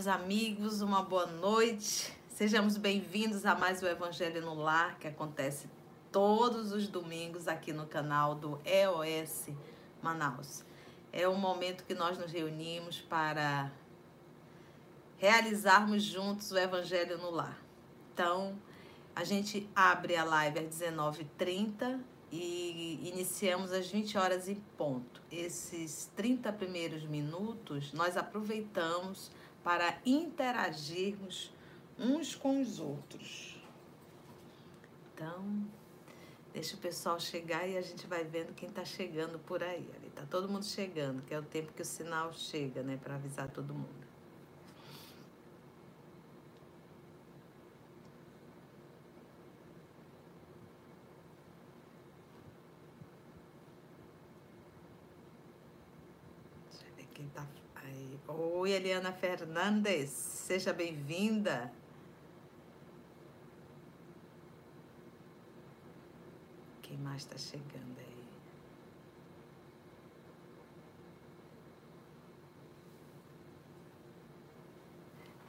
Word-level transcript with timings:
Meus 0.00 0.08
amigos, 0.08 0.80
uma 0.80 1.02
boa 1.02 1.26
noite. 1.26 2.10
Sejamos 2.30 2.78
bem-vindos 2.78 3.44
a 3.44 3.54
mais 3.54 3.82
o 3.82 3.86
Evangelho 3.86 4.40
no 4.40 4.54
Lar, 4.54 4.98
que 4.98 5.06
acontece 5.06 5.68
todos 6.10 6.72
os 6.72 6.88
domingos 6.88 7.46
aqui 7.46 7.70
no 7.70 7.84
canal 7.84 8.34
do 8.34 8.58
EOS 8.64 9.50
Manaus. 10.00 10.64
É 11.12 11.28
um 11.28 11.36
momento 11.36 11.84
que 11.84 11.92
nós 11.92 12.16
nos 12.16 12.32
reunimos 12.32 12.98
para 12.98 13.70
realizarmos 15.18 16.02
juntos 16.02 16.50
o 16.50 16.56
Evangelho 16.56 17.18
no 17.18 17.30
Lar. 17.30 17.58
Então, 18.14 18.56
a 19.14 19.22
gente 19.22 19.68
abre 19.76 20.16
a 20.16 20.24
live 20.24 20.60
às 20.60 20.80
19h30 20.80 22.00
e 22.32 23.06
iniciamos 23.06 23.70
às 23.70 23.90
20 23.90 24.16
horas 24.16 24.48
em 24.48 24.54
ponto. 24.78 25.20
Esses 25.30 26.10
30 26.16 26.50
primeiros 26.54 27.02
minutos 27.02 27.92
nós 27.92 28.16
aproveitamos 28.16 29.30
para 29.62 30.00
interagirmos 30.04 31.52
uns 31.98 32.34
com 32.34 32.60
os 32.60 32.80
outros. 32.80 33.58
Então, 35.14 35.66
deixa 36.52 36.76
o 36.76 36.78
pessoal 36.78 37.20
chegar 37.20 37.68
e 37.68 37.76
a 37.76 37.82
gente 37.82 38.06
vai 38.06 38.24
vendo 38.24 38.54
quem 38.54 38.68
está 38.68 38.84
chegando 38.84 39.38
por 39.38 39.62
aí. 39.62 39.88
Ali 39.96 40.10
tá 40.14 40.24
todo 40.24 40.48
mundo 40.48 40.64
chegando, 40.64 41.22
que 41.22 41.34
é 41.34 41.38
o 41.38 41.42
tempo 41.42 41.72
que 41.72 41.82
o 41.82 41.84
sinal 41.84 42.32
chega, 42.32 42.82
né, 42.82 42.98
para 43.02 43.16
avisar 43.16 43.48
todo 43.48 43.74
mundo. 43.74 44.08
Deixa 56.70 56.86
eu 56.86 56.94
ver 56.94 57.06
quem 57.12 57.28
tá 57.28 57.46
aí. 57.74 58.19
Oi, 58.32 58.70
Eliana 58.70 59.10
Fernandes, 59.10 60.10
seja 60.10 60.72
bem-vinda. 60.72 61.72
Quem 66.80 66.96
mais 66.98 67.22
está 67.22 67.36
chegando 67.36 67.98
aí? 67.98 68.28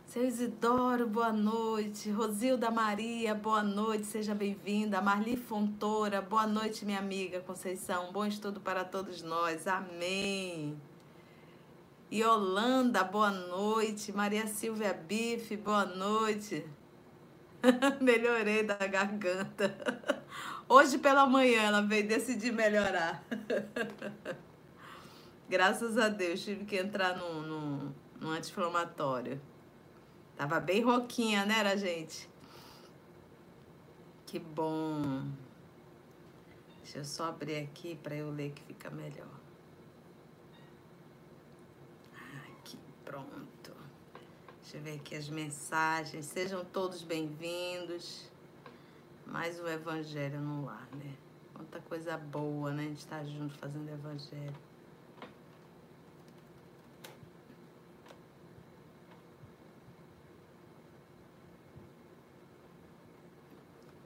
Seu 0.08 0.26
Isidoro, 0.26 1.08
boa 1.08 1.32
noite. 1.32 2.10
Rosilda 2.10 2.72
Maria, 2.72 3.36
boa 3.36 3.62
noite, 3.62 4.08
seja 4.08 4.34
bem-vinda. 4.34 5.00
Marli 5.02 5.38
Fontoura, 5.38 6.20
boa 6.20 6.48
noite, 6.48 6.84
minha 6.84 6.98
amiga 6.98 7.42
Conceição. 7.42 8.12
Bom 8.12 8.26
estudo 8.26 8.60
para 8.60 8.84
todos 8.84 9.22
nós. 9.22 9.68
Amém. 9.68 10.82
Yolanda, 12.12 13.04
boa 13.04 13.32
noite. 13.32 14.12
Maria 14.12 14.48
Silvia 14.48 14.94
Bife, 14.94 15.56
boa 15.58 15.86
noite. 15.86 16.66
Melhorei 18.02 18.64
da 18.64 18.76
garganta. 18.76 19.76
Hoje 20.68 20.98
pela 20.98 21.26
manhã 21.26 21.64
ela 21.64 21.82
veio 21.82 22.08
decidir 22.08 22.52
melhorar. 22.52 23.24
Graças 25.50 25.98
a 25.98 26.08
Deus, 26.08 26.44
tive 26.44 26.66
que 26.66 26.78
entrar 26.78 27.18
no, 27.18 27.42
no, 27.42 27.96
no 28.20 28.30
anti-inflamatório. 28.30 29.40
Tava 30.36 30.60
bem 30.60 30.82
roquinha, 30.82 31.46
né, 31.46 31.60
era, 31.60 31.78
gente? 31.78 32.30
Que 34.26 34.40
bom. 34.40 35.28
Deixa 36.82 37.00
eu 37.00 37.06
só 37.06 37.26
abrir 37.26 37.58
aqui 37.58 37.96
para 37.96 38.16
eu 38.16 38.32
ler 38.32 38.52
que 38.52 38.64
fica 38.64 38.90
melhor. 38.90 39.28
Aqui, 42.60 42.78
pronto. 43.12 43.76
Deixa 44.62 44.78
eu 44.78 44.82
ver 44.82 44.96
aqui 44.96 45.16
as 45.16 45.28
mensagens. 45.28 46.26
Sejam 46.28 46.64
todos 46.64 47.02
bem-vindos. 47.02 48.32
Mais 49.26 49.60
um 49.60 49.68
evangelho 49.68 50.40
no 50.40 50.64
lar, 50.64 50.88
né? 50.94 51.14
Quanta 51.54 51.82
coisa 51.82 52.18
boa, 52.18 52.72
né? 52.72 52.84
A 52.84 52.88
gente 52.88 53.00
estar 53.00 53.26
junto 53.26 53.54
fazendo 53.58 53.90
evangelho. 53.90 54.56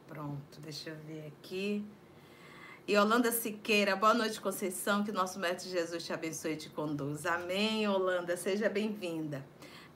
Pronto, 0.08 0.62
deixa 0.62 0.90
eu 0.90 0.96
ver 0.96 1.28
aqui. 1.28 1.86
Yolanda 2.88 3.32
Siqueira, 3.32 3.96
boa 3.96 4.14
noite, 4.14 4.40
Conceição. 4.40 5.04
Que 5.04 5.12
nosso 5.12 5.40
Mestre 5.40 5.72
Jesus 5.72 6.04
te 6.06 6.14
abençoe 6.14 6.52
e 6.52 6.56
te 6.56 6.70
conduza. 6.70 7.32
Amém, 7.32 7.86
Yolanda. 7.86 8.38
Seja 8.38 8.70
bem-vinda. 8.70 9.44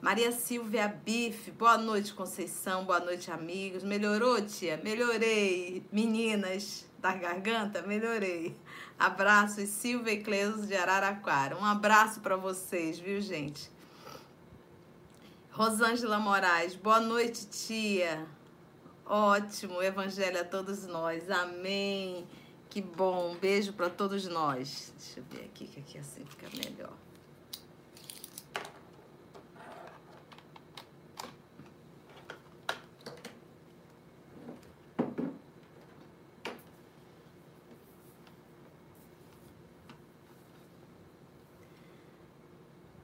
Maria 0.01 0.31
Silvia 0.31 0.88
Bife, 0.88 1.51
boa 1.51 1.78
noite, 1.78 2.11
Conceição. 2.16 2.85
Boa 2.85 2.99
noite, 2.99 3.29
amigos. 3.29 3.83
Melhorou, 3.83 4.41
tia? 4.41 4.78
Melhorei. 4.83 5.85
Meninas 5.91 6.88
da 6.97 7.13
garganta, 7.13 7.83
melhorei. 7.83 8.57
Abraços, 8.97 9.69
Silvia 9.69 10.13
e 10.13 10.23
Cleusa 10.23 10.66
de 10.66 10.75
Araraquara. 10.75 11.55
Um 11.55 11.66
abraço 11.66 12.22
para 12.22 12.38
vocês, 12.38 12.97
viu, 12.97 13.22
gente? 13.22 13.69
Rosângela 15.51 16.17
Moraes, 16.17 16.75
boa 16.75 16.99
noite, 16.99 17.45
tia. 17.49 18.25
Ótimo, 19.05 19.79
evangelho 19.79 20.41
a 20.41 20.44
todos 20.44 20.88
nós. 20.88 21.29
Amém. 21.29 22.28
Que 22.69 22.81
bom. 22.81 23.31
Um 23.31 23.35
beijo 23.35 23.74
para 23.74 23.90
todos 23.90 24.28
nós. 24.28 24.94
Deixa 24.97 25.19
eu 25.19 25.24
ver 25.30 25.46
aqui 25.46 25.68
que 25.68 25.80
aqui 25.80 25.97
assim 25.97 26.24
fica 26.25 26.47
melhor. 26.56 26.94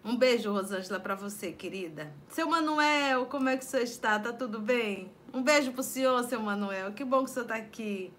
Um 0.04 0.16
beijo, 0.16 0.52
Rosângela, 0.52 1.00
para 1.00 1.16
você, 1.16 1.52
querida. 1.52 2.14
Seu 2.30 2.48
Manuel, 2.48 3.25
como 3.25 3.50
é 3.50 3.58
que 3.58 3.66
senhor 3.66 3.84
está? 3.84 4.20
Tá 4.20 4.31
tudo 4.31 4.59
bem? 4.59 5.12
Um 5.34 5.42
beijo 5.42 5.72
pro 5.72 5.81
senhor, 5.81 6.24
seu 6.25 6.40
Manuel. 6.40 6.94
Que 6.94 7.04
bom 7.04 7.24
que 7.24 7.31
o 7.31 7.34
senhor 7.34 7.48
tá 7.48 7.56
aqui. 7.56 8.14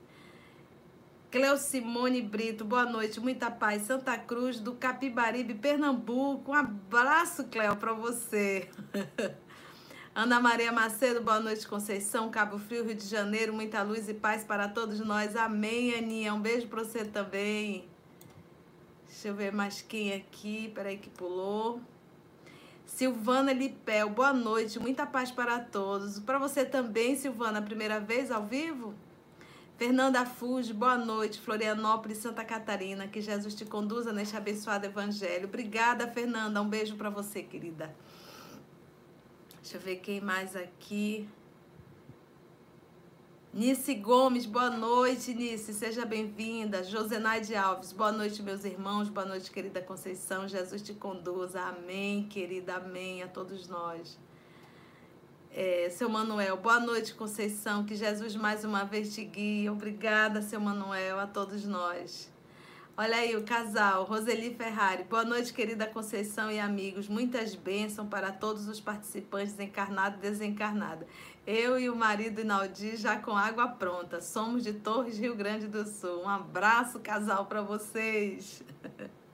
Cleo 1.36 1.58
Simone 1.58 2.22
Brito, 2.22 2.64
boa 2.64 2.86
noite, 2.86 3.20
muita 3.20 3.50
paz. 3.50 3.82
Santa 3.82 4.16
Cruz 4.16 4.58
do 4.58 4.72
Capibaribe, 4.72 5.52
Pernambuco. 5.52 6.52
Um 6.52 6.54
abraço, 6.54 7.44
Cleo, 7.44 7.76
para 7.76 7.92
você. 7.92 8.70
Ana 10.14 10.40
Maria 10.40 10.72
Macedo, 10.72 11.20
boa 11.20 11.38
noite, 11.38 11.68
Conceição, 11.68 12.30
Cabo 12.30 12.58
Frio, 12.58 12.86
Rio 12.86 12.94
de 12.94 13.06
Janeiro. 13.06 13.52
Muita 13.52 13.82
luz 13.82 14.08
e 14.08 14.14
paz 14.14 14.44
para 14.44 14.66
todos 14.66 14.98
nós. 15.00 15.36
Amém, 15.36 15.94
Aninha. 15.94 16.32
Um 16.32 16.40
beijo 16.40 16.68
para 16.68 16.82
você 16.82 17.04
também. 17.04 17.86
Deixa 19.06 19.28
eu 19.28 19.34
ver 19.34 19.52
mais 19.52 19.82
quem 19.82 20.14
aqui. 20.14 20.72
Peraí 20.74 20.96
que 20.96 21.10
pulou. 21.10 21.82
Silvana 22.86 23.52
Lipel, 23.52 24.08
boa 24.08 24.32
noite, 24.32 24.78
muita 24.78 25.04
paz 25.04 25.30
para 25.30 25.60
todos. 25.60 26.18
Para 26.18 26.38
você 26.38 26.64
também, 26.64 27.14
Silvana, 27.14 27.60
primeira 27.60 28.00
vez 28.00 28.30
ao 28.30 28.46
vivo? 28.46 28.94
Fernanda 29.76 30.24
Fuji, 30.24 30.72
boa 30.72 30.96
noite, 30.96 31.38
Florianópolis, 31.38 32.16
Santa 32.16 32.42
Catarina. 32.42 33.06
Que 33.06 33.20
Jesus 33.20 33.54
te 33.54 33.66
conduza 33.66 34.10
neste 34.10 34.34
abençoado 34.34 34.86
evangelho. 34.86 35.46
Obrigada, 35.46 36.08
Fernanda. 36.08 36.62
Um 36.62 36.68
beijo 36.68 36.96
para 36.96 37.10
você, 37.10 37.42
querida. 37.42 37.94
Deixa 39.60 39.76
eu 39.76 39.80
ver 39.80 39.96
quem 39.96 40.18
mais 40.18 40.56
aqui. 40.56 41.28
Nice 43.52 43.94
Gomes, 43.94 44.46
boa 44.46 44.70
noite, 44.70 45.34
Nice, 45.34 45.72
seja 45.74 46.06
bem-vinda. 46.06 46.82
Josenaide 46.82 47.54
Alves, 47.54 47.92
boa 47.92 48.12
noite, 48.12 48.42
meus 48.42 48.64
irmãos, 48.64 49.10
boa 49.10 49.26
noite, 49.26 49.50
querida 49.50 49.82
Conceição. 49.82 50.48
Jesus 50.48 50.80
te 50.80 50.94
conduza, 50.94 51.60
amém, 51.60 52.28
querida, 52.28 52.76
amém 52.76 53.22
a 53.22 53.28
todos 53.28 53.68
nós. 53.68 54.18
É, 55.58 55.88
seu 55.88 56.06
Manuel, 56.06 56.58
boa 56.58 56.78
noite, 56.78 57.14
Conceição, 57.14 57.82
que 57.82 57.96
Jesus 57.96 58.36
mais 58.36 58.62
uma 58.62 58.84
vez 58.84 59.14
te 59.14 59.24
guie. 59.24 59.70
Obrigada, 59.70 60.42
seu 60.42 60.60
Manuel, 60.60 61.18
a 61.18 61.26
todos 61.26 61.64
nós. 61.64 62.30
Olha 62.94 63.16
aí 63.16 63.34
o 63.34 63.42
casal, 63.42 64.04
Roseli 64.04 64.54
Ferrari. 64.54 65.04
Boa 65.04 65.24
noite, 65.24 65.54
querida 65.54 65.86
Conceição 65.86 66.50
e 66.50 66.60
amigos. 66.60 67.08
Muitas 67.08 67.54
bênçãos 67.54 68.06
para 68.06 68.32
todos 68.32 68.68
os 68.68 68.82
participantes, 68.82 69.58
encarnado 69.58 70.18
e 70.18 70.20
desencarnado. 70.20 71.06
Eu 71.46 71.80
e 71.80 71.88
o 71.88 71.96
marido 71.96 72.42
Inaldi 72.42 72.94
já 72.94 73.18
com 73.18 73.34
água 73.34 73.66
pronta. 73.66 74.20
Somos 74.20 74.62
de 74.62 74.74
Torres, 74.74 75.18
Rio 75.18 75.34
Grande 75.34 75.66
do 75.68 75.86
Sul. 75.86 76.24
Um 76.24 76.28
abraço, 76.28 77.00
casal, 77.00 77.46
para 77.46 77.62
vocês. 77.62 78.62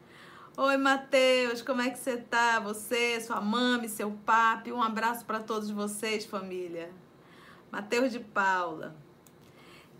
Oi, 0.54 0.76
Matheus, 0.76 1.62
como 1.62 1.80
é 1.80 1.88
que 1.88 1.98
você 1.98 2.18
tá? 2.18 2.60
Você, 2.60 3.18
sua 3.22 3.40
mãe, 3.40 3.88
seu 3.88 4.10
papi. 4.10 4.70
Um 4.70 4.82
abraço 4.82 5.24
para 5.24 5.40
todos 5.40 5.70
vocês, 5.70 6.26
família. 6.26 6.90
Matheus 7.70 8.12
de 8.12 8.20
Paula. 8.20 8.94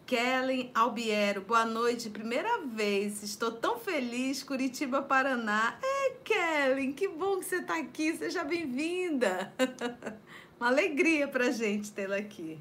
Kellen 0.05 0.71
Albiero, 0.75 1.41
boa 1.41 1.65
noite, 1.65 2.11
primeira 2.11 2.59
vez, 2.67 3.23
estou 3.23 3.51
tão 3.51 3.79
feliz, 3.79 4.43
Curitiba, 4.43 5.01
Paraná. 5.01 5.79
É, 5.83 6.11
Kellen, 6.23 6.93
que 6.93 7.09
bom 7.09 7.39
que 7.39 7.47
você 7.47 7.57
está 7.57 7.79
aqui, 7.79 8.15
seja 8.19 8.45
bem-vinda. 8.45 9.51
Uma 10.61 10.69
alegria 10.69 11.27
pra 11.27 11.51
gente 11.51 11.91
tê-la 11.93 12.17
aqui. 12.17 12.61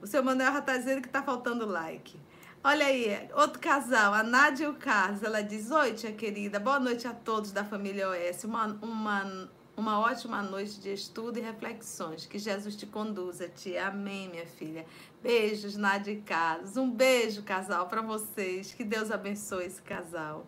O 0.00 0.06
seu 0.06 0.24
Manuel 0.24 0.56
está 0.56 0.74
dizendo 0.74 1.02
que 1.02 1.08
está 1.08 1.22
faltando 1.22 1.66
like. 1.66 2.18
Olha 2.64 2.86
aí, 2.86 3.28
outro 3.34 3.58
casal, 3.58 4.14
a 4.14 4.22
Nádia 4.22 4.66
e 4.66 4.68
o 4.68 4.74
Carlos. 4.74 5.22
Ela 5.22 5.42
diz: 5.42 5.70
Oi, 5.70 5.94
tia 5.94 6.12
querida, 6.12 6.60
boa 6.60 6.78
noite 6.78 7.08
a 7.08 7.12
todos 7.12 7.50
da 7.50 7.64
família 7.64 8.08
OS. 8.08 8.44
Uma, 8.44 8.66
uma 8.80 9.48
uma 9.76 9.98
ótima 9.98 10.42
noite 10.42 10.80
de 10.80 10.92
estudo 10.92 11.38
e 11.38 11.42
reflexões. 11.42 12.26
Que 12.26 12.38
Jesus 12.38 12.76
te 12.76 12.86
conduza, 12.86 13.48
tia. 13.48 13.88
Amém, 13.88 14.28
minha 14.28 14.46
filha. 14.46 14.86
Beijos, 15.22 15.76
Nádia 15.76 16.12
e 16.12 16.20
Carlos. 16.20 16.76
Um 16.76 16.90
beijo, 16.90 17.42
casal, 17.42 17.88
para 17.88 18.02
vocês. 18.02 18.72
Que 18.72 18.84
Deus 18.84 19.10
abençoe 19.10 19.64
esse 19.64 19.82
casal. 19.82 20.46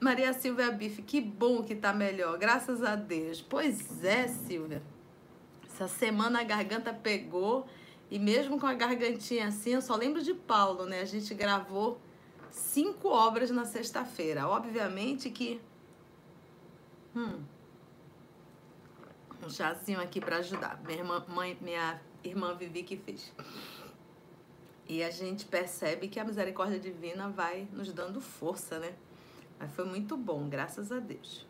Maria 0.00 0.32
Silvia 0.32 0.70
Bife, 0.70 1.02
que 1.02 1.20
bom 1.20 1.62
que 1.62 1.74
tá 1.74 1.92
melhor, 1.92 2.38
graças 2.38 2.82
a 2.82 2.96
Deus. 2.96 3.40
Pois 3.42 4.02
é, 4.02 4.28
Silvia. 4.28 4.82
Essa 5.66 5.88
semana 5.88 6.40
a 6.40 6.44
garganta 6.44 6.92
pegou 6.92 7.66
e 8.10 8.18
mesmo 8.18 8.58
com 8.58 8.66
a 8.66 8.74
gargantinha 8.74 9.48
assim, 9.48 9.70
eu 9.70 9.82
só 9.82 9.94
lembro 9.94 10.22
de 10.22 10.34
Paulo, 10.34 10.84
né? 10.84 11.00
A 11.00 11.04
gente 11.04 11.32
gravou 11.34 12.00
cinco 12.50 13.08
obras 13.08 13.50
na 13.50 13.64
sexta-feira. 13.64 14.48
Obviamente 14.48 15.30
que 15.30 15.60
Hum. 17.14 17.42
Um 19.44 19.50
chazinho 19.50 20.00
aqui 20.00 20.20
para 20.20 20.36
ajudar. 20.36 20.80
Minha 20.84 20.98
irmã, 20.98 21.24
mãe, 21.28 21.58
minha 21.60 22.00
irmã 22.22 22.54
Vivi 22.54 22.82
que 22.82 22.96
fez. 22.96 23.32
E 24.86 25.02
a 25.02 25.10
gente 25.10 25.46
percebe 25.46 26.08
que 26.08 26.20
a 26.20 26.24
misericórdia 26.24 26.78
divina 26.78 27.28
vai 27.28 27.66
nos 27.72 27.92
dando 27.92 28.20
força, 28.20 28.78
né? 28.78 28.94
Mas 29.58 29.72
foi 29.72 29.84
muito 29.84 30.16
bom, 30.16 30.48
graças 30.48 30.92
a 30.92 30.98
Deus. 30.98 31.46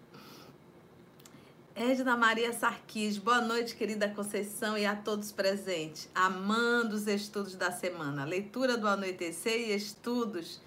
Edna 1.83 2.15
Maria 2.15 2.53
Sarquis, 2.53 3.17
boa 3.17 3.41
noite, 3.41 3.75
querida 3.75 4.07
Conceição, 4.07 4.77
e 4.77 4.85
a 4.85 4.95
todos 4.95 5.33
presentes. 5.33 6.11
Amando 6.15 6.95
os 6.95 7.07
estudos 7.07 7.55
da 7.55 7.73
semana. 7.73 8.23
Leitura 8.23 8.77
do 8.77 8.87
anoitecer 8.87 9.71
e 9.71 9.75
estudos 9.75 10.61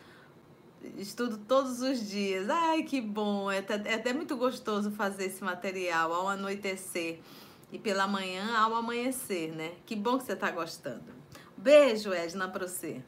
estudo 0.98 1.38
todos 1.38 1.84
os 1.84 2.10
dias. 2.10 2.50
Ai, 2.50 2.82
que 2.82 3.00
bom! 3.00 3.52
É 3.52 3.60
até, 3.60 3.76
é 3.92 3.94
até 3.94 4.12
muito 4.12 4.36
gostoso 4.36 4.90
fazer 4.90 5.26
esse 5.26 5.44
material 5.44 6.12
ao 6.12 6.28
anoitecer 6.28 7.20
e 7.72 7.78
pela 7.78 8.08
manhã 8.08 8.58
ao 8.58 8.74
amanhecer, 8.74 9.54
né? 9.56 9.74
Que 9.86 9.96
bom 9.96 10.18
que 10.18 10.24
você 10.24 10.34
está 10.34 10.50
gostando. 10.50 11.14
Beijo, 11.56 12.12
Edna, 12.12 12.48
para 12.48 12.68
você. 12.68 13.04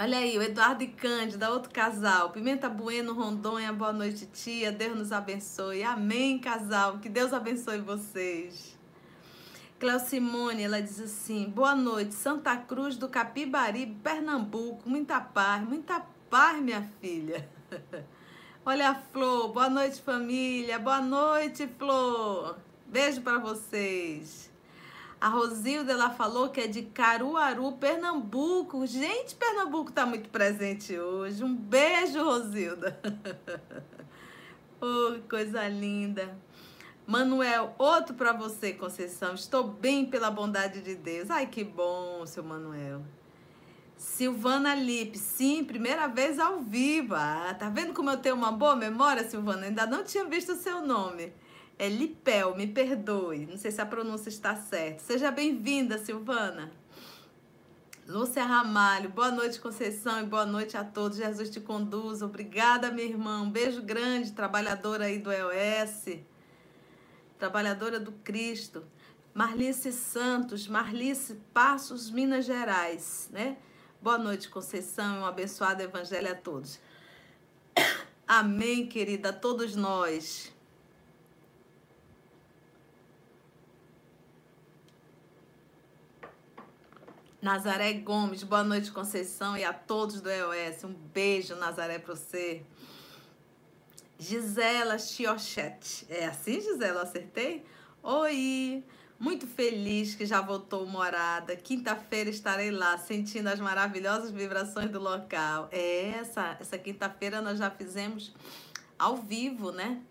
Olha 0.00 0.18
aí, 0.18 0.38
o 0.38 0.42
Eduardo 0.42 0.84
e 0.84 0.86
Cândida, 0.86 1.50
outro 1.50 1.72
casal. 1.72 2.30
Pimenta 2.30 2.68
Bueno, 2.68 3.12
Rondônia, 3.12 3.72
boa 3.72 3.92
noite, 3.92 4.26
tia. 4.26 4.70
Deus 4.70 4.96
nos 4.96 5.10
abençoe. 5.10 5.82
Amém, 5.82 6.38
casal. 6.38 7.00
Que 7.00 7.08
Deus 7.08 7.32
abençoe 7.32 7.80
vocês. 7.80 8.78
Cléo 9.80 9.98
Simone, 9.98 10.62
ela 10.62 10.80
diz 10.80 11.00
assim: 11.00 11.50
boa 11.50 11.74
noite, 11.74 12.14
Santa 12.14 12.56
Cruz 12.56 12.96
do 12.96 13.08
Capibari, 13.08 13.86
Pernambuco. 14.00 14.88
Muita 14.88 15.20
paz, 15.20 15.66
muita 15.66 15.98
paz, 16.30 16.62
minha 16.62 16.88
filha. 17.00 17.48
Olha 18.64 18.90
a 18.90 18.94
Flor, 18.94 19.48
boa 19.48 19.68
noite, 19.68 20.00
família. 20.00 20.78
Boa 20.78 21.00
noite, 21.00 21.66
Flor. 21.76 22.56
Beijo 22.86 23.20
para 23.20 23.38
vocês. 23.40 24.47
A 25.20 25.28
Rosilda, 25.28 25.92
ela 25.92 26.10
falou 26.10 26.48
que 26.48 26.60
é 26.60 26.66
de 26.68 26.82
Caruaru, 26.82 27.72
Pernambuco. 27.72 28.86
Gente, 28.86 29.34
Pernambuco 29.34 29.90
tá 29.90 30.06
muito 30.06 30.28
presente 30.28 30.96
hoje. 30.96 31.42
Um 31.42 31.54
beijo, 31.54 32.22
Rosilda. 32.22 33.00
oh, 34.80 35.18
coisa 35.28 35.66
linda. 35.66 36.38
Manuel, 37.04 37.74
outro 37.78 38.14
para 38.14 38.32
você, 38.32 38.72
Conceição. 38.72 39.34
Estou 39.34 39.64
bem 39.64 40.06
pela 40.06 40.30
bondade 40.30 40.82
de 40.82 40.94
Deus. 40.94 41.30
Ai, 41.30 41.46
que 41.46 41.64
bom, 41.64 42.24
seu 42.24 42.44
Manuel. 42.44 43.02
Silvana 43.96 44.76
Lipe, 44.76 45.18
sim, 45.18 45.64
primeira 45.64 46.06
vez 46.06 46.38
ao 46.38 46.60
vivo. 46.60 47.16
Ah, 47.16 47.56
tá 47.58 47.68
vendo 47.68 47.92
como 47.92 48.08
eu 48.10 48.18
tenho 48.18 48.36
uma 48.36 48.52
boa 48.52 48.76
memória, 48.76 49.28
Silvana? 49.28 49.66
Ainda 49.66 49.84
não 49.84 50.04
tinha 50.04 50.24
visto 50.26 50.52
o 50.52 50.56
seu 50.56 50.80
nome. 50.80 51.32
É 51.78 51.88
Lipel, 51.88 52.56
me 52.56 52.66
perdoe. 52.66 53.46
Não 53.46 53.56
sei 53.56 53.70
se 53.70 53.80
a 53.80 53.86
pronúncia 53.86 54.28
está 54.28 54.56
certa. 54.56 54.98
Seja 54.98 55.30
bem-vinda, 55.30 55.96
Silvana. 55.96 56.72
Lúcia 58.04 58.42
Ramalho, 58.42 59.10
boa 59.10 59.30
noite, 59.30 59.60
Conceição, 59.60 60.18
e 60.20 60.24
boa 60.24 60.44
noite 60.44 60.76
a 60.76 60.82
todos. 60.82 61.18
Jesus 61.18 61.50
te 61.50 61.60
conduza. 61.60 62.26
Obrigada, 62.26 62.90
minha 62.90 63.06
irmã. 63.06 63.42
Um 63.42 63.50
beijo 63.50 63.80
grande, 63.80 64.32
trabalhadora 64.32 65.04
aí 65.04 65.20
do 65.20 65.30
EOS, 65.30 66.18
trabalhadora 67.38 68.00
do 68.00 68.10
Cristo. 68.10 68.82
Marlice 69.32 69.92
Santos, 69.92 70.66
Marlice 70.66 71.34
Passos, 71.54 72.10
Minas 72.10 72.44
Gerais, 72.44 73.28
né? 73.30 73.56
Boa 74.02 74.18
noite, 74.18 74.48
Conceição, 74.48 75.16
e 75.16 75.18
um 75.20 75.26
abençoado 75.26 75.80
evangelho 75.80 76.32
a 76.32 76.34
todos. 76.34 76.80
Amém, 78.26 78.88
querida, 78.88 79.28
a 79.28 79.32
todos 79.32 79.76
nós. 79.76 80.52
Nazaré 87.40 87.92
Gomes, 87.92 88.42
boa 88.42 88.64
noite, 88.64 88.90
Conceição, 88.90 89.56
e 89.56 89.62
a 89.62 89.72
todos 89.72 90.20
do 90.20 90.28
EOS. 90.28 90.82
Um 90.82 90.92
beijo, 90.92 91.54
Nazaré, 91.54 92.00
para 92.00 92.16
você. 92.16 92.64
Gisela 94.18 94.98
Chiochete. 94.98 96.04
É 96.08 96.26
assim, 96.26 96.60
Gisela? 96.60 97.02
Acertei? 97.02 97.64
Oi! 98.02 98.82
Muito 99.20 99.46
feliz 99.46 100.16
que 100.16 100.26
já 100.26 100.40
voltou 100.40 100.84
morada. 100.84 101.54
Quinta-feira 101.54 102.28
estarei 102.28 102.72
lá, 102.72 102.98
sentindo 102.98 103.46
as 103.46 103.60
maravilhosas 103.60 104.32
vibrações 104.32 104.90
do 104.90 104.98
local. 104.98 105.68
É, 105.70 106.08
essa, 106.18 106.56
essa 106.58 106.76
quinta-feira 106.76 107.40
nós 107.40 107.56
já 107.56 107.70
fizemos 107.70 108.34
ao 108.98 109.16
vivo, 109.16 109.70
né? 109.70 110.02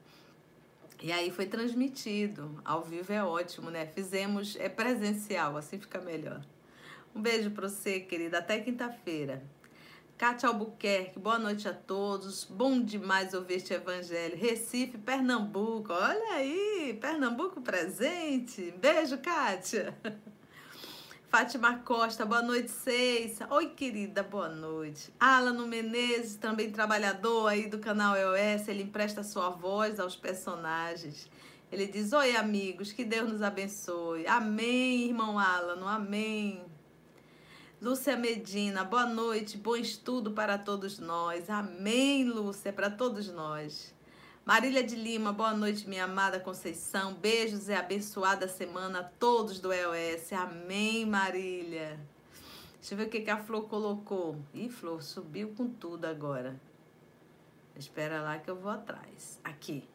E 1.01 1.11
aí 1.11 1.29
foi 1.29 1.45
transmitido. 1.45 2.61
Ao 2.63 2.83
vivo 2.83 3.11
é 3.11 3.21
ótimo, 3.21 3.69
né? 3.69 3.85
Fizemos 3.85 4.55
é 4.55 4.69
presencial, 4.69 5.57
assim 5.57 5.77
fica 5.77 5.99
melhor. 5.99 6.41
Um 7.17 7.19
beijo 7.19 7.49
para 7.49 7.67
você, 7.67 7.99
querida. 7.99 8.37
Até 8.37 8.59
quinta-feira. 8.59 9.41
Cátia 10.19 10.49
Albuquerque, 10.49 11.17
boa 11.17 11.39
noite 11.39 11.67
a 11.67 11.73
todos. 11.73 12.43
Bom 12.43 12.79
demais 12.79 13.33
ouvir 13.33 13.55
este 13.55 13.73
evangelho. 13.73 14.37
Recife, 14.37 14.99
Pernambuco. 14.99 15.91
Olha 15.91 16.35
aí, 16.35 16.95
Pernambuco 17.01 17.59
presente. 17.59 18.71
Beijo, 18.79 19.17
Kátia. 19.17 19.97
Fátima 21.27 21.79
Costa, 21.79 22.23
boa 22.23 22.43
noite, 22.43 22.69
Seis. 22.69 23.39
Oi, 23.49 23.69
querida, 23.71 24.21
boa 24.21 24.49
noite. 24.49 25.11
Alano 25.19 25.65
Menezes, 25.65 26.35
também 26.35 26.71
trabalhador 26.71 27.47
aí 27.47 27.67
do 27.67 27.79
canal 27.79 28.15
EOS, 28.15 28.67
ele 28.67 28.83
empresta 28.83 29.23
sua 29.23 29.49
voz 29.49 29.99
aos 29.99 30.15
personagens. 30.15 31.27
Ele 31.71 31.87
diz: 31.87 32.13
Oi, 32.13 32.35
amigos, 32.35 32.91
que 32.91 33.03
Deus 33.03 33.27
nos 33.27 33.41
abençoe. 33.41 34.27
Amém, 34.27 35.07
irmão 35.07 35.39
Alano, 35.39 35.87
amém. 35.87 36.76
Lúcia 37.79 38.17
Medina, 38.17 38.83
boa 38.83 39.05
noite, 39.05 39.55
bom 39.55 39.75
estudo 39.75 40.31
para 40.31 40.57
todos 40.57 40.97
nós. 40.97 41.47
Amém, 41.47 42.23
Lúcia, 42.23 42.73
para 42.73 42.89
todos 42.89 43.29
nós. 43.29 43.93
Marília 44.43 44.83
de 44.83 44.95
Lima, 44.95 45.31
boa 45.31 45.53
noite, 45.53 45.87
minha 45.87 46.05
amada 46.05 46.39
Conceição. 46.39 47.13
Beijos 47.13 47.69
e 47.69 47.73
abençoada 47.75 48.47
semana 48.47 49.01
a 49.01 49.03
todos 49.03 49.59
do 49.59 49.71
EOS. 49.71 50.33
Amém, 50.33 51.05
Marília. 51.05 51.99
Deixa 52.79 52.95
eu 52.95 52.97
ver 52.97 53.05
o 53.05 53.09
que, 53.11 53.21
que 53.21 53.29
a 53.29 53.37
Flor 53.37 53.67
colocou. 53.67 54.41
Ih, 54.55 54.69
Flor, 54.69 55.03
subiu 55.03 55.49
com 55.49 55.69
tudo 55.69 56.05
agora. 56.05 56.59
Espera 57.75 58.23
lá 58.23 58.39
que 58.39 58.49
eu 58.49 58.55
vou 58.55 58.71
atrás. 58.71 59.39
Aqui. 59.43 59.87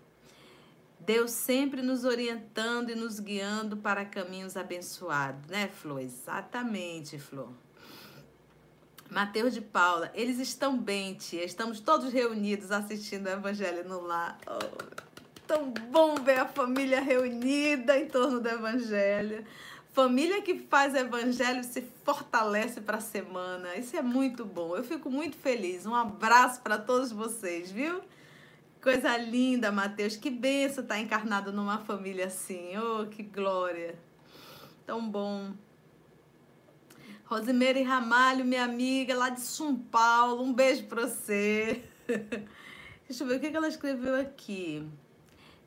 Deus 1.00 1.32
sempre 1.32 1.82
nos 1.82 2.04
orientando 2.04 2.90
e 2.90 2.94
nos 2.94 3.18
guiando 3.18 3.76
para 3.76 4.04
caminhos 4.04 4.56
abençoados, 4.56 5.50
né, 5.50 5.66
Flor? 5.66 6.00
Exatamente, 6.00 7.18
Flor. 7.18 7.50
Mateus 9.12 9.52
de 9.52 9.60
Paula, 9.60 10.10
eles 10.14 10.38
estão 10.38 10.74
bem, 10.74 11.12
tia. 11.12 11.44
Estamos 11.44 11.80
todos 11.80 12.10
reunidos 12.10 12.70
assistindo 12.70 13.26
o 13.26 13.28
Evangelho 13.28 13.86
no 13.86 14.00
lar. 14.00 14.38
Oh, 14.46 15.02
tão 15.46 15.70
bom 15.70 16.14
ver 16.14 16.38
a 16.38 16.48
família 16.48 16.98
reunida 16.98 17.98
em 17.98 18.06
torno 18.08 18.40
do 18.40 18.48
Evangelho. 18.48 19.44
Família 19.92 20.40
que 20.40 20.60
faz 20.60 20.94
Evangelho 20.94 21.62
se 21.62 21.82
fortalece 22.02 22.80
para 22.80 22.96
a 22.96 23.00
semana. 23.02 23.76
Isso 23.76 23.94
é 23.94 24.00
muito 24.00 24.46
bom. 24.46 24.74
Eu 24.74 24.82
fico 24.82 25.10
muito 25.10 25.36
feliz. 25.36 25.84
Um 25.84 25.94
abraço 25.94 26.62
para 26.62 26.78
todos 26.78 27.12
vocês, 27.12 27.70
viu? 27.70 28.00
Coisa 28.80 29.14
linda, 29.18 29.70
Mateus. 29.70 30.16
Que 30.16 30.30
benção 30.30 30.84
estar 30.84 30.98
encarnado 30.98 31.52
numa 31.52 31.78
família 31.80 32.28
assim. 32.28 32.78
Oh, 32.78 33.04
que 33.04 33.22
glória. 33.22 33.94
Tão 34.86 35.06
bom. 35.06 35.52
Rosimeire 37.32 37.82
Ramalho, 37.82 38.44
minha 38.44 38.62
amiga 38.62 39.16
lá 39.16 39.30
de 39.30 39.40
São 39.40 39.74
Paulo, 39.74 40.42
um 40.42 40.52
beijo 40.52 40.84
pra 40.84 41.08
você. 41.08 41.82
Deixa 43.08 43.24
eu 43.24 43.26
ver 43.26 43.36
o 43.36 43.40
que 43.40 43.56
ela 43.56 43.68
escreveu 43.68 44.20
aqui. 44.20 44.86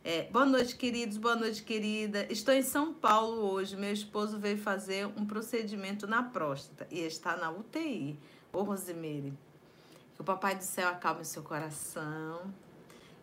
É, 0.04 0.30
boa 0.30 0.46
noite, 0.46 0.76
queridos, 0.76 1.18
boa 1.18 1.36
noite, 1.36 1.64
querida. 1.64 2.32
Estou 2.32 2.54
em 2.54 2.62
São 2.62 2.94
Paulo 2.94 3.52
hoje. 3.52 3.76
Meu 3.76 3.92
esposo 3.92 4.38
veio 4.38 4.60
fazer 4.60 5.08
um 5.08 5.26
procedimento 5.26 6.06
na 6.06 6.22
próstata 6.22 6.86
e 6.92 7.00
está 7.00 7.36
na 7.36 7.50
UTI. 7.50 8.16
Ô, 8.54 8.62
Rosimeire, 8.62 9.34
que 10.14 10.22
o 10.22 10.24
Papai 10.24 10.56
do 10.56 10.64
Céu 10.64 10.88
acalme 10.88 11.26
seu 11.26 11.42
coração 11.42 12.42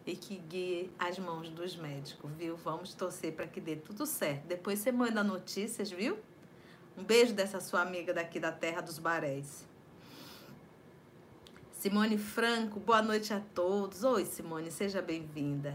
e 0.05 0.17
que 0.17 0.37
guie 0.37 0.91
as 0.99 1.17
mãos 1.17 1.49
dos 1.49 1.77
médicos, 1.77 2.29
viu? 2.33 2.57
Vamos 2.57 2.93
torcer 2.93 3.35
para 3.37 3.47
que 3.47 3.61
dê 3.61 3.77
tudo 3.77 4.05
certo. 4.05 4.49
Depois 4.49 4.81
você 4.81 4.91
manda 4.91 5.23
notícias, 5.23 5.93
viu? 5.93 6.19
Um 7.03 7.05
beijo 7.05 7.35
dessa 7.35 7.59
sua 7.59 7.81
amiga 7.81 8.15
daqui 8.15 8.39
da 8.39 8.53
Terra 8.53 8.81
dos 8.81 9.01
Barés. 9.01 9.67
Simone 11.73 12.17
Franco, 12.17 12.79
boa 12.79 13.03
noite 13.03 13.35
a 13.35 13.41
todos. 13.41 14.05
Oi, 14.05 14.25
Simone, 14.25 14.71
seja 14.71 15.03
bem-vinda. 15.03 15.75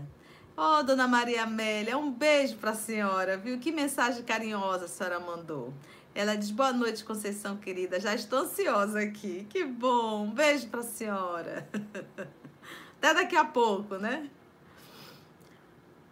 Ó, 0.55 0.79
oh, 0.79 0.84
dona 0.84 1.05
Maria 1.05 1.43
Amélia, 1.43 1.98
um 1.98 2.10
beijo 2.10 2.55
para 2.55 2.72
a 2.72 2.75
senhora, 2.75 3.36
viu? 3.36 3.60
Que 3.60 3.74
mensagem 3.74 4.24
carinhosa 4.24 4.86
a 4.86 4.88
senhora 4.88 5.19
mandou. 5.19 5.74
Ela 6.15 6.34
diz: 6.38 6.50
Boa 6.50 6.72
noite, 6.72 7.03
Conceição 7.03 7.57
querida. 7.57 8.00
Já 8.00 8.15
estou 8.15 8.39
ansiosa 8.39 9.01
aqui. 9.01 9.46
Que 9.50 9.65
bom. 9.65 10.27
Um 10.27 10.31
beijo 10.31 10.69
para 10.69 10.79
a 10.79 10.84
senhora. 10.84 11.67
Até 13.00 13.13
daqui 13.13 13.36
a 13.36 13.43
pouco, 13.43 13.98
né? 13.98 14.29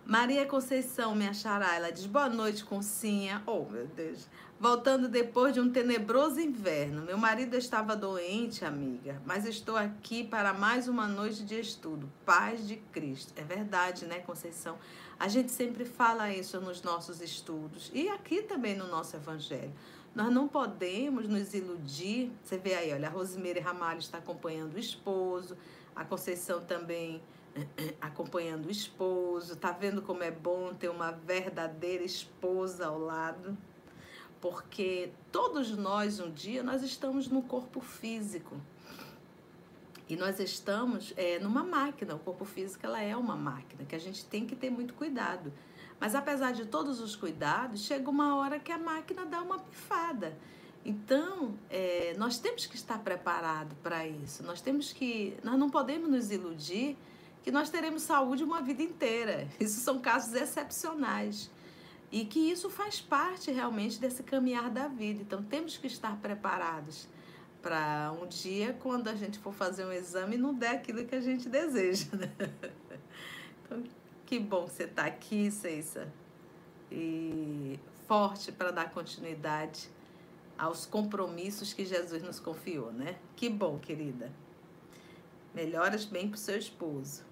Maria 0.07 0.45
Conceição, 0.45 1.15
minha 1.15 1.33
xará, 1.33 1.75
ela 1.75 1.91
diz 1.91 2.05
boa 2.05 2.29
noite, 2.29 2.63
Concinha. 2.63 3.41
Oh, 3.43 3.65
meu 3.65 3.87
Deus. 3.87 4.27
Voltando 4.59 5.09
depois 5.09 5.51
de 5.51 5.59
um 5.59 5.71
tenebroso 5.71 6.39
inverno. 6.39 7.01
Meu 7.01 7.17
marido 7.17 7.55
estava 7.55 7.95
doente, 7.95 8.63
amiga, 8.63 9.19
mas 9.25 9.47
estou 9.47 9.75
aqui 9.75 10.23
para 10.23 10.53
mais 10.53 10.87
uma 10.87 11.07
noite 11.07 11.43
de 11.43 11.59
estudo. 11.59 12.07
Paz 12.23 12.67
de 12.67 12.75
Cristo. 12.75 13.33
É 13.35 13.41
verdade, 13.41 14.05
né, 14.05 14.19
Conceição? 14.19 14.77
A 15.19 15.27
gente 15.27 15.51
sempre 15.51 15.85
fala 15.85 16.31
isso 16.31 16.61
nos 16.61 16.83
nossos 16.83 17.19
estudos 17.19 17.89
e 17.91 18.07
aqui 18.07 18.43
também 18.43 18.75
no 18.75 18.85
nosso 18.87 19.15
evangelho. 19.15 19.73
Nós 20.13 20.31
não 20.31 20.47
podemos 20.47 21.27
nos 21.27 21.55
iludir. 21.55 22.31
Você 22.43 22.59
vê 22.59 22.75
aí, 22.75 22.93
olha, 22.93 23.07
a 23.07 23.11
Rosimeire 23.11 23.59
Ramalho 23.59 23.99
está 23.99 24.19
acompanhando 24.19 24.75
o 24.75 24.79
esposo, 24.79 25.57
a 25.95 26.05
Conceição 26.05 26.61
também 26.61 27.23
acompanhando 28.01 28.65
o 28.65 28.71
esposo, 28.71 29.55
tá 29.55 29.71
vendo 29.71 30.01
como 30.01 30.23
é 30.23 30.31
bom 30.31 30.73
ter 30.73 30.89
uma 30.89 31.11
verdadeira 31.11 32.03
esposa 32.03 32.87
ao 32.87 32.99
lado? 32.99 33.57
Porque 34.41 35.11
todos 35.31 35.71
nós 35.71 36.19
um 36.19 36.31
dia 36.31 36.61
nós 36.61 36.83
estamos 36.83 37.27
no 37.27 37.41
corpo 37.41 37.79
físico. 37.79 38.55
E 40.07 40.15
nós 40.15 40.39
estamos 40.39 41.13
é, 41.17 41.39
numa 41.39 41.63
máquina, 41.63 42.13
o 42.13 42.19
corpo 42.19 42.45
físico 42.45 42.85
ela 42.85 43.01
é 43.01 43.15
uma 43.15 43.35
máquina, 43.35 43.83
que 43.85 43.95
a 43.95 43.99
gente 43.99 44.23
tem 44.25 44.45
que 44.45 44.55
ter 44.55 44.69
muito 44.69 44.93
cuidado. 44.93 45.51
Mas 45.99 46.13
apesar 46.13 46.51
de 46.51 46.65
todos 46.65 46.99
os 46.99 47.15
cuidados, 47.15 47.81
chega 47.81 48.07
uma 48.09 48.35
hora 48.35 48.59
que 48.59 48.71
a 48.71 48.77
máquina 48.77 49.25
dá 49.25 49.41
uma 49.41 49.57
pifada. 49.57 50.37
Então, 50.85 51.55
é, 51.69 52.13
nós 52.17 52.37
temos 52.37 52.67
que 52.67 52.75
estar 52.75 52.99
preparados 52.99 53.75
para 53.81 54.05
isso. 54.05 54.43
Nós 54.43 54.61
temos 54.61 54.93
que. 54.93 55.35
Nós 55.43 55.57
não 55.57 55.69
podemos 55.69 56.07
nos 56.07 56.29
iludir 56.29 56.95
que 57.45 57.51
nós 57.51 57.69
teremos 57.69 58.01
saúde 58.01 58.43
uma 58.43 58.59
vida 58.59 58.81
inteira. 58.81 59.47
Isso 59.61 59.79
são 59.79 59.99
casos 59.99 60.33
excepcionais. 60.33 61.51
E 62.11 62.25
que 62.25 62.39
isso 62.39 62.69
faz 62.69 63.01
parte 63.01 63.51
realmente 63.51 63.99
desse 63.99 64.23
caminhar 64.23 64.69
da 64.69 64.87
vida. 64.87 65.21
Então 65.21 65.43
temos 65.43 65.77
que 65.77 65.85
estar 65.85 66.15
preparados 66.17 67.07
para 67.61 68.13
um 68.19 68.25
dia, 68.27 68.77
quando 68.79 69.09
a 69.09 69.15
gente 69.15 69.37
for 69.39 69.53
fazer 69.53 69.85
um 69.85 69.91
exame, 69.91 70.37
não 70.37 70.53
der 70.53 70.75
aquilo 70.75 71.03
que 71.05 71.13
a 71.13 71.21
gente 71.21 71.47
deseja. 71.49 72.07
Né? 72.13 72.31
Então, 73.65 73.83
que 74.27 74.37
bom 74.37 74.67
você 74.67 74.83
estar 74.83 75.01
tá 75.01 75.07
aqui, 75.07 75.49
Ceissa. 75.49 76.07
E 76.91 77.79
forte 78.07 78.51
para 78.51 78.69
dar 78.69 78.91
continuidade 78.91 79.89
aos 80.55 80.85
compromissos 80.85 81.73
que 81.73 81.83
Jesus 81.83 82.21
nos 82.21 82.39
confiou, 82.39 82.91
né? 82.91 83.17
Que 83.35 83.49
bom, 83.49 83.79
querida. 83.79 84.31
Melhoras 85.55 86.05
bem 86.05 86.29
para 86.29 86.35
o 86.35 86.39
seu 86.39 86.59
esposo. 86.59 87.23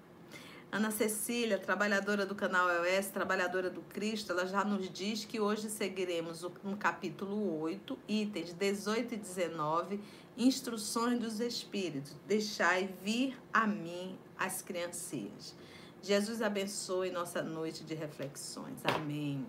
Ana 0.74 0.90
Cecília, 0.90 1.56
trabalhadora 1.56 2.26
do 2.26 2.34
canal 2.34 2.68
EOS, 2.68 3.06
trabalhadora 3.06 3.70
do 3.70 3.80
Cristo, 3.80 4.32
ela 4.32 4.44
já 4.44 4.64
nos 4.64 4.90
diz 4.90 5.24
que 5.24 5.38
hoje 5.38 5.70
seguiremos 5.70 6.44
no 6.64 6.76
capítulo 6.76 7.60
8, 7.60 7.96
itens 8.08 8.52
18 8.52 9.14
e 9.14 9.16
19, 9.16 10.00
instruções 10.36 11.20
dos 11.20 11.38
Espíritos. 11.38 12.16
Deixai 12.26 12.92
vir 13.04 13.40
a 13.52 13.68
mim 13.68 14.18
as 14.36 14.62
criancinhas. 14.62 15.54
Jesus 16.02 16.42
abençoe 16.42 17.08
nossa 17.08 17.40
noite 17.40 17.84
de 17.84 17.94
reflexões. 17.94 18.80
Amém. 18.82 19.46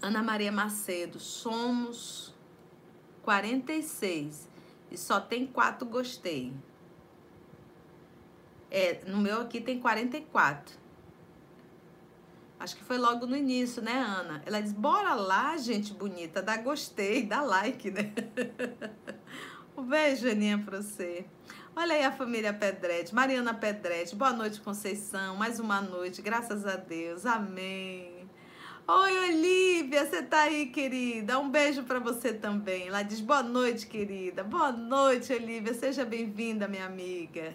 Ana 0.00 0.22
Maria 0.22 0.50
Macedo, 0.50 1.20
somos 1.20 2.34
46 3.22 4.48
e 4.90 4.96
só 4.96 5.20
tem 5.20 5.46
quatro 5.46 5.86
gostei. 5.86 6.54
É, 8.74 9.02
no 9.06 9.18
meu 9.18 9.42
aqui 9.42 9.60
tem 9.60 9.78
44. 9.78 10.80
Acho 12.58 12.74
que 12.74 12.82
foi 12.82 12.96
logo 12.96 13.26
no 13.26 13.36
início, 13.36 13.82
né, 13.82 13.92
Ana? 13.92 14.42
Ela 14.46 14.62
diz: 14.62 14.72
bora 14.72 15.12
lá, 15.12 15.58
gente 15.58 15.92
bonita, 15.92 16.40
dá 16.40 16.56
gostei, 16.56 17.22
dá 17.22 17.42
like, 17.42 17.90
né? 17.90 18.10
um 19.76 19.82
beijo, 19.82 20.26
Aninha, 20.26 20.56
pra 20.56 20.80
você. 20.80 21.26
Olha 21.76 21.94
aí 21.94 22.02
a 22.02 22.12
família 22.12 22.50
Pedretti, 22.54 23.14
Mariana 23.14 23.52
Pedretti, 23.52 24.16
boa 24.16 24.32
noite, 24.32 24.58
Conceição, 24.62 25.36
mais 25.36 25.60
uma 25.60 25.82
noite, 25.82 26.22
graças 26.22 26.66
a 26.66 26.76
Deus, 26.76 27.26
amém. 27.26 28.26
Oi, 28.88 29.28
Olivia, 29.28 30.06
você 30.06 30.22
tá 30.22 30.44
aí, 30.44 30.66
querida? 30.66 31.38
Um 31.38 31.50
beijo 31.50 31.82
para 31.82 31.98
você 31.98 32.32
também. 32.32 32.88
Ela 32.88 33.02
diz 33.02 33.20
boa 33.20 33.42
noite, 33.42 33.86
querida. 33.86 34.42
Boa 34.42 34.72
noite, 34.72 35.30
Olivia, 35.30 35.74
seja 35.74 36.06
bem-vinda, 36.06 36.66
minha 36.66 36.86
amiga. 36.86 37.54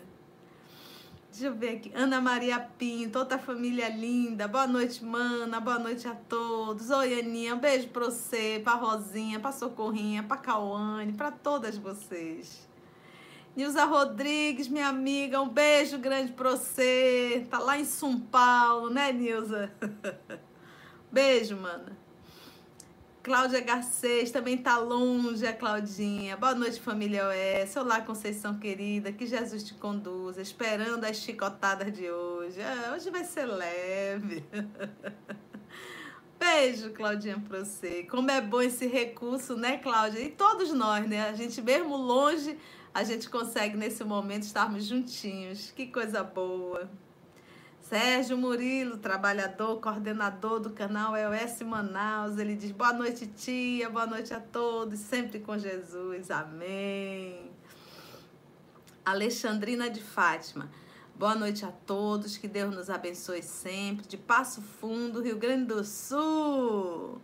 Deixa 1.38 1.53
eu 1.53 1.56
ver 1.56 1.75
aqui. 1.75 1.91
Ana 1.94 2.20
Maria 2.20 2.60
Pinto, 2.60 3.20
outra 3.20 3.38
família 3.38 3.89
linda. 3.89 4.48
Boa 4.48 4.65
noite, 4.65 5.06
mana. 5.06 5.60
Boa 5.60 5.77
noite 5.77 6.08
a 6.08 6.15
todos. 6.15 6.89
Oi, 6.89 7.20
Aninha. 7.20 7.53
Um 7.53 7.60
beijo 7.60 7.89
pra 7.89 8.06
você, 8.06 8.60
pra 8.63 8.74
Rosinha, 8.74 9.39
pra 9.39 9.51
Socorrinha, 9.51 10.24
pra 10.24 10.38
Cauane, 10.38 11.13
pra 11.13 11.29
todas 11.29 11.77
vocês. 11.77 12.67
Nilza 13.56 13.86
Rodrigues, 13.86 14.67
minha 14.67 14.88
amiga, 14.88 15.39
um 15.39 15.48
beijo 15.48 16.00
grande 16.00 16.32
pra 16.32 16.50
você. 16.50 17.46
Tá 17.51 17.60
lá 17.60 17.77
em 17.77 17.86
São 17.86 18.20
Paulo, 18.20 18.89
né, 18.89 19.12
Nilza? 19.12 19.72
beijo, 21.13 21.56
mana. 21.56 21.96
Cláudia 23.28 23.60
Garcês 23.60 24.32
também 24.32 24.58
tá 24.58 24.78
longe, 24.78 25.46
a 25.46 25.52
Claudinha. 25.52 26.38
Boa 26.38 26.56
noite, 26.56 26.80
família 26.80 27.26
OS. 27.28 27.76
Olá, 27.76 28.00
Conceição 28.00 28.58
querida. 28.58 29.12
Que 29.12 29.26
Jesus 29.26 29.66
te 29.66 29.74
conduza. 29.74 30.42
Esperando 30.42 31.04
as 31.04 31.18
chicotadas 31.18 31.92
de 31.92 32.10
hoje. 32.10 32.62
Ah, 32.62 32.94
hoje 32.96 33.10
vai 33.10 33.26
ser 33.26 33.46
leve. 33.46 34.46
Beijo, 36.40 36.92
Claudinha, 36.92 37.38
pra 37.38 37.66
você. 37.66 38.04
Como 38.04 38.32
é 38.32 38.40
bom 38.40 38.62
esse 38.62 38.88
recurso, 38.88 39.58
né, 39.58 39.78
Cláudia? 39.78 40.22
E 40.22 40.30
todos 40.30 40.72
nós, 40.72 41.06
né? 41.06 41.28
A 41.28 41.34
gente, 41.34 41.62
mesmo 41.62 41.98
longe, 41.98 42.58
a 42.94 43.04
gente 43.04 43.30
consegue, 43.30 43.76
nesse 43.76 44.06
momento, 44.06 44.44
estarmos 44.44 44.86
juntinhos. 44.86 45.70
Que 45.72 45.88
coisa 45.88 46.24
boa. 46.24 46.90
Sérgio 47.89 48.38
Murilo, 48.38 48.98
trabalhador, 48.98 49.79
coordenador 49.79 50.60
do 50.60 50.72
canal 50.72 51.15
EOS 51.15 51.62
Manaus, 51.62 52.38
ele 52.38 52.53
diz: 52.53 52.72
Boa 52.72 52.91
noite, 52.91 53.25
tia, 53.27 53.89
boa 53.89 54.06
noite 54.06 54.34
a 54.34 54.41
todos, 54.41 55.00
sempre 55.00 55.39
com 55.39 55.58
Jesus, 55.58 56.29
amém. 56.29 57.50
Alexandrina 59.06 59.89
de 59.89 60.03
Fátima, 60.03 60.70
boa 61.15 61.34
noite 61.34 61.63
a 61.63 61.72
todos, 61.72 62.36
que 62.36 62.50
Deus 62.50 62.75
nos 62.75 62.89
abençoe 62.89 63.41
sempre. 63.41 64.06
De 64.06 64.17
Passo 64.17 64.62
Fundo, 64.62 65.22
Rio 65.22 65.38
Grande 65.38 65.67
do 65.67 65.82
Sul. 65.86 67.22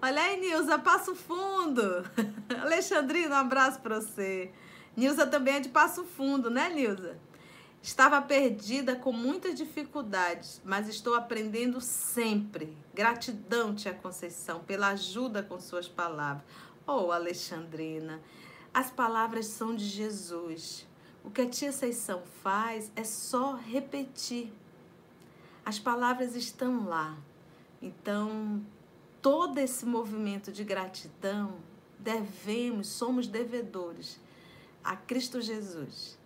Olha 0.00 0.22
aí, 0.22 0.40
Nilza, 0.40 0.78
Passo 0.78 1.16
Fundo. 1.16 2.08
Alexandrina, 2.62 3.34
um 3.34 3.38
abraço 3.38 3.80
para 3.80 4.00
você. 4.00 4.52
Nilza 4.96 5.26
também 5.26 5.56
é 5.56 5.60
de 5.60 5.70
Passo 5.70 6.04
Fundo, 6.04 6.50
né, 6.50 6.70
Nilza? 6.70 7.18
Estava 7.84 8.22
perdida 8.22 8.96
com 8.96 9.12
muitas 9.12 9.54
dificuldades, 9.54 10.58
mas 10.64 10.88
estou 10.88 11.14
aprendendo 11.14 11.82
sempre. 11.82 12.74
Gratidão, 12.94 13.74
Tia 13.74 13.92
Conceição, 13.92 14.60
pela 14.60 14.88
ajuda 14.88 15.42
com 15.42 15.60
suas 15.60 15.86
palavras. 15.86 16.46
Oh, 16.86 17.12
Alexandrina, 17.12 18.22
as 18.72 18.90
palavras 18.90 19.48
são 19.48 19.74
de 19.74 19.84
Jesus. 19.84 20.86
O 21.22 21.30
que 21.30 21.42
a 21.42 21.46
Tia 21.46 21.70
Conceição 21.70 22.22
faz 22.42 22.90
é 22.96 23.04
só 23.04 23.54
repetir. 23.54 24.50
As 25.62 25.78
palavras 25.78 26.34
estão 26.34 26.88
lá. 26.88 27.18
Então, 27.82 28.64
todo 29.20 29.58
esse 29.58 29.84
movimento 29.84 30.50
de 30.50 30.64
gratidão 30.64 31.56
devemos, 31.98 32.86
somos 32.86 33.26
devedores 33.26 34.18
a 34.82 34.96
Cristo 34.96 35.42
Jesus. 35.42 36.23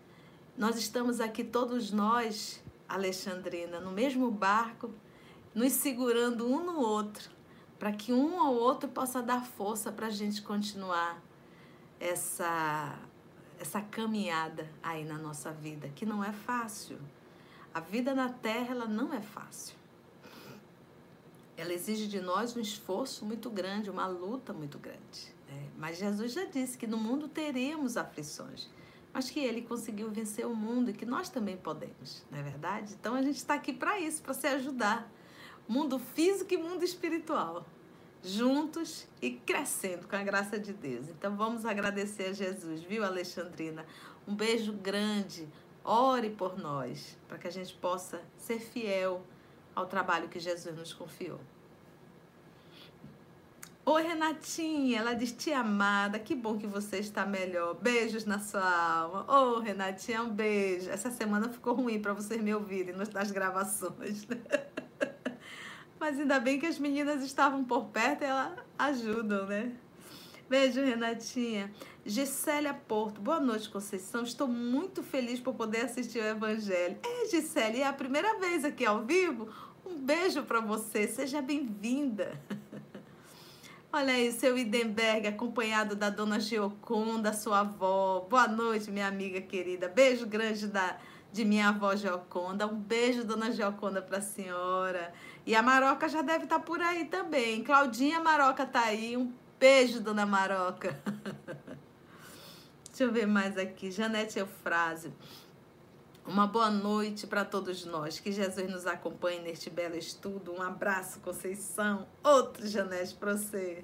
Nós 0.59 0.77
estamos 0.77 1.21
aqui 1.21 1.45
todos 1.45 1.93
nós, 1.93 2.61
Alexandrina, 2.89 3.79
no 3.79 3.93
mesmo 3.93 4.29
barco, 4.29 4.93
nos 5.55 5.73
segurando 5.73 6.49
um 6.49 6.65
no 6.67 6.81
outro, 6.81 7.31
para 7.79 7.93
que 7.93 8.13
um 8.13 8.37
ou 8.45 8.57
outro 8.57 8.89
possa 8.89 9.23
dar 9.23 9.47
força 9.47 9.93
para 9.93 10.09
a 10.09 10.11
gente 10.11 10.43
continuar 10.43 11.23
essa 12.01 12.99
essa 13.61 13.81
caminhada 13.81 14.69
aí 14.83 15.05
na 15.05 15.17
nossa 15.17 15.53
vida, 15.53 15.89
que 15.91 16.05
não 16.05 16.25
é 16.25 16.33
fácil. 16.33 16.99
A 17.73 17.79
vida 17.79 18.13
na 18.13 18.29
terra 18.29 18.73
ela 18.73 18.87
não 18.87 19.15
é 19.15 19.21
fácil. 19.21 19.77
Ela 21.57 21.73
exige 21.73 22.09
de 22.09 22.21
nós 22.21 22.57
um 22.57 22.61
esforço 22.61 23.25
muito 23.25 23.49
grande, 23.49 23.91
uma 23.91 24.09
luta 24.09 24.53
muito 24.53 24.77
grande. 24.77 25.33
Né? 25.49 25.69
Mas 25.77 25.99
Jesus 25.99 26.33
já 26.33 26.47
disse 26.47 26.77
que 26.77 26.87
no 26.87 26.97
mundo 26.97 27.29
teremos 27.29 27.97
aflições, 27.97 28.69
mas 29.13 29.31
que 29.31 29.41
ele 29.41 29.63
conseguiu 29.63 30.11
vencer 30.11 30.47
o 30.47 30.55
mundo 30.55 30.91
e 30.91 30.93
que 30.93 31.07
nós 31.07 31.29
também 31.29 31.57
podemos, 31.57 32.25
não 32.31 32.39
é 32.39 32.43
verdade? 32.43 32.95
Então 32.99 33.15
a 33.15 33.23
gente 33.23 33.37
está 33.37 33.55
aqui 33.55 33.73
para 33.73 33.99
isso, 33.99 34.23
para 34.23 34.35
se 34.35 34.47
ajudar. 34.47 35.11
Mundo 35.67 35.99
físico 35.99 36.55
e 36.55 36.57
mundo 36.57 36.85
espiritual 36.85 37.67
juntos 38.23 39.07
e 39.23 39.31
crescendo 39.31 40.07
com 40.07 40.17
a 40.17 40.23
graça 40.23 40.59
de 40.59 40.73
Deus. 40.73 41.09
Então 41.09 41.37
vamos 41.37 41.65
agradecer 41.65 42.25
a 42.25 42.33
Jesus, 42.33 42.83
viu, 42.83 43.05
Alexandrina? 43.05 43.87
Um 44.27 44.35
beijo 44.35 44.73
grande. 44.73 45.49
Ore 45.85 46.31
por 46.31 46.59
nós, 46.59 47.17
para 47.27 47.39
que 47.39 47.49
a 47.49 47.51
gente 47.51 47.75
possa 47.75 48.21
ser 48.37 48.61
fiel 48.61 49.23
ao 49.75 49.87
trabalho 49.87 50.29
que 50.29 50.39
Jesus 50.39 50.77
nos 50.77 50.93
confiou. 50.93 51.41
Oi, 53.91 54.03
Renatinha, 54.03 54.99
ela 54.99 55.15
diz: 55.15 55.33
Tia 55.33 55.61
amada, 55.61 56.19
que 56.19 56.35
bom 56.35 56.59
que 56.59 56.67
você 56.67 56.99
está 56.99 57.25
melhor. 57.25 57.73
Beijos 57.73 58.27
na 58.27 58.39
sua 58.39 58.61
alma. 58.61 59.25
Ô, 59.27 59.55
oh, 59.55 59.61
Renatinha, 59.61 60.23
um 60.23 60.29
beijo. 60.29 60.91
Essa 60.91 61.11
semana 61.11 61.49
ficou 61.49 61.73
ruim 61.73 61.99
para 61.99 62.13
vocês 62.13 62.39
me 62.43 62.55
ouvirem 62.55 62.95
nas 62.95 63.31
gravações. 63.31 64.29
Mas 65.99 66.21
ainda 66.21 66.39
bem 66.39 66.61
que 66.61 66.67
as 66.67 66.79
meninas 66.79 67.23
estavam 67.23 67.65
por 67.65 67.87
perto 67.87 68.25
e 68.25 68.27
elas 68.27 68.59
ajudam, 68.79 69.47
né? 69.47 69.73
Beijo, 70.51 70.83
Renatinha. 70.83 71.73
Gisélia 72.05 72.75
Porto, 72.75 73.23
boa 73.23 73.41
noite, 73.41 73.71
Conceição. 73.71 74.23
Estou 74.23 74.49
muito 74.49 75.03
feliz 75.03 75.41
por 75.41 75.55
poder 75.55 75.87
assistir 75.87 76.19
o 76.19 76.27
Evangelho. 76.27 76.99
É, 77.03 77.27
Gisélia, 77.31 77.85
é 77.85 77.87
a 77.87 77.93
primeira 77.95 78.39
vez 78.39 78.67
aqui 78.67 78.85
ao 78.85 79.07
vivo. 79.07 79.49
Um 79.87 79.97
beijo 79.97 80.43
para 80.43 80.61
você, 80.61 81.09
seja 81.09 81.41
bem-vinda. 81.41 82.39
Olha 83.91 84.13
aí, 84.13 84.31
seu 84.33 84.59
Idenberg, 84.59 85.27
acompanhado 85.27 85.97
da 85.97 86.11
dona 86.11 86.39
Geoconda, 86.39 87.33
sua 87.33 87.61
avó. 87.61 88.21
Boa 88.29 88.47
noite, 88.47 88.91
minha 88.91 89.09
amiga 89.09 89.41
querida. 89.41 89.89
Beijo 89.89 90.27
grande 90.27 90.67
da, 90.67 90.99
de 91.33 91.43
minha 91.43 91.71
avó 91.71 91.97
Geoconda. 91.97 92.67
Um 92.67 92.79
beijo, 92.79 93.25
dona 93.25 93.51
Geoconda, 93.51 94.03
para 94.03 94.19
a 94.19 94.21
senhora. 94.21 95.11
E 95.47 95.57
a 95.57 95.63
Maroca 95.63 96.07
já 96.07 96.21
deve 96.21 96.45
estar 96.45 96.59
tá 96.59 96.63
por 96.63 96.83
aí 96.83 97.07
também. 97.07 97.65
Claudinha 97.65 98.21
Maroca 98.21 98.67
tá 98.67 98.83
aí. 98.83 99.17
Um 99.17 99.33
beijo, 99.59 100.01
dona 100.01 100.27
Maroca. 100.27 100.95
Deixa 102.91 103.05
eu 103.05 103.11
ver 103.11 103.27
mais 103.27 103.57
aqui. 103.57 103.91
Janete 103.91 104.39
Eufrásio. 104.39 105.15
Uma 106.29 106.47
boa 106.47 106.71
noite 106.71 107.27
para 107.27 107.43
todos 107.43 107.87
nós. 107.87 108.21
Que 108.21 108.31
Jesus 108.31 108.71
nos 108.71 108.87
acompanhe 108.87 109.41
neste 109.41 109.71
belo 109.71 109.97
estudo. 109.97 110.53
Um 110.53 110.61
abraço, 110.61 111.21
Conceição. 111.21 112.07
Outro 112.23 112.67
Janete 112.69 113.15
para 113.15 113.35
você. 113.35 113.83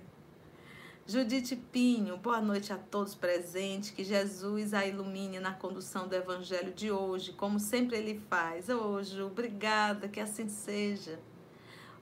Judite 1.07 1.57
Pinho, 1.57 2.19
boa 2.19 2.43
noite 2.43 2.71
a 2.71 2.77
todos 2.77 3.15
presentes. 3.15 3.93
Que 3.93 4.05
Jesus 4.05 4.75
a 4.75 4.85
ilumine 4.85 5.41
na 5.41 5.55
condução 5.55 6.07
do 6.07 6.15
Evangelho 6.15 6.75
de 6.75 6.91
hoje, 6.91 7.33
como 7.33 7.59
sempre 7.59 7.97
ele 7.97 8.21
faz. 8.29 8.69
Hoje, 8.69 9.23
obrigada, 9.23 10.07
que 10.07 10.21
assim 10.21 10.47
seja. 10.51 11.19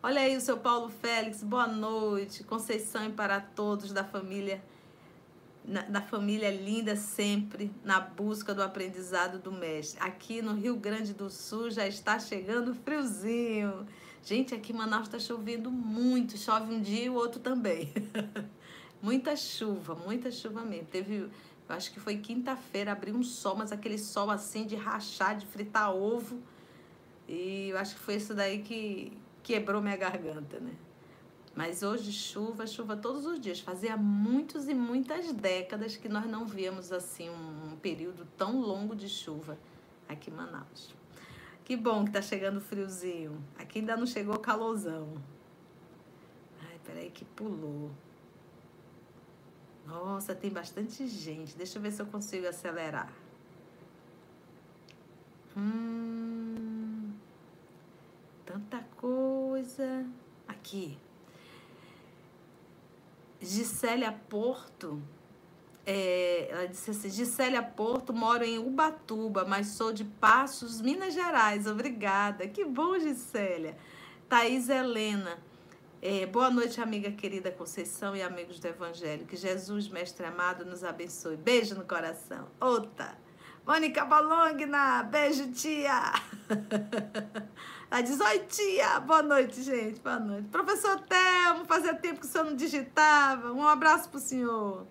Olha 0.02 0.22
aí 0.22 0.36
o 0.36 0.40
seu 0.40 0.56
Paulo 0.56 0.88
Félix, 0.88 1.44
boa 1.44 1.68
noite. 1.68 2.42
Conceição 2.42 3.06
e 3.06 3.12
para 3.12 3.40
todos 3.40 3.92
da 3.92 4.02
família, 4.02 4.60
na, 5.64 5.82
da 5.82 6.00
família 6.00 6.50
linda 6.50 6.96
sempre, 6.96 7.70
na 7.84 8.00
busca 8.00 8.54
do 8.54 8.62
aprendizado 8.62 9.38
do 9.38 9.52
mestre. 9.52 10.00
Aqui 10.00 10.42
no 10.42 10.54
Rio 10.54 10.76
Grande 10.76 11.14
do 11.14 11.30
Sul 11.30 11.70
já 11.70 11.86
está 11.86 12.18
chegando 12.18 12.74
friozinho. 12.74 13.86
Gente, 14.24 14.54
aqui 14.54 14.72
em 14.72 14.76
Manaus 14.76 15.06
está 15.06 15.18
chovendo 15.18 15.70
muito. 15.70 16.36
Chove 16.36 16.72
um 16.72 16.80
dia 16.80 17.04
e 17.04 17.10
o 17.10 17.14
outro 17.14 17.40
também. 17.40 17.92
muita 19.02 19.36
chuva, 19.36 19.94
muita 19.94 20.30
chuva 20.30 20.62
mesmo. 20.62 20.86
Teve, 20.86 21.16
eu 21.16 21.30
acho 21.68 21.92
que 21.92 21.98
foi 21.98 22.18
quinta-feira, 22.18 22.92
abriu 22.92 23.14
um 23.14 23.22
sol, 23.22 23.56
mas 23.56 23.72
aquele 23.72 23.98
sol 23.98 24.30
assim 24.30 24.66
de 24.66 24.76
rachar, 24.76 25.36
de 25.36 25.46
fritar 25.46 25.94
ovo. 25.94 26.40
E 27.28 27.68
eu 27.70 27.78
acho 27.78 27.94
que 27.94 28.00
foi 28.00 28.16
isso 28.16 28.34
daí 28.34 28.62
que, 28.62 29.16
quebrou 29.42 29.82
minha 29.82 29.96
garganta, 29.96 30.60
né? 30.60 30.72
Mas 31.54 31.82
hoje 31.82 32.12
chuva, 32.12 32.66
chuva 32.66 32.96
todos 32.96 33.26
os 33.26 33.38
dias. 33.38 33.60
Fazia 33.60 33.96
muitos 33.96 34.68
e 34.68 34.74
muitas 34.74 35.32
décadas 35.32 35.96
que 35.96 36.08
nós 36.08 36.26
não 36.26 36.46
víamos 36.46 36.90
assim 36.92 37.28
um, 37.28 37.76
período 37.76 38.26
tão 38.36 38.60
longo 38.60 38.96
de 38.96 39.08
chuva 39.08 39.58
aqui 40.08 40.30
em 40.30 40.34
Manaus. 40.34 40.94
Que 41.64 41.76
bom 41.76 42.04
que 42.04 42.10
tá 42.10 42.22
chegando 42.22 42.60
friozinho. 42.60 43.42
Aqui 43.58 43.80
ainda 43.80 43.96
não 43.96 44.06
chegou 44.06 44.38
calorzão. 44.38 45.12
Ai, 46.62 46.80
peraí 46.84 47.10
que 47.10 47.24
pulou. 47.24 47.90
Nossa, 49.86 50.34
tem 50.34 50.50
bastante 50.50 51.06
gente. 51.06 51.56
Deixa 51.56 51.78
eu 51.78 51.82
ver 51.82 51.92
se 51.92 52.00
eu 52.00 52.06
consigo 52.06 52.46
acelerar. 52.46 53.12
Hum 55.56 55.92
tanta 58.52 58.84
coisa. 58.96 60.06
Aqui. 60.46 60.98
Gisélia 63.42 64.12
Porto. 64.28 65.02
É, 65.84 66.48
ela 66.50 66.68
disse 66.68 66.90
assim: 66.90 67.10
Gisélia 67.10 67.62
Porto, 67.62 68.12
moro 68.12 68.44
em 68.44 68.58
Ubatuba, 68.58 69.44
mas 69.44 69.68
sou 69.68 69.92
de 69.92 70.04
Passos, 70.04 70.80
Minas 70.80 71.12
Gerais. 71.12 71.66
Obrigada. 71.66 72.46
Que 72.46 72.64
bom, 72.64 72.98
Gisélia. 72.98 73.76
Thaís 74.28 74.68
Helena. 74.68 75.38
É, 76.00 76.26
boa 76.26 76.50
noite, 76.50 76.80
amiga 76.80 77.12
querida 77.12 77.50
Conceição 77.52 78.16
e 78.16 78.22
amigos 78.22 78.58
do 78.58 78.66
Evangelho. 78.66 79.26
Que 79.26 79.36
Jesus, 79.36 79.88
Mestre 79.88 80.26
amado, 80.26 80.64
nos 80.64 80.82
abençoe. 80.82 81.36
Beijo 81.36 81.74
no 81.74 81.84
coração. 81.84 82.48
Outra. 82.60 83.16
Mônica 83.66 84.04
Bolongna. 84.04 85.04
Beijo, 85.04 85.52
tia. 85.52 86.12
Ela 87.92 88.00
diz, 88.00 88.18
oi 88.18 88.38
tia, 88.48 89.00
boa 89.00 89.22
noite, 89.22 89.62
gente, 89.62 90.00
boa 90.00 90.18
noite. 90.18 90.48
Professor 90.48 90.98
Telmo, 91.00 91.66
fazia 91.66 91.92
tempo 91.92 92.20
que 92.20 92.26
o 92.26 92.28
senhor 92.28 92.44
não 92.44 92.56
digitava. 92.56 93.52
Um 93.52 93.68
abraço 93.68 94.08
pro 94.08 94.18
senhor. 94.18 94.86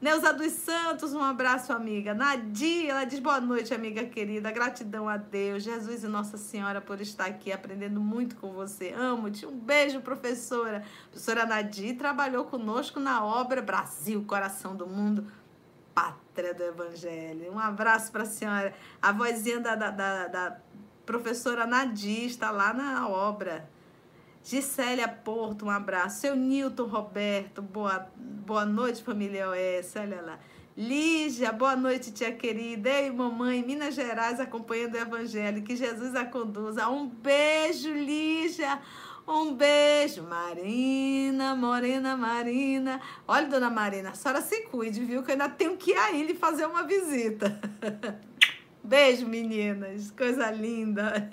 Neuza 0.00 0.32
dos 0.32 0.50
Santos, 0.50 1.14
um 1.14 1.22
abraço, 1.22 1.72
amiga. 1.72 2.14
Nadia, 2.14 2.90
ela 2.90 3.04
diz 3.04 3.20
boa 3.20 3.40
noite, 3.40 3.72
amiga 3.72 4.04
querida. 4.06 4.50
Gratidão 4.50 5.08
a 5.08 5.16
Deus, 5.16 5.62
Jesus 5.62 6.02
e 6.02 6.08
Nossa 6.08 6.36
Senhora 6.36 6.80
por 6.80 7.00
estar 7.00 7.26
aqui 7.26 7.52
aprendendo 7.52 8.00
muito 8.00 8.34
com 8.34 8.52
você. 8.52 8.92
Amo-te. 8.92 9.46
Um 9.46 9.56
beijo, 9.56 10.00
professora. 10.00 10.82
professora 11.12 11.46
Nadia 11.46 11.94
trabalhou 11.94 12.46
conosco 12.46 12.98
na 12.98 13.24
obra 13.24 13.62
Brasil, 13.62 14.24
Coração 14.26 14.74
do 14.74 14.84
Mundo, 14.84 15.30
Pátria 15.94 16.52
do 16.52 16.64
Evangelho. 16.64 17.52
Um 17.52 17.58
abraço 17.60 18.10
para 18.10 18.24
a 18.24 18.26
senhora. 18.26 18.74
A 19.00 19.12
vozinha 19.12 19.60
da, 19.60 19.76
da, 19.76 19.90
da, 19.92 20.26
da 20.26 20.56
Professora 21.06 21.64
Nadir 21.64 22.26
está 22.26 22.50
lá 22.50 22.74
na 22.74 23.08
obra. 23.08 23.70
Gisélia 24.42 25.06
Porto, 25.06 25.66
um 25.66 25.70
abraço. 25.70 26.20
Seu 26.20 26.34
Nilton 26.34 26.86
Roberto, 26.86 27.62
boa, 27.62 28.10
boa 28.16 28.64
noite, 28.64 29.04
família 29.04 29.48
OS. 29.48 29.94
Olha 29.96 30.20
lá. 30.20 30.38
Lígia, 30.76 31.52
boa 31.52 31.76
noite, 31.76 32.10
tia 32.10 32.32
querida. 32.32 32.90
Ei, 32.90 33.10
mamãe, 33.10 33.62
Minas 33.62 33.94
Gerais, 33.94 34.40
acompanhando 34.40 34.94
o 34.94 34.98
Evangelho. 34.98 35.62
Que 35.62 35.76
Jesus 35.76 36.16
a 36.16 36.24
conduza. 36.24 36.88
Um 36.88 37.06
beijo, 37.06 37.92
Lígia. 37.92 38.80
Um 39.28 39.54
beijo, 39.54 40.24
Marina, 40.24 41.54
Morena 41.54 42.16
Marina. 42.16 43.00
Olha, 43.28 43.46
dona 43.46 43.70
Marina, 43.70 44.10
a 44.10 44.14
senhora 44.14 44.40
se 44.40 44.62
cuide, 44.62 45.04
viu? 45.04 45.22
Que 45.22 45.30
eu 45.30 45.32
ainda 45.34 45.48
tenho 45.48 45.76
que 45.76 45.92
ir 45.92 45.98
aí 45.98 46.26
lhe 46.26 46.34
fazer 46.34 46.66
uma 46.66 46.82
visita. 46.82 47.60
Beijo, 48.86 49.26
meninas. 49.26 50.12
Coisa 50.12 50.48
linda. 50.52 51.28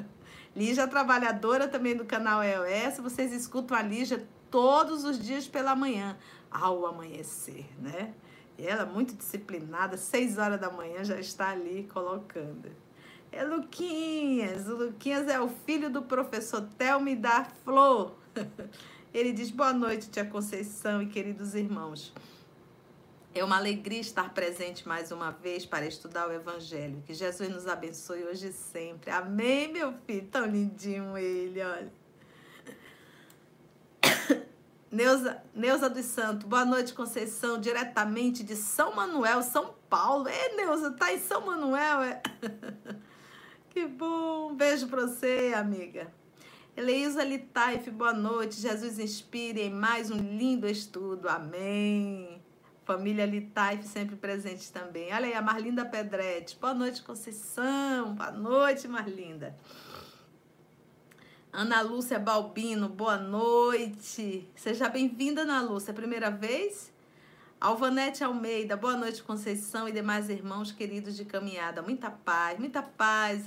Lígia 0.56 0.88
trabalhadora 0.88 1.68
também 1.68 1.94
do 1.94 2.06
canal 2.06 2.42
EOS. 2.42 2.98
Vocês 2.98 3.30
escutam 3.30 3.76
a 3.76 3.82
Lígia 3.82 4.26
todos 4.50 5.04
os 5.04 5.22
dias 5.22 5.46
pela 5.46 5.76
manhã, 5.76 6.16
ao 6.50 6.86
amanhecer, 6.86 7.66
né? 7.78 8.14
E 8.56 8.66
ela, 8.66 8.86
muito 8.86 9.14
disciplinada, 9.14 9.98
seis 9.98 10.38
horas 10.38 10.58
da 10.58 10.70
manhã 10.70 11.04
já 11.04 11.20
está 11.20 11.50
ali 11.50 11.86
colocando. 11.92 12.70
É 13.30 13.44
Luquinhas. 13.44 14.66
O 14.66 14.76
Luquinhas 14.76 15.28
é 15.28 15.38
o 15.38 15.48
filho 15.48 15.90
do 15.90 16.00
professor 16.00 16.62
Telme 16.78 17.14
da 17.14 17.44
Flor. 17.44 18.14
Ele 19.12 19.30
diz: 19.30 19.50
Boa 19.50 19.74
noite, 19.74 20.08
tia 20.08 20.24
Conceição 20.24 21.02
e 21.02 21.06
queridos 21.06 21.54
irmãos. 21.54 22.14
É 23.36 23.42
uma 23.42 23.56
alegria 23.56 24.00
estar 24.00 24.32
presente 24.32 24.86
mais 24.86 25.10
uma 25.10 25.32
vez 25.32 25.66
para 25.66 25.84
estudar 25.84 26.28
o 26.28 26.32
Evangelho. 26.32 27.02
Que 27.04 27.12
Jesus 27.12 27.50
nos 27.50 27.66
abençoe 27.66 28.22
hoje 28.22 28.46
e 28.46 28.52
sempre. 28.52 29.10
Amém, 29.10 29.72
meu 29.72 29.92
filho. 30.06 30.28
Tão 30.28 30.46
lindinho 30.46 31.18
ele, 31.18 31.60
olha. 31.60 31.92
Neuza, 34.88 35.42
Neuza 35.52 35.90
dos 35.90 36.04
Santos, 36.04 36.46
boa 36.46 36.64
noite, 36.64 36.94
Conceição, 36.94 37.60
diretamente 37.60 38.44
de 38.44 38.54
São 38.54 38.94
Manuel, 38.94 39.42
São 39.42 39.74
Paulo. 39.90 40.28
É, 40.28 40.54
Neuza, 40.54 40.92
tá 40.92 41.12
em 41.12 41.18
São 41.18 41.44
Manuel, 41.44 42.02
é? 42.02 42.22
Que 43.68 43.84
bom. 43.88 44.54
Beijo 44.54 44.86
pra 44.86 45.08
você, 45.08 45.52
amiga. 45.56 46.06
Eleisa 46.76 47.24
Litaif, 47.24 47.90
boa 47.90 48.12
noite. 48.12 48.60
Jesus 48.60 49.00
inspire 49.00 49.62
em 49.62 49.70
mais 49.70 50.12
um 50.12 50.18
lindo 50.18 50.68
estudo. 50.68 51.28
Amém. 51.28 52.43
Família 52.84 53.24
Litaif 53.24 53.86
sempre 53.86 54.14
presente 54.14 54.70
também. 54.70 55.12
Olha 55.12 55.26
aí, 55.26 55.34
a 55.34 55.40
Marlinda 55.40 55.86
Pedretti. 55.86 56.58
Boa 56.60 56.74
noite, 56.74 57.02
Conceição. 57.02 58.14
Boa 58.14 58.30
noite, 58.30 58.86
Marlinda. 58.86 59.56
Ana 61.50 61.80
Lúcia 61.80 62.18
Balbino, 62.18 62.88
boa 62.88 63.16
noite. 63.16 64.46
Seja 64.54 64.88
bem-vinda, 64.88 65.42
Ana 65.42 65.62
Lúcia. 65.62 65.92
É 65.92 65.94
primeira 65.94 66.30
vez? 66.30 66.92
Alvanete 67.58 68.22
Almeida, 68.22 68.76
boa 68.76 68.96
noite, 68.96 69.22
Conceição 69.22 69.88
e 69.88 69.92
demais 69.92 70.28
irmãos 70.28 70.70
queridos 70.70 71.16
de 71.16 71.24
caminhada. 71.24 71.80
Muita 71.80 72.10
paz, 72.10 72.58
muita 72.58 72.82
paz, 72.82 73.44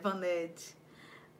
Vanete. 0.00 0.76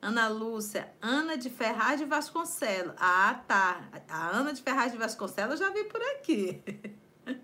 Ana 0.03 0.27
Lúcia, 0.27 0.93
Ana 1.01 1.37
de 1.37 1.49
Ferraz 1.49 2.01
de 2.01 2.07
Vasconcelos. 2.07 2.95
Ah, 2.99 3.41
tá. 3.47 3.89
A 4.09 4.31
Ana 4.31 4.53
de 4.53 4.63
Ferraz 4.63 4.91
de 4.91 4.99
Vasconcelos 4.99 5.61
eu 5.61 5.67
já 5.67 5.73
vi 5.73 5.85
por 5.85 6.03
aqui. 6.03 6.61
Um 7.31 7.37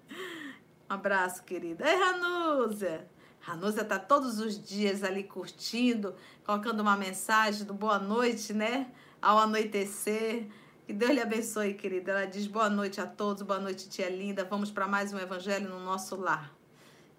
abraço, 0.95 1.43
querida. 1.45 1.89
Ei, 1.89 1.97
Ranúzia. 1.97 3.07
Ranúzia 3.41 3.85
tá 3.85 3.97
todos 3.97 4.41
os 4.41 4.61
dias 4.61 5.05
ali 5.05 5.23
curtindo, 5.23 6.15
colocando 6.45 6.81
uma 6.81 6.97
mensagem 6.97 7.65
do 7.65 7.73
boa 7.73 7.99
noite, 7.99 8.53
né? 8.53 8.91
Ao 9.23 9.39
anoitecer. 9.39 10.49
Que 10.85 10.93
Deus 10.93 11.13
lhe 11.13 11.21
abençoe, 11.21 11.75
querida. 11.75 12.11
Ela 12.11 12.27
diz 12.27 12.47
boa 12.47 12.69
noite 12.69 13.01
a 13.01 13.07
todos, 13.07 13.43
boa 13.43 13.61
noite, 13.61 13.89
tia 13.89 14.09
linda. 14.09 14.45
Vamos 14.45 14.71
para 14.71 14.89
mais 14.89 15.13
um 15.13 15.19
evangelho 15.19 15.69
no 15.69 15.79
nosso 15.79 16.17
lar. 16.17 16.53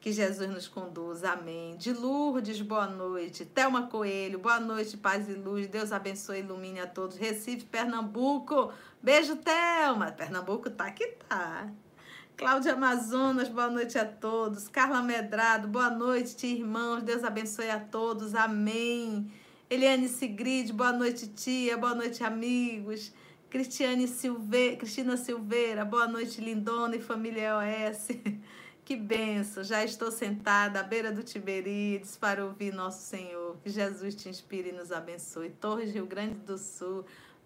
Que 0.02 0.12
Jesus 0.12 0.50
nos 0.50 0.68
conduza. 0.68 1.32
Amém. 1.32 1.78
De 1.78 1.94
Lourdes, 1.94 2.62
boa 2.62 2.88
noite. 2.88 3.46
Thelma 3.46 3.88
Coelho, 3.88 4.38
boa 4.38 4.60
noite, 4.60 4.98
paz 4.98 5.30
e 5.30 5.34
luz. 5.34 5.68
Deus 5.68 5.94
abençoe 5.94 6.38
e 6.38 6.42
ilumine 6.42 6.82
a 6.82 6.88
todos. 6.88 7.18
Recife, 7.18 7.66
Pernambuco. 7.66 8.72
Beijo, 9.02 9.38
Thelma. 9.38 10.12
Pernambuco 10.12 10.70
tá 10.70 10.92
que 10.92 11.08
tá. 11.28 11.70
Cláudia 12.38 12.74
Amazonas, 12.74 13.50
boa 13.50 13.68
noite 13.68 13.98
a 13.98 14.06
todos. 14.06 14.68
Carla 14.68 15.02
Medrado, 15.02 15.68
boa 15.68 15.90
noite, 15.90 16.46
irmãos. 16.46 17.02
Deus 17.02 17.24
abençoe 17.24 17.72
a 17.72 17.80
todos. 17.80 18.36
Amém. 18.36 19.34
Eliane 19.68 20.08
Sigrid, 20.08 20.72
boa 20.72 20.94
noite, 20.94 21.26
tia. 21.30 21.76
Boa 21.76 21.96
noite, 21.96 22.24
amigos. 22.24 23.12
Cristiane 23.50 24.08
Silve... 24.08 24.76
Cristina 24.76 25.18
Silveira, 25.18 25.84
boa 25.84 26.08
noite, 26.08 26.40
lindona 26.40 26.96
e 26.96 27.02
família 27.02 27.58
OS. 27.58 28.10
Que 28.86 28.96
benção, 28.96 29.66
já 29.66 29.84
estou 29.84 30.10
sentada 30.10 30.80
à 30.80 30.84
beira 30.84 31.12
do 31.12 31.22
Tiberíades 31.22 32.16
para 32.16 32.46
ouvir 32.46 32.72
nosso 32.72 33.04
Senhor. 33.04 33.58
Que 33.62 33.70
Jesus 33.70 34.16
te 34.16 34.30
inspire 34.30 34.70
e 34.70 34.72
nos 34.72 34.94
abençoe. 34.94 35.50
Torres, 35.50 35.92
Rio 35.92 36.06
Grande 36.06 36.36
do 36.36 36.58
Sul. 36.58 37.04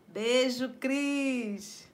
Beijo, 0.07 0.69
Cris. 0.79 1.90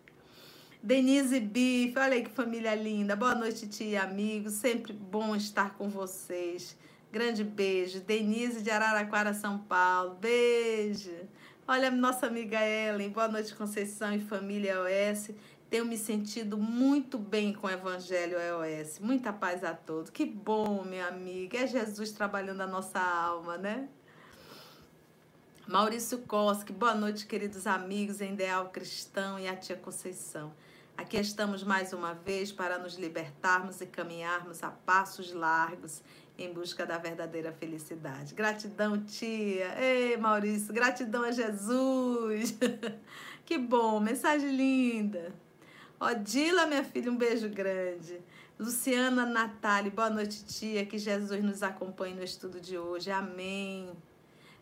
Denise 0.88 1.41
Bife, 1.41 2.00
olha 2.00 2.13
aí 2.13 2.23
que 2.23 2.30
família 2.30 2.73
linda. 2.73 3.13
Boa 3.13 3.36
noite, 3.36 3.67
tia 3.67 3.88
e 3.88 3.97
amigos. 3.97 4.54
Sempre 4.54 4.93
bom 4.93 5.36
estar 5.36 5.71
com 5.71 5.89
vocês. 5.89 6.78
Grande 7.12 7.43
beijo. 7.43 8.00
Denise 8.00 8.62
de 8.62 8.71
Araraquara, 8.71 9.34
São 9.34 9.60
Paulo. 9.60 10.15
Beijo. 10.15 11.12
Olha, 11.67 11.91
nossa 11.91 12.28
amiga 12.28 12.58
Ellen, 12.65 13.10
boa 13.10 13.28
noite, 13.28 13.54
Conceição 13.54 14.13
e 14.13 14.21
família 14.21 14.76
OS. 14.80 15.32
Tenho 15.69 15.84
me 15.84 15.97
sentido 15.97 16.58
muito 16.58 17.17
bem 17.17 17.52
com 17.52 17.67
o 17.67 17.69
Evangelho 17.69 18.38
EOS. 18.39 19.00
Muita 19.00 19.34
paz 19.34 19.65
a 19.65 19.73
todos. 19.73 20.10
Que 20.10 20.26
bom, 20.26 20.86
minha 20.86 21.08
amiga. 21.08 21.58
É 21.58 21.67
Jesus 21.67 22.13
trabalhando 22.13 22.62
a 22.62 22.67
nossa 22.67 23.02
alma, 23.02 23.58
né? 23.58 23.89
Maurício 25.67 26.19
Koski, 26.19 26.71
boa 26.71 26.95
noite, 26.95 27.28
queridos 27.28 27.67
amigos 27.67 28.21
em 28.21 28.36
Ideal 28.36 28.69
Cristão 28.69 29.38
e 29.38 29.50
a 29.50 29.54
tia 29.58 29.76
Conceição. 29.76 30.54
Aqui 30.97 31.15
estamos 31.17 31.63
mais 31.63 31.93
uma 31.93 32.15
vez 32.15 32.51
para 32.51 32.79
nos 32.79 32.95
libertarmos 32.95 33.79
e 33.81 33.86
caminharmos 33.86 34.63
a 34.63 34.71
passos 34.71 35.31
largos 35.31 36.01
em 36.36 36.51
busca 36.51 36.88
da 36.88 36.97
verdadeira 36.97 37.51
felicidade. 37.53 38.33
Gratidão, 38.33 38.99
tia. 39.03 39.79
Ei, 39.79 40.17
Maurício, 40.17 40.73
gratidão 40.73 41.21
a 41.21 41.31
Jesus. 41.31 42.57
que 43.45 43.60
bom, 43.60 43.99
mensagem 43.99 44.49
linda. 44.49 45.36
Odila, 45.99 46.65
minha 46.65 46.83
filha, 46.83 47.12
um 47.12 47.15
beijo 47.15 47.47
grande. 47.47 48.19
Luciana 48.60 49.23
Natália, 49.23 49.91
boa 49.91 50.10
noite, 50.10 50.43
tia. 50.45 50.83
Que 50.83 50.97
Jesus 50.97 51.43
nos 51.43 51.62
acompanhe 51.62 52.15
no 52.15 52.23
estudo 52.23 52.60
de 52.60 52.75
hoje. 52.75 53.12
Amém. 53.12 53.91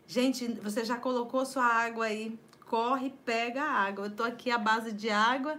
Gente, 0.06 0.46
você 0.62 0.84
já 0.84 0.98
colocou 0.98 1.46
sua 1.46 1.64
água 1.64 2.04
aí? 2.04 2.38
Corre, 2.66 3.12
pega 3.24 3.62
a 3.62 3.70
água. 3.70 4.04
Eu 4.04 4.10
tô 4.10 4.22
aqui 4.22 4.50
à 4.50 4.58
base 4.58 4.92
de 4.92 5.08
água 5.08 5.58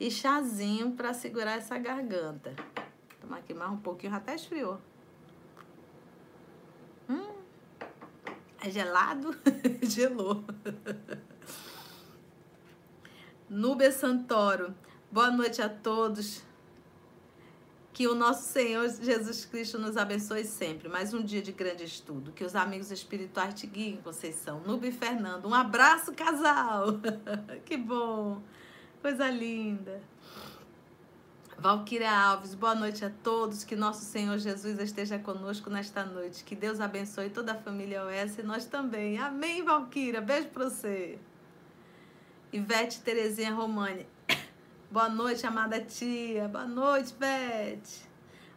e 0.00 0.10
chazinho 0.10 0.92
para 0.92 1.12
segurar 1.12 1.58
essa 1.58 1.76
garganta. 1.78 2.54
Tomar 3.20 3.38
aqui 3.38 3.52
mais 3.52 3.72
um 3.72 3.78
pouquinho, 3.78 4.14
até 4.14 4.34
esfriou. 4.34 4.80
Hum, 7.08 7.34
é 8.60 8.70
gelado? 8.70 9.36
Gelou. 9.82 10.44
Nubia 13.48 13.90
Santoro. 13.90 14.74
Boa 15.10 15.30
noite 15.30 15.62
a 15.62 15.68
todos. 15.68 16.46
Que 17.92 18.06
o 18.06 18.14
nosso 18.14 18.52
Senhor 18.52 18.88
Jesus 18.88 19.44
Cristo 19.44 19.78
nos 19.78 19.96
abençoe 19.96 20.44
sempre. 20.44 20.88
Mais 20.88 21.12
um 21.12 21.22
dia 21.22 21.42
de 21.42 21.50
grande 21.50 21.84
estudo. 21.84 22.30
Que 22.30 22.44
os 22.44 22.54
amigos 22.54 22.92
espirituais 22.92 23.54
te 23.54 23.66
guiem, 23.66 23.96
Conceição. 23.96 24.60
Nube 24.60 24.88
e 24.88 24.92
Fernando. 24.92 25.46
Um 25.46 25.54
abraço, 25.54 26.12
casal. 26.12 27.00
que 27.64 27.76
bom. 27.76 28.40
Coisa 29.00 29.30
linda. 29.30 30.02
Valquíria 31.56 32.10
Alves, 32.10 32.52
boa 32.52 32.74
noite 32.74 33.04
a 33.04 33.10
todos. 33.22 33.62
Que 33.62 33.76
nosso 33.76 34.04
Senhor 34.04 34.36
Jesus 34.38 34.76
esteja 34.80 35.20
conosco 35.20 35.70
nesta 35.70 36.04
noite. 36.04 36.42
Que 36.42 36.56
Deus 36.56 36.80
abençoe 36.80 37.30
toda 37.30 37.52
a 37.52 37.54
família 37.54 38.02
OS 38.04 38.38
e 38.38 38.42
nós 38.42 38.64
também. 38.64 39.16
Amém, 39.16 39.62
Valquíria. 39.62 40.20
Beijo 40.20 40.48
para 40.48 40.64
você. 40.64 41.16
Ivete 42.52 43.00
Terezinha 43.00 43.54
Romani. 43.54 44.04
Boa 44.90 45.08
noite, 45.08 45.46
amada 45.46 45.80
tia. 45.80 46.48
Boa 46.48 46.66
noite, 46.66 47.14
Beth. 47.14 48.08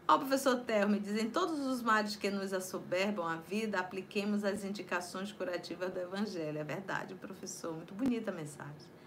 Ó, 0.08 0.17
professor 0.17 0.62
Termo, 0.62 0.99
dizem 0.99 1.30
todos 1.30 1.60
os 1.60 1.84
males 1.84 2.15
que 2.15 2.32
nos 2.32 2.51
assoberbam 2.51 3.27
a 3.27 3.36
vida, 3.36 3.80
apliquemos 3.80 4.43
as 4.43 4.63
indicações 4.63 5.32
curativas 5.32 5.93
do 5.93 5.99
Evangelho. 5.99 6.58
É 6.58 6.63
verdade, 6.63 7.13
professor. 7.13 7.73
Muito 7.73 7.93
bonita 7.93 8.32
a 8.32 8.34
mensagem. 8.34 9.01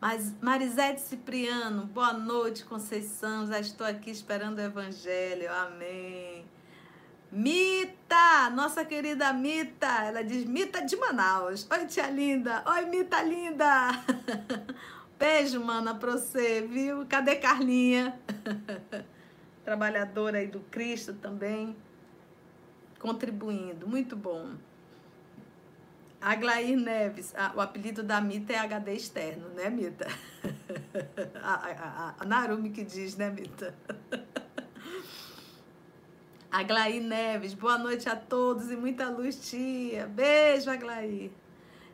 Mas 0.00 0.32
Marisete 0.40 1.00
Cipriano, 1.00 1.86
boa 1.86 2.12
noite, 2.12 2.64
Conceição. 2.64 3.44
Já 3.48 3.58
estou 3.58 3.84
aqui 3.84 4.10
esperando 4.10 4.58
o 4.58 4.62
Evangelho. 4.62 5.52
Amém. 5.52 6.44
Mita, 7.32 8.48
nossa 8.50 8.84
querida 8.84 9.32
Mita, 9.32 10.04
ela 10.04 10.22
diz 10.22 10.44
Mita 10.44 10.84
de 10.84 10.96
Manaus. 10.96 11.66
Oi, 11.68 11.86
tia 11.86 12.08
linda. 12.08 12.62
Oi, 12.64 12.86
Mita 12.86 13.20
linda. 13.22 13.90
Beijo, 15.18 15.60
mana, 15.64 15.96
pra 15.96 16.12
você, 16.12 16.62
viu? 16.62 17.04
Cadê 17.06 17.34
Carlinha? 17.34 18.16
Trabalhadora 19.64 20.38
aí 20.38 20.46
do 20.46 20.60
Cristo 20.60 21.12
também. 21.14 21.76
Contribuindo. 23.00 23.88
Muito 23.88 24.14
bom. 24.14 24.52
Aglair 26.20 26.76
Neves. 26.76 27.32
Ah, 27.36 27.52
o 27.54 27.60
apelido 27.60 28.02
da 28.02 28.20
Mita 28.20 28.52
é 28.52 28.58
HD 28.58 28.94
externo, 28.94 29.48
né, 29.50 29.70
Mita? 29.70 30.06
a, 31.40 31.54
a, 31.54 32.14
a, 32.18 32.24
Narumi 32.24 32.70
que 32.70 32.84
diz, 32.84 33.16
né, 33.16 33.30
Mita? 33.30 33.72
Aglair 36.50 37.02
Neves. 37.02 37.54
Boa 37.54 37.78
noite 37.78 38.08
a 38.08 38.16
todos 38.16 38.70
e 38.70 38.76
muita 38.76 39.08
luz, 39.08 39.48
tia. 39.48 40.06
Beijo, 40.06 40.70
Aglair. 40.70 41.30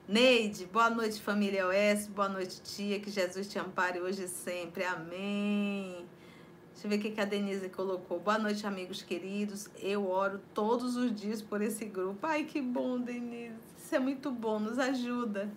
Neide, 0.06 0.66
boa 0.66 0.90
noite, 0.90 1.20
família 1.20 1.66
OS, 1.66 2.08
boa 2.08 2.28
noite, 2.28 2.60
tia, 2.60 3.00
que 3.00 3.10
Jesus 3.10 3.48
te 3.48 3.58
ampare 3.58 4.02
hoje 4.02 4.24
e 4.24 4.28
sempre, 4.28 4.84
amém. 4.84 6.06
Deixa 6.74 6.86
eu 6.86 6.90
ver 6.90 6.98
o 6.98 7.14
que 7.14 7.20
a 7.20 7.24
Denise 7.24 7.70
colocou. 7.70 8.20
Boa 8.20 8.38
noite, 8.38 8.66
amigos 8.66 9.02
queridos. 9.02 9.70
Eu 9.80 10.10
oro 10.10 10.40
todos 10.52 10.96
os 10.96 11.14
dias 11.14 11.40
por 11.40 11.62
esse 11.62 11.86
grupo. 11.86 12.26
Ai, 12.26 12.44
que 12.44 12.60
bom, 12.60 13.00
Denise. 13.00 13.54
É 13.94 13.98
muito 14.00 14.28
bom, 14.28 14.58
nos 14.58 14.76
ajuda. 14.76 15.48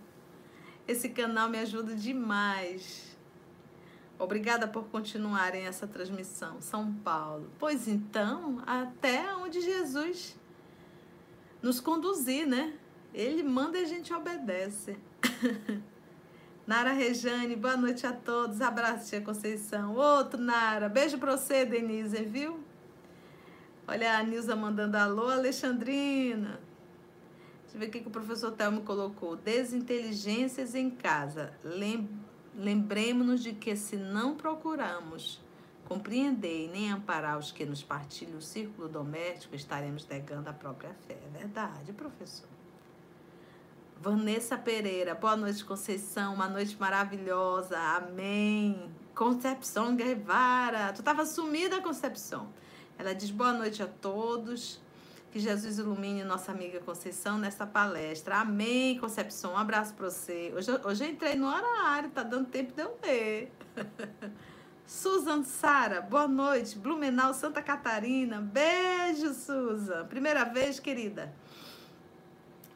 Esse 0.88 1.10
canal 1.10 1.50
me 1.50 1.58
ajuda 1.58 1.96
demais. 1.96 3.18
Obrigada 4.20 4.68
por 4.68 4.86
continuarem 4.90 5.66
essa 5.66 5.88
transmissão. 5.88 6.62
São 6.62 6.94
Paulo. 6.94 7.50
Pois 7.58 7.88
então, 7.88 8.62
até 8.68 9.36
onde 9.36 9.60
Jesus 9.60 10.38
nos 11.64 11.80
conduzir, 11.80 12.48
né? 12.48 12.76
Ele 13.12 13.42
manda 13.42 13.80
e 13.80 13.84
a 13.84 13.88
gente 13.88 14.14
obedece. 14.14 14.98
Nara 16.68 16.92
Rejane, 16.92 17.56
boa 17.56 17.76
noite 17.76 18.06
a 18.06 18.14
todos. 18.14 18.62
Abraço, 18.62 19.10
tia 19.10 19.22
Conceição. 19.22 19.96
Outro, 19.96 20.40
Nara. 20.40 20.88
Beijo 20.88 21.18
pra 21.18 21.36
você, 21.36 21.66
Denise, 21.66 22.24
viu? 22.24 22.60
Olha 23.88 24.16
a 24.16 24.22
Nilza 24.22 24.56
mandando 24.56 24.96
alô, 24.96 25.28
Alexandrina. 25.28 26.67
Deixa 27.68 27.76
eu 27.76 27.80
ver 27.82 27.88
o 27.88 27.92
que, 27.92 28.00
que 28.00 28.08
o 28.08 28.12
professor 28.12 28.52
Telmo 28.52 28.82
colocou. 28.82 29.36
Desinteligências 29.36 30.74
em 30.74 30.90
casa. 30.90 31.54
Lembremos-nos 32.56 33.44
de 33.44 33.52
que 33.52 33.76
se 33.76 33.98
não 33.98 34.36
procuramos 34.36 35.42
compreender 35.84 36.66
e 36.66 36.68
nem 36.70 36.92
amparar 36.92 37.38
os 37.38 37.52
que 37.52 37.66
nos 37.66 37.84
partilham 37.84 38.38
o 38.38 38.42
círculo 38.42 38.88
doméstico, 38.88 39.54
estaremos 39.54 40.08
negando 40.08 40.50
a 40.50 40.54
própria 40.54 40.94
fé. 41.08 41.18
É 41.26 41.38
verdade, 41.38 41.92
professor. 41.92 42.48
Vanessa 44.00 44.58
Pereira, 44.58 45.14
boa 45.14 45.36
noite, 45.36 45.66
Conceição, 45.66 46.36
uma 46.36 46.48
noite 46.48 46.78
maravilhosa, 46.80 47.78
amém. 47.78 48.90
Concepção 49.14 49.94
Guevara, 49.94 50.94
tu 50.94 51.00
estava 51.00 51.26
sumida, 51.26 51.82
Concepção. 51.82 52.48
Ela 52.98 53.14
diz 53.14 53.30
boa 53.30 53.52
noite 53.52 53.84
a 53.84 53.88
todos, 53.88 54.80
que 55.38 55.44
Jesus 55.44 55.78
ilumine 55.78 56.24
nossa 56.24 56.52
amiga 56.52 56.80
Conceição 56.80 57.38
nesta 57.38 57.68
palestra, 57.68 58.38
amém, 58.38 58.98
Concepção, 58.98 59.54
um 59.54 59.58
abraço 59.58 59.94
para 59.94 60.10
você. 60.10 60.52
Hoje, 60.56 60.72
hoje 60.84 61.06
eu 61.06 61.12
entrei 61.12 61.36
no 61.36 61.48
horário, 61.48 62.10
tá 62.10 62.24
dando 62.24 62.48
tempo 62.48 62.74
de 62.74 62.82
eu 62.82 62.98
ler. 63.04 63.52
Susan 64.88 65.44
Sara, 65.44 66.02
boa 66.02 66.28
noite, 66.28 66.76
Blumenau, 66.80 67.36
Santa 67.36 67.62
Catarina, 67.62 68.42
beijo, 68.42 69.32
Susan, 69.36 70.08
primeira 70.08 70.44
vez, 70.44 70.80
querida. 70.80 71.32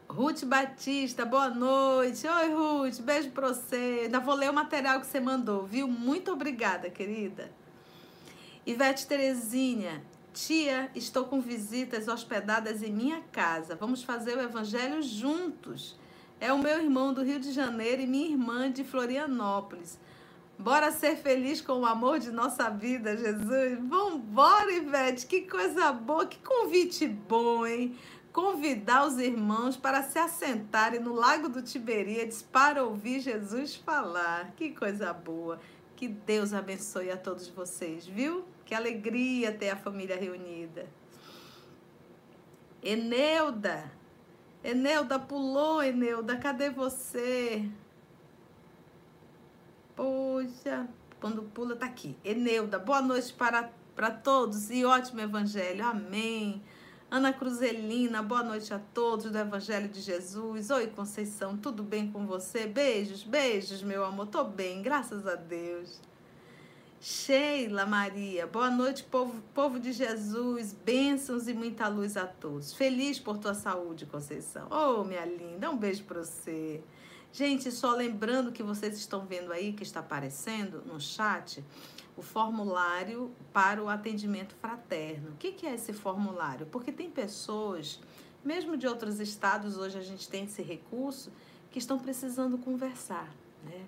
Ruth 0.08 0.46
Batista, 0.46 1.26
boa 1.26 1.50
noite. 1.50 2.28
Oi, 2.28 2.54
Ruth, 2.54 3.02
beijo 3.02 3.32
pra 3.32 3.48
você. 3.48 4.02
Ainda 4.04 4.20
vou 4.20 4.36
ler 4.36 4.52
o 4.52 4.54
material 4.54 5.00
que 5.00 5.08
você 5.08 5.20
mandou, 5.20 5.66
viu? 5.66 5.88
Muito 5.88 6.32
obrigada, 6.32 6.92
querida. 6.92 7.50
Ivete 8.68 9.08
Terezinha, 9.08 10.04
tia, 10.34 10.90
estou 10.96 11.26
com 11.26 11.42
visitas 11.42 12.08
hospedadas 12.08 12.82
em 12.82 12.92
minha 12.92 13.22
casa. 13.32 13.76
Vamos 13.76 14.04
fazer 14.04 14.38
o 14.38 14.42
evangelho 14.42 15.02
juntos. 15.02 16.00
É 16.40 16.52
o 16.52 16.58
meu 16.58 16.80
irmão 16.82 17.14
do 17.14 17.24
Rio 17.24 17.40
de 17.40 17.52
Janeiro 17.52 18.02
e 18.02 18.08
minha 18.08 18.30
irmã 18.30 18.72
de 18.72 18.84
Florianópolis. 18.84 20.00
Bora 20.58 20.92
ser 20.92 21.16
feliz 21.18 21.60
com 21.60 21.80
o 21.80 21.86
amor 21.86 22.20
de 22.20 22.32
nossa 22.32 22.70
vida, 22.70 23.18
Jesus. 23.18 23.80
Vambora, 23.80 24.72
Ivete. 24.72 25.26
Que 25.26 25.42
coisa 25.42 25.92
boa, 25.92 26.26
que 26.26 26.40
convite 26.40 27.08
bom, 27.08 27.66
hein? 27.66 27.98
convidar 28.32 29.06
os 29.06 29.18
irmãos 29.18 29.76
para 29.76 30.02
se 30.04 30.18
assentarem 30.18 31.00
no 31.00 31.14
Lago 31.14 31.50
do 31.50 31.62
Tiberíades 31.62 32.42
para 32.42 32.84
ouvir 32.84 33.20
Jesus 33.20 33.76
falar. 33.76 34.54
Que 34.56 34.72
coisa 34.72 35.12
boa! 35.14 35.60
Que 35.96 36.08
Deus 36.08 36.54
abençoe 36.54 37.12
a 37.12 37.18
todos 37.18 37.48
vocês, 37.50 38.08
viu? 38.08 38.44
Que 38.72 38.76
alegria 38.76 39.52
ter 39.52 39.70
a 39.70 39.76
família 39.76 40.16
reunida. 40.16 40.88
Eneuda, 42.82 43.92
Eneuda 44.64 45.20
pulou, 45.20 45.84
Eneuda, 45.84 46.38
cadê 46.38 46.70
você? 46.70 47.70
Poxa, 49.94 50.88
quando 51.20 51.44
pula 51.54 51.76
tá 51.76 51.86
aqui. 51.86 52.16
Eneuda, 52.24 52.80
boa 52.80 53.02
noite 53.02 53.34
para, 53.34 53.70
para 53.94 54.10
todos 54.10 54.72
e 54.72 54.86
ótimo 54.86 55.20
evangelho. 55.20 55.86
Amém. 55.86 56.64
Ana 57.12 57.34
Cruzelina, 57.34 58.24
boa 58.24 58.42
noite 58.42 58.74
a 58.74 58.80
todos 58.80 59.30
do 59.30 59.38
Evangelho 59.38 59.90
de 59.90 60.00
Jesus. 60.00 60.70
Oi, 60.70 60.88
Conceição, 60.88 61.58
tudo 61.58 61.84
bem 61.84 62.10
com 62.10 62.26
você? 62.26 62.68
Beijos, 62.68 63.22
beijos, 63.22 63.84
meu 63.84 64.06
amor. 64.06 64.28
Tô 64.28 64.46
bem, 64.46 64.82
graças 64.82 65.28
a 65.28 65.36
Deus. 65.36 66.00
Sheila 67.04 67.84
Maria, 67.84 68.46
boa 68.46 68.70
noite, 68.70 69.04
povo, 69.04 69.42
povo 69.56 69.80
de 69.80 69.92
Jesus. 69.92 70.72
Bênçãos 70.72 71.48
e 71.48 71.54
muita 71.54 71.88
luz 71.88 72.16
a 72.16 72.28
todos. 72.28 72.76
Feliz 72.76 73.18
por 73.18 73.40
tua 73.40 73.56
saúde, 73.56 74.06
Conceição. 74.06 74.68
Oh, 74.70 75.04
minha 75.04 75.26
linda, 75.26 75.72
um 75.72 75.76
beijo 75.76 76.04
para 76.04 76.24
você. 76.24 76.84
Gente, 77.34 77.72
só 77.72 77.96
lembrando 77.96 78.52
que 78.52 78.62
vocês 78.62 78.96
estão 78.96 79.26
vendo 79.26 79.52
aí, 79.52 79.74
que 79.74 79.82
está 79.82 80.00
aparecendo 80.02 80.84
no 80.86 81.02
chat, 81.02 81.66
o 82.16 82.22
formulário 82.22 83.32
para 83.52 83.82
o 83.84 83.90
atendimento 83.90 84.54
fraterno. 84.62 85.32
O 85.32 85.38
que, 85.38 85.66
é 85.66 85.74
esse 85.74 85.94
formulário? 85.94 86.68
Porque 86.68 86.92
tem 86.92 87.10
pessoas, 87.10 88.00
mesmo 88.46 88.78
de 88.78 88.86
outros 88.86 89.20
estados, 89.20 89.76
hoje 89.76 89.98
a 89.98 90.04
gente 90.04 90.30
tem 90.30 90.44
esse 90.44 90.62
recurso, 90.62 91.32
que 91.72 91.80
estão 91.80 91.98
precisando 91.98 92.60
conversar. 92.60 93.28
Né? 93.64 93.88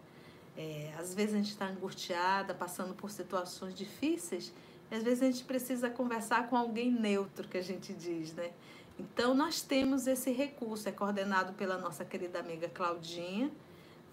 É, 0.58 0.94
às 1.00 1.14
vezes 1.14 1.34
a 1.34 1.38
gente 1.38 1.50
está 1.50 1.68
angustiada, 1.68 2.54
passando 2.54 2.94
por 2.94 3.10
situações 3.10 3.74
difíceis, 3.74 4.54
e 4.92 4.96
às 4.96 5.04
vezes 5.04 5.24
a 5.24 5.26
gente 5.26 5.44
precisa 5.44 5.90
conversar 5.90 6.48
com 6.48 6.56
alguém 6.56 6.92
neutro, 6.92 7.48
que 7.48 7.58
a 7.58 7.62
gente 7.62 7.94
diz, 7.94 8.34
né? 8.34 8.52
Então, 9.00 9.34
nós 9.34 9.62
temos 9.62 10.06
esse 10.06 10.32
recurso, 10.32 10.88
é 10.88 10.92
coordenado 10.92 11.54
pela 11.54 11.78
nossa 11.78 12.06
querida 12.06 12.40
amiga 12.40 12.70
Claudinha, 12.70 13.52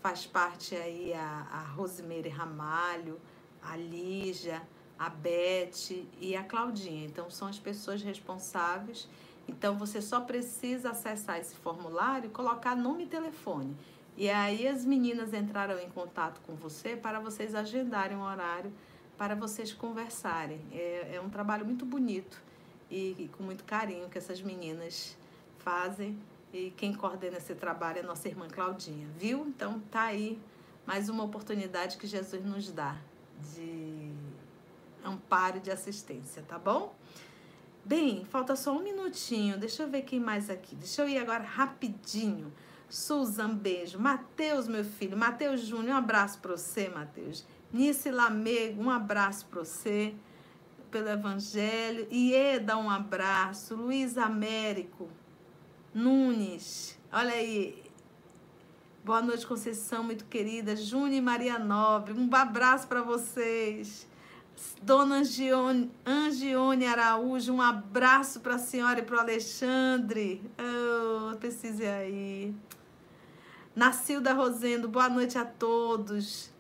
faz 0.00 0.24
parte 0.24 0.74
aí 0.74 1.12
a, 1.12 1.46
a 1.50 2.29
Ramalho, 2.31 3.20
a 3.62 3.76
Lígia, 3.76 4.62
a 4.98 5.11
Beth 5.11 6.07
e 6.18 6.35
a 6.35 6.42
Claudinha. 6.42 7.05
Então, 7.05 7.31
são 7.31 7.46
as 7.46 7.59
pessoas 7.59 8.03
responsáveis. 8.03 9.07
Então, 9.46 9.76
você 9.76 10.00
só 10.00 10.20
precisa 10.20 10.90
acessar 10.90 11.38
esse 11.38 11.55
formulário 11.57 12.29
e 12.29 12.31
colocar 12.31 12.74
nome 12.74 13.05
e 13.05 13.07
telefone. 13.07 13.76
E 14.20 14.28
aí, 14.28 14.68
as 14.68 14.85
meninas 14.85 15.33
entraram 15.33 15.78
em 15.78 15.88
contato 15.88 16.42
com 16.42 16.54
você 16.54 16.94
para 16.94 17.18
vocês 17.18 17.54
agendarem 17.54 18.18
um 18.18 18.22
horário 18.22 18.70
para 19.16 19.35
vocês 19.35 19.72
conversarem. 19.72 20.61
É, 20.70 21.12
é 21.14 21.20
um 21.22 21.30
trabalho 21.30 21.64
muito 21.64 21.87
bonito 21.87 22.38
e, 22.90 23.16
e 23.18 23.28
com 23.28 23.42
muito 23.42 23.64
carinho 23.64 24.11
que 24.11 24.18
essas 24.18 24.42
meninas 24.42 25.16
fazem. 25.61 26.18
E 26.52 26.70
quem 26.76 26.92
coordena 26.92 27.38
esse 27.38 27.54
trabalho 27.54 28.00
é 28.00 28.02
nossa 28.02 28.28
irmã 28.28 28.46
Claudinha, 28.46 29.09
viu? 29.16 29.46
Então, 29.46 29.80
tá 29.90 30.02
aí 30.02 30.38
mais 30.87 31.09
uma 31.09 31.24
oportunidade 31.24 31.96
que 31.96 32.06
Jesus 32.06 32.44
nos 32.44 32.70
dá 32.70 32.98
de 33.54 34.12
amparo 35.02 35.56
e 35.56 35.61
de 35.61 35.70
assistência, 35.70 36.44
tá 36.46 36.59
bom? 36.59 36.94
Bem, 37.83 38.26
falta 38.26 38.54
só 38.54 38.76
um 38.76 38.83
minutinho. 38.83 39.56
Deixa 39.56 39.85
eu 39.85 39.88
ver 39.88 40.02
quem 40.02 40.20
mais 40.20 40.50
aqui. 40.50 40.76
Deixa 40.76 41.00
eu 41.00 41.09
ir 41.09 41.16
agora 41.16 41.42
rapidinho. 41.42 42.52
Susan, 42.90 43.55
beijo. 43.55 43.98
Matheus, 43.98 44.68
meu 44.68 44.85
filho. 44.85 45.16
Matheus 45.16 45.62
Júnior, 45.62 45.94
um 45.94 45.98
abraço 45.98 46.38
para 46.40 46.57
você, 46.57 46.88
Matheus. 46.88 47.46
Nice 47.72 48.11
Lamego, 48.11 48.83
um 48.83 48.90
abraço 48.90 49.46
para 49.46 49.61
você 49.61 50.14
pelo 50.90 51.09
Evangelho. 51.09 52.07
Ieda, 52.12 52.76
um 52.76 52.90
abraço. 52.90 53.74
Luiz 53.76 54.18
Américo 54.18 55.09
Nunes, 55.94 56.98
olha 57.12 57.33
aí, 57.33 57.90
Boa 59.03 59.22
noite, 59.22 59.46
Conceição, 59.46 60.05
muito 60.05 60.26
querida. 60.26 60.76
Júnior 60.76 61.14
e 61.14 61.20
Maria 61.22 61.59
Nobre, 61.59 62.12
um 62.12 62.29
abraço 62.35 62.87
para 62.87 63.03
vocês. 63.03 64.07
Dona 64.83 65.16
Angione, 65.16 65.90
Angione 66.05 66.87
Araújo, 66.87 67.53
um 67.53 67.62
abraço 67.62 68.40
para 68.40 68.57
a 68.57 68.59
senhora 68.59 69.00
e 69.00 69.03
para 69.03 69.16
o 69.16 69.20
Alexandre. 69.20 70.42
Oh, 70.59 71.35
precise 71.38 71.87
aí. 71.87 72.55
Nacilda 73.80 74.34
Rosendo, 74.34 74.90
boa 74.90 75.08
noite 75.08 75.38
a 75.38 75.44
todos. 75.46 76.50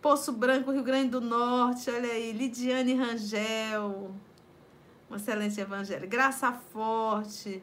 Poço 0.00 0.32
Branco, 0.32 0.72
Rio 0.72 0.82
Grande 0.82 1.10
do 1.10 1.20
Norte, 1.20 1.88
olha 1.88 2.10
aí. 2.10 2.32
Lidiane 2.32 2.96
Rangel, 2.96 4.10
um 5.08 5.14
excelente 5.14 5.60
evangelho. 5.60 6.08
Graça 6.08 6.52
Forte. 6.72 7.62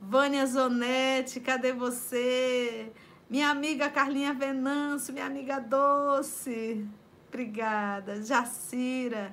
Vânia 0.00 0.44
Zonetti, 0.44 1.38
cadê 1.38 1.72
você? 1.72 2.90
Minha 3.30 3.48
amiga 3.48 3.88
Carlinha 3.88 4.34
Venâncio, 4.34 5.14
minha 5.14 5.26
amiga 5.26 5.60
Doce. 5.60 6.84
Obrigada. 7.28 8.20
Jacira. 8.24 9.32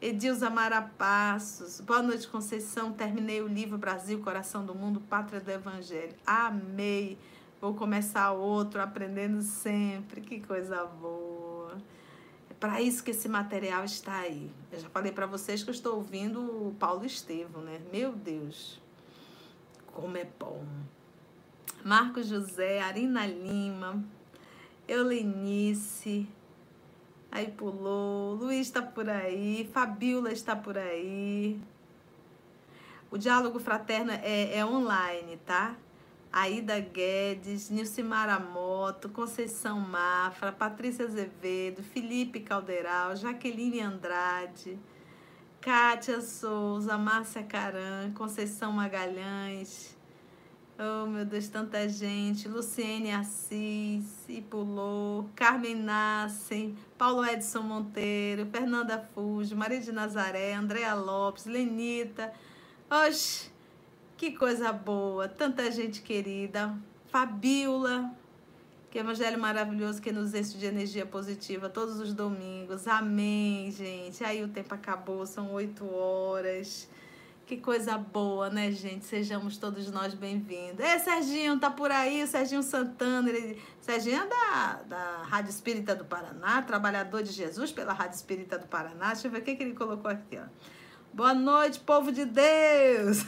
Edilza 0.00 0.48
Marapassos. 0.48 1.80
Boa 1.80 2.00
noite, 2.00 2.28
Conceição. 2.28 2.92
Terminei 2.92 3.42
o 3.42 3.48
livro 3.48 3.76
Brasil, 3.76 4.20
Coração 4.20 4.64
do 4.64 4.72
Mundo, 4.72 5.00
Pátria 5.00 5.40
do 5.40 5.50
Evangelho. 5.50 6.14
Amei. 6.24 7.18
Vou 7.60 7.74
começar 7.74 8.32
outro, 8.32 8.80
aprendendo 8.80 9.42
sempre. 9.42 10.20
Que 10.20 10.40
coisa 10.40 10.84
boa. 10.84 11.76
É 12.48 12.54
para 12.54 12.80
isso 12.80 13.04
que 13.04 13.10
esse 13.10 13.28
material 13.28 13.84
está 13.84 14.20
aí. 14.20 14.50
Eu 14.72 14.80
já 14.80 14.88
falei 14.88 15.12
para 15.12 15.26
vocês 15.26 15.62
que 15.62 15.70
eu 15.70 15.74
estou 15.74 15.96
ouvindo 15.96 16.40
o 16.40 16.74
Paulo 16.78 17.04
Estevam, 17.04 17.62
né? 17.62 17.80
Meu 17.92 18.12
Deus. 18.12 18.80
Como 19.92 20.16
é 20.16 20.26
bom. 20.38 20.64
Marcos 21.84 22.26
José, 22.26 22.80
Arina 22.80 23.26
Lima, 23.26 24.02
Eulenice, 24.86 26.28
Aí 27.32 27.48
pulou. 27.48 28.34
Luiz 28.34 28.66
está 28.66 28.82
por 28.82 29.08
aí. 29.08 29.68
Fabiola 29.72 30.32
está 30.32 30.56
por 30.56 30.76
aí. 30.76 31.60
O 33.10 33.16
diálogo 33.16 33.60
fraterno 33.60 34.10
é, 34.10 34.58
é 34.58 34.66
online, 34.66 35.36
tá? 35.46 35.76
Aida 36.32 36.78
Guedes, 36.78 37.70
Nilcimara 37.70 38.38
Moto, 38.38 39.08
Conceição 39.08 39.80
Mafra, 39.80 40.52
Patrícia 40.52 41.04
Azevedo, 41.04 41.82
Felipe 41.82 42.40
Calderal, 42.40 43.16
Jaqueline 43.16 43.80
Andrade, 43.80 44.78
Kátia 45.60 46.20
Souza, 46.20 46.96
Márcia 46.96 47.42
Caran, 47.42 48.12
Conceição 48.14 48.72
Magalhães. 48.72 49.96
Oh, 50.78 51.06
meu 51.06 51.26
Deus, 51.26 51.46
tanta 51.48 51.86
gente. 51.86 52.48
Luciene 52.48 53.12
Assis, 53.12 54.26
e 54.26 54.40
pulou. 54.40 55.28
Carmen 55.36 55.74
Nassen, 55.74 56.74
Paulo 56.96 57.22
Edson 57.22 57.60
Monteiro, 57.60 58.46
Fernanda 58.46 58.98
Fuji, 59.12 59.54
Maria 59.54 59.78
de 59.78 59.92
Nazaré, 59.92 60.54
Andréa 60.54 60.94
Lopes, 60.94 61.44
Lenita. 61.44 62.32
Oxe, 62.88 63.50
que 64.20 64.32
coisa 64.32 64.70
boa. 64.70 65.26
Tanta 65.26 65.70
gente 65.70 66.02
querida. 66.02 66.76
Fabiola, 67.06 68.14
que 68.90 68.98
evangelho 68.98 69.40
maravilhoso 69.40 70.02
que 70.02 70.12
nos 70.12 70.34
enche 70.34 70.58
de 70.58 70.66
energia 70.66 71.06
positiva 71.06 71.70
todos 71.70 71.98
os 71.98 72.12
domingos. 72.12 72.86
Amém, 72.86 73.70
gente. 73.70 74.22
Aí 74.22 74.44
o 74.44 74.48
tempo 74.48 74.74
acabou, 74.74 75.24
são 75.24 75.50
oito 75.54 75.90
horas. 75.90 76.86
Que 77.46 77.56
coisa 77.56 77.96
boa, 77.96 78.50
né, 78.50 78.70
gente? 78.70 79.06
Sejamos 79.06 79.56
todos 79.56 79.90
nós 79.90 80.12
bem-vindos. 80.12 80.80
É, 80.80 80.98
Serginho, 80.98 81.58
tá 81.58 81.70
por 81.70 81.90
aí, 81.90 82.26
Serginho 82.26 82.62
Santana. 82.62 83.30
Ele... 83.30 83.58
Serginho 83.80 84.20
é 84.22 84.26
da, 84.26 84.82
da 84.86 85.22
Rádio 85.22 85.48
Espírita 85.48 85.94
do 85.94 86.04
Paraná, 86.04 86.60
trabalhador 86.60 87.22
de 87.22 87.32
Jesus 87.32 87.72
pela 87.72 87.94
Rádio 87.94 88.16
Espírita 88.16 88.58
do 88.58 88.66
Paraná. 88.66 89.14
Deixa 89.14 89.28
eu 89.28 89.32
ver 89.32 89.38
o 89.38 89.42
que, 89.42 89.56
que 89.56 89.62
ele 89.62 89.72
colocou 89.72 90.10
aqui, 90.10 90.36
ó. 90.36 90.79
Boa 91.20 91.34
noite, 91.34 91.78
povo 91.80 92.10
de 92.10 92.24
Deus! 92.24 93.26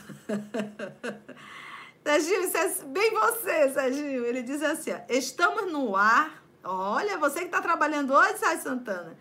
Serginho, 2.03 2.45
isso 2.45 2.57
é 2.57 2.69
bem 2.87 3.11
você, 3.11 3.69
Serginho. 3.69 4.25
Ele 4.25 4.43
diz 4.43 4.63
assim: 4.63 4.93
ó, 4.93 5.01
estamos 5.11 5.71
no 5.71 5.95
ar. 5.95 6.43
Olha, 6.65 7.19
você 7.19 7.41
que 7.41 7.45
está 7.45 7.61
trabalhando 7.61 8.15
hoje, 8.15 8.39
Sai 8.39 8.57
Santana, 8.57 9.15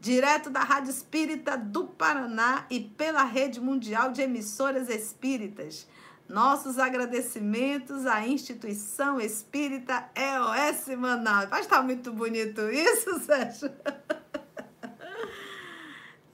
direto 0.00 0.50
da 0.50 0.58
Rádio 0.58 0.90
Espírita 0.90 1.56
do 1.56 1.86
Paraná 1.86 2.66
e 2.68 2.80
pela 2.80 3.22
Rede 3.22 3.60
Mundial 3.60 4.10
de 4.10 4.22
Emissoras 4.22 4.88
Espíritas. 4.88 5.86
Nossos 6.28 6.80
agradecimentos 6.80 8.06
à 8.06 8.26
instituição 8.26 9.20
espírita 9.20 10.10
EOS 10.16 10.88
Manaus. 10.98 11.48
Vai 11.48 11.60
estar 11.60 11.80
muito 11.80 12.12
bonito 12.12 12.62
isso, 12.62 13.20
Sérgio? 13.22 13.70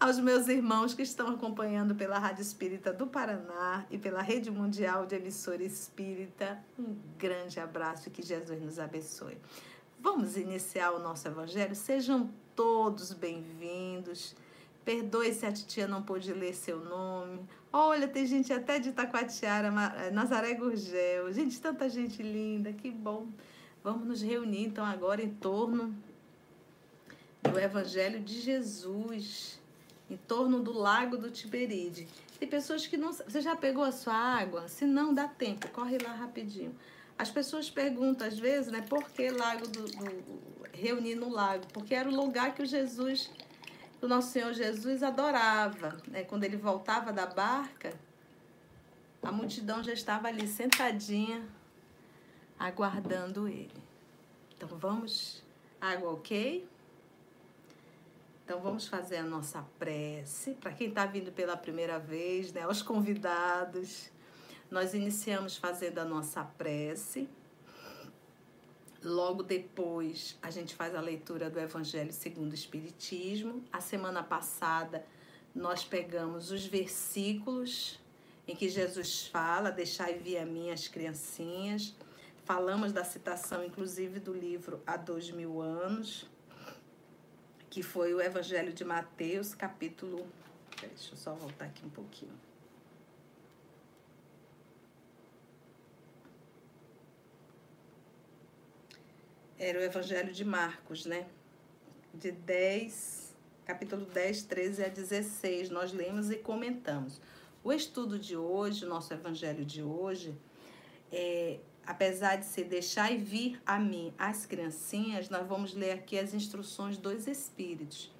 Aos 0.02 0.18
meus 0.18 0.48
irmãos 0.48 0.94
que 0.94 1.02
estão 1.02 1.28
acompanhando 1.28 1.94
pela 1.94 2.18
Rádio 2.18 2.42
Espírita 2.42 2.92
do 2.92 3.06
Paraná 3.06 3.86
e 3.88 3.96
pela 3.96 4.20
Rede 4.20 4.50
Mundial 4.50 5.06
de 5.06 5.14
Emissora 5.14 5.62
Espírita, 5.62 6.58
um 6.76 6.96
grande 7.16 7.60
abraço 7.60 8.08
e 8.08 8.10
que 8.10 8.20
Jesus 8.20 8.60
nos 8.60 8.80
abençoe. 8.80 9.38
Vamos 10.00 10.36
iniciar 10.36 10.90
o 10.90 10.98
nosso 10.98 11.28
evangelho? 11.28 11.76
Sejam 11.76 12.28
todos 12.56 13.12
bem-vindos. 13.12 14.34
Perdoe 14.84 15.32
se 15.32 15.46
a 15.46 15.52
titia 15.52 15.86
não 15.86 16.02
pôde 16.02 16.32
ler 16.32 16.52
seu 16.52 16.84
nome. 16.84 17.38
Olha, 17.72 18.08
tem 18.08 18.26
gente 18.26 18.52
até 18.52 18.80
de 18.80 18.88
Itacoatiara, 18.88 19.68
eh, 19.98 20.10
Nazaré 20.10 20.54
Gurgel. 20.54 21.32
Gente, 21.32 21.60
tanta 21.60 21.88
gente 21.88 22.20
linda, 22.24 22.72
que 22.72 22.90
bom. 22.90 23.28
Vamos 23.84 24.04
nos 24.04 24.20
reunir 24.20 24.64
então 24.64 24.84
agora 24.84 25.22
em 25.22 25.32
torno 25.32 25.94
do 27.44 27.56
Evangelho 27.56 28.18
de 28.18 28.40
Jesus 28.40 29.61
em 30.12 30.16
torno 30.16 30.60
do 30.60 30.72
lago 30.72 31.16
do 31.16 31.30
Tiberide. 31.30 32.06
Tem 32.38 32.46
pessoas 32.48 32.86
que 32.86 32.96
não. 32.96 33.12
Você 33.12 33.40
já 33.40 33.56
pegou 33.56 33.82
a 33.82 33.92
sua 33.92 34.14
água? 34.14 34.68
Se 34.68 34.84
não, 34.84 35.14
dá 35.14 35.26
tempo, 35.26 35.68
corre 35.68 35.96
lá 35.98 36.12
rapidinho. 36.12 36.74
As 37.18 37.30
pessoas 37.30 37.70
perguntam 37.70 38.26
às 38.26 38.38
vezes, 38.38 38.70
né, 38.70 38.82
por 38.82 39.10
que 39.10 39.30
lago 39.30 39.66
do, 39.68 39.84
do 39.84 40.68
reunir 40.72 41.14
no 41.14 41.30
lago? 41.30 41.64
Porque 41.72 41.94
era 41.94 42.08
o 42.08 42.14
lugar 42.14 42.54
que 42.54 42.62
o 42.62 42.66
Jesus, 42.66 43.30
o 44.00 44.08
nosso 44.08 44.32
Senhor 44.32 44.52
Jesus 44.52 45.02
adorava, 45.02 45.96
né? 46.08 46.24
Quando 46.24 46.44
ele 46.44 46.56
voltava 46.56 47.12
da 47.12 47.26
barca, 47.26 47.94
a 49.22 49.32
multidão 49.32 49.82
já 49.82 49.92
estava 49.92 50.28
ali 50.28 50.46
sentadinha 50.46 51.46
aguardando 52.58 53.48
ele. 53.48 53.82
Então 54.56 54.68
vamos, 54.78 55.42
água 55.80 56.12
ok? 56.12 56.68
Então 58.44 58.60
vamos 58.60 58.88
fazer 58.88 59.16
a 59.18 59.22
nossa 59.22 59.62
prece. 59.78 60.54
Para 60.54 60.72
quem 60.72 60.88
está 60.88 61.06
vindo 61.06 61.30
pela 61.30 61.56
primeira 61.56 61.98
vez, 61.98 62.52
né, 62.52 62.62
aos 62.62 62.82
convidados, 62.82 64.10
nós 64.70 64.94
iniciamos 64.94 65.56
fazendo 65.56 65.98
a 65.98 66.04
nossa 66.04 66.42
prece. 66.42 67.28
Logo 69.04 69.42
depois, 69.42 70.36
a 70.42 70.50
gente 70.50 70.74
faz 70.74 70.94
a 70.94 71.00
leitura 71.00 71.48
do 71.48 71.58
Evangelho 71.58 72.12
segundo 72.12 72.52
o 72.52 72.54
Espiritismo. 72.54 73.62
A 73.72 73.80
semana 73.80 74.22
passada, 74.22 75.06
nós 75.54 75.84
pegamos 75.84 76.50
os 76.50 76.66
versículos 76.66 78.00
em 78.46 78.56
que 78.56 78.68
Jesus 78.68 79.26
fala: 79.26 79.70
Deixai 79.70 80.14
vir 80.18 80.38
a 80.38 80.46
mim 80.46 80.70
as 80.70 80.88
criancinhas. 80.88 81.94
Falamos 82.44 82.92
da 82.92 83.04
citação, 83.04 83.64
inclusive, 83.64 84.18
do 84.18 84.32
livro 84.32 84.82
Há 84.84 84.96
Dois 84.96 85.30
Mil 85.30 85.60
Anos 85.60 86.31
que 87.72 87.82
foi 87.82 88.12
o 88.12 88.20
Evangelho 88.20 88.70
de 88.70 88.84
Mateus, 88.84 89.54
capítulo. 89.54 90.26
Deixa 90.78 91.14
eu 91.14 91.16
só 91.16 91.32
voltar 91.32 91.64
aqui 91.64 91.82
um 91.82 91.88
pouquinho. 91.88 92.38
Era 99.58 99.78
o 99.78 99.82
Evangelho 99.82 100.34
de 100.34 100.44
Marcos, 100.44 101.06
né? 101.06 101.26
De 102.12 102.30
10, 102.30 103.34
capítulo 103.64 104.04
10, 104.04 104.42
13 104.42 104.84
a 104.84 104.88
16. 104.88 105.70
Nós 105.70 105.94
lemos 105.94 106.30
e 106.30 106.36
comentamos. 106.36 107.22
O 107.64 107.72
estudo 107.72 108.18
de 108.18 108.36
hoje, 108.36 108.84
nosso 108.84 109.14
Evangelho 109.14 109.64
de 109.64 109.82
hoje, 109.82 110.36
é 111.10 111.58
apesar 111.86 112.36
de 112.36 112.46
se 112.46 112.62
deixar 112.64 113.12
e 113.12 113.16
vir 113.16 113.60
a 113.66 113.78
mim 113.78 114.12
as 114.18 114.46
criancinhas, 114.46 115.28
nós 115.28 115.46
vamos 115.46 115.74
ler 115.74 115.92
aqui 115.92 116.18
as 116.18 116.32
instruções 116.34 116.96
dos 116.96 117.26
Espíritos. 117.26 118.12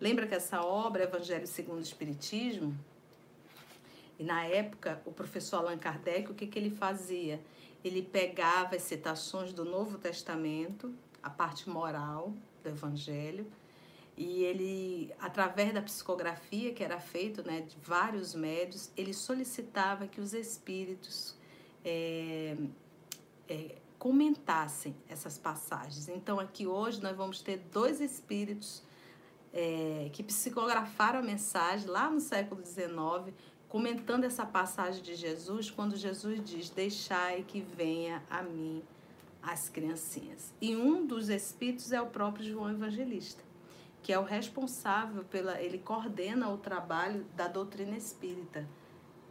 Lembra 0.00 0.26
que 0.26 0.34
essa 0.34 0.62
obra, 0.62 1.04
Evangelho 1.04 1.46
segundo 1.46 1.78
o 1.78 1.82
Espiritismo, 1.82 2.76
e 4.18 4.24
na 4.24 4.44
época 4.44 5.00
o 5.04 5.12
professor 5.12 5.58
Allan 5.58 5.78
Kardec, 5.78 6.30
o 6.30 6.34
que, 6.34 6.46
que 6.46 6.58
ele 6.58 6.70
fazia? 6.70 7.40
Ele 7.84 8.02
pegava 8.02 8.76
as 8.76 8.82
citações 8.82 9.52
do 9.52 9.64
Novo 9.64 9.98
Testamento, 9.98 10.94
a 11.22 11.30
parte 11.30 11.68
moral 11.68 12.32
do 12.62 12.68
Evangelho, 12.68 13.46
e 14.16 14.42
ele, 14.42 15.14
através 15.20 15.72
da 15.72 15.80
psicografia 15.80 16.72
que 16.72 16.82
era 16.82 16.98
feito 16.98 17.46
né, 17.46 17.60
de 17.60 17.76
vários 17.80 18.34
médios, 18.34 18.90
ele 18.96 19.14
solicitava 19.14 20.08
que 20.08 20.20
os 20.20 20.32
espíritos 20.34 21.36
é, 21.84 22.56
é, 23.48 23.76
comentassem 23.98 24.94
essas 25.08 25.38
passagens. 25.38 26.08
Então, 26.08 26.38
aqui 26.38 26.66
hoje 26.66 27.02
nós 27.02 27.16
vamos 27.16 27.40
ter 27.40 27.58
dois 27.72 28.00
espíritos 28.00 28.82
é, 29.52 30.10
que 30.12 30.22
psicografaram 30.22 31.20
a 31.20 31.22
mensagem 31.22 31.88
lá 31.88 32.10
no 32.10 32.20
século 32.20 32.64
XIX, 32.64 33.34
comentando 33.68 34.24
essa 34.24 34.46
passagem 34.46 35.02
de 35.02 35.14
Jesus, 35.14 35.70
quando 35.70 35.96
Jesus 35.96 36.40
diz: 36.44 36.70
Deixai 36.70 37.42
que 37.42 37.60
venha 37.60 38.22
a 38.30 38.42
mim 38.42 38.82
as 39.42 39.68
criancinhas. 39.68 40.52
E 40.60 40.76
um 40.76 41.06
dos 41.06 41.28
espíritos 41.28 41.92
é 41.92 42.00
o 42.00 42.06
próprio 42.06 42.44
João 42.44 42.70
Evangelista, 42.70 43.42
que 44.02 44.12
é 44.12 44.18
o 44.18 44.24
responsável 44.24 45.24
pela. 45.24 45.60
Ele 45.60 45.78
coordena 45.78 46.50
o 46.50 46.58
trabalho 46.58 47.24
da 47.34 47.48
doutrina 47.48 47.96
espírita 47.96 48.66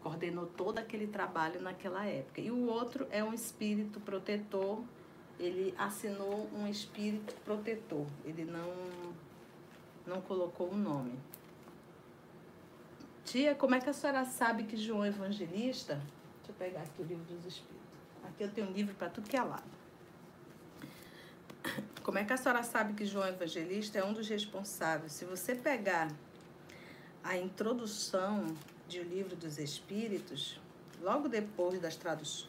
coordenou 0.02 0.46
todo 0.46 0.80
aquele 0.80 1.08
trabalho 1.08 1.62
naquela 1.62 2.06
época. 2.06 2.42
E 2.42 2.52
o 2.52 2.68
outro 2.68 3.08
é 3.10 3.24
um 3.24 3.34
espírito 3.34 4.00
protetor, 4.00 4.84
ele 5.40 5.74
assinou 5.78 6.50
um 6.54 6.68
espírito 6.68 7.36
protetor, 7.46 8.06
ele 8.26 8.46
não, 8.46 8.74
não 10.06 10.22
colocou 10.22 10.68
o 10.68 10.74
um 10.74 10.78
nome. 10.78 11.20
Tia, 13.26 13.54
como 13.56 13.76
é 13.76 13.82
que 13.82 13.90
a 13.90 13.94
senhora 13.94 14.24
sabe 14.26 14.64
que 14.64 14.78
João 14.78 15.04
é 15.04 15.10
Evangelista? 15.10 15.96
Deixa 16.38 16.50
eu 16.50 16.56
pegar 16.56 16.82
aqui 16.82 17.02
o 17.02 17.06
livro 17.06 17.26
dos 17.26 17.46
Espíritos. 17.46 17.78
Aqui 18.24 18.44
eu 18.44 18.52
tenho 18.52 18.68
um 18.68 18.72
livro 18.72 18.96
para 18.96 19.10
tudo 19.10 19.30
que 19.30 19.36
é 19.36 19.42
lado. 19.42 19.78
Como 22.02 22.18
é 22.18 22.24
que 22.24 22.32
a 22.32 22.38
senhora 22.38 22.64
sabe 22.64 22.94
que 22.94 23.06
João 23.06 23.28
Evangelista 23.28 24.00
é 24.00 24.06
um 24.06 24.14
dos 24.14 24.30
responsáveis? 24.30 25.12
Se 25.12 25.26
você 25.26 25.54
pegar 25.54 26.08
a 27.22 27.38
introdução 27.38 28.46
de 28.88 29.00
O 29.00 29.04
Livro 29.04 29.36
dos 29.36 29.58
Espíritos, 29.58 30.60
logo 31.02 31.28
depois 31.28 31.80
das 31.80 31.98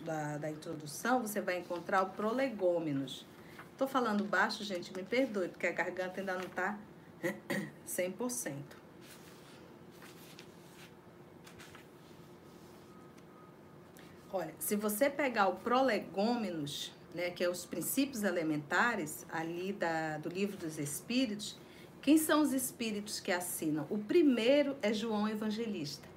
da, 0.05 0.39
da 0.39 0.51
introdução, 0.51 1.21
você 1.21 1.41
vai 1.41 1.59
encontrar 1.59 2.03
o 2.03 2.11
Prolegômenos. 2.11 3.27
Estou 3.73 3.89
falando 3.89 4.25
baixo, 4.25 4.65
gente, 4.65 4.95
me 4.97 5.03
perdoe, 5.03 5.49
porque 5.49 5.67
a 5.67 5.73
garganta 5.73 6.21
ainda 6.21 6.35
não 6.35 6.43
está 6.47 6.79
100%. 7.87 8.55
Olha, 14.31 14.55
se 14.59 14.77
você 14.77 15.09
pegar 15.09 15.49
o 15.49 15.57
prolegômenos, 15.57 16.93
né, 17.15 17.31
que 17.31 17.43
é 17.43 17.49
os 17.49 17.65
princípios 17.65 18.25
elementares 18.25 19.25
ali 19.31 19.73
da, 19.73 20.19
do 20.19 20.29
livro 20.29 20.57
dos 20.57 20.79
Espíritos, 20.79 21.57
quem 22.03 22.19
são 22.19 22.43
os 22.43 22.53
espíritos 22.53 23.21
que 23.21 23.33
assinam? 23.33 23.87
O 23.89 23.99
primeiro 23.99 24.77
é 24.83 24.93
João 24.93 25.29
Evangelista. 25.29 26.08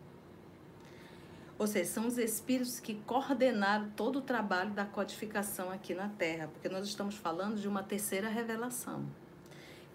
Ou 1.62 1.68
seja, 1.68 1.92
são 1.92 2.08
os 2.08 2.18
espíritos 2.18 2.80
que 2.80 2.96
coordenaram 3.06 3.92
todo 3.92 4.18
o 4.18 4.22
trabalho 4.24 4.72
da 4.72 4.84
codificação 4.84 5.70
aqui 5.70 5.94
na 5.94 6.10
Terra, 6.10 6.48
porque 6.48 6.68
nós 6.68 6.88
estamos 6.88 7.14
falando 7.14 7.62
de 7.62 7.68
uma 7.68 7.84
terceira 7.84 8.28
revelação. 8.28 9.06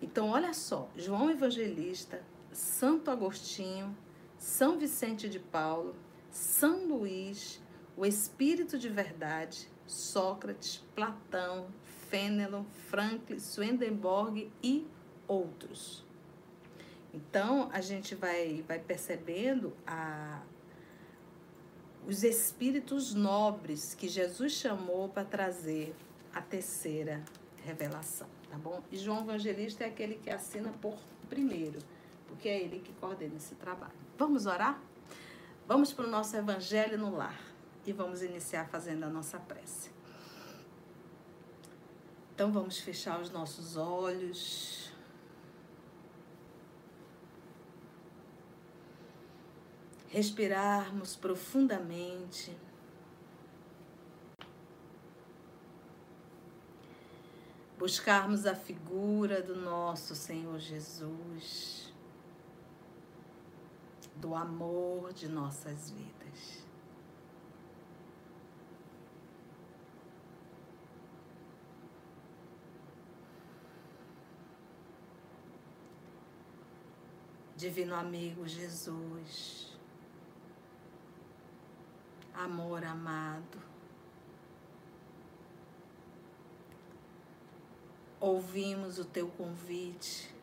Então, 0.01 0.29
olha 0.29 0.55
só: 0.55 0.89
João 0.95 1.29
Evangelista, 1.29 2.23
Santo 2.53 3.11
Agostinho, 3.11 3.99
São 4.39 4.79
Vicente 4.79 5.29
de 5.29 5.41
Paulo, 5.41 5.97
São 6.31 6.87
Luís, 6.87 7.61
o 7.97 8.07
Espírito 8.07 8.79
de 8.79 8.89
Verdade, 8.89 9.69
Sócrates, 9.89 10.85
Platão, 10.95 11.67
Fenelon, 12.09 12.63
Franklin, 12.89 13.41
Swedenborg 13.41 14.53
e 14.63 14.87
outros. 15.27 16.07
Então, 17.13 17.69
a 17.73 17.81
gente 17.81 18.15
vai, 18.15 18.63
vai 18.69 18.79
percebendo 18.79 19.77
a, 19.85 20.43
os 22.07 22.23
espíritos 22.23 23.13
nobres 23.13 23.95
que 23.95 24.09
Jesus 24.09 24.53
chamou 24.53 25.09
para 25.09 25.25
trazer 25.25 25.95
a 26.33 26.41
terceira 26.41 27.23
revelação, 27.65 28.29
tá 28.49 28.57
bom? 28.57 28.81
E 28.93 28.97
João 28.97 29.23
Evangelista 29.23 29.83
é 29.83 29.89
aquele 29.89 30.15
que 30.15 30.31
assina 30.31 30.73
por 30.81 30.97
primeiro, 31.29 31.81
porque 32.29 32.49
é 32.49 32.63
ele 32.63 32.79
que 32.79 32.93
coordena 32.95 33.37
esse 33.37 33.57
trabalho. 33.57 33.93
Vamos 34.17 34.47
orar? 34.47 34.81
Vamos 35.67 35.93
para 35.93 36.07
o 36.07 36.11
nosso 36.11 36.37
Evangelho 36.37 36.97
no 36.97 37.17
lar 37.17 37.41
e 37.85 37.93
vamos 37.93 38.23
iniciar 38.23 38.69
fazendo 38.69 39.03
a 39.05 39.09
nossa 39.09 39.41
prece. 39.41 39.91
Então 42.35 42.53
vamos 42.53 42.79
fechar 42.79 43.21
os 43.21 43.31
nossos 43.31 43.77
olhos. 43.77 44.86
Respirarmos 50.17 51.15
profundamente. 51.15 52.51
Buscarmos 57.77 58.47
a 58.47 58.55
figura 58.55 59.43
do 59.43 59.55
nosso 59.55 60.15
Senhor 60.15 60.59
Jesus, 60.59 61.93
do 64.17 64.35
amor 64.35 65.13
de 65.13 65.29
nossas 65.29 65.91
vidas. 65.91 66.65
Divino 77.55 77.95
amigo 77.95 78.49
Jesus, 78.49 79.66
amor 82.37 82.85
amado, 82.85 83.59
ouvimos 88.21 88.99
o 88.99 89.05
teu 89.05 89.29
convite 89.29 90.37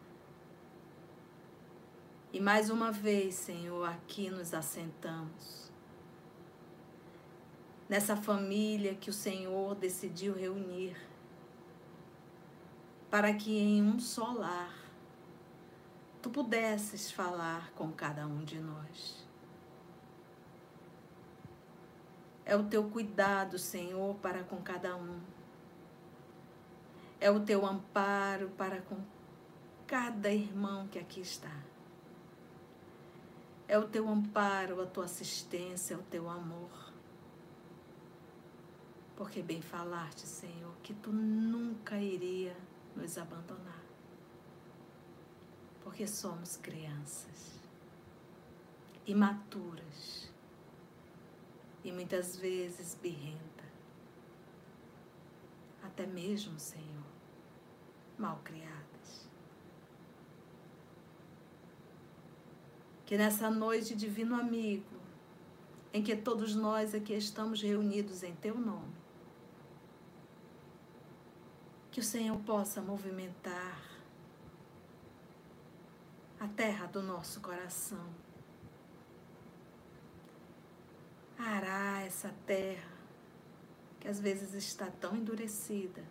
e 2.34 2.40
mais 2.40 2.72
uma 2.72 2.92
vez, 2.92 3.36
Senhor, 3.36 3.88
aqui 3.88 4.28
nos 4.28 4.56
assentamos. 4.56 5.72
Nessa 7.88 8.16
família 8.16 8.96
que 8.96 9.12
o 9.12 9.14
Senhor 9.14 9.76
decidiu 9.76 10.34
reunir, 10.34 10.98
para 13.12 13.36
que 13.36 13.56
em 13.56 13.84
um 13.84 14.00
só 14.00 14.32
lar 14.32 14.74
tu 16.24 16.32
pudesses 16.32 17.12
falar 17.12 17.72
com 17.74 17.92
cada 17.92 18.26
um 18.26 18.44
de 18.44 18.60
nós. 18.60 19.23
É 22.54 22.56
o 22.56 22.66
teu 22.66 22.88
cuidado, 22.88 23.58
Senhor, 23.58 24.14
para 24.18 24.44
com 24.44 24.58
cada 24.62 24.96
um. 24.96 25.20
É 27.20 27.32
o 27.32 27.40
teu 27.40 27.66
amparo 27.66 28.48
para 28.50 28.80
com 28.82 28.96
cada 29.88 30.32
irmão 30.32 30.88
que 30.88 31.00
aqui 31.00 31.20
está. 31.20 31.64
É 33.68 33.76
o 33.80 33.88
teu 33.88 34.08
amparo, 34.08 34.80
a 34.84 34.86
tua 34.86 35.06
assistência, 35.06 35.98
o 35.98 36.04
teu 36.04 36.30
amor. 36.30 36.70
Porque 39.16 39.42
bem 39.42 39.64
falaste, 39.64 40.28
Senhor, 40.28 40.76
que 40.84 40.94
tu 40.94 41.12
nunca 41.12 41.98
iria 41.98 42.56
nos 42.96 43.18
abandonar 43.18 43.82
porque 45.84 46.08
somos 46.08 46.56
crianças, 46.56 47.60
imaturas 49.08 50.33
e 51.84 51.92
muitas 51.92 52.36
vezes 52.36 52.96
birrenta, 52.96 53.64
até 55.84 56.06
mesmo, 56.06 56.60
Senhor, 56.60 57.04
mal 58.18 58.40
criadas. 58.44 59.30
Que 63.06 63.18
nessa 63.18 63.50
noite, 63.50 63.96
divino 63.96 64.36
amigo, 64.36 64.86
em 65.94 66.02
que 66.02 66.16
todos 66.16 66.56
nós 66.56 66.96
aqui 66.96 67.14
estamos 67.14 67.62
reunidos 67.62 68.24
em 68.24 68.34
Teu 68.36 68.58
nome, 68.58 68.96
que 71.92 72.00
o 72.00 72.04
Senhor 72.04 72.40
possa 72.40 72.82
movimentar 72.82 73.80
a 76.40 76.48
terra 76.48 76.88
do 76.88 77.04
nosso 77.04 77.40
coração. 77.40 78.04
Ará 81.46 82.02
essa 82.02 82.34
terra 82.46 82.92
que 84.00 84.08
às 84.08 84.20
vezes 84.20 84.54
está 84.54 84.88
tão 84.88 85.16
endurecida, 85.16 86.04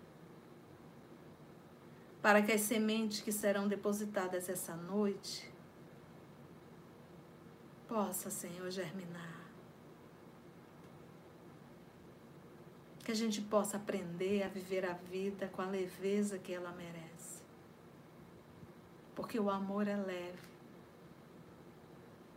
para 2.23 2.43
que 2.43 2.53
as 2.53 2.63
sementes 2.63 3.21
que 3.21 3.33
serão 3.33 3.69
depositadas 3.69 4.49
essa 4.49 4.75
noite 4.75 5.51
possa, 7.89 8.31
Senhor, 8.31 8.71
germinar. 8.71 9.43
Que 13.05 13.13
a 13.13 13.15
gente 13.15 13.41
possa 13.43 13.77
aprender 13.77 14.43
a 14.43 14.49
viver 14.49 14.87
a 14.87 14.95
vida 14.95 15.49
com 15.49 15.61
a 15.61 15.67
leveza 15.67 16.39
que 16.39 16.55
ela 16.55 16.73
merece 16.73 17.13
porque 19.15 19.39
o 19.39 19.51
amor 19.51 19.87
é 19.89 19.97
leve 19.97 20.51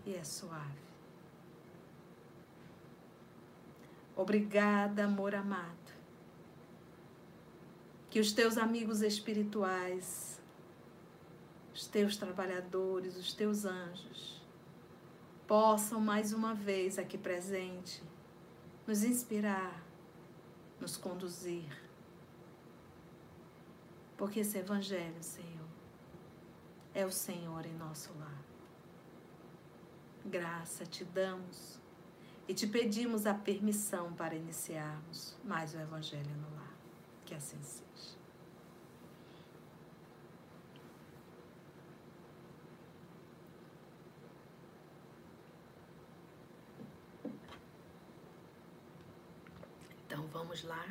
e 0.06 0.16
é 0.16 0.24
suave. 0.24 0.85
Obrigada, 4.16 5.06
amor 5.06 5.36
amado. 5.36 5.94
Que 8.10 8.20
os 8.20 8.32
teus 8.32 8.58
amigos 8.58 9.02
espirituais, 9.02 10.42
os 11.74 11.86
teus 11.86 12.16
trabalhadores, 12.16 13.18
os 13.18 13.34
teus 13.34 13.66
anjos, 13.66 14.42
possam 15.46 16.00
mais 16.00 16.32
uma 16.32 16.54
vez 16.54 16.98
aqui 16.98 17.18
presente 17.18 18.02
nos 18.88 19.04
inspirar, 19.04 19.84
nos 20.80 20.96
conduzir. 20.96 21.68
Porque 24.16 24.40
esse 24.40 24.58
Evangelho, 24.58 25.22
Senhor, 25.22 25.68
é 26.94 27.06
o 27.06 27.12
Senhor 27.12 27.66
em 27.66 27.74
nosso 27.74 28.14
lar. 28.18 28.44
Graça 30.24 30.86
te 30.86 31.04
damos 31.04 31.80
e 32.48 32.54
te 32.54 32.68
pedimos 32.68 33.26
a 33.26 33.34
permissão 33.34 34.14
para 34.14 34.36
iniciarmos 34.36 35.36
mais 35.44 35.74
o 35.74 35.80
Evangelho 35.80 36.30
no 36.38 36.56
lar. 36.56 36.74
Que 37.26 37.34
assim 37.34 37.62
seja. 37.64 38.16
Então 50.06 50.28
vamos 50.28 50.64
lá. 50.64 50.86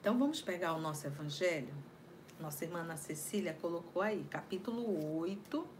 Então 0.00 0.18
vamos 0.18 0.40
pegar 0.40 0.74
o 0.74 0.80
nosso 0.80 1.04
evangelho. 1.06 1.74
Nossa 2.38 2.64
irmã 2.64 2.80
Ana 2.80 2.96
Cecília 2.96 3.54
colocou 3.54 4.02
aí, 4.02 4.22
capítulo 4.30 5.18
8. 5.18 5.75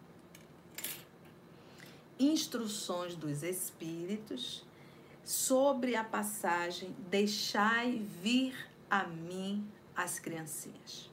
Instruções 2.18 3.14
dos 3.14 3.42
Espíritos 3.42 4.64
sobre 5.24 5.96
a 5.96 6.04
passagem 6.04 6.94
Deixai 7.10 7.98
vir 8.22 8.54
a 8.90 9.04
mim 9.04 9.66
as 9.94 10.18
criancinhas. 10.18 11.10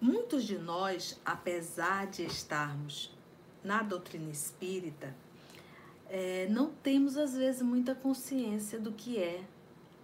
Muitos 0.00 0.44
de 0.44 0.58
nós, 0.58 1.20
apesar 1.24 2.08
de 2.08 2.24
estarmos 2.24 3.14
na 3.62 3.82
doutrina 3.82 4.30
espírita, 4.30 5.14
é, 6.08 6.48
não 6.50 6.72
temos 6.72 7.16
às 7.16 7.34
vezes 7.36 7.62
muita 7.62 7.94
consciência 7.94 8.80
do 8.80 8.92
que 8.92 9.18
é 9.18 9.44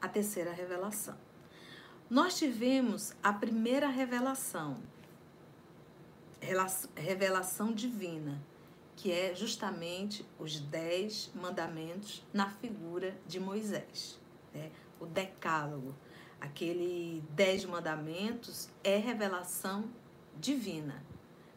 a 0.01 0.09
terceira 0.09 0.53
revelação. 0.53 1.17
Nós 2.09 2.39
tivemos 2.39 3.13
a 3.23 3.33
primeira 3.33 3.89
revelação, 3.89 4.79
revelação 6.95 7.73
divina, 7.73 8.41
que 8.97 9.13
é 9.13 9.35
justamente 9.35 10.27
os 10.39 10.59
dez 10.61 11.31
mandamentos 11.35 12.25
na 12.33 12.51
figura 12.51 13.17
de 13.27 13.39
Moisés, 13.39 14.19
né? 14.53 14.71
o 15.01 15.07
decálogo. 15.07 15.95
Aquele 16.41 17.23
dez 17.31 17.65
mandamentos 17.65 18.69
é 18.83 18.97
revelação 18.97 19.91
divina 20.37 21.05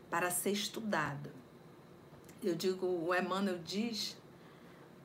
para 0.09 0.29
ser 0.29 0.51
estudado. 0.51 1.31
Eu 2.43 2.55
digo, 2.55 2.87
o 2.87 3.13
Emmanuel 3.13 3.59
diz, 3.59 4.17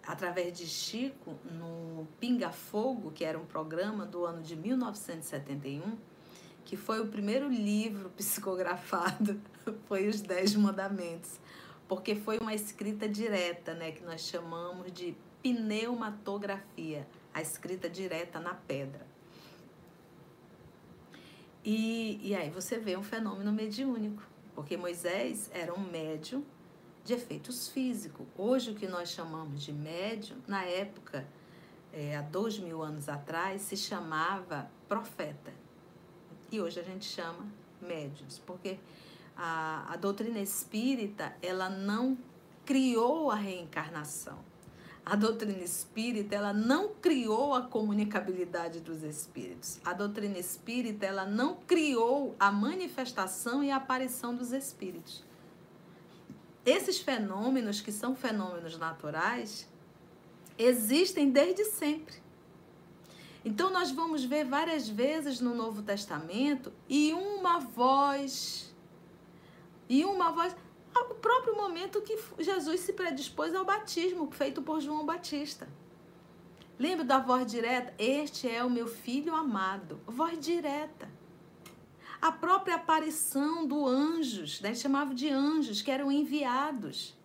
através 0.02 0.56
de 0.56 0.66
Chico, 0.66 1.36
no 1.44 2.08
Pinga 2.18 2.50
Fogo, 2.50 3.10
que 3.10 3.24
era 3.24 3.38
um 3.38 3.44
programa 3.44 4.06
do 4.06 4.24
ano 4.24 4.42
de 4.42 4.56
1971, 4.56 5.98
que 6.66 6.76
foi 6.76 7.00
o 7.00 7.06
primeiro 7.06 7.48
livro 7.48 8.10
psicografado, 8.10 9.40
foi 9.88 10.06
os 10.06 10.20
Dez 10.20 10.54
Mandamentos 10.54 11.40
porque 11.88 12.14
foi 12.14 12.38
uma 12.38 12.54
escrita 12.54 13.08
direta, 13.08 13.74
né, 13.74 13.92
que 13.92 14.02
nós 14.02 14.22
chamamos 14.22 14.92
de 14.92 15.16
pneumatografia, 15.42 17.06
a 17.32 17.40
escrita 17.40 17.88
direta 17.88 18.40
na 18.40 18.54
pedra. 18.54 19.06
E, 21.64 22.20
e 22.22 22.34
aí 22.34 22.50
você 22.50 22.78
vê 22.78 22.96
um 22.96 23.02
fenômeno 23.02 23.52
mediúnico, 23.52 24.22
porque 24.54 24.76
Moisés 24.76 25.50
era 25.52 25.72
um 25.74 25.80
médium 25.80 26.44
de 27.04 27.14
efeitos 27.14 27.68
físicos. 27.68 28.26
Hoje, 28.36 28.72
o 28.72 28.74
que 28.74 28.86
nós 28.86 29.10
chamamos 29.10 29.62
de 29.62 29.72
médium, 29.72 30.38
na 30.46 30.64
época, 30.64 31.26
é, 31.92 32.16
há 32.16 32.22
dois 32.22 32.58
mil 32.58 32.82
anos 32.82 33.08
atrás, 33.08 33.62
se 33.62 33.76
chamava 33.76 34.70
profeta. 34.88 35.52
E 36.50 36.60
hoje 36.60 36.80
a 36.80 36.82
gente 36.82 37.04
chama 37.04 37.46
médiums, 37.80 38.40
porque 38.46 38.78
a, 39.36 39.92
a 39.92 39.96
doutrina 39.96 40.40
espírita 40.40 41.34
ela 41.42 41.68
não 41.68 42.16
criou 42.64 43.30
a 43.30 43.34
reencarnação. 43.34 44.38
A 45.04 45.14
doutrina 45.14 45.62
espírita, 45.62 46.34
ela 46.34 46.52
não 46.52 46.88
criou 46.88 47.54
a 47.54 47.62
comunicabilidade 47.62 48.80
dos 48.80 49.04
espíritos. 49.04 49.78
A 49.84 49.92
doutrina 49.92 50.36
espírita, 50.36 51.06
ela 51.06 51.24
não 51.24 51.54
criou 51.54 52.34
a 52.40 52.50
manifestação 52.50 53.62
e 53.62 53.70
a 53.70 53.76
aparição 53.76 54.34
dos 54.34 54.50
espíritos. 54.50 55.24
Esses 56.64 56.98
fenômenos, 56.98 57.80
que 57.80 57.92
são 57.92 58.16
fenômenos 58.16 58.76
naturais, 58.76 59.68
existem 60.58 61.30
desde 61.30 61.64
sempre. 61.66 62.25
Então, 63.48 63.70
nós 63.70 63.92
vamos 63.92 64.24
ver 64.24 64.44
várias 64.44 64.88
vezes 64.88 65.40
no 65.40 65.54
Novo 65.54 65.80
Testamento 65.80 66.72
e 66.88 67.12
uma 67.12 67.60
voz 67.60 68.74
e 69.88 70.04
uma 70.04 70.32
voz. 70.32 70.56
O 70.92 71.14
próprio 71.14 71.54
momento 71.54 72.02
que 72.02 72.18
Jesus 72.40 72.80
se 72.80 72.92
predispôs 72.92 73.54
ao 73.54 73.64
batismo, 73.64 74.28
feito 74.32 74.60
por 74.62 74.80
João 74.80 75.06
Batista. 75.06 75.68
Lembra 76.76 77.04
da 77.04 77.20
voz 77.20 77.48
direta? 77.48 77.94
Este 77.96 78.48
é 78.48 78.64
o 78.64 78.68
meu 78.68 78.88
filho 78.88 79.32
amado. 79.32 80.00
Voz 80.08 80.40
direta. 80.40 81.08
A 82.20 82.32
própria 82.32 82.74
aparição 82.74 83.64
do 83.64 83.86
anjos, 83.86 84.60
né? 84.60 84.74
chamava 84.74 85.14
de 85.14 85.28
anjos, 85.28 85.82
que 85.82 85.90
eram 85.92 86.10
enviados. 86.10 87.16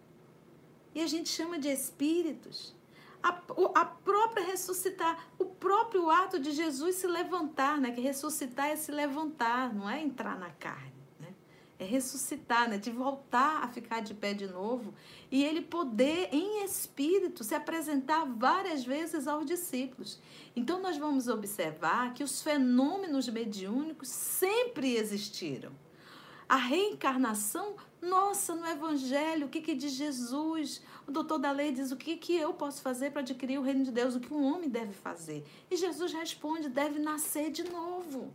E 0.93 1.01
a 1.01 1.07
gente 1.07 1.29
chama 1.29 1.57
de 1.57 1.69
espíritos. 1.69 2.79
A, 3.23 3.29
a 3.75 3.85
própria 3.85 4.45
ressuscitar, 4.45 5.27
o 5.37 5.45
próprio 5.45 6.09
ato 6.09 6.39
de 6.39 6.51
Jesus 6.51 6.95
se 6.95 7.07
levantar, 7.07 7.79
né? 7.79 7.91
Que 7.91 8.01
ressuscitar 8.01 8.67
é 8.67 8.75
se 8.75 8.91
levantar, 8.91 9.73
não 9.73 9.89
é 9.89 10.01
entrar 10.01 10.37
na 10.37 10.49
carne 10.49 10.91
é 11.81 11.83
ressuscitar, 11.83 12.69
né? 12.69 12.77
de 12.77 12.91
voltar 12.91 13.63
a 13.63 13.67
ficar 13.67 14.01
de 14.01 14.13
pé 14.13 14.35
de 14.35 14.45
novo 14.45 14.93
e 15.31 15.43
ele 15.43 15.61
poder, 15.61 16.29
em 16.31 16.63
espírito, 16.63 17.43
se 17.43 17.55
apresentar 17.55 18.23
várias 18.23 18.85
vezes 18.85 19.27
aos 19.27 19.47
discípulos. 19.47 20.19
Então, 20.55 20.79
nós 20.79 20.95
vamos 20.95 21.27
observar 21.27 22.13
que 22.13 22.23
os 22.23 22.43
fenômenos 22.43 23.27
mediúnicos 23.27 24.09
sempre 24.09 24.95
existiram. 24.95 25.71
A 26.47 26.55
reencarnação, 26.55 27.75
nossa, 27.99 28.53
no 28.53 28.67
Evangelho, 28.67 29.47
o 29.47 29.49
que, 29.49 29.59
que 29.59 29.73
diz 29.73 29.93
Jesus? 29.93 30.83
O 31.07 31.11
doutor 31.11 31.37
da 31.37 31.51
lei 31.51 31.71
diz: 31.71 31.91
o 31.91 31.97
que, 31.97 32.17
que 32.17 32.35
eu 32.35 32.53
posso 32.53 32.81
fazer 32.81 33.11
para 33.11 33.21
adquirir 33.21 33.59
o 33.59 33.63
reino 33.63 33.83
de 33.83 33.91
Deus? 33.91 34.15
O 34.15 34.19
que 34.19 34.33
um 34.33 34.43
homem 34.43 34.69
deve 34.69 34.93
fazer? 34.93 35.45
E 35.69 35.75
Jesus 35.75 36.13
responde: 36.13 36.69
deve 36.69 36.99
nascer 36.99 37.51
de 37.51 37.63
novo. 37.63 38.33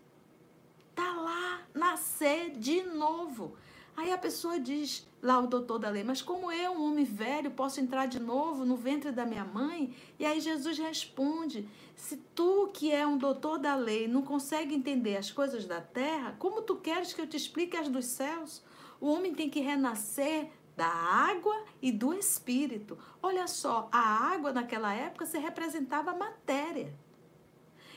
Tá 0.95 1.13
lá, 1.13 1.63
nascer 1.75 2.51
de 2.51 2.83
novo. 2.83 3.57
Aí 3.97 4.13
a 4.13 4.19
pessoa 4.19 4.61
diz, 4.61 5.07
lá 5.23 5.39
o 5.39 5.47
doutor 5.47 5.79
da 5.79 5.89
lei, 5.89 6.05
mas 6.05 6.21
como 6.21 6.53
eu, 6.53 6.73
um 6.73 6.85
homem 6.85 7.05
velho, 7.05 7.51
posso 7.51 7.81
entrar 7.81 8.07
de 8.07 8.21
novo 8.21 8.63
no 8.65 8.77
ventre 8.77 9.11
da 9.11 9.25
minha 9.25 9.45
mãe? 9.45 9.95
E 10.19 10.27
aí 10.27 10.39
Jesus 10.39 10.77
responde: 10.77 11.67
se 11.95 12.19
tu, 12.35 12.71
que 12.75 12.93
é 12.93 13.07
um 13.07 13.17
doutor 13.17 13.59
da 13.59 13.75
lei, 13.75 14.07
não 14.07 14.21
consegue 14.21 14.75
entender 14.75 15.17
as 15.17 15.31
coisas 15.31 15.65
da 15.65 15.81
terra, 15.81 16.37
como 16.39 16.61
tu 16.61 16.77
queres 16.77 17.15
que 17.15 17.21
eu 17.23 17.27
te 17.27 17.39
explique 17.39 17.77
as 17.77 17.89
dos 17.89 18.05
céus? 18.05 18.63
O 19.01 19.09
homem 19.09 19.35
tem 19.35 19.49
que 19.49 19.61
renascer 19.61 20.51
da 20.77 20.87
água 20.87 21.65
e 21.81 21.91
do 21.91 22.13
espírito. 22.13 22.99
Olha 23.23 23.47
só, 23.47 23.89
a 23.91 23.99
água 23.99 24.53
naquela 24.53 24.93
época 24.93 25.25
se 25.25 25.39
representava 25.39 26.15
matéria. 26.15 26.93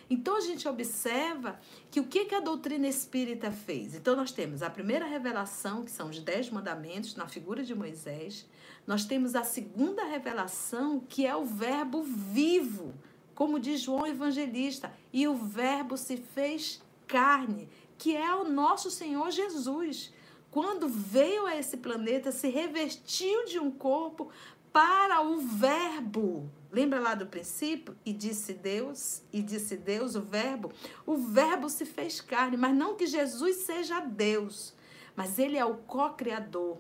Então 0.10 0.38
a 0.38 0.42
gente 0.42 0.68
observa 0.68 1.60
que 1.92 2.00
o 2.00 2.08
que, 2.08 2.26
que 2.26 2.34
a 2.34 2.40
doutrina 2.40 2.88
espírita 2.88 3.52
fez? 3.52 3.94
Então 3.94 4.16
nós 4.16 4.32
temos 4.32 4.64
a 4.64 4.70
primeira 4.70 5.06
revelação, 5.06 5.84
que 5.84 5.92
são 5.92 6.10
os 6.10 6.20
dez 6.20 6.50
mandamentos 6.50 7.16
na 7.16 7.28
figura 7.28 7.64
de 7.64 7.76
Moisés. 7.76 8.48
Nós 8.88 9.06
temos 9.06 9.36
a 9.36 9.44
segunda 9.44 10.06
revelação, 10.06 11.00
que 11.00 11.28
é 11.28 11.36
o 11.36 11.46
verbo 11.46 12.02
vivo, 12.02 12.96
como 13.36 13.60
diz 13.60 13.82
João 13.82 14.08
Evangelista, 14.08 14.92
e 15.14 15.28
o 15.28 15.36
verbo 15.36 15.96
se 15.96 16.18
fez 16.18 16.82
carne, 17.06 17.70
que 17.96 18.16
é 18.16 18.34
o 18.34 18.50
nosso 18.50 18.90
Senhor 18.90 19.30
Jesus. 19.30 20.12
Quando 20.52 20.88
veio 20.88 21.46
a 21.46 21.56
esse 21.56 21.78
planeta, 21.78 22.32
se 22.32 22.48
revestiu 22.50 23.46
de 23.46 23.60
um 23.60 23.70
corpo 23.70 24.30
para 24.72 25.22
o 25.22 25.40
verbo 25.40 26.50
Lembra 26.72 27.00
lá 27.00 27.16
do 27.16 27.26
princípio? 27.26 27.96
E 28.06 28.14
disse 28.14 28.54
Deus, 28.54 29.24
e 29.34 29.42
disse 29.42 29.76
Deus, 29.76 30.16
o 30.16 30.22
Verbo. 30.22 30.72
O 31.06 31.18
Verbo 31.18 31.68
se 31.68 31.84
fez 31.86 32.22
carne, 32.22 32.58
mas 32.58 32.76
não 32.76 32.96
que 32.96 33.08
Jesus 33.08 33.58
seja 33.58 34.00
Deus, 34.00 34.76
mas 35.16 35.40
ele 35.40 35.58
é 35.58 35.66
o 35.66 35.76
co-criador, 35.76 36.78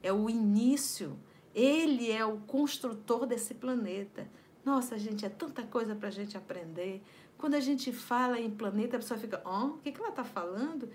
é 0.00 0.12
o 0.12 0.30
início, 0.30 1.18
ele 1.52 2.10
é 2.10 2.24
o 2.24 2.38
construtor 2.38 3.26
desse 3.26 3.54
planeta. 3.54 4.28
Nossa, 4.64 4.96
gente, 4.96 5.26
é 5.26 5.28
tanta 5.28 5.64
coisa 5.64 5.96
para 5.96 6.06
a 6.06 6.12
gente 6.12 6.36
aprender. 6.36 7.02
Quando 7.36 7.54
a 7.54 7.60
gente 7.60 7.92
fala 7.92 8.38
em 8.38 8.48
planeta, 8.48 8.96
a 8.96 9.00
pessoa 9.00 9.18
fica, 9.18 9.42
oh, 9.44 9.74
o 9.74 9.78
que, 9.78 9.90
que 9.90 9.98
ela 9.98 10.10
está 10.10 10.22
falando? 10.22 10.88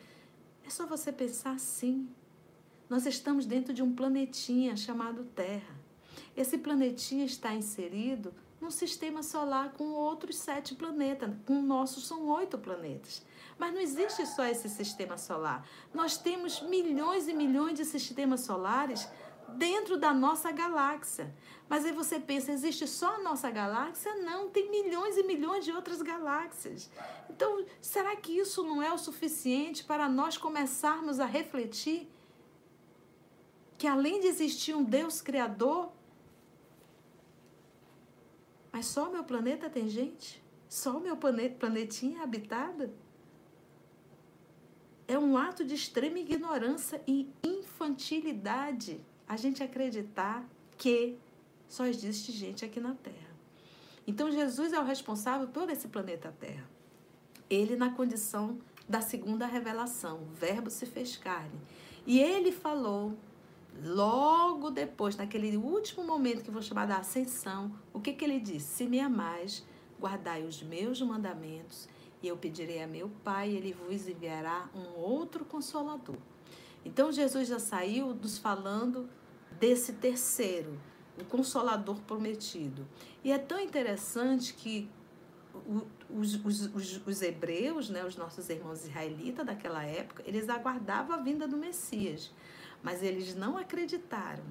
É 0.68 0.70
só 0.70 0.86
você 0.86 1.14
pensar 1.14 1.52
assim. 1.52 2.10
Nós 2.90 3.06
estamos 3.06 3.46
dentro 3.46 3.74
de 3.74 3.82
um 3.82 3.96
planetinha 3.96 4.76
chamado 4.76 5.24
Terra. 5.24 5.74
Esse 6.36 6.58
planetinha 6.58 7.24
está 7.24 7.54
inserido 7.54 8.34
num 8.60 8.70
sistema 8.70 9.24
solar 9.24 9.72
com 9.72 9.94
outros 9.94 10.36
sete 10.36 10.76
planetas. 10.76 11.34
Com 11.46 11.60
o 11.60 11.62
nosso 11.62 12.02
são 12.02 12.28
oito 12.28 12.58
planetas. 12.58 13.22
Mas 13.58 13.74
não 13.74 13.80
existe 13.80 14.26
só 14.26 14.44
esse 14.46 14.68
sistema 14.68 15.18
solar. 15.18 15.66
Nós 15.94 16.18
temos 16.18 16.62
milhões 16.62 17.30
e 17.30 17.34
milhões 17.34 17.78
de 17.78 17.86
sistemas 17.86 18.42
solares 18.42 19.08
dentro 19.50 19.98
da 19.98 20.14
nossa 20.14 20.52
galáxia. 20.52 21.34
Mas 21.70 21.86
aí 21.86 21.92
você 21.92 22.20
pensa, 22.20 22.52
existe 22.52 22.88
só 22.88 23.16
a 23.16 23.20
nossa 23.20 23.50
galáxia? 23.52 24.16
Não, 24.16 24.50
tem 24.50 24.70
milhões 24.70 25.18
e 25.18 25.24
milhões 25.24 25.66
de 25.66 25.72
outras 25.72 26.02
galáxias. 26.02 26.90
Então, 27.30 27.66
será 27.82 28.16
que 28.16 28.32
isso 28.32 28.64
não 28.64 28.82
é 28.82 28.92
o 28.92 28.98
suficiente 28.98 29.84
para 29.84 30.08
nós 30.08 30.38
começarmos 30.38 31.20
a 31.20 31.26
refletir 31.26 32.10
que 33.78 33.86
além 33.86 34.20
de 34.20 34.28
existir 34.28 34.76
um 34.76 34.84
Deus 34.84 35.22
criador, 35.22 35.92
mas 38.72 38.86
só 38.86 39.08
o 39.08 39.12
meu 39.12 39.24
planeta 39.24 39.70
tem 39.70 39.88
gente? 39.88 40.44
Só 40.70 40.98
o 40.98 41.02
meu 41.02 41.18
planetinha 41.18 42.20
é 42.20 42.24
habitado? 42.24 42.92
É 45.08 45.18
um 45.18 45.38
ato 45.38 45.64
de 45.64 45.76
extrema 45.76 46.20
ignorância 46.20 47.02
e 47.08 47.30
infantilidade 47.44 49.02
a 49.28 49.36
gente 49.36 49.62
acreditar 49.62 50.48
que 50.78 51.18
só 51.68 51.86
existe 51.86 52.32
gente 52.32 52.64
aqui 52.64 52.80
na 52.80 52.94
Terra. 52.96 53.36
Então 54.06 54.32
Jesus 54.32 54.72
é 54.72 54.80
o 54.80 54.86
responsável 54.86 55.48
por 55.48 55.70
esse 55.70 55.88
planeta 55.88 56.34
Terra. 56.40 56.68
Ele 57.50 57.76
na 57.76 57.92
condição 57.92 58.58
da 58.88 59.02
segunda 59.02 59.46
revelação, 59.46 60.22
o 60.22 60.34
Verbo 60.34 60.70
se 60.70 60.86
fez 60.86 61.18
carne. 61.18 61.60
E 62.06 62.20
ele 62.20 62.54
falou, 62.54 63.14
logo 63.84 64.72
depois, 64.72 65.18
naquele 65.18 65.58
último 65.58 66.06
momento 66.06 66.42
que 66.42 66.52
vou 66.52 66.62
chamar 66.62 66.86
da 66.88 66.98
ascensão, 66.98 67.74
o 67.94 68.00
que, 68.00 68.14
que 68.14 68.24
ele 68.24 68.40
disse? 68.40 68.76
Se 68.76 68.86
me 68.86 69.00
amais, 69.00 69.66
guardai 70.00 70.44
os 70.44 70.64
meus 70.64 71.02
mandamentos, 71.02 71.90
e 72.24 72.28
eu 72.30 72.38
pedirei 72.38 72.82
a 72.82 72.88
meu 72.88 73.12
Pai, 73.26 73.50
e 73.50 73.58
ele 73.58 73.74
vos 73.74 74.08
enviará 74.08 74.70
um 74.74 75.00
outro 75.00 75.44
consolador. 75.44 76.16
Então 76.88 77.12
Jesus 77.12 77.50
já 77.50 77.60
saiu 77.60 78.16
nos 78.16 78.38
falando 78.38 79.10
desse 79.60 79.92
terceiro, 79.92 80.80
o 81.20 81.26
consolador 81.26 82.00
prometido. 82.04 82.88
E 83.26 83.30
é 83.30 83.38
tão 83.38 83.60
interessante 83.60 84.54
que 84.54 84.90
os, 86.10 86.36
os, 86.46 86.74
os, 86.74 87.06
os, 87.06 87.22
hebreus, 87.22 87.90
né, 87.90 88.06
os 88.06 88.16
nossos 88.16 88.48
irmãos 88.50 88.86
israelitas 88.86 89.46
daquela 89.46 89.84
época, 89.84 90.24
eles 90.26 90.48
aguardavam 90.48 91.14
a 91.14 91.20
vinda 91.20 91.46
do 91.46 91.58
Messias, 91.58 92.32
mas 92.82 93.04
eles 93.04 93.36
não 93.36 93.58
acreditaram 93.58 94.46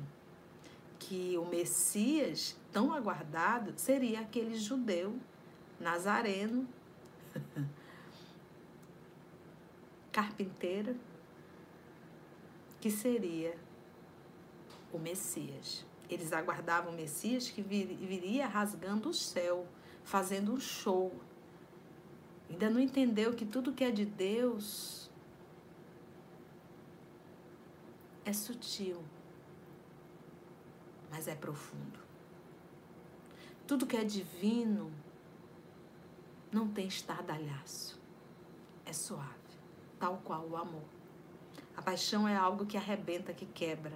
que 0.99 1.39
o 1.39 1.47
Messias 1.47 2.55
tão 2.70 2.93
aguardado 2.93 3.72
seria 3.76 4.20
aquele 4.20 4.59
judeu 4.59 5.18
nazareno, 5.80 6.68
carpinteiro, 10.12 10.97
que 12.87 12.91
seria 12.93 13.59
o 14.93 14.99
Messias. 14.99 15.84
Eles 16.09 16.32
aguardavam 16.32 16.93
o 16.93 16.95
Messias 16.95 17.51
que 17.51 17.61
viria 17.61 18.47
rasgando 18.47 19.09
o 19.09 19.12
céu, 19.12 19.66
fazendo 20.05 20.53
um 20.53 20.61
show. 20.61 21.12
Ainda 22.49 22.70
não 22.70 22.78
entendeu 22.78 23.34
que 23.34 23.45
tudo 23.45 23.72
que 23.72 23.82
é 23.82 23.91
de 23.91 24.07
Deus 24.07 25.11
é 28.24 28.32
sutil, 28.32 29.03
mas 31.11 31.26
é 31.26 31.34
profundo. 31.34 31.99
Tudo 33.66 33.84
que 33.84 33.97
é 33.97 34.05
divino 34.05 34.93
não 36.53 36.68
tem 36.68 36.87
estardalhaço, 36.87 38.01
é 38.84 38.93
suave, 38.93 39.59
tal 39.99 40.18
qual 40.18 40.47
o 40.47 40.57
amor. 40.57 40.95
A 41.76 41.82
paixão 41.82 42.26
é 42.26 42.34
algo 42.34 42.64
que 42.64 42.76
arrebenta, 42.76 43.32
que 43.32 43.46
quebra. 43.46 43.92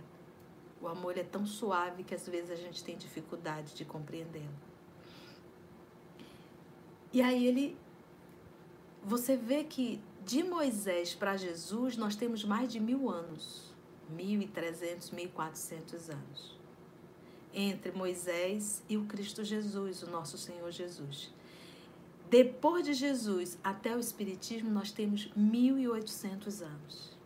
O 0.80 0.88
amor 0.88 1.16
é 1.16 1.22
tão 1.22 1.46
suave 1.46 2.04
que 2.04 2.14
às 2.14 2.26
vezes 2.28 2.50
a 2.50 2.56
gente 2.56 2.82
tem 2.84 2.96
dificuldade 2.96 3.74
de 3.74 3.84
compreendê-lo. 3.84 4.70
E 7.12 7.20
aí 7.20 7.46
ele. 7.46 7.76
Você 9.02 9.36
vê 9.36 9.64
que 9.64 10.00
de 10.24 10.42
Moisés 10.42 11.14
para 11.14 11.36
Jesus 11.36 11.96
nós 11.96 12.14
temos 12.14 12.44
mais 12.44 12.70
de 12.70 12.78
mil 12.78 13.08
anos. 13.10 13.74
Mil 14.10 14.42
e 14.42 14.46
trezentos, 14.46 15.10
mil 15.10 15.26
e 15.26 15.28
quatrocentos 15.28 16.10
anos. 16.10 16.58
Entre 17.52 17.92
Moisés 17.92 18.82
e 18.88 18.96
o 18.96 19.04
Cristo 19.06 19.42
Jesus, 19.42 20.02
o 20.02 20.10
nosso 20.10 20.36
Senhor 20.36 20.70
Jesus. 20.70 21.32
Depois 22.28 22.84
de 22.84 22.94
Jesus 22.94 23.58
até 23.62 23.96
o 23.96 23.98
Espiritismo, 23.98 24.70
nós 24.70 24.92
temos 24.92 25.28
1.800 25.36 26.62
anos. 26.62 27.19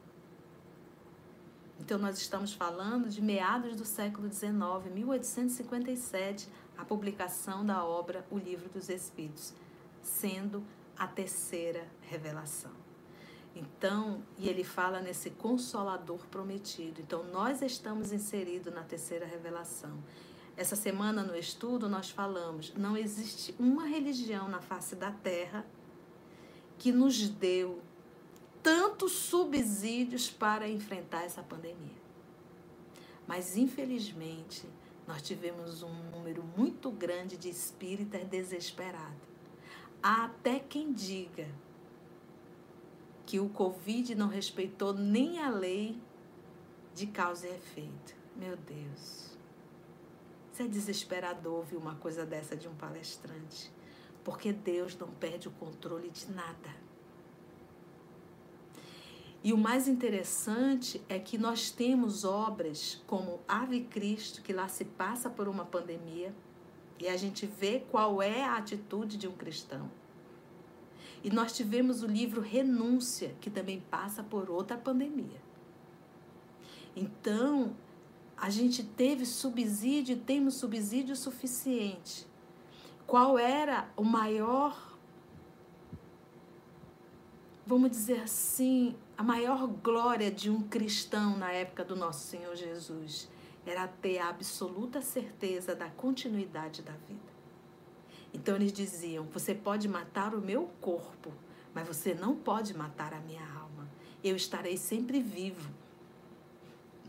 Então, 1.85 1.99
nós 1.99 2.17
estamos 2.17 2.55
falando 2.55 3.11
de 3.11 3.21
meados 3.21 3.77
do 3.77 3.85
século 3.85 4.33
XIX, 4.33 4.55
1857, 4.91 6.49
a 6.79 6.83
publicação 6.83 7.63
da 7.63 7.85
obra 7.85 8.25
O 8.31 8.39
Livro 8.39 8.71
dos 8.71 8.89
Espíritos, 8.89 9.53
sendo 10.01 10.65
a 10.97 11.07
terceira 11.07 11.87
revelação. 12.01 12.71
Então, 13.55 14.23
e 14.39 14.49
ele 14.49 14.65
fala 14.65 15.03
nesse 15.03 15.29
consolador 15.29 16.27
prometido. 16.29 17.03
Então, 17.03 17.23
nós 17.25 17.61
estamos 17.61 18.13
inseridos 18.13 18.73
na 18.73 18.83
terceira 18.83 19.27
revelação. 19.27 20.03
Essa 20.57 20.77
semana 20.77 21.23
no 21.23 21.37
estudo 21.37 21.87
nós 21.87 22.09
falamos, 22.09 22.73
não 22.75 22.97
existe 22.97 23.55
uma 23.59 23.85
religião 23.85 24.49
na 24.49 24.63
face 24.63 24.97
da 24.97 25.11
terra 25.11 25.67
que 26.79 26.91
nos 26.91 27.29
deu 27.29 27.83
tantos 28.65 29.13
subsídios 29.13 30.31
para 30.31 30.67
enfrentar 30.67 31.23
essa 31.23 31.43
pandemia. 31.43 32.03
Mas, 33.27 33.59
infelizmente, 33.59 34.67
nós 35.07 35.21
tivemos 35.21 35.83
um 35.83 35.93
número 36.11 36.43
muito 36.57 36.91
grande 36.91 37.37
de 37.37 37.51
espíritas 37.51 38.25
desesperados. 38.25 39.29
Há 40.03 40.25
até 40.25 40.59
quem 40.59 40.95
diga 40.95 41.47
que 43.27 43.39
o 43.39 43.51
Covid 43.51 44.15
não 44.15 44.29
respeitou 44.29 44.95
nem 44.95 45.39
a 45.41 45.51
lei 45.51 46.01
de 46.95 47.07
causa 47.07 47.47
e 47.47 47.55
efeito. 47.55 48.15
Meu 48.35 48.57
Deus. 48.57 49.37
Isso 50.53 50.63
é 50.63 50.67
desesperador 50.67 51.55
ouvir 51.55 51.77
uma 51.77 51.97
coisa 51.97 52.25
dessa 52.25 52.57
de 52.57 52.67
um 52.67 52.75
palestrante. 52.75 53.71
Porque 54.23 54.55
Deus 54.55 54.97
não 54.97 55.09
perde 55.09 55.49
o 55.49 55.51
controle 55.51 56.09
de 56.09 56.31
nada. 56.31 56.84
E 59.45 59.53
o 59.53 59.59
mais 59.59 59.87
interessante 59.87 61.03
é 61.07 61.19
que 61.19 61.37
nós 61.37 61.71
temos 61.71 62.25
obras 62.25 63.03
como 63.07 63.41
Ave 63.47 63.83
Cristo, 63.83 64.41
que 64.41 64.55
lá 64.55 64.69
se 64.69 64.87
passa 64.87 65.29
por 65.29 65.49
uma 65.49 65.67
pandemia, 65.67 66.35
e 66.99 67.07
a 67.07 67.17
gente 67.19 67.45
vê 67.45 67.85
qual 67.91 68.23
é 68.23 68.43
a 68.43 68.57
atitude 68.57 69.19
de 69.19 69.29
um 69.29 69.33
cristão. 69.33 69.91
E 71.23 71.29
nós 71.29 71.53
tivemos 71.53 72.03
o 72.03 72.07
livro 72.07 72.41
Renúncia, 72.41 73.35
que 73.39 73.51
também 73.51 73.85
passa 73.91 74.23
por 74.23 74.49
outra 74.49 74.79
pandemia. 74.79 75.43
Então, 76.97 77.77
a 78.39 78.49
gente 78.49 78.83
teve 78.83 79.27
subsídio, 79.27 80.17
temos 80.17 80.55
subsídio 80.55 81.15
suficiente. 81.15 82.27
Qual 83.07 83.39
era 83.39 83.91
o 83.95 84.05
maior, 84.05 84.94
vamos 87.67 87.91
dizer 87.91 88.21
assim, 88.21 88.95
a 89.17 89.23
maior 89.23 89.67
glória 89.67 90.31
de 90.31 90.51
um 90.51 90.63
cristão 90.63 91.37
na 91.37 91.53
época 91.53 91.85
do 91.85 91.97
nosso 91.97 92.27
Senhor 92.27 92.55
Jesus 92.55 93.29
era 93.67 93.89
ter 93.89 94.19
a 94.19 94.29
absoluta 94.29 95.01
certeza 95.01 95.75
da 95.75 95.89
continuidade 95.89 96.83
da 96.83 96.93
vida. 96.93 97.33
Então 98.33 98.57
eles 98.57 98.73
diziam: 98.73 99.25
Você 99.27 99.55
pode 99.55 99.89
matar 99.89 100.35
o 100.35 100.41
meu 100.41 100.69
corpo, 100.81 101.33
mas 101.73 101.87
você 101.87 102.15
não 102.15 102.37
pode 102.37 102.77
matar 102.77 103.15
a 103.15 103.21
minha 103.21 103.47
alma. 103.55 103.89
Eu 104.23 104.37
estarei 104.37 104.77
sempre 104.77 105.23
vivo. 105.23 105.71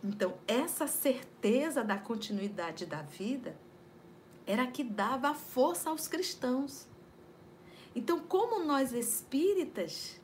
Então, 0.03 0.35
essa 0.47 0.85
certeza 0.85 1.83
da 1.83 1.97
continuidade 1.97 2.85
da 2.85 3.01
vida 3.01 3.57
era 4.45 4.67
que 4.67 4.83
dava 4.83 5.33
força 5.33 5.89
aos 5.89 6.07
cristãos. 6.07 6.87
Então, 7.95 8.19
como 8.19 8.63
nós 8.63 8.91
espíritas 8.91 10.21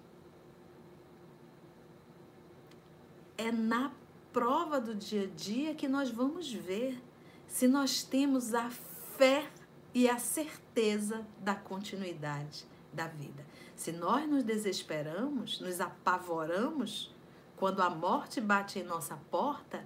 é 3.41 3.51
na 3.51 3.91
prova 4.31 4.79
do 4.79 4.93
dia 4.93 5.23
a 5.23 5.27
dia 5.27 5.73
que 5.73 5.87
nós 5.87 6.11
vamos 6.11 6.53
ver 6.53 7.01
se 7.47 7.67
nós 7.67 8.03
temos 8.03 8.53
a 8.53 8.69
fé 8.69 9.49
e 9.93 10.07
a 10.07 10.19
certeza 10.19 11.25
da 11.39 11.55
continuidade 11.55 12.65
da 12.93 13.07
vida. 13.07 13.45
Se 13.75 13.91
nós 13.91 14.29
nos 14.29 14.43
desesperamos, 14.43 15.59
nos 15.59 15.81
apavoramos 15.81 17.13
quando 17.57 17.81
a 17.81 17.89
morte 17.89 18.39
bate 18.39 18.79
em 18.79 18.83
nossa 18.83 19.17
porta, 19.29 19.83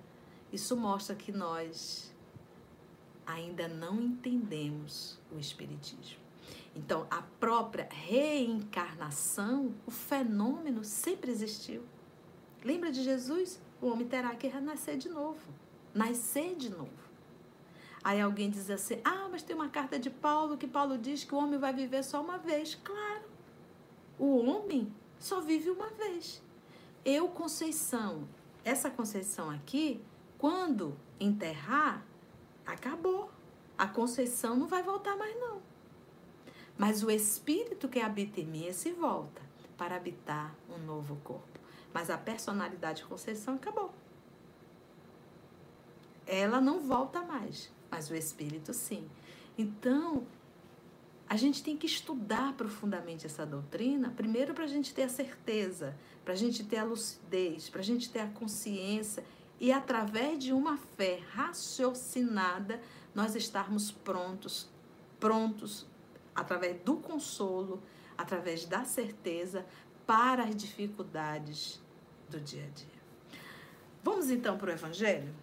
isso 0.51 0.75
mostra 0.75 1.15
que 1.15 1.31
nós 1.31 2.13
ainda 3.25 3.67
não 3.67 4.01
entendemos 4.01 5.17
o 5.31 5.39
Espiritismo. 5.39 6.19
Então, 6.75 7.07
a 7.09 7.21
própria 7.39 7.87
reencarnação, 7.89 9.73
o 9.85 9.91
fenômeno 9.91 10.83
sempre 10.83 11.31
existiu. 11.31 11.83
Lembra 12.65 12.91
de 12.91 13.03
Jesus? 13.03 13.61
O 13.79 13.85
homem 13.85 14.07
terá 14.07 14.33
que 14.33 14.47
renascer 14.47 14.97
de 14.97 15.07
novo. 15.07 15.39
Nascer 15.93 16.55
de 16.55 16.71
novo. 16.71 17.05
Aí 18.03 18.19
alguém 18.19 18.49
diz 18.49 18.71
assim: 18.71 18.99
ah, 19.05 19.27
mas 19.29 19.43
tem 19.43 19.55
uma 19.55 19.69
carta 19.69 19.99
de 19.99 20.09
Paulo 20.09 20.57
que 20.57 20.65
Paulo 20.65 20.97
diz 20.97 21.23
que 21.23 21.35
o 21.35 21.37
homem 21.37 21.59
vai 21.59 21.71
viver 21.71 22.03
só 22.03 22.23
uma 22.23 22.39
vez. 22.39 22.73
Claro, 22.73 23.23
o 24.17 24.37
homem 24.37 24.91
só 25.19 25.41
vive 25.41 25.69
uma 25.69 25.91
vez. 25.91 26.41
Eu, 27.05 27.27
Conceição, 27.27 28.27
essa 28.63 28.89
Conceição 28.89 29.51
aqui, 29.51 30.01
quando 30.39 30.97
enterrar, 31.19 32.03
acabou. 32.65 33.29
A 33.77 33.87
Conceição 33.87 34.55
não 34.55 34.65
vai 34.65 34.81
voltar 34.81 35.15
mais, 35.15 35.39
não. 35.39 35.61
Mas 36.75 37.03
o 37.03 37.11
espírito 37.11 37.87
que 37.87 37.99
habita 37.99 38.41
em 38.41 38.45
mim 38.45 38.73
se 38.73 38.91
volta 38.91 39.41
para 39.77 39.95
habitar 39.95 40.55
um 40.67 40.79
novo 40.83 41.15
corpo. 41.23 41.54
Mas 41.95 42.09
a 42.09 42.17
personalidade 42.17 42.97
de 43.03 43.07
Conceição 43.07 43.55
acabou. 43.55 43.89
Ela 46.27 46.59
não 46.59 46.77
volta 46.79 47.21
mais, 47.21 47.71
mas 47.89 48.09
o 48.09 48.15
espírito 48.15 48.73
sim. 48.73 49.07
Então, 49.57 50.27
A 51.27 51.35
gente 51.37 51.63
tem 51.63 51.75
que 51.75 51.87
estudar 51.87 52.53
profundamente 52.53 53.25
essa 53.25 53.45
doutrina, 53.45 54.13
primeiro 54.15 54.53
para 54.53 54.65
a 54.65 54.67
gente 54.67 54.93
ter 54.93 55.03
a 55.03 55.09
certeza, 55.09 55.97
para 56.23 56.33
a 56.33 56.37
gente 56.37 56.63
ter 56.63 56.77
a 56.77 56.83
lucidez, 56.83 57.67
para 57.67 57.81
a 57.81 57.83
gente 57.83 58.11
ter 58.11 58.19
a 58.19 58.27
consciência 58.27 59.25
e 59.59 59.71
através 59.71 60.37
de 60.43 60.53
uma 60.53 60.77
fé 60.77 61.21
raciocinada 61.31 62.79
nós 63.13 63.35
estarmos 63.35 63.91
prontos, 63.91 64.69
prontos 65.19 65.87
através 66.35 66.79
do 66.83 66.97
consolo, 66.97 67.81
através 68.15 68.65
da 68.65 68.85
certeza 68.85 69.65
para 70.05 70.43
as 70.43 70.55
dificuldades 70.55 71.81
do 72.29 72.39
dia 72.39 72.63
a 72.63 72.69
dia. 72.69 72.95
Vamos 74.03 74.29
então 74.29 74.55
para 74.57 74.69
o 74.69 74.73
Evangelho? 74.73 75.33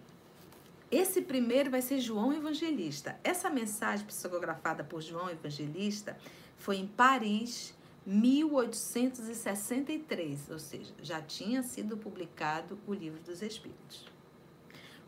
Esse 0.89 1.21
primeiro 1.21 1.69
vai 1.71 1.81
ser 1.81 1.99
João 1.99 2.31
Evangelista. 2.31 3.19
Essa 3.23 3.49
mensagem 3.49 4.05
psicografada 4.05 4.81
por 4.83 5.01
João 5.01 5.27
Evangelista 5.29 6.17
foi 6.55 6.77
em 6.77 6.87
Paris, 6.87 7.75
1863, 8.05 10.51
ou 10.51 10.59
seja, 10.59 10.93
já 11.01 11.21
tinha 11.21 11.63
sido 11.63 11.97
publicado 11.97 12.77
o 12.85 12.93
Livro 12.93 13.19
dos 13.21 13.41
Espíritos. 13.41 14.05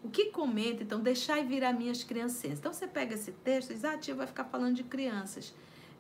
O 0.03 0.09
que 0.09 0.32
comenta, 0.32 0.82
então, 0.84 0.99
deixai 0.99 1.45
vir 1.45 1.63
a 1.63 1.71
minhas 1.73 2.03
criancinhas. 2.03 2.59
Então, 2.59 2.73
você 2.73 2.88
pega 2.88 3.13
esse 3.15 3.32
texto 3.32 3.71
e 3.71 3.76
diz, 3.76 3.86
ah, 3.86 3.97
vai 4.15 4.28
ficar 4.28 4.43
falando 4.45 4.76
de 4.76 4.84
crianças. 4.84 5.53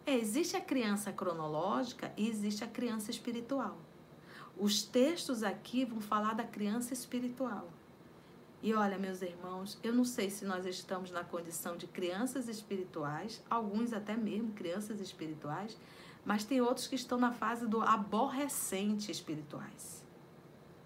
É, 0.05 0.13
existe 0.13 0.55
a 0.55 0.61
criança 0.61 1.11
cronológica 1.11 2.13
e 2.15 2.29
existe 2.29 2.63
a 2.63 2.67
criança 2.67 3.09
espiritual. 3.09 3.75
Os 4.57 4.83
textos 4.83 5.43
aqui 5.43 5.83
vão 5.83 5.99
falar 5.99 6.33
da 6.33 6.43
criança 6.43 6.93
espiritual. 6.93 7.69
E 8.63 8.73
olha, 8.73 8.97
meus 8.97 9.21
irmãos, 9.21 9.77
eu 9.83 9.93
não 9.93 10.05
sei 10.05 10.29
se 10.29 10.45
nós 10.45 10.65
estamos 10.65 11.11
na 11.11 11.23
condição 11.23 11.77
de 11.77 11.85
crianças 11.85 12.47
espirituais, 12.47 13.43
alguns 13.49 13.93
até 13.93 14.15
mesmo 14.15 14.53
crianças 14.53 14.99
espirituais, 15.01 15.77
mas 16.25 16.43
tem 16.43 16.61
outros 16.61 16.87
que 16.87 16.95
estão 16.95 17.19
na 17.19 17.31
fase 17.31 17.67
do 17.67 17.81
aborrecente 17.81 19.11
espirituais. 19.11 20.03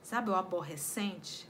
Sabe 0.01 0.29
o 0.29 0.35
aborrecente? 0.35 1.47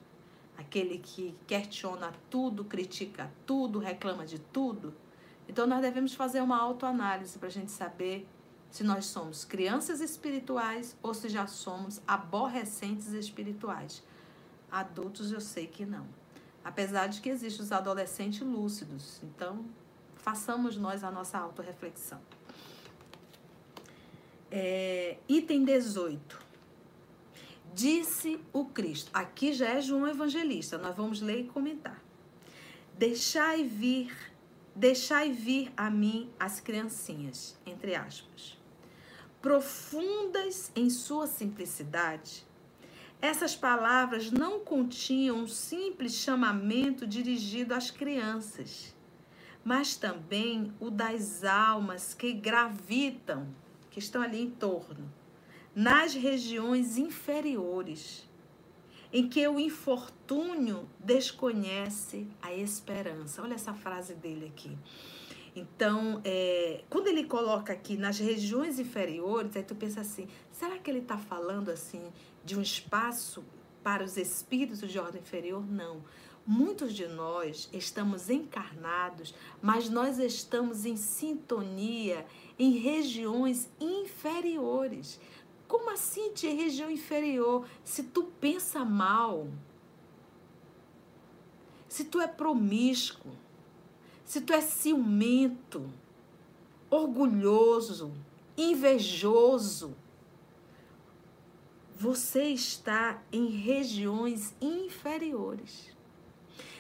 Aquele 0.58 1.00
que 1.00 1.34
questiona 1.48 2.14
tudo, 2.30 2.66
critica 2.66 3.32
tudo, 3.46 3.80
reclama 3.80 4.26
de 4.26 4.38
tudo. 4.38 4.94
Então 5.48 5.66
nós 5.66 5.82
devemos 5.82 6.14
fazer 6.14 6.42
uma 6.42 6.60
autoanálise 6.62 7.40
para 7.40 7.48
a 7.48 7.52
gente 7.52 7.72
saber 7.72 8.28
se 8.70 8.84
nós 8.84 9.06
somos 9.06 9.44
crianças 9.44 10.00
espirituais 10.00 10.96
ou 11.02 11.14
se 11.14 11.28
já 11.28 11.48
somos 11.48 12.02
aborrecentes 12.08 13.08
espirituais. 13.14 14.04
Adultos 14.72 15.32
eu 15.32 15.42
sei 15.42 15.66
que 15.66 15.86
não. 15.86 16.06
Apesar 16.64 17.08
de 17.08 17.20
que 17.22 17.30
existem 17.30 17.66
os 17.66 17.72
adolescentes 17.72 18.42
lúcidos. 18.42 19.20
Então, 19.24 19.66
façamos 20.18 20.78
nós 20.78 21.04
a 21.04 21.10
nossa 21.10 21.40
autorreflexão. 21.40 22.22
É, 24.52 25.18
item 25.28 25.64
18. 25.64 26.40
Disse 27.74 28.40
o 28.54 28.66
Cristo. 28.66 29.10
Aqui 29.14 29.54
já 29.54 29.70
é 29.70 29.82
João 29.82 30.08
Evangelista. 30.08 30.78
Nós 30.78 30.96
vamos 30.96 31.22
ler 31.22 31.42
e 31.42 31.44
comentar. 31.46 32.04
Deixai 32.98 33.64
vir, 33.64 34.16
deixai 34.76 35.32
vir 35.32 35.72
a 35.78 35.90
mim 35.90 36.30
as 36.40 36.60
criancinhas, 36.60 37.58
entre 37.66 37.96
aspas. 37.96 38.59
Profundas 39.42 40.70
em 40.76 40.90
sua 40.90 41.26
simplicidade, 41.26 42.46
essas 43.22 43.56
palavras 43.56 44.32
não 44.32 44.60
continham 44.60 45.38
um 45.38 45.48
simples 45.48 46.14
chamamento 46.14 47.08
dirigido 47.08 47.74
às 47.74 47.90
crianças, 47.90 48.94
mas 49.64 49.96
também 49.96 50.74
o 50.78 50.90
das 50.90 51.46
almas 51.46 52.14
que 52.14 52.34
gravitam 52.34 53.48
que 53.90 54.00
estão 54.00 54.22
ali 54.22 54.42
em 54.42 54.50
torno, 54.50 55.10
nas 55.74 56.14
regiões 56.14 56.98
inferiores, 56.98 58.28
em 59.12 59.28
que 59.28 59.48
o 59.48 59.58
infortúnio 59.58 60.88
desconhece 61.00 62.28
a 62.42 62.54
esperança. 62.54 63.42
Olha 63.42 63.56
essa 63.56 63.74
frase 63.74 64.16
dele 64.16 64.48
aqui. 64.48 64.78
Então, 65.60 66.22
é, 66.24 66.84
quando 66.90 67.08
ele 67.08 67.26
coloca 67.26 67.74
aqui 67.74 67.98
nas 67.98 68.18
regiões 68.18 68.80
inferiores, 68.80 69.56
aí 69.58 69.64
tu 69.64 69.76
pensa 69.76 70.00
assim: 70.02 70.28
será 70.52 70.78
que 70.78 70.90
ele 70.90 71.00
está 71.00 71.18
falando 71.18 71.70
assim 71.70 72.02
de 72.46 72.58
um 72.58 72.62
espaço 72.62 73.44
para 73.84 74.04
os 74.04 74.16
espíritos 74.16 74.80
de 74.90 74.98
ordem 74.98 75.22
inferior? 75.22 75.66
Não. 75.70 76.02
Muitos 76.48 76.94
de 76.94 77.08
nós 77.08 77.70
estamos 77.74 78.30
encarnados, 78.30 79.36
mas 79.62 79.90
nós 79.90 80.18
estamos 80.18 80.86
em 80.86 80.96
sintonia 80.96 82.26
em 82.58 82.78
regiões 82.78 83.70
inferiores. 83.80 85.20
Como 85.68 85.92
assim 85.92 86.34
de 86.34 86.48
região 86.48 86.90
inferior? 86.90 87.68
Se 87.84 88.04
tu 88.04 88.24
pensa 88.40 88.84
mal, 88.84 89.48
se 91.88 92.06
tu 92.06 92.20
é 92.20 92.28
promíscuo, 92.28 93.32
se 94.30 94.42
tu 94.42 94.54
é 94.54 94.62
ciumento, 94.62 95.92
orgulhoso, 96.88 98.14
invejoso, 98.56 99.98
você 101.98 102.44
está 102.44 103.24
em 103.32 103.48
regiões 103.48 104.54
inferiores. 104.62 105.98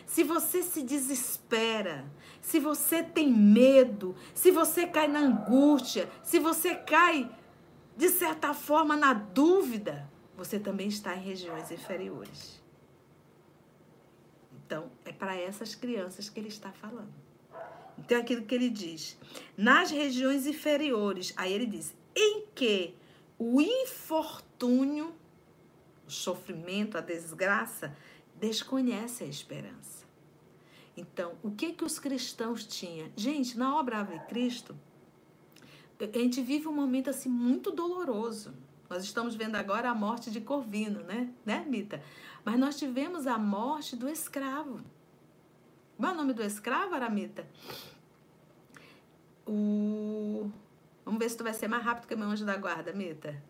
Se 0.05 0.23
você 0.23 0.61
se 0.61 0.83
desespera, 0.83 2.05
se 2.39 2.59
você 2.59 3.01
tem 3.01 3.33
medo, 3.33 4.15
se 4.35 4.51
você 4.51 4.85
cai 4.85 5.07
na 5.07 5.21
angústia, 5.21 6.07
se 6.21 6.37
você 6.37 6.75
cai, 6.75 7.35
de 7.97 8.09
certa 8.09 8.53
forma, 8.53 8.95
na 8.95 9.15
dúvida, 9.15 10.07
você 10.37 10.59
também 10.59 10.87
está 10.87 11.15
em 11.15 11.23
regiões 11.23 11.71
inferiores. 11.71 12.61
Então, 14.53 14.91
é 15.03 15.11
para 15.11 15.35
essas 15.35 15.73
crianças 15.73 16.29
que 16.29 16.39
ele 16.39 16.49
está 16.49 16.71
falando. 16.71 17.28
Então, 17.99 18.17
é 18.17 18.21
aquilo 18.21 18.43
que 18.43 18.55
ele 18.55 18.69
diz, 18.69 19.17
nas 19.57 19.91
regiões 19.91 20.47
inferiores, 20.47 21.33
aí 21.35 21.53
ele 21.53 21.65
diz, 21.65 21.95
em 22.15 22.45
que 22.55 22.95
o 23.37 23.61
infortúnio, 23.61 25.13
o 26.07 26.11
sofrimento, 26.11 26.97
a 26.97 27.01
desgraça, 27.01 27.95
desconhece 28.39 29.23
a 29.23 29.27
esperança. 29.27 30.07
Então, 30.95 31.33
o 31.43 31.51
que 31.51 31.73
que 31.73 31.83
os 31.83 31.99
cristãos 31.99 32.65
tinham? 32.65 33.09
Gente, 33.15 33.57
na 33.57 33.77
obra 33.77 33.99
Ave 33.99 34.19
Cristo, 34.27 34.75
a 35.99 36.17
gente 36.17 36.41
vive 36.41 36.67
um 36.67 36.73
momento 36.73 37.09
assim 37.09 37.29
muito 37.29 37.71
doloroso. 37.71 38.53
Nós 38.89 39.03
estamos 39.03 39.35
vendo 39.35 39.55
agora 39.55 39.89
a 39.89 39.95
morte 39.95 40.31
de 40.31 40.41
Corvino, 40.41 41.01
né? 41.03 41.29
Né, 41.45 41.63
Mita? 41.67 42.01
Mas 42.43 42.59
nós 42.59 42.77
tivemos 42.77 43.27
a 43.27 43.37
morte 43.37 43.95
do 43.95 44.09
escravo. 44.09 44.81
Qual 45.99 46.11
é 46.11 46.13
o 46.13 46.17
nome 46.17 46.33
do 46.33 46.41
escravo, 46.41 46.95
Aramita? 46.95 47.45
O... 49.45 50.49
Vamos 51.03 51.19
ver 51.19 51.29
se 51.29 51.37
tu 51.37 51.43
vai 51.43 51.53
ser 51.53 51.67
mais 51.67 51.83
rápido 51.83 52.07
que 52.07 52.15
meu 52.15 52.29
anjo 52.29 52.45
da 52.45 52.55
guarda, 52.55 52.93
Mita. 52.93 53.43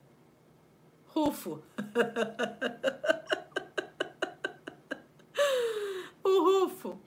Rufo. 1.06 1.62
o 6.24 6.64
Rufo 6.64 7.00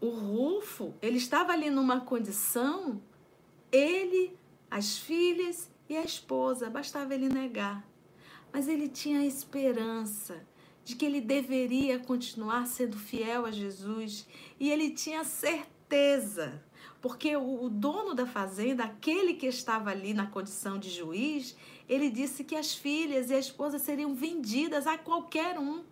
o 0.00 0.10
Rufo, 0.10 0.94
ele 1.00 1.16
estava 1.16 1.52
ali 1.52 1.70
numa 1.70 2.00
condição, 2.00 3.00
ele, 3.72 4.36
as 4.70 4.98
filhas 4.98 5.70
e 5.88 5.96
a 5.96 6.02
esposa, 6.02 6.70
bastava 6.70 7.14
ele 7.14 7.28
negar. 7.28 7.84
Mas 8.52 8.68
ele 8.68 8.88
tinha 8.88 9.24
esperança 9.24 10.44
de 10.86 10.94
que 10.94 11.04
ele 11.04 11.20
deveria 11.20 11.98
continuar 11.98 12.64
sendo 12.68 12.96
fiel 12.96 13.44
a 13.44 13.50
Jesus 13.50 14.24
e 14.58 14.70
ele 14.70 14.90
tinha 14.90 15.24
certeza, 15.24 16.62
porque 17.02 17.36
o, 17.36 17.68
dono 17.68 18.14
da 18.14 18.24
fazenda, 18.24 18.84
aquele 18.84 19.34
que 19.34 19.48
estava 19.48 19.90
ali 19.90 20.14
na 20.14 20.28
condição 20.28 20.78
de 20.78 20.88
juiz, 20.88 21.56
ele 21.88 22.08
disse 22.08 22.44
que 22.44 22.54
as 22.54 22.72
filhas 22.72 23.30
e 23.30 23.34
a 23.34 23.38
esposa 23.38 23.80
seriam 23.80 24.14
vendidas 24.14 24.86
a 24.86 24.96
qualquer 24.96 25.58
um. 25.58 25.82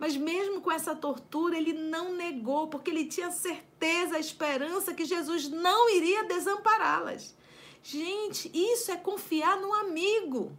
Mas 0.00 0.16
mesmo 0.16 0.60
com 0.60 0.72
essa 0.72 0.96
tortura, 0.96 1.56
ele 1.56 1.72
não 1.72 2.12
negou, 2.16 2.66
porque 2.66 2.90
ele 2.90 3.04
tinha 3.04 3.30
certeza, 3.30 4.16
a 4.16 4.20
esperança 4.20 4.92
que 4.92 5.04
Jesus 5.04 5.48
não 5.48 5.88
iria 5.88 6.24
desampará-las. 6.24 7.36
Gente, 7.84 8.50
isso 8.52 8.90
é 8.90 8.96
confiar 8.96 9.60
no 9.60 9.72
amigo. 9.72 10.58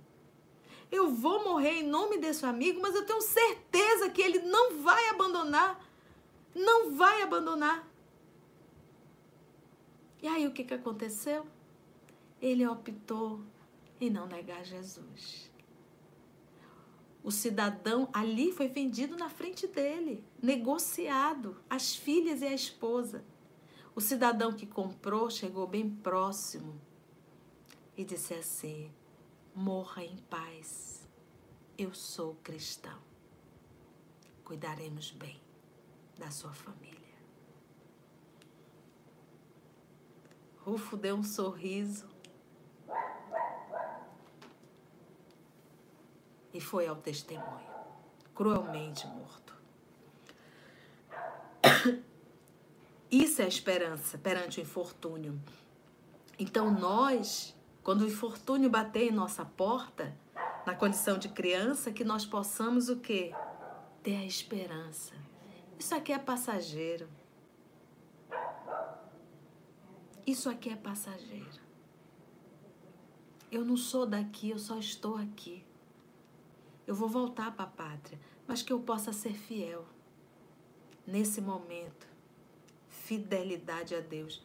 Eu 0.92 1.10
vou 1.10 1.44
morrer 1.44 1.80
em 1.80 1.88
nome 1.88 2.18
desse 2.18 2.46
amigo, 2.46 2.82
mas 2.82 2.94
eu 2.94 3.06
tenho 3.06 3.22
certeza 3.22 4.10
que 4.10 4.22
ele 4.22 4.40
não 4.40 4.78
vai 4.82 5.10
abandonar. 5.10 5.80
Não 6.54 6.92
vai 6.92 7.22
abandonar. 7.22 7.88
E 10.22 10.28
aí 10.28 10.46
o 10.46 10.52
que, 10.52 10.66
que 10.66 10.74
aconteceu? 10.74 11.46
Ele 12.42 12.68
optou 12.68 13.42
em 14.00 14.10
não 14.10 14.28
negar 14.28 14.66
Jesus. 14.66 15.50
O 17.24 17.32
cidadão 17.32 18.10
ali 18.12 18.52
foi 18.52 18.68
vendido 18.68 19.16
na 19.16 19.30
frente 19.30 19.68
dele, 19.68 20.24
negociado, 20.42 21.56
as 21.70 21.96
filhas 21.96 22.42
e 22.42 22.48
a 22.48 22.54
esposa. 22.54 23.24
O 23.96 24.02
cidadão 24.02 24.52
que 24.52 24.66
comprou 24.66 25.30
chegou 25.30 25.68
bem 25.68 25.90
próximo 25.90 26.82
e 27.96 28.04
disse 28.04 28.34
assim: 28.34 28.92
Morra 29.54 30.04
em 30.04 30.16
paz, 30.30 31.06
eu 31.78 31.94
sou 31.94 32.36
cristão. 32.36 32.98
Cuidaremos 34.46 35.12
bem 35.12 35.42
da 36.18 36.32
sua 36.32 36.54
família. 36.54 37.02
Rufo 40.60 40.96
deu 40.96 41.16
um 41.16 41.24
sorriso 41.24 42.08
e 46.54 46.62
foi 46.62 46.88
ao 46.88 46.96
testemunho, 46.96 47.70
cruelmente 48.34 49.06
morto. 49.08 49.54
Isso 53.12 53.42
é 53.42 53.46
a 53.46 53.50
esperança 53.50 54.18
perante 54.18 54.60
o 54.60 54.62
infortúnio. 54.62 55.42
Então, 56.40 56.72
nós, 56.72 57.54
quando 57.84 58.02
o 58.02 58.08
infortúnio 58.08 58.70
bater 58.70 59.12
em 59.12 59.12
nossa 59.12 59.44
porta, 59.44 60.16
na 60.66 60.76
condição 60.76 61.18
de 61.18 61.30
criança, 61.30 61.92
que 61.92 62.04
nós 62.04 62.26
possamos 62.26 62.90
o 62.90 62.98
quê? 62.98 63.34
Ter 64.04 64.18
a 64.18 64.26
esperança. 64.26 65.14
Isso 65.80 65.96
aqui 65.96 66.14
é 66.14 66.20
passageiro. 66.20 67.10
Isso 70.26 70.50
aqui 70.50 70.70
é 70.70 70.76
passageiro. 70.76 71.60
Eu 73.52 73.66
não 73.66 73.76
sou 73.76 74.06
daqui, 74.06 74.52
eu 74.52 74.60
só 74.60 74.78
estou 74.78 75.18
aqui. 75.18 75.66
Eu 76.86 76.96
vou 76.96 77.10
voltar 77.10 77.52
para 77.52 77.66
a 77.66 77.68
pátria, 77.68 78.20
mas 78.48 78.62
que 78.62 78.72
eu 78.72 78.80
possa 78.80 79.12
ser 79.12 79.34
fiel 79.34 79.86
nesse 81.06 81.42
momento 81.42 82.12
fidelidade 83.12 83.94
a 83.94 84.00
Deus. 84.00 84.42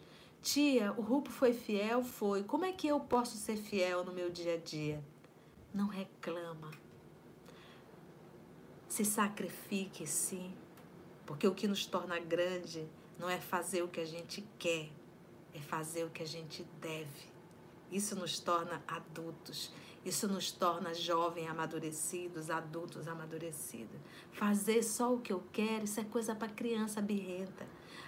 Tia, 0.47 0.93
o 0.97 1.01
Rupo 1.01 1.29
foi 1.29 1.53
fiel? 1.53 2.05
Foi. 2.05 2.45
Como 2.45 2.65
é 2.65 2.71
que 2.71 2.87
eu 2.87 3.01
posso 3.01 3.37
ser 3.37 3.57
fiel 3.57 4.05
no 4.05 4.13
meu 4.13 4.31
dia 4.31 4.55
a 4.55 4.57
dia? 4.57 5.03
Não 5.75 5.89
reclama. 5.89 6.71
Se 8.87 9.05
sacrifique, 9.05 10.07
sim. 10.07 10.55
Porque 11.27 11.49
o 11.49 11.53
que 11.53 11.67
nos 11.67 11.85
torna 11.85 12.21
grande 12.21 12.89
não 13.19 13.29
é 13.29 13.41
fazer 13.41 13.83
o 13.83 13.89
que 13.89 13.99
a 13.99 14.05
gente 14.05 14.47
quer, 14.57 14.89
é 15.53 15.59
fazer 15.59 16.05
o 16.05 16.11
que 16.11 16.23
a 16.23 16.27
gente 16.27 16.63
deve. 16.81 17.29
Isso 17.91 18.15
nos 18.15 18.39
torna 18.39 18.81
adultos. 18.87 19.73
Isso 20.05 20.29
nos 20.29 20.53
torna 20.53 20.95
jovens 20.95 21.49
amadurecidos, 21.49 22.51
adultos 22.51 23.09
amadurecidos. 23.09 23.99
Fazer 24.31 24.85
só 24.85 25.13
o 25.13 25.21
que 25.21 25.33
eu 25.33 25.43
quero, 25.53 25.87
isso 25.87 25.99
é 25.99 26.05
coisa 26.05 26.37
para 26.37 26.49
criança 26.49 27.03
birrenta. 27.03 27.67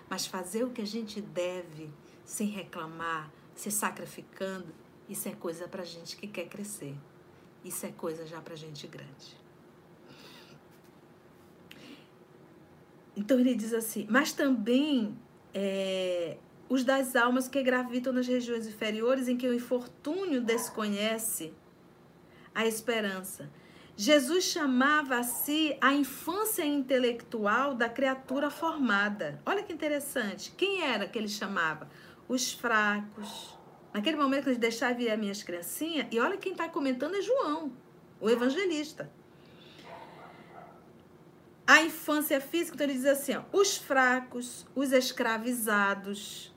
Mas 0.08 0.24
fazer 0.24 0.62
o 0.62 0.70
que 0.70 0.80
a 0.80 0.86
gente 0.86 1.20
deve, 1.20 1.92
sem 2.28 2.46
reclamar, 2.46 3.32
se 3.54 3.70
sacrificando, 3.70 4.66
isso 5.08 5.26
é 5.30 5.32
coisa 5.32 5.66
para 5.66 5.82
gente 5.82 6.14
que 6.14 6.26
quer 6.26 6.46
crescer. 6.46 6.94
Isso 7.64 7.86
é 7.86 7.90
coisa 7.90 8.26
já 8.26 8.38
para 8.38 8.54
gente 8.54 8.86
grande. 8.86 9.34
Então 13.16 13.40
ele 13.40 13.54
diz 13.54 13.72
assim, 13.72 14.06
mas 14.10 14.32
também 14.32 15.18
é, 15.54 16.36
os 16.68 16.84
das 16.84 17.16
almas 17.16 17.48
que 17.48 17.62
gravitam 17.62 18.12
nas 18.12 18.26
regiões 18.26 18.66
inferiores 18.66 19.26
em 19.26 19.36
que 19.38 19.48
o 19.48 19.54
infortúnio 19.54 20.42
desconhece 20.42 21.54
a 22.54 22.66
esperança 22.66 23.50
Jesus 24.00 24.44
chamava 24.44 25.16
a 25.16 25.24
si 25.24 25.76
a 25.80 25.92
infância 25.92 26.64
intelectual 26.64 27.74
da 27.74 27.88
criatura 27.88 28.48
formada. 28.48 29.42
Olha 29.44 29.60
que 29.60 29.72
interessante. 29.72 30.52
Quem 30.56 30.84
era 30.84 31.08
que 31.08 31.18
ele 31.18 31.26
chamava? 31.26 31.90
Os 32.28 32.52
fracos. 32.52 33.56
Naquele 33.92 34.16
momento 34.16 34.44
que 34.44 34.50
ele 34.50 34.58
deixava 34.58 34.94
vir 34.94 35.10
as 35.10 35.18
minhas 35.18 35.42
criancinhas, 35.42 36.06
e 36.10 36.20
olha 36.20 36.36
quem 36.36 36.52
está 36.52 36.68
comentando 36.68 37.16
é 37.16 37.22
João, 37.22 37.72
o 38.20 38.28
evangelista. 38.28 39.10
A 41.66 41.82
infância 41.82 42.40
física, 42.40 42.74
então 42.74 42.86
ele 42.86 42.94
diz 42.94 43.06
assim: 43.06 43.34
ó, 43.34 43.42
os 43.52 43.76
fracos, 43.76 44.66
os 44.74 44.92
escravizados, 44.92 46.54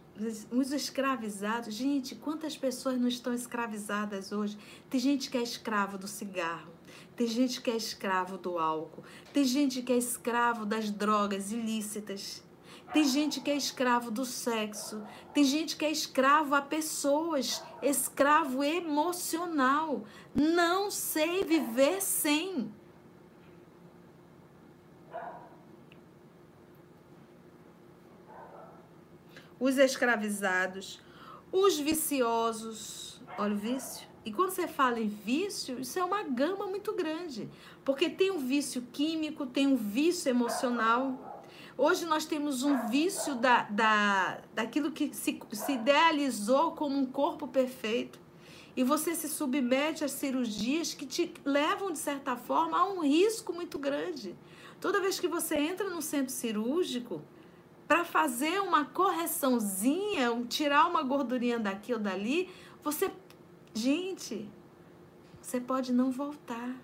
os 0.51 0.71
escravizados, 0.71 1.73
gente, 1.73 2.15
quantas 2.15 2.55
pessoas 2.55 2.99
não 2.99 3.07
estão 3.07 3.33
escravizadas 3.33 4.31
hoje? 4.31 4.57
Tem 4.89 4.99
gente 4.99 5.29
que 5.29 5.37
é 5.37 5.41
escravo 5.41 5.97
do 5.97 6.07
cigarro, 6.07 6.71
tem 7.15 7.27
gente 7.27 7.61
que 7.61 7.69
é 7.69 7.75
escravo 7.75 8.37
do 8.37 8.57
álcool. 8.57 9.03
Tem 9.33 9.43
gente 9.43 9.81
que 9.81 9.91
é 9.91 9.97
escravo 9.97 10.65
das 10.65 10.89
drogas 10.89 11.51
ilícitas. 11.51 12.43
Tem 12.93 13.05
gente 13.05 13.39
que 13.39 13.49
é 13.49 13.55
escravo 13.55 14.11
do 14.11 14.25
sexo. 14.25 15.01
Tem 15.33 15.43
gente 15.43 15.77
que 15.77 15.85
é 15.85 15.91
escravo 15.91 16.55
a 16.55 16.61
pessoas. 16.61 17.63
Escravo 17.81 18.63
emocional. 18.63 20.03
Não 20.35 20.91
sei 20.91 21.43
viver 21.43 22.01
sem. 22.01 22.73
Os 29.59 29.77
escravizados, 29.77 30.99
os 31.51 31.79
viciosos. 31.79 33.21
Olha 33.37 33.53
o 33.53 33.57
vício 33.57 34.11
e 34.23 34.31
quando 34.31 34.51
você 34.51 34.67
fala 34.67 34.99
em 34.99 35.07
vício, 35.07 35.79
isso 35.79 35.97
é 35.97 36.03
uma 36.03 36.23
gama 36.23 36.67
muito 36.67 36.93
grande. 36.93 37.49
Porque 37.83 38.07
tem 38.09 38.29
um 38.29 38.37
vício 38.37 38.83
químico, 38.91 39.47
tem 39.47 39.65
um 39.65 39.75
vício 39.75 40.29
emocional. 40.29 41.30
Hoje 41.77 42.05
nós 42.05 42.25
temos 42.25 42.63
um 42.63 42.87
vício 42.87 43.35
da, 43.35 43.63
da, 43.63 44.41
daquilo 44.53 44.91
que 44.91 45.13
se, 45.13 45.39
se 45.51 45.73
idealizou 45.73 46.71
como 46.71 46.97
um 46.97 47.05
corpo 47.05 47.47
perfeito. 47.47 48.19
E 48.75 48.83
você 48.83 49.15
se 49.15 49.27
submete 49.27 50.03
a 50.03 50.07
cirurgias 50.07 50.93
que 50.93 51.05
te 51.05 51.33
levam, 51.43 51.91
de 51.91 51.99
certa 51.99 52.35
forma, 52.35 52.77
a 52.77 52.85
um 52.85 53.01
risco 53.01 53.51
muito 53.51 53.77
grande. 53.77 54.35
Toda 54.79 55.01
vez 55.01 55.19
que 55.19 55.27
você 55.27 55.57
entra 55.57 55.89
no 55.89 56.01
centro 56.01 56.31
cirúrgico, 56.31 57.21
para 57.87 58.05
fazer 58.05 58.61
uma 58.61 58.85
correçãozinha, 58.85 60.29
tirar 60.47 60.87
uma 60.87 61.03
gordurinha 61.03 61.59
daqui 61.59 61.93
ou 61.93 61.99
dali, 61.99 62.49
você 62.81 63.11
Gente, 63.73 64.49
você 65.41 65.59
pode 65.59 65.93
não 65.93 66.11
voltar. 66.11 66.75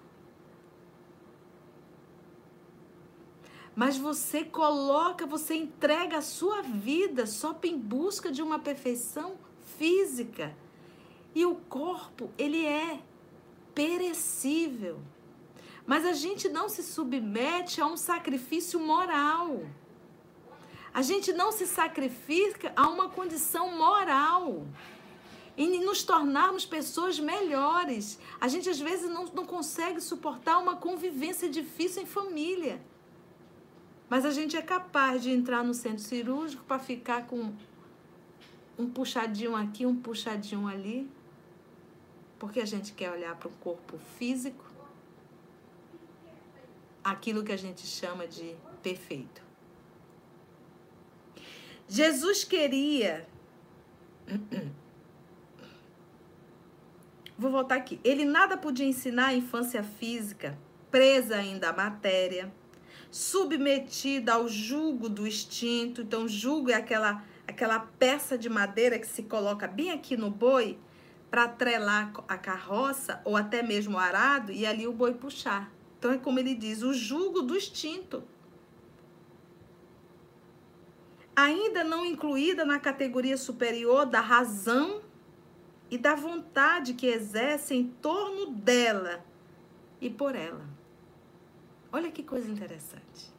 Mas 3.77 3.95
você 3.95 4.43
coloca, 4.43 5.27
você 5.27 5.53
entrega 5.53 6.17
a 6.17 6.21
sua 6.23 6.63
vida 6.63 7.27
só 7.27 7.55
em 7.63 7.77
busca 7.77 8.31
de 8.31 8.41
uma 8.41 8.57
perfeição 8.57 9.37
física. 9.77 10.57
E 11.35 11.45
o 11.45 11.53
corpo, 11.53 12.31
ele 12.39 12.65
é 12.65 12.99
perecível. 13.75 14.99
Mas 15.85 16.07
a 16.07 16.13
gente 16.13 16.49
não 16.49 16.67
se 16.67 16.81
submete 16.81 17.79
a 17.79 17.85
um 17.85 17.95
sacrifício 17.95 18.79
moral. 18.79 19.61
A 20.91 21.03
gente 21.03 21.31
não 21.31 21.51
se 21.51 21.67
sacrifica 21.67 22.73
a 22.75 22.89
uma 22.89 23.09
condição 23.09 23.77
moral 23.77 24.65
em 25.55 25.85
nos 25.85 26.01
tornarmos 26.01 26.65
pessoas 26.65 27.19
melhores. 27.19 28.17
A 28.41 28.47
gente 28.47 28.71
às 28.71 28.79
vezes 28.79 29.07
não, 29.07 29.25
não 29.25 29.45
consegue 29.45 30.01
suportar 30.01 30.57
uma 30.57 30.77
convivência 30.77 31.47
difícil 31.47 32.01
em 32.01 32.07
família. 32.07 32.81
Mas 34.09 34.25
a 34.25 34.31
gente 34.31 34.55
é 34.55 34.61
capaz 34.61 35.21
de 35.21 35.31
entrar 35.31 35.63
no 35.63 35.73
centro 35.73 36.03
cirúrgico 36.03 36.63
para 36.63 36.79
ficar 36.79 37.27
com 37.27 37.53
um 38.77 38.89
puxadinho 38.89 39.55
aqui, 39.55 39.85
um 39.85 39.95
puxadinho 39.95 40.67
ali. 40.67 41.09
Porque 42.39 42.59
a 42.59 42.65
gente 42.65 42.93
quer 42.93 43.11
olhar 43.11 43.35
para 43.35 43.47
o 43.47 43.51
corpo 43.51 43.97
físico, 44.17 44.63
aquilo 47.03 47.43
que 47.43 47.51
a 47.51 47.57
gente 47.57 47.85
chama 47.85 48.27
de 48.27 48.55
perfeito. 48.81 49.41
Jesus 51.87 52.43
queria 52.43 53.27
Vou 57.37 57.51
voltar 57.51 57.75
aqui. 57.75 57.99
Ele 58.03 58.25
nada 58.25 58.57
podia 58.57 58.85
ensinar 58.85 59.27
a 59.27 59.33
infância 59.33 59.83
física, 59.83 60.57
presa 60.89 61.35
ainda 61.35 61.69
à 61.69 61.73
matéria, 61.73 62.51
submetida 63.11 64.33
ao 64.33 64.47
jugo 64.47 65.09
do 65.09 65.27
instinto. 65.27 66.01
Então, 66.01 66.27
jugo 66.27 66.71
é 66.71 66.75
aquela, 66.75 67.23
aquela 67.47 67.79
peça 67.79 68.37
de 68.37 68.49
madeira 68.49 68.99
que 68.99 69.07
se 69.07 69.23
coloca 69.23 69.67
bem 69.67 69.91
aqui 69.91 70.15
no 70.17 70.29
boi 70.29 70.77
para 71.29 71.43
atrelar 71.43 72.13
a 72.27 72.37
carroça 72.37 73.21
ou 73.25 73.35
até 73.35 73.61
mesmo 73.61 73.95
o 73.95 73.99
arado 73.99 74.51
e 74.51 74.65
ali 74.65 74.87
o 74.87 74.93
boi 74.93 75.13
puxar. 75.13 75.71
Então, 75.97 76.11
é 76.11 76.17
como 76.17 76.39
ele 76.39 76.55
diz: 76.55 76.81
o 76.81 76.93
jugo 76.93 77.41
do 77.41 77.55
instinto. 77.55 78.23
Ainda 81.35 81.83
não 81.83 82.03
incluída 82.03 82.65
na 82.65 82.79
categoria 82.79 83.37
superior 83.37 84.07
da 84.07 84.19
razão 84.19 85.01
e 85.89 85.97
da 85.97 86.15
vontade 86.15 86.93
que 86.93 87.05
exerce 87.05 87.75
em 87.75 87.87
torno 87.87 88.47
dela 88.51 89.23
e 90.01 90.09
por 90.09 90.35
ela. 90.35 90.76
Olha 91.91 92.11
que 92.11 92.23
coisa 92.23 92.49
interessante. 92.49 93.31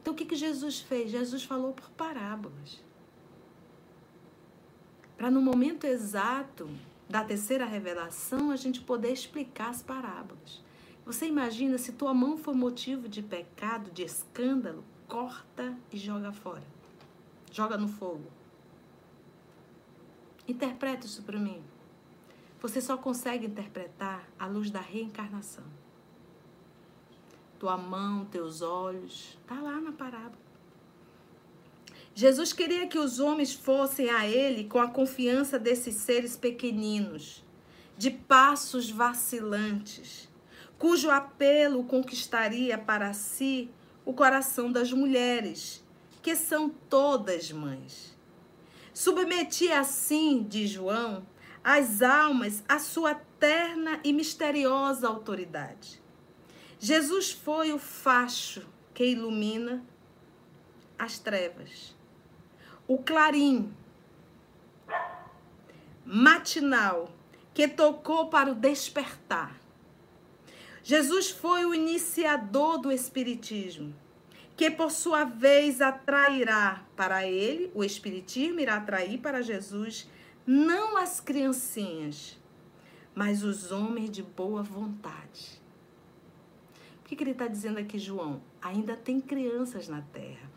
Então 0.00 0.12
o 0.12 0.16
que, 0.16 0.24
que 0.24 0.36
Jesus 0.36 0.80
fez? 0.80 1.10
Jesus 1.10 1.44
falou 1.44 1.72
por 1.72 1.90
parábolas. 1.90 2.82
Para 5.16 5.30
no 5.30 5.40
momento 5.40 5.86
exato 5.86 6.68
da 7.08 7.22
terceira 7.22 7.64
revelação 7.64 8.50
a 8.50 8.56
gente 8.56 8.80
poder 8.80 9.12
explicar 9.12 9.70
as 9.70 9.82
parábolas. 9.82 10.62
Você 11.04 11.26
imagina 11.26 11.78
se 11.78 11.92
tua 11.92 12.14
mão 12.14 12.36
for 12.36 12.54
motivo 12.54 13.08
de 13.08 13.22
pecado, 13.22 13.90
de 13.90 14.02
escândalo, 14.02 14.84
corta 15.08 15.76
e 15.92 15.96
joga 15.96 16.32
fora. 16.32 16.62
Joga 17.50 17.76
no 17.76 17.88
fogo. 17.88 18.26
Interpreta 20.46 21.06
isso 21.06 21.22
para 21.22 21.38
mim. 21.38 21.62
Você 22.60 22.80
só 22.80 22.96
consegue 22.96 23.46
interpretar 23.46 24.28
à 24.38 24.46
luz 24.46 24.70
da 24.70 24.80
reencarnação. 24.80 25.81
Tua 27.62 27.76
mão, 27.76 28.24
teus 28.24 28.60
olhos, 28.60 29.38
tá 29.46 29.54
lá 29.60 29.80
na 29.80 29.92
parábola. 29.92 30.36
Jesus 32.12 32.52
queria 32.52 32.88
que 32.88 32.98
os 32.98 33.20
homens 33.20 33.54
fossem 33.54 34.10
a 34.10 34.26
ele 34.26 34.64
com 34.64 34.80
a 34.80 34.88
confiança 34.88 35.60
desses 35.60 35.94
seres 35.94 36.36
pequeninos, 36.36 37.44
de 37.96 38.10
passos 38.10 38.90
vacilantes, 38.90 40.28
cujo 40.76 41.08
apelo 41.08 41.84
conquistaria 41.84 42.76
para 42.76 43.12
si 43.12 43.70
o 44.04 44.12
coração 44.12 44.72
das 44.72 44.92
mulheres, 44.92 45.84
que 46.20 46.34
são 46.34 46.68
todas 46.68 47.52
mães. 47.52 48.18
Submetia 48.92 49.78
assim, 49.78 50.44
diz 50.48 50.68
João, 50.68 51.24
as 51.62 52.02
almas 52.02 52.64
à 52.68 52.80
sua 52.80 53.14
terna 53.14 54.00
e 54.02 54.12
misteriosa 54.12 55.06
autoridade. 55.06 56.01
Jesus 56.84 57.30
foi 57.30 57.72
o 57.72 57.78
facho 57.78 58.66
que 58.92 59.04
ilumina 59.04 59.86
as 60.98 61.16
trevas, 61.16 61.94
o 62.88 62.98
clarim 62.98 63.72
matinal 66.04 67.08
que 67.54 67.68
tocou 67.68 68.26
para 68.26 68.50
o 68.50 68.56
despertar. 68.56 69.60
Jesus 70.82 71.30
foi 71.30 71.64
o 71.64 71.72
iniciador 71.72 72.78
do 72.78 72.90
Espiritismo, 72.90 73.94
que 74.56 74.68
por 74.68 74.90
sua 74.90 75.22
vez 75.22 75.80
atrairá 75.80 76.84
para 76.96 77.24
ele, 77.24 77.70
o 77.76 77.84
Espiritismo 77.84 78.58
irá 78.58 78.78
atrair 78.78 79.20
para 79.20 79.40
Jesus 79.40 80.10
não 80.44 80.96
as 80.96 81.20
criancinhas, 81.20 82.36
mas 83.14 83.44
os 83.44 83.70
homens 83.70 84.10
de 84.10 84.24
boa 84.24 84.64
vontade. 84.64 85.61
Que, 87.12 87.16
que 87.16 87.24
ele 87.24 87.32
está 87.32 87.46
dizendo 87.46 87.78
aqui, 87.78 87.98
João? 87.98 88.40
Ainda 88.62 88.96
tem 88.96 89.20
crianças 89.20 89.86
na 89.86 90.00
terra. 90.00 90.50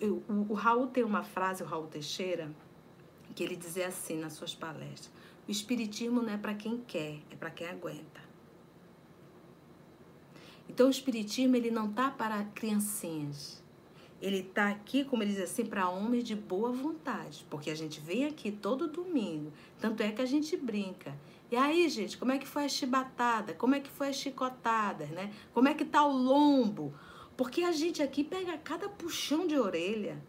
Eu, 0.00 0.22
o, 0.26 0.46
o 0.48 0.54
Raul 0.54 0.86
tem 0.86 1.04
uma 1.04 1.22
frase, 1.22 1.62
o 1.62 1.66
Raul 1.66 1.88
Teixeira, 1.88 2.50
que 3.34 3.44
ele 3.44 3.54
dizia 3.54 3.88
assim 3.88 4.18
nas 4.18 4.32
suas 4.32 4.54
palestras: 4.54 5.10
o 5.46 5.50
Espiritismo 5.50 6.22
não 6.22 6.32
é 6.32 6.38
para 6.38 6.54
quem 6.54 6.78
quer, 6.78 7.18
é 7.30 7.36
para 7.36 7.50
quem 7.50 7.68
aguenta. 7.68 8.22
Então 10.70 10.86
o 10.86 10.90
Espiritismo 10.90 11.54
ele 11.54 11.70
não 11.70 11.92
tá 11.92 12.10
para 12.10 12.44
criancinhas. 12.44 13.62
Ele 14.22 14.38
está 14.38 14.70
aqui, 14.70 15.04
como 15.04 15.22
ele 15.22 15.34
diz 15.34 15.42
assim, 15.42 15.66
para 15.66 15.90
homens 15.90 16.24
de 16.24 16.34
boa 16.34 16.72
vontade. 16.72 17.44
Porque 17.50 17.68
a 17.70 17.74
gente 17.74 18.00
vem 18.00 18.24
aqui 18.24 18.50
todo 18.50 18.88
domingo. 18.88 19.52
Tanto 19.78 20.02
é 20.02 20.10
que 20.10 20.22
a 20.22 20.26
gente 20.26 20.56
brinca. 20.56 21.14
E 21.50 21.56
aí, 21.56 21.88
gente, 21.88 22.16
como 22.16 22.30
é 22.30 22.38
que 22.38 22.46
foi 22.46 22.64
a 22.64 22.68
chibatada? 22.68 23.52
Como 23.54 23.74
é 23.74 23.80
que 23.80 23.90
foi 23.90 24.08
a 24.08 24.12
chicotada, 24.12 25.06
né? 25.06 25.34
Como 25.52 25.66
é 25.66 25.74
que 25.74 25.84
tá 25.84 26.04
o 26.04 26.16
lombo? 26.16 26.94
Porque 27.36 27.62
a 27.62 27.72
gente 27.72 28.00
aqui 28.02 28.22
pega 28.22 28.56
cada 28.58 28.88
puxão 28.88 29.46
de 29.46 29.58
orelha. 29.58 30.22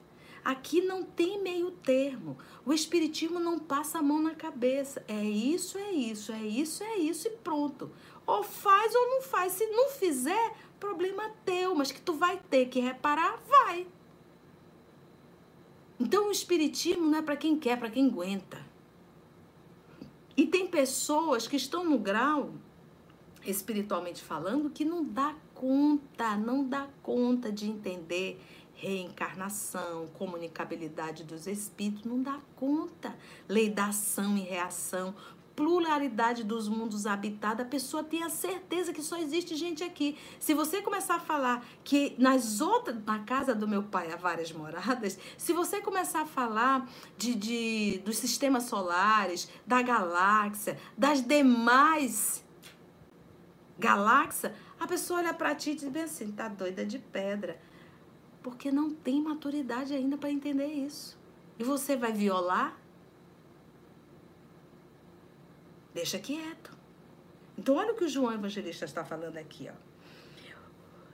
Aqui 0.44 0.82
não 0.82 1.04
tem 1.04 1.40
meio 1.40 1.70
termo. 1.70 2.38
O 2.66 2.74
espiritismo 2.74 3.40
não 3.40 3.60
passa 3.60 4.00
a 4.00 4.02
mão 4.02 4.20
na 4.20 4.34
cabeça. 4.34 5.06
É 5.08 5.24
isso, 5.24 5.78
é 5.78 5.92
isso, 5.92 6.32
é 6.32 6.42
isso, 6.42 6.84
é 6.84 6.98
isso 6.98 7.28
e 7.28 7.32
pronto. 7.32 7.92
Ou 8.26 8.42
faz 8.42 8.96
ou 8.96 9.08
não 9.10 9.22
faz. 9.22 9.54
Se 9.54 9.68
não 9.68 9.90
fizer, 9.90 10.56
problema 10.80 11.32
teu, 11.46 11.76
mas 11.76 11.92
que 11.92 12.02
tu 12.02 12.14
vai 12.14 12.42
ter 12.50 12.66
que 12.68 12.80
reparar, 12.80 13.40
vai. 13.48 13.86
Então 16.00 16.30
o 16.30 16.32
espiritismo 16.32 17.06
não 17.06 17.20
é 17.20 17.22
para 17.22 17.38
quem 17.38 17.60
quer, 17.60 17.78
para 17.78 17.92
quem 17.92 18.08
aguenta. 18.08 18.71
E 20.36 20.46
tem 20.46 20.68
pessoas 20.68 21.48
que 21.48 21.56
estão 21.56 21.84
no 21.84 21.98
grau 21.98 22.54
espiritualmente 23.46 24.22
falando 24.22 24.70
que 24.70 24.86
não 24.86 25.04
dá 25.04 25.36
conta, 25.56 26.38
não 26.38 26.68
dá 26.68 26.88
conta 27.02 27.52
de 27.52 27.68
entender 27.68 28.40
reencarnação, 28.82 30.08
comunicabilidade 30.18 31.24
dos 31.24 31.46
espíritos, 31.46 32.04
não 32.04 32.22
dá 32.22 32.40
conta. 32.56 33.16
Lei 33.48 33.70
da 33.70 33.88
ação 33.88 34.36
e 34.38 34.42
reação, 34.42 35.14
pluralidade 35.56 36.44
dos 36.44 36.68
mundos 36.68 37.06
habitados, 37.06 37.66
a 37.66 37.68
pessoa 37.68 38.04
tem 38.04 38.24
a 38.24 38.30
certeza 38.30 38.94
que 38.94 39.02
só 39.02 39.18
existe 39.18 39.56
gente 39.56 39.84
aqui. 39.84 40.18
Se 40.40 40.54
você 40.54 40.82
começar 40.82 41.16
a 41.16 41.20
falar 41.20 41.66
que 41.84 42.16
nas 42.18 42.62
outras, 42.62 43.04
na 43.06 43.20
casa 43.20 43.54
do 43.54 43.68
meu 43.68 43.84
pai 43.84 44.12
há 44.12 44.16
várias 44.16 44.52
moradas, 44.52 45.20
se 45.38 45.54
você 45.54 45.82
começar 45.82 46.22
a 46.22 46.26
falar 46.26 46.90
de, 47.18 47.36
de 47.36 48.02
dos 48.06 48.18
sistemas 48.18 48.64
solares, 48.64 49.50
da 49.66 49.82
galáxia, 49.82 50.80
das 50.98 51.22
demais 51.22 52.44
galáxias, 53.78 54.54
a 54.80 54.88
pessoa 54.88 55.20
olha 55.20 55.34
para 55.34 55.54
ti 55.54 55.72
e 55.72 55.76
diz 55.76 55.90
bem 55.90 56.04
assim, 56.04 56.32
tá 56.32 56.48
doida 56.48 56.86
de 56.86 56.98
pedra. 56.98 57.60
Porque 58.42 58.72
não 58.72 58.90
tem 58.90 59.22
maturidade 59.22 59.94
ainda 59.94 60.18
para 60.18 60.32
entender 60.32 60.66
isso. 60.66 61.20
E 61.60 61.64
você 61.64 61.96
vai 61.96 62.12
violar 62.12 62.81
Deixa 65.94 66.20
quieto. 66.20 66.72
Então, 67.58 67.76
olha 67.76 67.94
o 67.94 67.96
que 67.96 68.06
o 68.06 68.10
João 68.10 68.34
Evangelista 68.34 68.86
está 68.86 69.04
falando 69.04 69.38
aqui, 69.38 69.70
ó. 69.70 69.92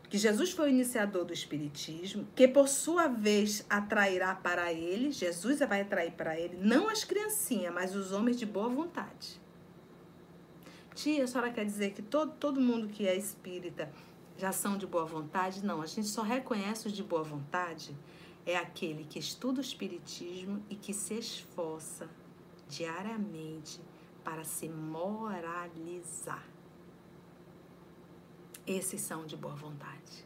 Que 0.10 0.18
Jesus 0.18 0.52
foi 0.52 0.68
o 0.68 0.70
iniciador 0.70 1.26
do 1.26 1.34
Espiritismo, 1.34 2.26
que 2.34 2.48
por 2.48 2.70
sua 2.70 3.08
vez 3.08 3.66
atrairá 3.70 4.34
para 4.34 4.72
ele, 4.72 5.12
Jesus 5.12 5.60
vai 5.60 5.82
atrair 5.82 6.14
para 6.14 6.40
ele, 6.40 6.58
não 6.62 6.88
as 6.88 7.04
criancinhas, 7.04 7.74
mas 7.74 7.94
os 7.94 8.14
homens 8.14 8.40
de 8.40 8.46
boa 8.46 8.70
vontade. 8.70 9.42
Tia, 10.96 11.26
a 11.26 11.28
senhora 11.28 11.52
quer 11.52 11.66
dizer 11.66 11.92
que 11.92 12.02
todo, 12.02 12.32
todo 12.40 12.62
mundo 12.62 12.88
que 12.88 13.06
é 13.06 13.18
espírita 13.18 13.92
já 14.38 14.54
são 14.54 14.78
de 14.78 14.88
boa 14.88 15.06
vontade? 15.06 15.66
Não, 15.66 15.82
a 15.82 15.86
gente 15.86 16.08
só 16.08 16.22
reconhece 16.22 16.88
os 16.88 16.94
de 16.94 17.04
boa 17.04 17.24
vontade 17.24 17.94
é 18.48 18.56
aquele 18.56 19.04
que 19.04 19.20
estuda 19.20 19.60
o 19.60 19.62
Espiritismo 19.62 20.64
e 20.70 20.76
que 20.76 20.94
se 20.94 21.16
esforça 21.16 22.10
diariamente 22.70 23.82
para 24.28 24.44
se 24.44 24.68
moralizar. 24.68 26.46
Esses 28.66 29.00
são 29.00 29.26
de 29.26 29.38
boa 29.38 29.56
vontade. 29.56 30.26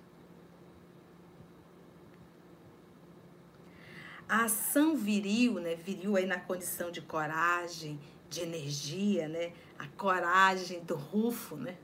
A 4.27 4.45
ação 4.45 4.95
viril, 4.97 5.59
né? 5.59 5.75
Viril 5.75 6.15
aí 6.15 6.25
na 6.25 6.39
condição 6.39 6.89
de 6.89 6.99
coragem, 6.99 7.99
de 8.27 8.41
energia, 8.41 9.27
né? 9.27 9.53
A 9.77 9.87
coragem 9.89 10.83
do 10.83 10.95
rufo, 10.95 11.55
né? 11.55 11.77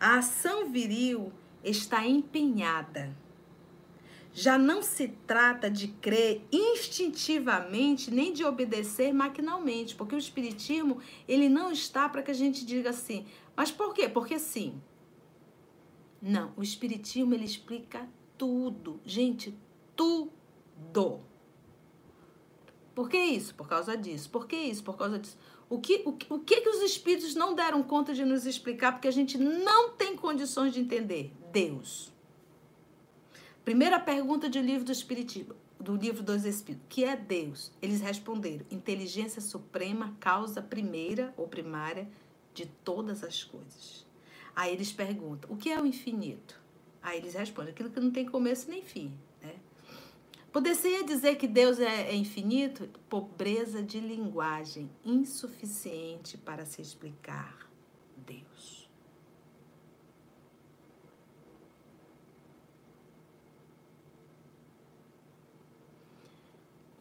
A 0.00 0.18
ação 0.18 0.68
viril 0.72 1.32
está 1.62 2.04
empenhada 2.04 3.16
já 4.36 4.58
não 4.58 4.82
se 4.82 5.08
trata 5.26 5.70
de 5.70 5.88
crer 5.88 6.46
instintivamente 6.52 8.10
nem 8.10 8.34
de 8.34 8.44
obedecer 8.44 9.10
maquinalmente, 9.10 9.96
porque 9.96 10.14
o 10.14 10.18
espiritismo, 10.18 11.00
ele 11.26 11.48
não 11.48 11.72
está 11.72 12.06
para 12.06 12.22
que 12.22 12.30
a 12.30 12.34
gente 12.34 12.62
diga 12.66 12.90
assim. 12.90 13.24
Mas 13.56 13.70
por 13.70 13.94
quê? 13.94 14.10
Porque 14.10 14.38
sim. 14.38 14.78
Não, 16.20 16.52
o 16.54 16.62
espiritismo 16.62 17.32
ele 17.32 17.46
explica 17.46 18.06
tudo. 18.36 19.00
Gente, 19.06 19.56
tudo. 19.96 21.22
Por 22.94 23.08
que 23.08 23.16
isso? 23.16 23.54
Por 23.54 23.66
causa 23.66 23.96
disso. 23.96 24.28
Por 24.28 24.46
que 24.46 24.56
isso? 24.56 24.84
Por 24.84 24.98
causa 24.98 25.18
disso. 25.18 25.38
O 25.70 25.80
que, 25.80 26.02
o, 26.04 26.10
o 26.10 26.40
que, 26.40 26.60
que 26.60 26.68
os 26.68 26.82
espíritos 26.82 27.34
não 27.34 27.54
deram 27.54 27.82
conta 27.82 28.12
de 28.12 28.22
nos 28.22 28.44
explicar 28.44 28.92
porque 28.92 29.08
a 29.08 29.12
gente 29.12 29.38
não 29.38 29.92
tem 29.92 30.14
condições 30.14 30.74
de 30.74 30.80
entender? 30.80 31.32
Deus. 31.50 32.14
Primeira 33.66 33.98
pergunta 33.98 34.48
do 34.48 34.60
livro 34.60 34.84
do 34.84 34.92
Espiritismo, 34.92 35.56
do 35.80 35.96
livro 35.96 36.22
dos 36.22 36.44
Espíritos, 36.44 36.86
que 36.88 37.02
é 37.02 37.16
Deus? 37.16 37.72
Eles 37.82 38.00
responderam: 38.00 38.64
inteligência 38.70 39.42
suprema, 39.42 40.16
causa 40.20 40.62
primeira 40.62 41.34
ou 41.36 41.48
primária 41.48 42.08
de 42.54 42.66
todas 42.84 43.24
as 43.24 43.42
coisas. 43.42 44.06
Aí 44.54 44.72
eles 44.72 44.92
perguntam: 44.92 45.50
o 45.52 45.56
que 45.56 45.72
é 45.72 45.82
o 45.82 45.84
infinito? 45.84 46.60
Aí 47.02 47.18
eles 47.18 47.34
respondem: 47.34 47.72
aquilo 47.72 47.90
que 47.90 47.98
não 47.98 48.12
tem 48.12 48.24
começo 48.24 48.70
nem 48.70 48.84
fim. 48.84 49.12
Né? 49.42 49.56
Poderia 50.52 51.02
dizer 51.02 51.34
que 51.34 51.48
Deus 51.48 51.80
é, 51.80 52.10
é 52.10 52.14
infinito? 52.14 52.88
Pobreza 53.10 53.82
de 53.82 53.98
linguagem, 53.98 54.88
insuficiente 55.04 56.38
para 56.38 56.64
se 56.64 56.80
explicar 56.80 57.68
Deus. 58.16 58.75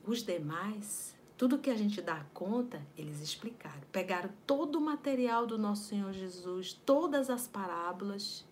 Os 0.08 0.22
demais, 0.22 1.16
tudo 1.36 1.58
que 1.58 1.70
a 1.70 1.76
gente 1.76 2.00
dá 2.00 2.24
conta, 2.32 2.80
eles 2.96 3.22
explicaram. 3.22 3.82
Pegaram 3.92 4.30
todo 4.46 4.78
o 4.78 4.82
material 4.82 5.48
do 5.48 5.58
nosso 5.58 5.86
Senhor 5.86 6.14
Jesus, 6.14 6.74
todas 6.86 7.28
as 7.30 7.48
parábolas, 7.48 8.46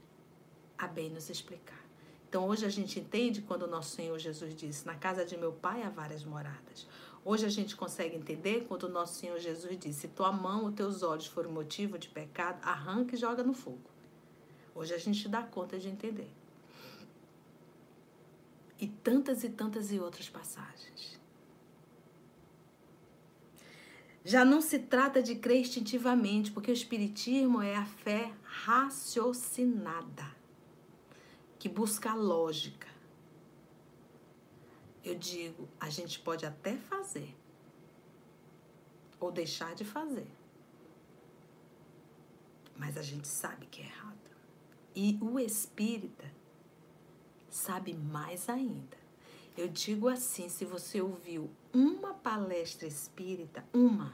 a 0.75 0.87
bem 0.87 1.11
nos 1.11 1.29
explicar. 1.29 1.81
Então 2.27 2.47
hoje 2.47 2.65
a 2.65 2.69
gente 2.69 2.99
entende 2.99 3.43
quando 3.43 3.63
o 3.63 3.67
nosso 3.67 3.91
Senhor 3.95 4.17
Jesus 4.17 4.55
disse: 4.55 4.87
Na 4.87 4.95
casa 4.95 5.23
de 5.23 5.37
meu 5.37 5.51
pai 5.51 5.83
há 5.83 5.89
várias 5.89 6.25
moradas. 6.25 6.87
Hoje 7.23 7.45
a 7.45 7.49
gente 7.49 7.75
consegue 7.75 8.15
entender 8.15 8.65
quando 8.67 8.83
o 8.83 8.89
nosso 8.89 9.19
Senhor 9.19 9.37
Jesus 9.37 9.77
disse: 9.77 10.01
Se 10.01 10.07
tua 10.07 10.31
mão 10.31 10.63
ou 10.63 10.71
teus 10.71 11.03
olhos 11.03 11.27
forem 11.27 11.51
motivo 11.51 11.99
de 11.99 12.09
pecado, 12.09 12.59
arranca 12.63 13.13
e 13.13 13.19
joga 13.19 13.43
no 13.43 13.53
fogo. 13.53 13.93
Hoje 14.73 14.95
a 14.95 14.97
gente 14.97 15.29
dá 15.29 15.43
conta 15.43 15.77
de 15.77 15.87
entender. 15.87 16.31
E 18.79 18.87
tantas 18.87 19.43
e 19.43 19.49
tantas 19.49 19.91
e 19.91 19.99
outras 19.99 20.27
passagens. 20.27 21.21
Já 24.25 24.45
não 24.45 24.61
se 24.61 24.79
trata 24.79 25.21
de 25.21 25.35
crer 25.35 25.59
instintivamente, 25.59 26.51
porque 26.51 26.71
o 26.71 26.73
Espiritismo 26.73 27.61
é 27.61 27.75
a 27.75 27.85
fé 27.85 28.33
raciocinada, 28.43 30.25
que 31.59 31.67
busca 31.67 32.11
a 32.11 32.15
lógica. 32.15 32.87
Eu 35.03 35.15
digo, 35.15 35.67
a 35.77 35.89
gente 35.89 36.19
pode 36.19 36.45
até 36.45 36.77
fazer, 36.77 37.35
ou 39.19 39.29
deixar 39.29 39.75
de 39.75 39.83
fazer, 39.83 40.27
mas 42.77 42.97
a 42.97 43.01
gente 43.01 43.27
sabe 43.27 43.65
que 43.65 43.81
é 43.81 43.85
errado. 43.85 44.17
E 44.95 45.17
o 45.21 45.39
espírita 45.39 46.31
sabe 47.49 47.93
mais 47.93 48.47
ainda. 48.47 48.97
Eu 49.57 49.67
digo 49.67 50.07
assim: 50.07 50.47
se 50.49 50.65
você 50.65 51.01
ouviu 51.01 51.49
uma 51.73 52.13
palestra 52.13 52.87
espírita, 52.87 53.65
uma, 53.73 54.13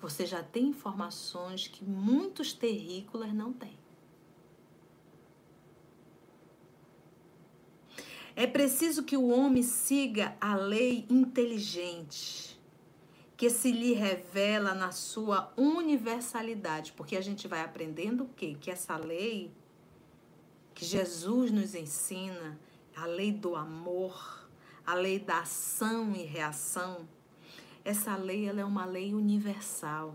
você 0.00 0.24
já 0.24 0.42
tem 0.42 0.68
informações 0.68 1.68
que 1.68 1.84
muitos 1.84 2.52
terrícolas 2.52 3.32
não 3.34 3.52
têm. 3.52 3.76
É 8.34 8.46
preciso 8.46 9.02
que 9.02 9.16
o 9.16 9.28
homem 9.28 9.62
siga 9.62 10.36
a 10.40 10.54
lei 10.54 11.06
inteligente 11.08 12.56
que 13.36 13.50
se 13.50 13.70
lhe 13.70 13.92
revela 13.92 14.74
na 14.74 14.92
sua 14.92 15.52
universalidade, 15.56 16.92
porque 16.92 17.16
a 17.16 17.20
gente 17.20 17.46
vai 17.46 17.60
aprendendo 17.60 18.24
o 18.24 18.28
quê? 18.28 18.56
Que 18.58 18.70
essa 18.70 18.96
lei 18.96 19.50
que 20.74 20.84
Jesus 20.84 21.50
nos 21.50 21.74
ensina, 21.74 22.58
a 22.94 23.06
lei 23.06 23.32
do 23.32 23.54
amor, 23.56 24.45
a 24.86 24.94
lei 24.94 25.18
da 25.18 25.40
ação 25.40 26.14
e 26.14 26.22
reação, 26.22 27.08
essa 27.84 28.16
lei 28.16 28.48
ela 28.48 28.60
é 28.60 28.64
uma 28.64 28.84
lei 28.84 29.14
universal. 29.14 30.14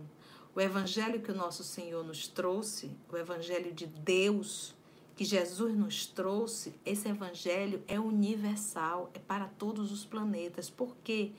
O 0.55 0.61
evangelho 0.61 1.21
que 1.21 1.31
o 1.31 1.35
nosso 1.35 1.63
Senhor 1.63 2.03
nos 2.03 2.27
trouxe, 2.27 2.91
o 3.11 3.17
evangelho 3.17 3.73
de 3.73 3.85
Deus 3.85 4.75
que 5.15 5.25
Jesus 5.25 5.75
nos 5.75 6.05
trouxe, 6.05 6.73
esse 6.85 7.07
evangelho 7.07 7.83
é 7.87 7.99
universal, 7.99 9.11
é 9.13 9.19
para 9.19 9.47
todos 9.47 9.91
os 9.91 10.03
planetas. 10.03 10.69
Por 10.69 10.95
quê? 11.03 11.31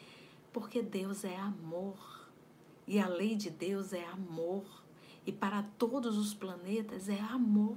Porque 0.53 0.83
Deus 0.83 1.25
é 1.25 1.37
amor. 1.37 2.29
E 2.87 2.99
a 2.99 3.09
lei 3.09 3.35
de 3.35 3.51
Deus 3.51 3.93
é 3.93 4.05
amor. 4.07 4.65
E 5.27 5.33
para 5.33 5.63
todos 5.79 6.17
os 6.17 6.33
planetas 6.33 7.09
é 7.09 7.19
amor. 7.19 7.77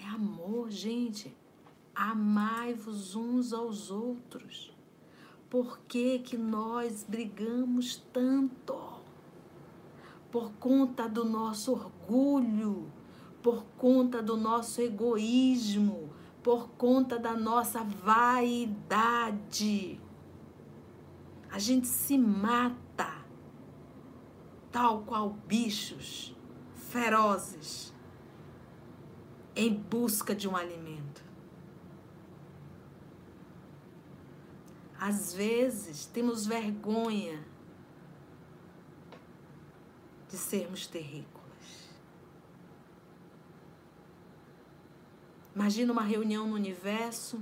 É 0.00 0.04
amor, 0.06 0.70
gente. 0.70 1.34
Amai-vos 1.96 3.16
uns 3.16 3.54
aos 3.54 3.90
outros. 3.90 4.70
Por 5.48 5.78
que, 5.88 6.18
que 6.18 6.36
nós 6.36 7.06
brigamos 7.08 7.96
tanto? 8.12 9.00
Por 10.30 10.52
conta 10.60 11.08
do 11.08 11.24
nosso 11.24 11.72
orgulho, 11.72 12.92
por 13.42 13.64
conta 13.78 14.22
do 14.22 14.36
nosso 14.36 14.82
egoísmo, 14.82 16.10
por 16.42 16.68
conta 16.72 17.18
da 17.18 17.34
nossa 17.34 17.82
vaidade. 17.82 18.38
A 21.50 21.58
gente 21.58 21.88
se 21.88 22.18
mata, 22.18 23.24
tal 24.70 25.00
qual 25.00 25.30
bichos 25.30 26.36
ferozes, 26.74 27.94
em 29.54 29.72
busca 29.72 30.34
de 30.34 30.46
um 30.46 30.54
alimento. 30.54 31.25
Às 34.98 35.34
vezes 35.34 36.06
temos 36.06 36.46
vergonha 36.46 37.44
de 40.28 40.36
sermos 40.36 40.86
terrícolas. 40.86 41.36
Imagina 45.54 45.92
uma 45.92 46.02
reunião 46.02 46.46
no 46.46 46.54
universo. 46.54 47.40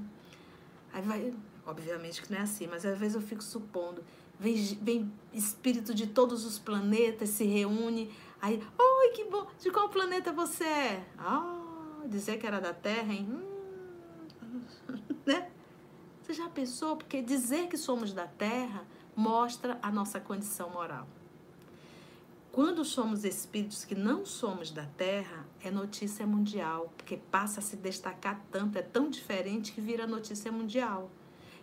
Aí 0.93 1.03
vai, 1.03 1.35
obviamente 1.67 2.23
que 2.23 2.31
não 2.31 2.39
é 2.39 2.43
assim, 2.43 2.67
mas 2.67 2.85
às 2.85 2.99
vezes 2.99 3.15
eu 3.15 3.21
fico 3.21 3.43
supondo. 3.43 4.05
Vem, 4.39 4.57
vem 4.83 5.13
espírito 5.33 5.95
de 5.95 6.07
todos 6.07 6.45
os 6.45 6.59
planetas, 6.59 7.31
se 7.31 7.45
reúne. 7.45 8.13
Aí, 8.41 8.63
oi, 8.79 9.09
que 9.11 9.25
bom! 9.25 9.47
De 9.61 9.71
qual 9.71 9.89
planeta 9.89 10.33
você 10.33 10.65
é? 10.65 11.07
Ah, 11.19 12.03
dizer 12.07 12.39
que 12.39 12.47
era 12.47 12.61
da 12.61 12.75
Terra, 12.75 13.13
hein? 13.13 13.29
Hum. 13.31 14.61
né? 15.27 15.51
Já 16.35 16.49
pensou? 16.49 16.97
Porque 16.97 17.23
dizer 17.23 17.69
que 17.69 17.79
somos 17.79 18.13
da 18.13 18.27
Terra 18.27 18.85
mostra 19.15 19.79
a 19.81 19.89
nossa 19.93 20.19
condição 20.19 20.69
moral. 20.69 21.07
Quando 22.51 22.85
somos 22.85 23.25
espíritos 23.25 23.85
que 23.85 23.95
não 23.95 24.27
somos 24.27 24.73
da 24.73 24.85
Terra, 24.85 25.47
é 25.63 25.71
notícia 25.71 26.27
mundial, 26.27 26.93
porque 26.97 27.17
passa 27.17 27.61
a 27.61 27.63
se 27.63 27.77
destacar 27.77 28.45
tanto, 28.51 28.77
é 28.77 28.83
tão 28.83 29.09
diferente 29.09 29.71
que 29.71 29.81
vira 29.81 30.09
notícia 30.09 30.51
mundial. 30.51 31.09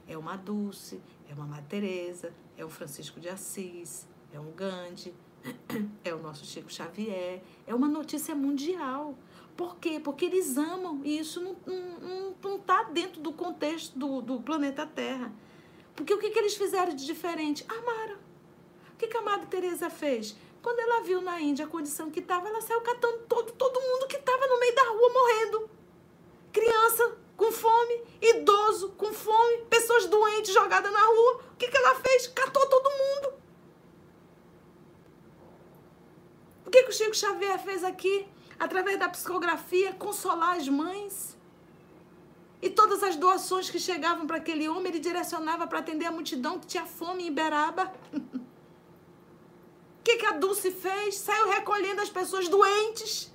É 0.07 0.17
uma 0.17 0.37
Dulce, 0.37 1.01
é 1.29 1.33
uma 1.33 1.45
Madre 1.45 1.65
Teresa, 1.67 2.33
é 2.57 2.63
o 2.63 2.69
Francisco 2.69 3.19
de 3.19 3.27
Assis, 3.27 4.07
é 4.31 4.39
um 4.39 4.53
Gandhi, 4.53 5.13
é 6.03 6.13
o 6.13 6.21
nosso 6.21 6.45
Chico 6.45 6.71
Xavier, 6.71 7.41
é 7.67 7.75
uma 7.75 7.89
notícia 7.89 8.33
mundial. 8.33 9.15
Por 9.55 9.77
quê? 9.77 9.99
Porque 9.99 10.25
eles 10.25 10.57
amam 10.57 11.01
e 11.03 11.19
isso 11.19 11.41
não 11.41 11.51
está 11.51 11.71
não, 11.71 12.35
não 12.41 12.59
tá 12.59 12.83
dentro 12.83 13.21
do 13.21 13.33
contexto 13.33 13.97
do, 13.97 14.21
do 14.21 14.41
planeta 14.41 14.85
Terra. 14.85 15.31
Porque 15.95 16.13
o 16.13 16.17
que, 16.17 16.29
que 16.29 16.39
eles 16.39 16.55
fizeram 16.55 16.95
de 16.95 17.05
diferente? 17.05 17.65
Amaram. 17.67 18.15
O 18.93 18.97
que, 18.97 19.07
que 19.07 19.17
a 19.17 19.21
Madre 19.21 19.47
Teresa 19.47 19.89
fez? 19.89 20.35
Quando 20.61 20.79
ela 20.79 21.01
viu 21.01 21.21
na 21.21 21.41
Índia 21.41 21.65
a 21.65 21.67
condição 21.67 22.11
que 22.11 22.19
estava, 22.19 22.47
ela 22.47 22.61
saiu 22.61 22.81
catando 22.81 23.19
todo, 23.27 23.51
todo 23.53 23.81
mundo 23.81 24.07
que 24.07 24.15
estava 24.15 24.47
no 24.47 24.59
meio 24.59 24.75
da 24.75 24.83
rua 24.83 25.13
morrendo. 25.13 25.69
Criança 26.51 27.17
com 27.35 27.51
fome, 27.51 28.03
idoso 28.21 28.89
com 28.91 29.11
fome, 29.11 29.65
pessoas 29.69 30.05
doentes 30.05 30.53
jogadas 30.53 30.91
na 30.91 31.05
rua. 31.05 31.41
O 31.53 31.55
que, 31.57 31.67
que 31.67 31.77
ela 31.77 31.95
fez? 31.95 32.27
Catou 32.27 32.67
todo 32.67 32.89
mundo. 32.89 33.33
O 36.65 36.69
que, 36.69 36.83
que 36.83 36.89
o 36.89 36.93
Chico 36.93 37.15
Xavier 37.15 37.59
fez 37.59 37.83
aqui? 37.83 38.27
Através 38.61 38.99
da 38.99 39.09
psicografia, 39.09 39.91
consolar 39.93 40.55
as 40.55 40.69
mães. 40.69 41.35
E 42.61 42.69
todas 42.69 43.01
as 43.01 43.15
doações 43.15 43.71
que 43.71 43.79
chegavam 43.79 44.27
para 44.27 44.37
aquele 44.37 44.69
homem, 44.69 44.89
ele 44.89 44.99
direcionava 44.99 45.65
para 45.65 45.79
atender 45.79 46.05
a 46.05 46.11
multidão 46.11 46.59
que 46.59 46.67
tinha 46.67 46.85
fome 46.85 47.23
em 47.23 47.27
Iberaba. 47.29 47.91
O 48.13 48.19
que, 50.05 50.15
que 50.17 50.27
a 50.27 50.33
Dulce 50.33 50.69
fez? 50.69 51.17
Saiu 51.17 51.49
recolhendo 51.49 52.01
as 52.01 52.11
pessoas 52.11 52.47
doentes, 52.47 53.31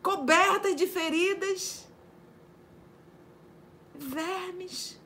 cobertas 0.00 0.76
de 0.76 0.86
feridas, 0.86 1.88
vermes. 3.96 4.96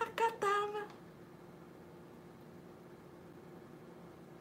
Acatava. 0.00 0.88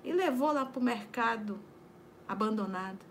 E 0.04 0.12
levou 0.12 0.52
lá 0.52 0.66
para 0.66 0.80
o 0.80 0.84
mercado 0.84 1.60
abandonado. 2.28 3.11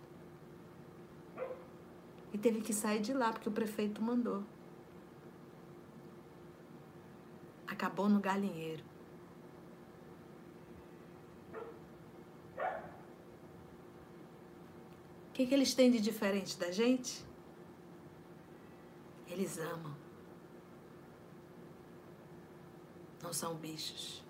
E 2.32 2.38
teve 2.38 2.60
que 2.60 2.72
sair 2.72 3.00
de 3.00 3.12
lá 3.12 3.32
porque 3.32 3.48
o 3.48 3.52
prefeito 3.52 4.00
mandou. 4.02 4.44
Acabou 7.66 8.08
no 8.08 8.20
galinheiro. 8.20 8.90
que, 15.40 15.46
que 15.46 15.54
eles 15.54 15.72
têm 15.72 15.90
de 15.90 16.00
diferente 16.00 16.58
da 16.58 16.70
gente? 16.70 17.24
Eles 19.26 19.56
amam. 19.56 19.96
Não 23.22 23.32
são 23.32 23.54
bichos. 23.54 24.22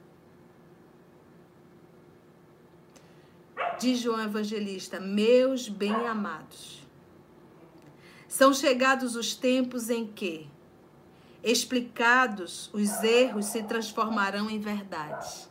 Diz 3.81 3.99
João 3.99 4.23
Evangelista: 4.23 5.01
Meus 5.01 5.69
bem-amados, 5.69 6.80
são 8.41 8.55
chegados 8.55 9.17
os 9.17 9.35
tempos 9.35 9.91
em 9.91 10.07
que, 10.07 10.49
Explicados, 11.45 12.71
os 12.73 13.03
erros 13.03 13.45
se 13.45 13.63
transformarão 13.63 14.49
em 14.49 14.59
verdade. 14.59 15.47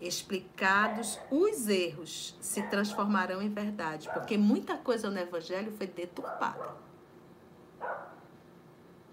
Explicados, 0.00 1.18
os 1.30 1.68
erros 1.68 2.34
se 2.40 2.62
transformarão 2.62 3.42
em 3.42 3.50
verdade, 3.50 4.08
porque 4.14 4.38
muita 4.38 4.78
coisa 4.78 5.10
no 5.10 5.18
evangelho 5.18 5.70
foi 5.72 5.86
deturpada. 5.86 6.74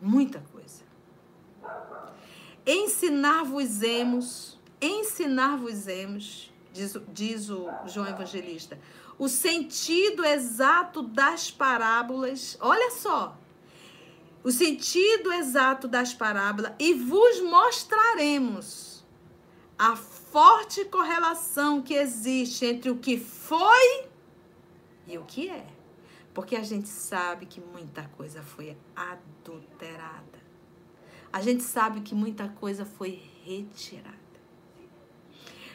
Muita 0.02 0.40
coisa. 0.54 0.84
Ensinar-vos-emos, 2.66 4.58
ensinar-vos-emos, 4.82 6.54
diz, 6.72 6.98
diz 7.10 7.50
o 7.50 7.68
João 7.88 8.08
Evangelista, 8.08 8.80
o 9.18 9.28
sentido 9.28 10.24
exato 10.24 11.02
das 11.02 11.50
parábolas. 11.50 12.58
Olha 12.60 12.92
só, 12.92 13.38
o 14.44 14.52
sentido 14.52 15.34
exato 15.34 15.88
das 15.88 16.14
parábolas 16.14 16.74
e 16.80 16.94
vos 16.94 17.42
mostraremos 17.42 19.06
a 19.78 19.96
forte 19.96 20.86
correlação 20.86 21.82
que 21.82 21.94
existe 21.94 22.66
entre 22.66 22.90
o 22.90 22.98
que 22.98 23.18
foi 23.18 24.08
e 25.08 25.18
o 25.18 25.24
que 25.26 25.50
é. 25.50 25.66
Porque 26.34 26.56
a 26.56 26.64
gente 26.64 26.88
sabe 26.88 27.46
que 27.46 27.60
muita 27.60 28.04
coisa 28.10 28.44
foi 28.44 28.78
adulterada. 28.96 30.38
A 31.34 31.42
gente 31.42 31.64
sabe 31.64 32.02
que 32.02 32.14
muita 32.14 32.48
coisa 32.48 32.86
foi 32.86 33.22
retirada. 33.44 34.16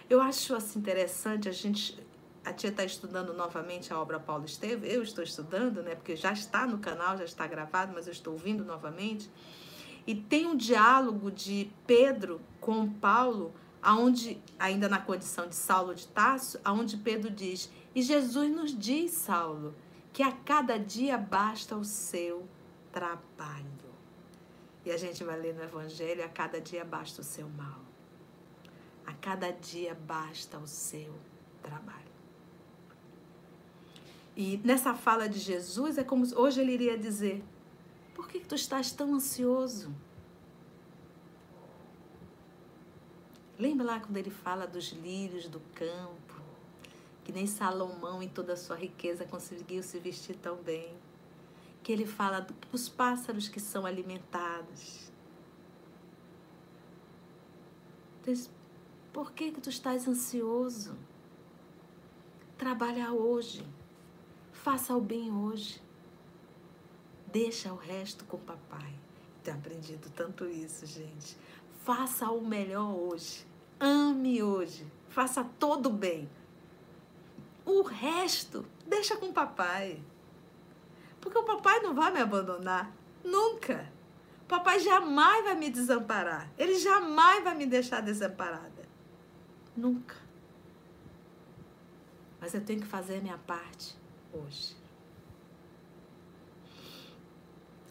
Eu 0.09 0.21
acho 0.21 0.55
assim 0.55 0.79
interessante 0.79 1.49
a 1.49 1.53
gente 1.53 1.99
a 2.45 2.53
tia 2.53 2.71
está 2.71 2.85
estudando 2.85 3.33
novamente 3.33 3.93
a 3.93 4.01
obra 4.01 4.19
Paulo 4.19 4.45
Estevam, 4.45 4.85
eu 4.85 5.03
estou 5.03 5.23
estudando, 5.23 5.83
né? 5.83 5.95
Porque 5.95 6.17
já 6.17 6.33
está 6.33 6.67
no 6.67 6.79
canal, 6.79 7.17
já 7.17 7.25
está 7.25 7.47
gravado, 7.47 7.93
mas 7.95 8.07
eu 8.07 8.13
estou 8.13 8.33
ouvindo 8.33 8.65
novamente. 8.65 9.31
E 10.07 10.15
tem 10.15 10.47
um 10.47 10.57
diálogo 10.57 11.31
de 11.31 11.71
Pedro 11.87 12.41
com 12.61 12.89
Paulo, 12.89 13.55
aonde 13.81 14.43
ainda 14.59 14.89
na 14.89 14.99
condição 14.99 15.47
de 15.47 15.55
Saulo 15.55 15.95
de 15.95 16.07
Tarso, 16.09 16.59
aonde 16.65 16.97
Pedro 16.97 17.31
diz: 17.31 17.71
"E 17.95 18.03
Jesus 18.03 18.51
nos 18.51 18.77
diz, 18.77 19.13
Saulo, 19.13 19.75
que 20.13 20.23
a 20.23 20.33
cada 20.33 20.79
dia 20.79 21.17
basta 21.17 21.77
o 21.77 21.85
seu 21.85 22.49
trabalho". 22.91 23.71
E 24.85 24.91
a 24.91 24.97
gente 24.97 25.23
vai 25.23 25.39
ler 25.39 25.55
no 25.55 25.63
evangelho: 25.63 26.25
"A 26.25 26.29
cada 26.29 26.61
dia 26.61 26.85
basta 26.85 27.21
o 27.21 27.25
seu 27.25 27.49
mal". 27.49 27.81
A 29.07 29.13
cada 29.13 29.53
dia 29.53 29.95
basta 29.95 30.59
o 30.59 30.67
seu 30.67 31.15
trabalho. 31.63 32.02
E 34.35 34.59
nessa 34.65 34.95
fala 34.95 35.29
de 35.29 35.39
Jesus 35.39 35.99
é 35.99 36.05
como 36.05 36.25
hoje 36.37 36.61
ele 36.61 36.73
iria 36.73 36.97
dizer: 36.97 37.45
Por 38.15 38.29
que 38.29 38.41
tu 38.41 38.55
estás 38.55 38.91
tão 38.91 39.15
ansioso? 39.15 39.95
Lembra 43.59 43.85
lá 43.85 44.01
quando 44.01 44.17
ele 44.17 44.31
fala 44.31 44.67
dos 44.67 44.87
lírios 44.93 45.47
do 45.47 45.61
campo, 45.75 46.41
que 47.23 47.31
nem 47.31 47.47
Salomão 47.47 48.23
em 48.23 48.29
toda 48.29 48.55
a 48.55 48.57
sua 48.57 48.75
riqueza 48.75 49.27
conseguiu 49.27 49.83
se 49.83 49.99
vestir 49.99 50.37
tão 50.37 50.57
bem. 50.57 50.97
Que 51.83 51.93
ele 51.93 52.07
fala 52.07 52.47
dos 52.71 52.89
pássaros 52.89 53.49
que 53.49 53.61
são 53.61 53.85
alimentados. 53.85 55.11
Por 59.13 59.33
que, 59.33 59.51
que 59.51 59.61
tu 59.61 59.69
estás 59.69 60.07
ansioso? 60.07 60.97
Trabalha 62.57 63.13
hoje 63.13 63.65
Faça 64.63 64.95
o 64.95 65.01
bem 65.01 65.33
hoje. 65.33 65.83
Deixa 67.27 67.73
o 67.73 67.77
resto 67.77 68.25
com 68.27 68.39
papai. 68.39 68.95
Tenho 69.43 69.57
aprendido 69.57 70.09
tanto 70.11 70.47
isso, 70.47 70.87
gente. 70.87 71.37
Faça 71.85 72.31
o 72.31 72.41
melhor 72.41 72.95
hoje. 72.95 73.45
Ame 73.81 74.41
hoje. 74.41 74.87
Faça 75.09 75.43
todo 75.59 75.87
o 75.87 75.93
bem. 75.93 76.31
O 77.65 77.83
resto, 77.83 78.65
deixa 78.87 79.17
com 79.17 79.33
papai. 79.33 80.01
Porque 81.21 81.39
o 81.39 81.43
papai 81.43 81.81
não 81.81 81.93
vai 81.93 82.13
me 82.13 82.21
abandonar. 82.21 82.95
Nunca. 83.25 83.91
O 84.45 84.47
papai 84.47 84.79
jamais 84.79 85.43
vai 85.43 85.57
me 85.57 85.71
desamparar. 85.71 86.49
Ele 86.57 86.79
jamais 86.79 87.43
vai 87.43 87.57
me 87.57 87.67
deixar 87.67 88.01
desamparada. 88.01 88.89
Nunca. 89.77 90.15
Mas 92.41 92.55
eu 92.55 92.65
tenho 92.65 92.81
que 92.81 92.87
fazer 92.87 93.17
a 93.17 93.21
minha 93.21 93.39
parte 93.39 94.01
hoje. 94.33 94.77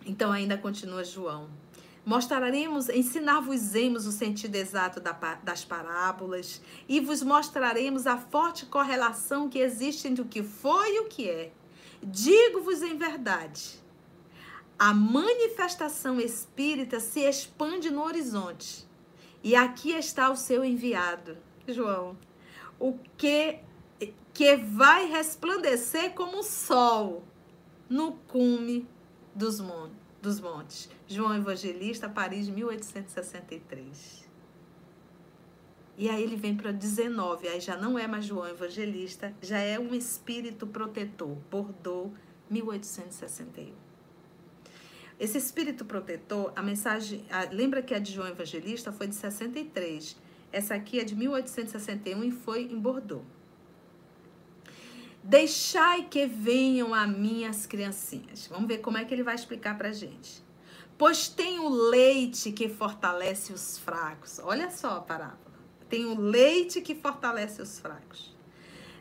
Então 0.06 0.32
ainda 0.32 0.58
continua 0.58 1.04
João. 1.04 1.50
Mostraremos, 2.04 2.90
ensinar-vos-emos 2.90 4.08
o 4.08 4.12
sentido 4.12 4.56
exato 4.56 5.00
das 5.44 5.64
parábolas 5.64 6.60
e 6.90 7.00
vos 7.00 7.22
mostraremos 7.22 8.08
a 8.08 8.18
forte 8.18 8.66
correlação 8.66 9.48
que 9.48 9.60
existe 9.60 10.08
entre 10.08 10.24
o 10.24 10.28
que 10.28 10.42
foi 10.42 10.96
e 10.96 11.00
o 11.02 11.06
que 11.06 11.30
é. 11.30 11.52
Digo-vos 12.02 12.82
em 12.82 12.98
verdade, 12.98 13.80
a 14.80 14.96
manifestação 14.96 16.20
espírita 16.20 17.00
se 17.00 17.20
expande 17.20 17.92
no 17.92 18.02
horizonte. 18.02 18.88
E 19.44 19.56
aqui 19.56 19.92
está 19.92 20.32
o 20.32 20.36
seu 20.36 20.66
enviado, 20.66 21.38
João. 21.68 22.18
O 22.80 22.98
que 23.16 23.60
que 24.42 24.56
vai 24.56 25.06
resplandecer 25.06 26.16
como 26.16 26.40
o 26.40 26.44
sol 26.44 27.24
no 27.88 28.14
cume 28.28 28.88
dos, 29.36 29.60
mon 29.60 29.92
dos 30.20 30.40
montes. 30.40 30.90
João 31.08 31.36
Evangelista, 31.36 32.10
Paris, 32.10 32.50
1863. 32.50 34.28
E 35.96 36.10
aí 36.10 36.24
ele 36.24 36.36
vem 36.36 36.58
para 36.58 36.72
19, 36.72 37.50
aí 37.50 37.60
já 37.60 37.78
não 37.78 38.00
é 38.00 38.08
mais 38.08 38.26
João 38.26 38.48
Evangelista, 38.48 39.32
já 39.44 39.60
é 39.60 39.78
um 39.78 39.94
espírito 39.94 40.66
protetor, 40.66 41.38
Bordeaux, 41.52 42.12
1861. 42.50 43.76
Esse 45.20 45.38
espírito 45.38 45.86
protetor, 45.86 46.52
a 46.56 46.64
mensagem, 46.64 47.24
a, 47.30 47.44
lembra 47.44 47.84
que 47.84 47.94
a 47.94 48.00
de 48.00 48.12
João 48.12 48.28
Evangelista 48.28 48.92
foi 48.92 49.06
de 49.06 49.14
63. 49.14 50.18
Essa 50.52 50.74
aqui 50.74 51.00
é 51.00 51.04
de 51.04 51.16
1861 51.16 52.24
e 52.24 52.32
foi 52.32 52.64
em 52.64 52.80
Bordeaux. 52.80 53.24
Deixai 55.24 56.06
que 56.06 56.26
venham 56.26 56.94
a 56.94 57.06
mim 57.06 57.46
as 57.46 57.66
criancinhas. 57.66 58.48
Vamos 58.48 58.68
ver 58.68 58.80
como 58.80 58.98
é 58.98 59.06
que 59.06 59.14
ele 59.14 59.24
vai 59.24 59.36
explicar 59.36 59.78
para 59.78 59.92
gente. 59.92 60.44
Pois 60.98 61.28
tem 61.28 61.60
o 61.60 61.70
leite 61.70 62.52
que 62.52 62.70
fortalece 62.70 63.54
os 63.54 63.78
fracos. 63.78 64.40
Olha 64.40 64.70
só 64.70 64.98
a 64.98 65.02
parábola. 65.02 65.40
Tem 65.90 66.06
o 66.06 66.20
leite 66.20 66.82
que 66.82 66.96
fortalece 66.96 67.62
os 67.62 67.80
fracos. 67.80 68.36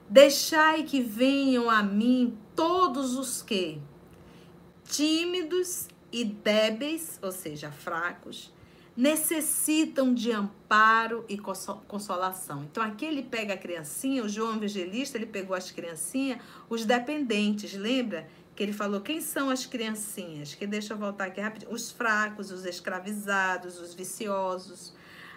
Deixai 0.09 0.83
que 0.83 1.01
venham 1.01 1.71
a 1.71 1.83
mim 1.83 2.37
todos 2.57 3.17
os 3.17 3.43
que 3.43 3.81
tímidos 4.85 5.89
e 6.13 6.25
débeis, 6.25 7.19
ou 7.23 7.31
seja, 7.31 7.71
fracos, 7.71 8.53
necessitam 8.97 10.13
de 10.13 10.33
amparo 10.33 11.25
e 11.29 11.39
consolação. 11.39 12.65
Então 12.71 12.83
aqui 12.83 13.05
ele 13.05 13.23
pega 13.23 13.55
a 13.55 13.57
criancinha, 13.57 14.25
o 14.25 14.29
João 14.29 14.57
Evangelista, 14.57 15.17
ele 15.17 15.27
pegou 15.27 15.57
as 15.57 15.71
criancinhas, 15.71 16.41
os 16.69 16.85
dependentes, 16.85 17.75
lembra? 17.75 18.29
Que 18.55 18.63
ele 18.63 18.73
falou, 18.73 19.01
quem 19.01 19.21
são 19.21 19.49
as 19.49 19.65
criancinhas? 19.65 20.55
Que 20.55 20.67
deixa 20.67 20.93
eu 20.93 20.99
voltar 20.99 21.27
aqui 21.27 21.41
rapidinho. 21.41 21.73
Os 21.73 21.91
fracos, 21.91 22.51
os 22.51 22.67
escravizados, 22.67 23.81
os 23.81 23.95
viciosos. 23.95 24.93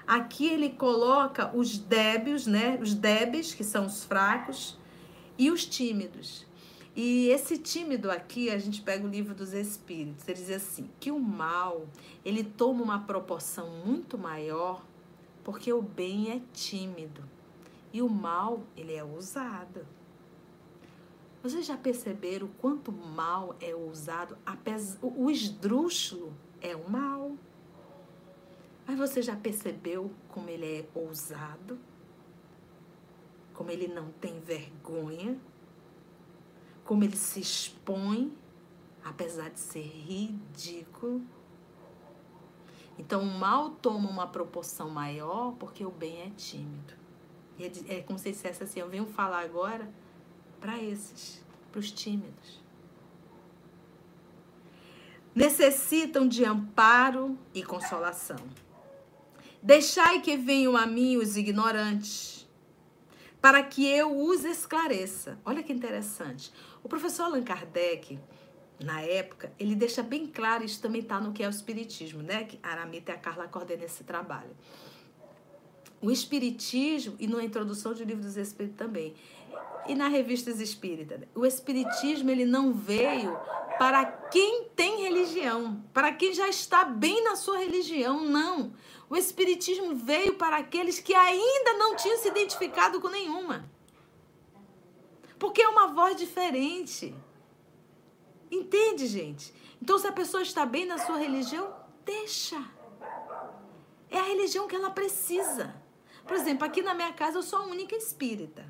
Aqui 0.06 0.48
ele 0.48 0.72
coloca 0.72 1.56
os 1.56 1.78
débeis, 1.78 2.46
né? 2.46 2.78
Os 2.82 2.94
débeis, 2.94 3.54
que 3.54 3.64
são 3.64 3.86
os 3.86 4.04
fracos, 4.04 4.78
e 5.38 5.50
os 5.50 5.66
tímidos. 5.66 6.46
E 6.96 7.30
esse 7.30 7.58
tímido 7.58 8.12
aqui, 8.12 8.52
a 8.52 8.58
gente 8.60 8.82
pega 8.82 9.04
o 9.04 9.10
livro 9.10 9.34
dos 9.34 9.52
Espíritos, 9.52 10.28
ele 10.28 10.38
diz 10.38 10.52
assim, 10.52 10.90
que 11.00 11.12
o 11.12 11.20
mal, 11.20 11.88
ele 12.24 12.44
toma 12.44 12.84
uma 12.84 13.00
proporção 13.00 13.70
muito 13.84 14.18
maior 14.18 14.86
porque 15.44 15.74
o 15.74 15.82
bem 15.82 16.32
é 16.32 16.42
tímido 16.54 17.24
e 17.92 18.02
o 18.02 18.10
mal, 18.10 18.64
ele 18.78 18.94
é 18.94 19.04
ousado. 19.04 19.86
Vocês 21.44 21.66
já 21.66 21.78
perceberam 21.78 22.48
quanto 22.60 22.92
mal 22.92 23.56
é 23.60 23.76
ousado? 23.76 24.38
O 25.02 25.30
esdrúxulo 25.30 26.34
é 26.62 26.76
o 26.76 26.90
mal. 26.90 27.34
Mas 28.88 28.98
você 28.98 29.22
já 29.22 29.36
percebeu 29.36 30.10
como 30.30 30.50
ele 30.50 30.66
é 30.66 30.86
ousado? 30.96 31.78
Como 33.54 33.70
ele 33.70 33.88
não 33.88 34.10
tem 34.14 34.40
vergonha? 34.40 35.38
Como 36.84 37.04
ele 37.04 37.16
se 37.16 37.40
expõe, 37.40 38.36
apesar 39.04 39.50
de 39.50 39.60
ser 39.60 39.82
ridículo. 39.86 41.22
Então, 42.98 43.22
o 43.22 43.40
mal 43.40 43.72
toma 43.72 44.10
uma 44.10 44.28
proporção 44.28 44.90
maior 44.90 45.54
porque 45.54 45.86
o 45.86 45.92
bem 45.92 46.22
é 46.22 46.30
tímido. 46.32 46.94
E 47.58 47.66
é, 47.66 47.98
é 47.98 48.02
como 48.02 48.20
se 48.20 48.32
dissesse 48.32 48.64
assim: 48.64 48.80
eu 48.80 48.90
venho 48.90 49.06
falar 49.06 49.42
agora 49.42 49.90
para 50.60 50.82
esses, 50.82 51.44
para 51.72 51.80
os 51.80 51.92
tímidos. 51.92 52.64
necessitam 55.36 56.28
de 56.28 56.46
amparo 56.46 57.38
e 57.54 57.64
consolação. 57.64 58.38
Deixai 59.62 60.22
que 60.22 60.38
venham 60.38 60.76
a 60.76 60.86
mim 60.86 61.18
os 61.18 61.38
ignorantes, 61.38 62.48
para 63.42 63.64
que 63.64 63.86
eu 63.86 64.18
os 64.18 64.44
esclareça. 64.44 65.40
Olha 65.46 65.64
que 65.64 65.74
interessante. 65.74 66.52
O 66.84 66.90
professor 66.90 67.24
Allan 67.24 67.44
Kardec, 67.44 68.20
na 68.84 69.02
época, 69.02 69.54
ele 69.58 69.76
deixa 69.76 70.04
bem 70.04 70.28
claro, 70.28 70.64
isso 70.64 70.82
também 70.82 71.02
está 71.02 71.20
no 71.20 71.32
que 71.32 71.42
é 71.42 71.48
o 71.48 71.50
Espiritismo, 71.50 72.22
né? 72.22 72.44
Que 72.44 72.60
Aramita 72.62 73.12
e 73.12 73.16
a 73.16 73.18
Carla 73.18 73.48
coordenam 73.48 73.86
esse 73.86 74.04
trabalho. 74.04 74.56
O 76.02 76.12
Espiritismo, 76.12 77.16
e 77.18 77.28
na 77.28 77.42
introdução 77.42 77.94
do 77.94 78.04
Livro 78.04 78.22
dos 78.22 78.36
Espíritos 78.36 78.78
também, 78.78 79.16
e 79.88 79.96
na 79.96 80.10
Revistas 80.10 80.60
Espírita, 80.60 81.26
o 81.34 81.46
Espiritismo 81.46 82.30
ele 82.30 82.46
não 82.46 82.74
veio 82.74 83.38
para 83.80 84.06
quem 84.06 84.66
tem 84.76 85.04
religião, 85.04 85.82
para 85.94 86.12
quem 86.12 86.34
já 86.34 86.50
está 86.50 86.84
bem 86.84 87.24
na 87.24 87.38
sua 87.38 87.60
religião, 87.60 88.26
não. 88.26 88.74
O 89.10 89.16
Espiritismo 89.16 89.96
veio 89.96 90.36
para 90.36 90.58
aqueles 90.58 91.00
que 91.00 91.14
ainda 91.14 91.74
não 91.78 91.96
tinham 91.96 92.18
se 92.18 92.28
identificado 92.28 93.00
com 93.00 93.08
nenhuma. 93.08 93.70
Porque 95.44 95.62
é 95.62 95.68
uma 95.68 95.88
voz 95.88 96.16
diferente. 96.16 97.14
Entende, 98.50 99.08
gente? 99.08 99.54
Então, 99.82 100.00
se 100.00 100.08
a 100.08 100.12
pessoa 100.14 100.42
está 100.42 100.66
bem 100.66 100.86
na 100.86 100.98
sua 100.98 101.18
religião, 101.18 101.76
deixa. 102.06 102.64
É 104.10 104.20
a 104.20 104.24
religião 104.24 104.70
que 104.70 104.74
ela 104.74 104.90
precisa. 104.90 105.76
Por 106.26 106.38
exemplo, 106.38 106.66
aqui 106.66 106.82
na 106.82 106.94
minha 106.94 107.12
casa 107.12 107.40
eu 107.40 107.44
sou 107.44 107.60
a 107.60 107.66
única 107.66 107.94
espírita. 107.94 108.66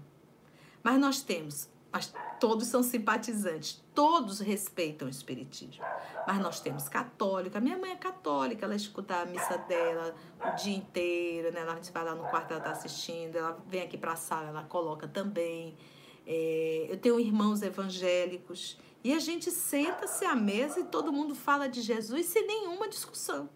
Mas 0.82 0.98
nós 1.00 1.22
temos 1.22 1.70
mas 1.94 2.12
todos 2.40 2.68
são 2.70 2.82
simpatizantes, 2.82 3.80
todos 3.94 4.40
respeitam 4.40 5.08
o 5.08 5.12
espiritismo. 5.12 5.86
Mas 6.26 6.40
nós 6.40 6.60
temos 6.60 6.90
católica, 6.90 7.62
minha 7.62 7.78
mãe 7.78 7.92
é 7.92 7.96
católica, 7.96 8.66
ela 8.66 8.76
escuta 8.76 9.18
a 9.18 9.26
missa 9.26 9.60
dela 9.60 10.16
o 10.44 10.56
dia 10.56 10.76
inteiro, 10.76 11.54
né? 11.54 11.62
Ela 11.62 11.80
vai 11.94 12.04
lá 12.04 12.16
no 12.16 12.24
quarto, 12.24 12.50
ela 12.50 12.62
está 12.62 12.72
assistindo, 12.72 13.36
ela 13.36 13.64
vem 13.68 13.84
aqui 13.84 13.96
para 13.96 14.14
a 14.14 14.16
sala, 14.16 14.48
ela 14.48 14.64
coloca 14.64 15.08
também. 15.08 15.78
É, 16.26 16.88
eu 16.90 16.98
tenho 16.98 17.20
irmãos 17.20 17.62
evangélicos 17.62 18.78
e 19.04 19.14
a 19.14 19.20
gente 19.20 19.52
senta-se 19.52 20.24
à 20.26 20.36
mesa 20.36 20.80
e 20.80 20.86
todo 20.86 21.12
mundo 21.12 21.36
fala 21.36 21.68
de 21.68 21.82
Jesus 21.82 22.26
sem 22.28 22.48
nenhuma 22.48 22.88
discussão. 22.88 23.50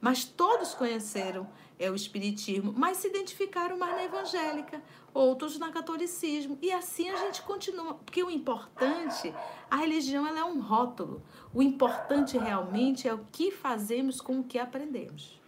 Mas 0.00 0.24
todos 0.24 0.74
conheceram 0.74 1.48
é 1.78 1.90
o 1.90 1.94
espiritismo, 1.94 2.72
mas 2.76 2.98
se 2.98 3.08
identificaram 3.08 3.76
mais 3.76 3.96
na 3.96 4.04
evangélica, 4.04 4.80
outros 5.12 5.58
na 5.58 5.72
catolicismo. 5.72 6.56
E 6.62 6.70
assim 6.70 7.10
a 7.10 7.16
gente 7.16 7.42
continua, 7.42 7.94
porque 7.94 8.22
o 8.22 8.30
importante, 8.30 9.34
a 9.68 9.76
religião 9.76 10.26
ela 10.26 10.40
é 10.40 10.44
um 10.44 10.60
rótulo. 10.60 11.22
O 11.52 11.62
importante 11.62 12.38
realmente 12.38 13.08
é 13.08 13.14
o 13.14 13.26
que 13.32 13.50
fazemos 13.50 14.20
com 14.20 14.38
o 14.38 14.44
que 14.44 14.58
aprendemos. 14.58 15.40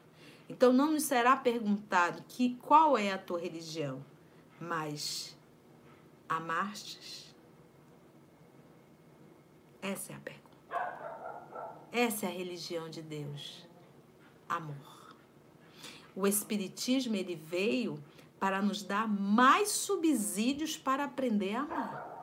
Então 0.49 0.73
não 0.73 0.91
nos 0.91 1.05
será 1.05 1.37
perguntado 1.37 2.23
que 2.29 2.57
qual 2.57 2.99
é 2.99 3.13
a 3.13 3.19
tua 3.19 3.39
religião, 3.39 4.05
mas 4.61 5.37
amastes? 6.29 7.35
Essa 9.81 10.13
é 10.13 10.17
a 10.17 10.21
pergunta. 10.21 10.45
Essa 11.93 12.27
é 12.27 12.29
a 12.29 12.33
religião 12.33 12.89
de 12.89 13.03
Deus. 13.03 13.67
Amor. 14.49 15.17
O 16.17 16.27
espiritismo 16.27 17.15
ele 17.17 17.37
veio 17.37 18.03
para 18.39 18.61
nos 18.61 18.83
dar 18.83 19.09
mais 19.09 19.71
subsídios 19.71 20.77
para 20.77 21.05
aprender 21.05 21.55
a 21.57 21.61
amar. 21.63 22.15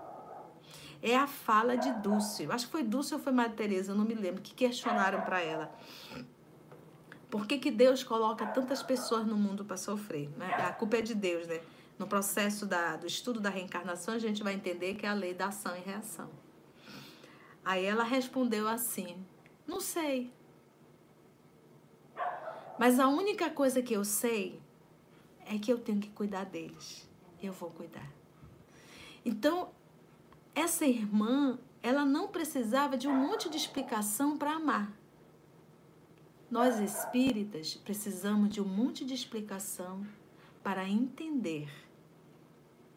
É 1.02 1.18
a 1.18 1.26
fala 1.26 1.76
de 1.76 1.92
Dulce. 1.94 2.48
Acho 2.52 2.66
que 2.66 2.72
foi 2.72 2.84
Dulce 2.84 3.14
ou 3.14 3.20
foi 3.20 3.34
Maria 3.34 3.56
Teresa, 3.56 3.92
eu 3.92 3.96
não 3.96 4.06
me 4.06 4.14
lembro, 4.14 4.42
que 4.42 4.54
questionaram 4.54 5.22
para 5.22 5.42
ela. 5.42 5.74
Por 7.30 7.48
que, 7.48 7.58
que 7.58 7.72
Deus 7.72 8.04
coloca 8.04 8.46
tantas 8.46 8.84
pessoas 8.84 9.26
no 9.26 9.36
mundo 9.36 9.66
para 9.66 9.78
sofrer? 9.78 10.30
Né? 10.38 10.54
A 10.54 10.74
culpa 10.74 10.98
é 10.98 11.02
de 11.02 11.16
Deus, 11.16 11.48
né? 11.48 11.62
No 12.02 12.08
processo 12.08 12.66
da, 12.66 12.96
do 12.96 13.06
estudo 13.06 13.40
da 13.40 13.52
reencarnação, 13.52 14.16
a 14.16 14.18
gente 14.18 14.42
vai 14.42 14.56
entender 14.56 14.96
que 14.96 15.06
é 15.06 15.10
a 15.10 15.14
lei 15.14 15.36
da 15.36 15.50
ação 15.50 15.78
e 15.78 15.82
reação. 15.82 16.32
Aí 17.64 17.86
ela 17.86 18.04
respondeu 18.04 18.68
assim: 18.68 19.24
Não 19.68 19.80
sei. 19.80 20.34
Mas 22.80 23.00
a 23.00 23.08
única 23.08 23.52
coisa 23.52 23.84
que 23.84 23.94
eu 23.94 24.04
sei 24.04 24.60
é 25.46 25.60
que 25.60 25.72
eu 25.72 25.78
tenho 25.78 26.00
que 26.00 26.10
cuidar 26.10 26.44
deles. 26.44 27.08
Eu 27.40 27.54
vou 27.54 27.70
cuidar. 27.70 28.12
Então, 29.24 29.70
essa 30.56 30.88
irmã, 30.88 31.60
ela 31.84 32.04
não 32.04 32.30
precisava 32.30 32.98
de 32.98 33.08
um 33.08 33.14
monte 33.16 33.48
de 33.48 33.58
explicação 33.58 34.40
para 34.40 34.54
amar. 34.54 34.92
Nós 36.50 36.80
espíritas 36.80 37.76
precisamos 37.76 38.50
de 38.50 38.60
um 38.60 38.66
monte 38.66 39.06
de 39.06 39.14
explicação 39.14 40.04
para 40.64 40.90
entender 40.90 41.70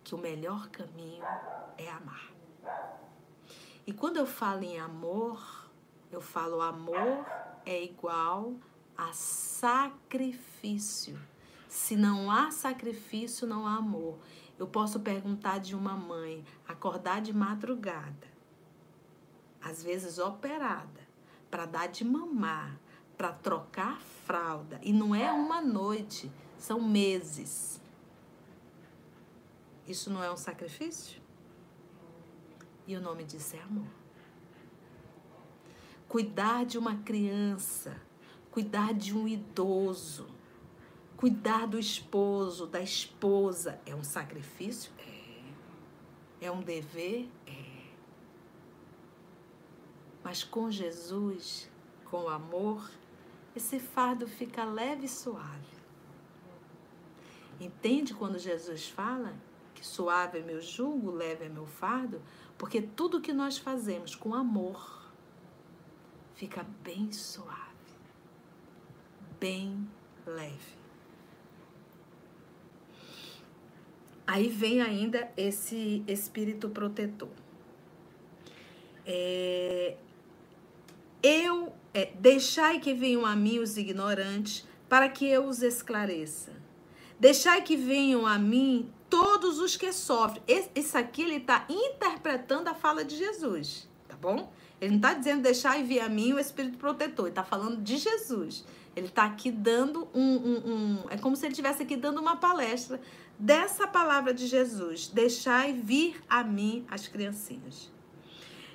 que 0.05 0.15
o 0.15 0.19
melhor 0.19 0.69
caminho 0.69 1.25
é 1.77 1.91
amar. 1.91 2.33
E 3.87 3.93
quando 3.93 4.19
eu 4.19 4.27
falo 4.27 4.63
em 4.63 4.79
amor, 4.79 5.69
eu 6.13 6.21
falo 6.21 6.61
amor 6.61 7.27
é 7.67 7.83
igual 7.83 8.55
a 8.97 9.13
sacrifício. 9.13 11.19
Se 11.69 11.97
não 11.97 12.31
há 12.31 12.51
sacrifício, 12.51 13.47
não 13.47 13.67
há 13.67 13.77
amor. 13.77 14.19
Eu 14.59 14.67
posso 14.67 15.01
perguntar 15.01 15.59
de 15.59 15.75
uma 15.75 15.95
mãe, 15.95 16.45
acordar 16.69 17.21
de 17.21 17.33
madrugada, 17.33 18.29
às 19.61 19.83
vezes 19.83 20.19
operada, 20.19 21.01
para 21.51 21.67
dar 21.67 21.89
de 21.89 22.05
mamar, 22.05 22.79
para 23.17 23.33
trocar 23.33 24.01
fralda, 24.01 24.79
e 24.83 24.93
não 24.93 25.15
é 25.15 25.33
uma 25.33 25.61
noite, 25.61 26.31
são 26.57 26.81
meses. 26.81 27.81
Isso 29.87 30.11
não 30.11 30.23
é 30.23 30.31
um 30.31 30.37
sacrifício? 30.37 31.23
E 32.87 32.97
o 32.97 33.01
nome 33.01 33.25
disso 33.25 33.57
é 33.57 33.61
amor. 33.61 33.89
Cuidar 36.09 36.65
de 36.65 36.79
uma 36.79 36.97
criança 36.97 38.01
cuidar 38.55 38.95
de 38.95 39.13
um 39.13 39.27
idoso, 39.27 40.29
cuidar 41.17 41.67
do 41.67 41.77
esposo, 41.77 42.69
da 42.69 42.81
esposa, 42.81 43.81
é 43.85 43.93
um 43.93 44.05
sacrifício? 44.05 44.93
É. 46.41 46.47
É 46.47 46.53
um 46.53 46.63
dever? 46.63 47.29
É. 47.49 47.89
Mas 50.23 50.45
com 50.45 50.71
Jesus, 50.71 51.69
com 52.05 52.29
amor, 52.29 52.89
esse 53.57 53.81
fardo 53.81 54.29
fica 54.29 54.65
leve 54.65 55.07
e 55.07 55.09
suave. 55.09 55.75
Entende 57.59 58.15
quando 58.15 58.39
Jesus 58.39 58.89
fala 58.89 59.35
suave 59.85 60.39
é 60.39 60.43
meu 60.43 60.61
jugo, 60.61 61.11
leve 61.11 61.45
é 61.45 61.49
meu 61.49 61.67
fardo? 61.67 62.21
Porque 62.57 62.81
tudo 62.81 63.21
que 63.21 63.33
nós 63.33 63.59
fazemos 63.59 64.15
com 64.15 64.35
amor 64.35 65.13
fica 66.35 66.65
bem 66.83 67.13
suave 67.13 67.65
bem 69.45 69.87
leve. 70.27 70.73
Aí 74.27 74.49
vem 74.49 74.81
ainda 74.81 75.31
esse 75.37 76.03
espírito 76.09 76.71
protetor. 76.71 77.29
É, 79.05 79.99
eu 81.23 81.75
é, 81.93 82.07
deixai 82.19 82.81
que 82.81 82.95
venham 82.95 83.27
a 83.27 83.37
mim 83.37 83.59
os 83.59 83.77
ignorantes, 83.77 84.67
para 84.89 85.11
que 85.11 85.27
eu 85.27 85.47
os 85.47 85.61
esclareça. 85.63 86.53
Deixai 87.21 87.61
que 87.61 87.77
venham 87.77 88.27
a 88.27 88.39
mim 88.39 88.91
todos 89.15 89.61
os 89.61 89.77
que 89.77 89.93
sofrem. 89.93 90.43
Isso 90.75 90.99
aqui 90.99 91.23
ele 91.23 91.37
está 91.37 91.65
interpretando 91.69 92.67
a 92.67 92.75
fala 92.75 93.05
de 93.05 93.17
Jesus, 93.17 93.89
tá 94.09 94.17
bom? 94.17 94.53
Ele 94.81 94.91
não 94.91 94.97
está 94.97 95.15
dizendo 95.15 95.41
deixar 95.41 95.79
e 95.79 95.85
vir 95.85 96.01
a 96.01 96.09
mim 96.09 96.33
o 96.33 96.39
Espírito 96.41 96.77
protetor, 96.79 97.27
ele 97.27 97.31
está 97.31 97.45
falando 97.45 97.81
de 97.81 97.97
Jesus. 97.97 98.65
Ele 98.97 99.07
está 99.07 99.25
aqui 99.25 99.53
dando 99.53 100.09
um, 100.13 100.21
um, 100.21 100.73
um, 100.73 100.99
É 101.11 101.17
como 101.17 101.37
se 101.37 101.47
ele 101.47 101.53
estivesse 101.53 101.85
aqui 101.85 101.97
dando 101.97 102.21
uma 102.21 102.37
palestra 102.37 103.01
dessa 103.39 103.87
palavra 103.87 104.35
de 104.35 104.49
Jesus. 104.49 105.07
Deixai 105.07 105.73
vir 105.73 106.21
a 106.29 106.43
mim 106.43 106.85
as 106.91 107.07
criancinhas. 107.07 107.93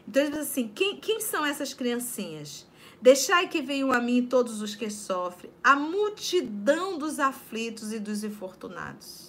Então 0.08 0.24
ele 0.24 0.32
diz 0.32 0.40
assim: 0.40 0.70
quem, 0.70 0.98
quem 0.98 1.20
são 1.20 1.46
essas 1.46 1.74
criancinhas? 1.74 2.66
Deixai 3.02 3.50
que 3.50 3.62
venham 3.62 3.92
a 3.92 4.00
mim 4.00 4.26
todos 4.26 4.62
os 4.62 4.74
que 4.74 4.90
sofrem, 4.90 5.52
a 5.62 5.76
multidão 5.76 6.98
dos 6.98 7.20
aflitos 7.20 7.92
e 7.92 8.00
dos 8.00 8.24
infortunados. 8.24 9.29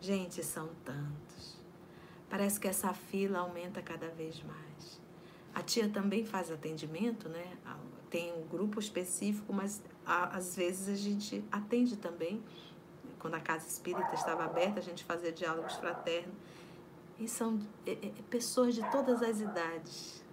Gente, 0.00 0.42
são 0.42 0.68
tantos. 0.84 1.58
Parece 2.28 2.58
que 2.58 2.68
essa 2.68 2.92
fila 2.94 3.40
aumenta 3.40 3.82
cada 3.82 4.08
vez 4.08 4.42
mais. 4.42 5.00
A 5.54 5.62
tia 5.62 5.88
também 5.88 6.24
faz 6.24 6.50
atendimento, 6.50 7.28
né? 7.28 7.56
tem 8.10 8.32
um 8.32 8.46
grupo 8.46 8.80
específico, 8.80 9.52
mas 9.52 9.80
às 10.04 10.56
vezes 10.56 10.88
a 10.88 10.96
gente 10.96 11.44
atende 11.50 11.96
também. 11.96 12.42
Quando 13.20 13.34
a 13.34 13.40
casa 13.40 13.66
espírita 13.68 14.14
estava 14.14 14.44
aberta, 14.44 14.80
a 14.80 14.82
gente 14.82 15.04
fazia 15.04 15.30
diálogos 15.30 15.74
fraternos. 15.74 16.34
E 17.18 17.28
são 17.28 17.60
é, 17.86 17.92
é, 17.92 18.12
pessoas 18.28 18.74
de 18.74 18.90
todas 18.90 19.22
as 19.22 19.40
idades. 19.40 20.24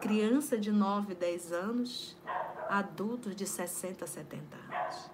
criança 0.00 0.56
de 0.56 0.70
9, 0.70 1.14
10 1.14 1.52
anos, 1.52 2.16
adultos 2.68 3.34
de 3.34 3.46
60, 3.46 4.06
70 4.06 4.56
anos. 4.56 5.10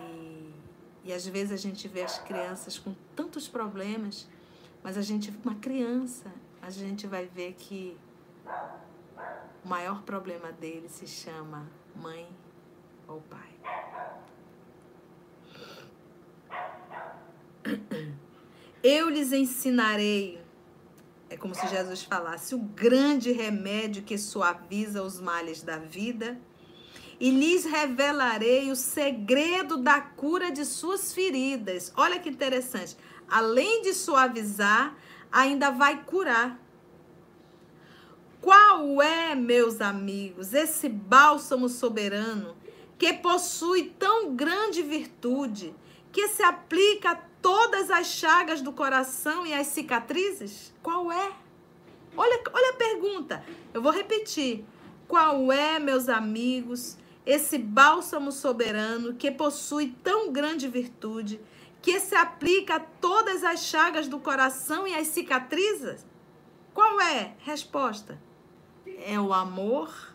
E, 0.00 0.53
e 1.04 1.12
às 1.12 1.26
vezes 1.26 1.52
a 1.52 1.56
gente 1.56 1.86
vê 1.86 2.02
as 2.02 2.18
crianças 2.18 2.78
com 2.78 2.94
tantos 3.14 3.46
problemas, 3.46 4.26
mas 4.82 4.96
a 4.96 5.02
gente, 5.02 5.30
uma 5.44 5.54
criança, 5.56 6.32
a 6.62 6.70
gente 6.70 7.06
vai 7.06 7.26
ver 7.26 7.52
que 7.58 7.96
o 9.62 9.68
maior 9.68 10.02
problema 10.02 10.50
dele 10.50 10.88
se 10.88 11.06
chama 11.06 11.68
mãe 11.94 12.26
ou 13.06 13.20
pai. 13.20 13.54
Eu 18.82 19.08
lhes 19.08 19.32
ensinarei, 19.32 20.42
é 21.30 21.36
como 21.36 21.54
se 21.54 21.66
Jesus 21.68 22.02
falasse, 22.02 22.54
o 22.54 22.58
grande 22.58 23.32
remédio 23.32 24.02
que 24.02 24.16
suaviza 24.16 25.02
os 25.02 25.20
males 25.20 25.62
da 25.62 25.78
vida, 25.78 26.38
e 27.20 27.30
lhes 27.30 27.64
revelarei 27.64 28.70
o 28.70 28.76
segredo 28.76 29.76
da 29.76 30.00
cura 30.00 30.50
de 30.50 30.64
suas 30.64 31.12
feridas. 31.12 31.92
Olha 31.96 32.18
que 32.18 32.28
interessante. 32.28 32.96
Além 33.28 33.82
de 33.82 33.94
suavizar, 33.94 34.96
ainda 35.30 35.70
vai 35.70 36.04
curar. 36.04 36.60
Qual 38.40 39.00
é, 39.00 39.34
meus 39.34 39.80
amigos, 39.80 40.52
esse 40.52 40.88
bálsamo 40.88 41.68
soberano 41.68 42.56
que 42.98 43.12
possui 43.14 43.94
tão 43.98 44.34
grande 44.36 44.82
virtude, 44.82 45.74
que 46.12 46.28
se 46.28 46.42
aplica 46.42 47.12
a 47.12 47.16
todas 47.40 47.90
as 47.90 48.06
chagas 48.06 48.60
do 48.60 48.72
coração 48.72 49.46
e 49.46 49.54
as 49.54 49.68
cicatrizes? 49.68 50.72
Qual 50.82 51.10
é? 51.10 51.32
Olha, 52.16 52.42
olha 52.52 52.70
a 52.70 52.76
pergunta. 52.76 53.44
Eu 53.72 53.82
vou 53.82 53.90
repetir. 53.90 54.64
Qual 55.08 55.50
é, 55.50 55.78
meus 55.78 56.08
amigos, 56.08 56.96
esse 57.26 57.56
bálsamo 57.56 58.30
soberano 58.30 59.14
que 59.14 59.30
possui 59.30 59.94
tão 60.02 60.30
grande 60.30 60.68
virtude, 60.68 61.40
que 61.80 61.98
se 62.00 62.14
aplica 62.14 62.76
a 62.76 62.80
todas 62.80 63.42
as 63.42 63.64
chagas 63.64 64.08
do 64.08 64.18
coração 64.18 64.86
e 64.86 64.94
as 64.94 65.08
cicatrizes? 65.08 66.06
Qual 66.72 67.00
é? 67.00 67.34
Resposta: 67.38 68.20
é 69.04 69.18
o 69.18 69.32
amor, 69.32 70.14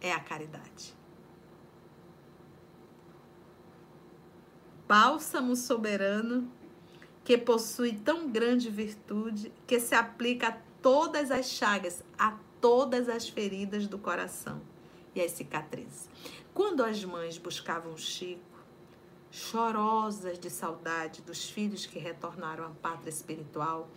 é 0.00 0.12
a 0.12 0.20
caridade. 0.20 0.94
Bálsamo 4.86 5.56
soberano 5.56 6.50
que 7.24 7.38
possui 7.38 7.94
tão 7.94 8.30
grande 8.30 8.68
virtude 8.68 9.50
que 9.66 9.80
se 9.80 9.94
aplica 9.94 10.48
a 10.48 10.56
todas 10.82 11.30
as 11.30 11.46
chagas, 11.46 12.04
a 12.18 12.36
todas 12.60 13.08
as 13.08 13.26
feridas 13.26 13.86
do 13.86 13.98
coração 13.98 14.60
e 15.14 15.20
as 15.20 15.32
cicatrizes. 15.32 16.08
Quando 16.52 16.84
as 16.84 17.04
mães 17.04 17.38
buscavam 17.38 17.96
Chico, 17.96 18.42
chorosas 19.30 20.38
de 20.38 20.48
saudade 20.48 21.22
dos 21.22 21.48
filhos 21.50 21.86
que 21.86 21.98
retornaram 21.98 22.64
à 22.64 22.70
pátria 22.70 23.10
espiritual, 23.10 23.90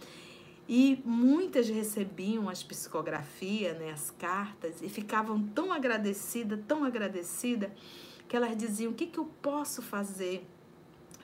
e 0.67 1.01
muitas 1.05 1.69
recebiam 1.69 2.49
as 2.49 2.61
psicografias, 2.61 3.77
né, 3.77 3.91
as 3.91 4.11
cartas, 4.11 4.81
e 4.81 4.89
ficavam 4.89 5.41
tão 5.47 5.71
agradecidas, 5.71 6.59
tão 6.67 6.83
agradecidas, 6.83 7.71
que 8.27 8.35
elas 8.35 8.57
diziam: 8.57 8.91
O 8.91 8.95
que, 8.95 9.07
que 9.07 9.17
eu 9.17 9.25
posso 9.41 9.81
fazer 9.81 10.45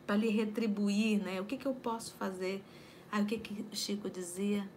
para 0.07 0.15
lhe 0.15 0.29
retribuir? 0.29 1.21
Né? 1.21 1.41
O 1.41 1.45
que, 1.45 1.57
que 1.57 1.65
eu 1.65 1.73
posso 1.73 2.13
fazer? 2.13 2.63
Aí 3.11 3.21
o 3.21 3.25
que, 3.25 3.37
que 3.37 3.75
Chico 3.75 4.09
dizia? 4.09 4.67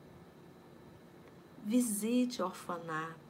Visite 1.65 2.43
o 2.43 2.47
orfanato, 2.47 3.26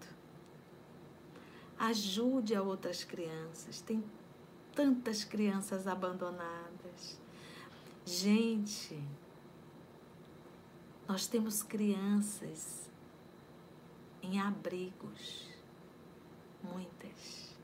ajude 1.78 2.54
a 2.54 2.62
outras 2.62 3.04
crianças. 3.04 3.80
Tem 3.80 4.02
tantas 4.74 5.24
crianças 5.24 5.86
abandonadas. 5.86 7.20
Gente, 8.04 9.02
nós 11.08 11.26
temos 11.26 11.62
crianças 11.62 12.90
em 14.22 14.40
abrigos, 14.40 15.48
muitas. 16.62 17.54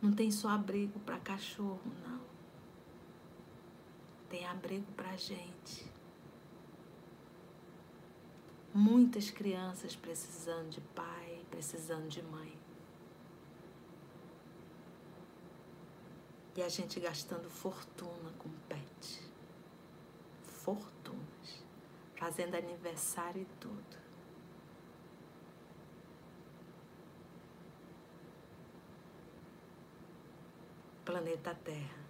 Não 0.00 0.12
tem 0.12 0.30
só 0.30 0.50
abrigo 0.50 1.00
para 1.00 1.18
cachorro, 1.18 1.80
não. 2.06 2.20
Tem 4.28 4.46
abrigo 4.46 4.90
para 4.92 5.16
gente. 5.16 5.90
Muitas 8.72 9.30
crianças 9.30 9.96
precisando 9.96 10.68
de 10.68 10.80
pai, 10.80 11.33
precisando 11.54 12.08
de 12.08 12.22
mãe. 12.22 12.58
E 16.56 16.62
a 16.62 16.68
gente 16.68 16.98
gastando 16.98 17.48
fortuna 17.48 18.30
com 18.38 18.48
pet. 18.68 19.22
Fortuna 20.42 20.94
fazendo 22.24 22.54
aniversário 22.54 23.42
e 23.42 23.44
tudo. 23.60 24.04
Planeta 31.04 31.54
Terra. 31.54 32.02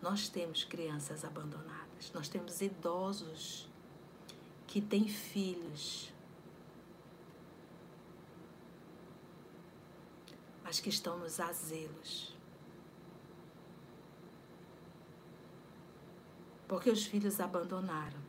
Nós 0.00 0.30
temos 0.30 0.64
crianças 0.64 1.22
abandonadas, 1.22 2.10
nós 2.14 2.28
temos 2.30 2.62
idosos 2.62 3.68
que 4.66 4.80
têm 4.80 5.06
filhos, 5.06 6.10
que 10.80 10.88
estão 10.88 11.18
nos 11.18 11.40
asilos. 11.40 12.36
porque 16.68 16.90
os 16.90 17.06
filhos 17.06 17.40
abandonaram. 17.40 18.26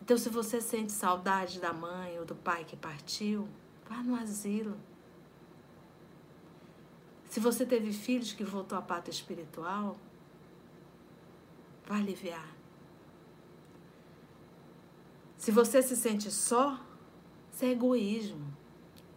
Então, 0.00 0.18
se 0.18 0.28
você 0.28 0.60
sente 0.60 0.92
saudade 0.92 1.60
da 1.60 1.72
mãe 1.72 2.18
ou 2.18 2.26
do 2.26 2.34
pai 2.34 2.64
que 2.64 2.76
partiu, 2.76 3.48
vá 3.88 4.02
no 4.02 4.14
asilo. 4.14 4.76
Se 7.28 7.40
você 7.40 7.64
teve 7.64 7.92
filhos 7.92 8.32
que 8.32 8.44
voltou 8.44 8.76
à 8.76 8.82
pátria 8.82 9.12
espiritual, 9.12 9.96
vá 11.86 11.96
aliviar. 11.96 12.54
Se 15.38 15.50
você 15.50 15.82
se 15.82 15.96
sente 15.96 16.30
só, 16.30 16.78
isso 17.54 17.64
é 17.64 17.70
egoísmo. 17.70 18.52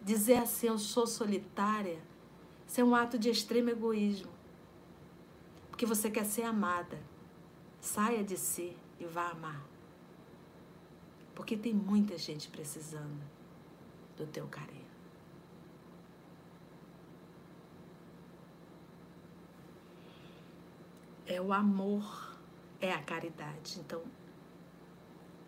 Dizer 0.00 0.36
assim, 0.36 0.68
eu 0.68 0.78
sou 0.78 1.06
solitária, 1.06 2.00
isso 2.66 2.80
é 2.80 2.84
um 2.84 2.94
ato 2.94 3.18
de 3.18 3.28
extremo 3.28 3.68
egoísmo. 3.68 4.30
Porque 5.68 5.84
você 5.84 6.08
quer 6.08 6.24
ser 6.24 6.42
amada. 6.42 7.02
Saia 7.80 8.22
de 8.22 8.36
si 8.36 8.76
e 9.00 9.04
vá 9.04 9.30
amar. 9.30 9.64
Porque 11.34 11.56
tem 11.56 11.74
muita 11.74 12.16
gente 12.16 12.48
precisando 12.48 13.22
do 14.16 14.26
teu 14.26 14.46
carinho. 14.46 14.78
É 21.26 21.40
o 21.40 21.52
amor, 21.52 22.36
é 22.80 22.92
a 22.92 23.02
caridade. 23.02 23.78
Então, 23.80 24.02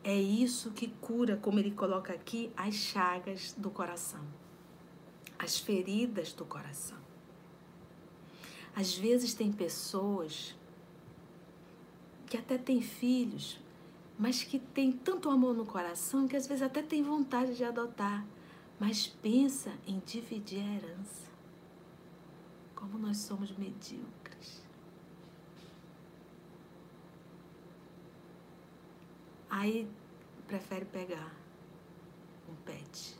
é 0.02 0.14
isso 0.14 0.70
que 0.70 0.88
cura, 0.88 1.36
como 1.36 1.58
ele 1.58 1.70
coloca 1.70 2.12
aqui, 2.12 2.50
as 2.56 2.74
chagas 2.74 3.52
do 3.52 3.70
coração, 3.70 4.24
as 5.38 5.58
feridas 5.58 6.32
do 6.32 6.44
coração. 6.44 6.98
Às 8.74 8.96
vezes 8.96 9.34
tem 9.34 9.52
pessoas 9.52 10.56
que 12.26 12.36
até 12.36 12.56
têm 12.56 12.80
filhos, 12.80 13.60
mas 14.18 14.42
que 14.42 14.58
tem 14.58 14.92
tanto 14.92 15.28
amor 15.28 15.54
no 15.54 15.66
coração 15.66 16.28
que 16.28 16.36
às 16.36 16.46
vezes 16.46 16.62
até 16.62 16.82
tem 16.82 17.02
vontade 17.02 17.56
de 17.56 17.64
adotar, 17.64 18.24
mas 18.78 19.06
pensa 19.06 19.72
em 19.86 20.00
dividir 20.06 20.60
a 20.60 20.74
herança. 20.76 21.28
Como 22.74 22.98
nós 22.98 23.18
somos 23.18 23.50
medíocres. 23.58 24.19
Aí 29.50 29.90
prefere 30.46 30.84
pegar 30.84 31.34
um 32.48 32.54
pet. 32.64 33.18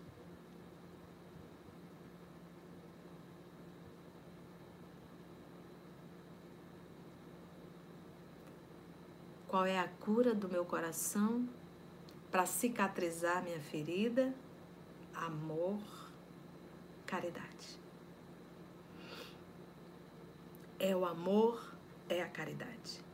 Qual 9.49 9.67
é 9.67 9.81
a 9.81 9.89
cura 9.89 10.33
do 10.33 10.49
meu 10.49 10.65
coração 10.65 11.49
para 12.31 12.47
cicatrizar 12.47 13.43
minha 13.43 13.59
ferida? 13.59 14.33
Amor, 15.13 15.81
caridade. 17.05 17.77
É 20.79 20.95
o 20.95 21.05
amor 21.05 21.75
é 22.09 22.23
a 22.23 22.29
caridade. 22.29 23.10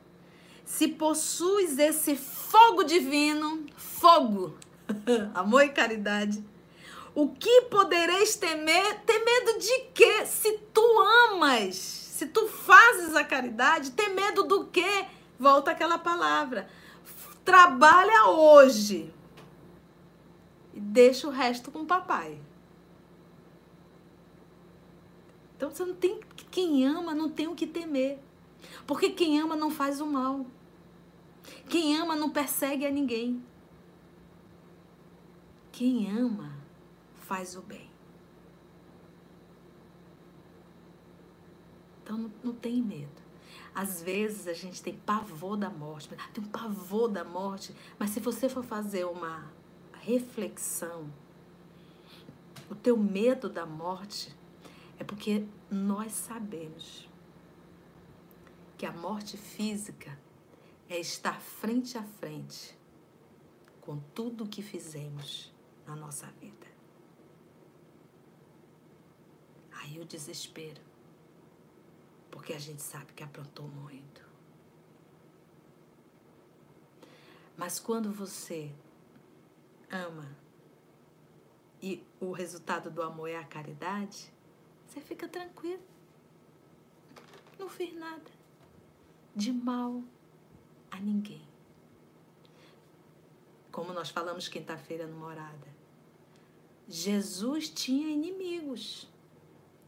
Se 0.67 0.89
possuis 0.89 1.79
esse 1.79 2.17
fogo 2.17 2.83
divino, 2.83 3.65
fogo, 3.77 4.55
amor 5.33 5.63
e 5.63 5.69
caridade, 5.69 6.45
o 7.15 7.29
que 7.29 7.63
podereis 7.63 8.35
temer? 8.37 9.01
Ter 9.07 9.25
medo 9.25 9.59
de 9.61 9.79
quê? 9.95 10.27
Se 10.27 10.59
tu 10.75 10.83
amas, 11.31 11.77
se 11.77 12.27
tu 12.27 12.49
fazes 12.49 13.15
a 13.15 13.25
caridade, 13.25 13.93
ter 13.93 14.09
medo 14.09 14.43
do 14.43 14.67
quê? 14.67 15.07
Volta 15.39 15.71
aquela 15.71 15.99
palavra. 15.99 16.69
Trabalha 17.45 18.27
hoje 18.27 19.15
e 20.75 20.81
deixa 20.81 21.29
o 21.29 21.31
resto 21.31 21.71
com 21.71 21.83
o 21.83 21.87
papai. 21.87 22.39
Então 25.57 25.71
você 25.71 25.85
não 25.85 25.95
tem 25.95 26.21
quem 26.51 26.87
ama 26.87 27.15
não 27.15 27.31
tem 27.31 27.47
o 27.47 27.55
que 27.55 27.67
temer. 27.67 28.19
Porque 28.87 29.11
quem 29.11 29.41
ama 29.41 29.55
não 29.55 29.71
faz 29.71 30.01
o 30.01 30.07
mal. 30.07 30.45
Quem 31.69 31.97
ama 31.97 32.17
não 32.17 32.31
persegue 32.31 32.87
a 32.87 32.91
ninguém. 32.91 33.43
Quem 35.73 36.11
ama 36.11 36.57
faz 37.15 37.57
o 37.57 37.63
bem. 37.63 37.91
Então 42.03 42.17
não, 42.17 42.33
não 42.43 42.53
tem 42.55 42.81
medo. 42.81 43.27
Às 43.75 44.01
vezes 44.01 44.47
a 44.47 44.55
gente 44.55 44.83
tem 44.83 44.95
pavor 44.95 45.57
da 45.57 45.69
morte, 45.69 46.09
tem 46.33 46.43
um 46.43 46.49
pavor 46.49 47.09
da 47.09 47.25
morte, 47.25 47.75
mas 47.99 48.11
se 48.11 48.21
você 48.21 48.49
for 48.49 48.65
fazer 48.65 49.05
uma 49.05 49.51
reflexão, 50.01 51.13
o 52.71 52.75
teu 52.75 52.97
medo 52.97 53.49
da 53.49 53.67
morte 53.67 54.35
é 54.99 55.05
porque 55.05 55.45
nós 55.71 56.13
sabemos 56.13 57.09
que 58.79 58.87
a 58.87 58.93
morte 58.93 59.37
física 59.37 60.19
é 60.89 60.99
estar 60.99 61.41
frente 61.41 61.99
a 61.99 62.03
frente 62.03 62.77
com 63.81 63.99
tudo 64.15 64.45
o 64.45 64.49
que 64.49 64.63
fizemos 64.63 65.53
na 65.87 65.95
nossa 65.95 66.27
vida. 66.41 66.67
Aí 69.73 70.01
o 70.01 70.05
desespero, 70.05 70.83
porque 72.31 72.53
a 72.53 72.59
gente 72.59 72.83
sabe 72.83 73.13
que 73.13 73.23
aprontou 73.23 73.69
muito. 73.69 74.27
Mas 77.57 77.79
quando 77.79 78.13
você 78.13 78.73
ama 79.91 80.37
e 81.81 82.05
o 82.21 82.33
resultado 82.33 82.91
do 82.91 83.03
amor 83.03 83.29
é 83.29 83.37
a 83.37 83.45
caridade, 83.45 84.33
você 84.87 85.01
fica 85.01 85.29
tranquilo. 85.29 85.83
Não 87.59 87.69
fiz 87.69 87.95
nada 87.95 88.31
de 89.35 89.53
mal 89.53 90.03
a 90.97 91.01
ninguém. 91.01 91.43
Como 93.71 93.93
nós 93.93 94.11
falamos 94.11 94.49
quinta-feira 94.49 95.07
no 95.07 95.19
Morada. 95.19 95.77
Jesus 96.89 97.69
tinha 97.69 98.09
inimigos 98.09 99.09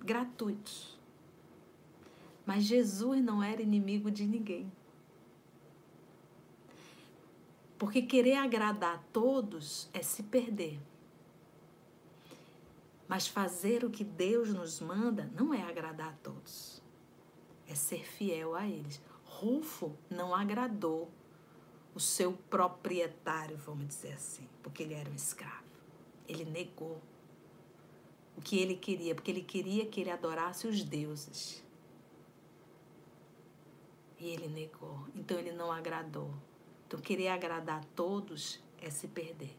gratuitos. 0.01 0.99
Mas 2.45 2.65
Jesus 2.65 3.23
não 3.23 3.43
era 3.43 3.63
inimigo 3.63 4.11
de 4.11 4.27
ninguém. 4.27 4.71
Porque 7.79 8.03
querer 8.03 8.37
agradar 8.37 8.97
a 8.97 9.03
todos 9.13 9.89
é 9.93 10.03
se 10.03 10.23
perder. 10.25 10.81
Mas 13.07 13.27
fazer 13.27 13.85
o 13.85 13.91
que 13.91 14.05
Deus 14.05 14.53
nos 14.53 14.81
manda 14.81 15.31
não 15.35 15.55
é 15.55 15.63
agradar 15.63 16.09
a 16.09 16.17
todos, 16.17 16.83
é 17.67 17.75
ser 17.75 18.05
fiel 18.05 18.55
a 18.55 18.67
eles. 18.67 19.01
Rufo 19.41 19.97
não 20.11 20.35
agradou 20.35 21.09
o 21.95 22.01
seu 22.01 22.33
proprietário, 22.51 23.57
vamos 23.57 23.87
dizer 23.87 24.15
assim, 24.15 24.49
porque 24.65 24.83
ele 24.83 24.95
era 24.95 25.09
um 25.09 25.15
escravo. 25.15 25.63
Ele 26.27 26.45
negou 26.45 27.01
o 28.37 28.41
que 28.41 28.59
ele 28.59 28.75
queria, 28.75 29.15
porque 29.15 29.31
ele 29.31 29.43
queria 29.43 29.87
que 29.87 30.01
ele 30.01 30.11
adorasse 30.11 30.67
os 30.67 30.83
deuses. 30.83 31.65
E 34.19 34.27
ele 34.27 34.49
negou, 34.49 35.07
então 35.15 35.39
ele 35.39 35.53
não 35.53 35.71
agradou. 35.71 36.35
Então, 36.89 36.99
querer 36.99 37.29
agradar 37.29 37.81
a 37.81 37.85
todos 37.95 38.61
é 38.81 38.91
se 38.91 39.07
perder. 39.07 39.57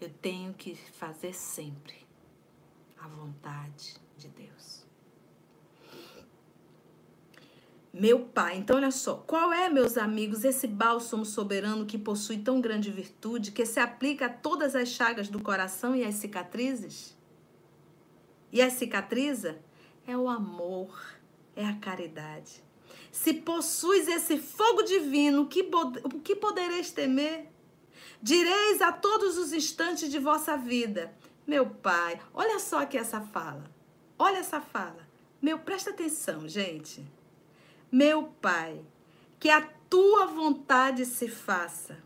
Eu 0.00 0.08
tenho 0.08 0.54
que 0.54 0.74
fazer 0.74 1.34
sempre 1.34 2.06
a 2.98 3.06
vontade 3.06 3.96
de 4.16 4.28
Deus. 4.28 4.79
Meu 7.92 8.20
Pai, 8.20 8.56
então 8.56 8.76
olha 8.76 8.92
só, 8.92 9.16
qual 9.16 9.52
é, 9.52 9.68
meus 9.68 9.98
amigos, 9.98 10.44
esse 10.44 10.68
bálsamo 10.68 11.24
soberano 11.24 11.84
que 11.84 11.98
possui 11.98 12.38
tão 12.38 12.60
grande 12.60 12.88
virtude, 12.90 13.50
que 13.50 13.66
se 13.66 13.80
aplica 13.80 14.26
a 14.26 14.28
todas 14.28 14.76
as 14.76 14.88
chagas 14.90 15.28
do 15.28 15.42
coração 15.42 15.96
e 15.96 16.04
as 16.04 16.14
cicatrizes? 16.14 17.16
E 18.52 18.62
as 18.62 18.74
cicatriza? 18.74 19.58
É 20.06 20.16
o 20.16 20.28
amor, 20.28 21.00
é 21.56 21.64
a 21.64 21.76
caridade. 21.76 22.62
Se 23.10 23.34
possuis 23.34 24.06
esse 24.06 24.38
fogo 24.38 24.82
divino, 24.82 25.46
que, 25.46 25.68
o 26.04 26.20
que 26.20 26.36
podereis 26.36 26.92
temer? 26.92 27.48
Direis 28.22 28.80
a 28.80 28.92
todos 28.92 29.36
os 29.36 29.52
instantes 29.52 30.10
de 30.10 30.18
vossa 30.18 30.56
vida: 30.56 31.12
meu 31.46 31.66
pai, 31.66 32.20
olha 32.32 32.58
só 32.60 32.80
aqui 32.80 32.96
essa 32.96 33.20
fala. 33.20 33.64
Olha 34.18 34.38
essa 34.38 34.60
fala. 34.60 35.08
Meu, 35.42 35.58
presta 35.58 35.90
atenção, 35.90 36.46
gente. 36.46 37.04
Meu 37.90 38.24
pai, 38.24 38.80
que 39.38 39.50
a 39.50 39.62
tua 39.88 40.26
vontade 40.26 41.04
se 41.04 41.28
faça 41.28 41.98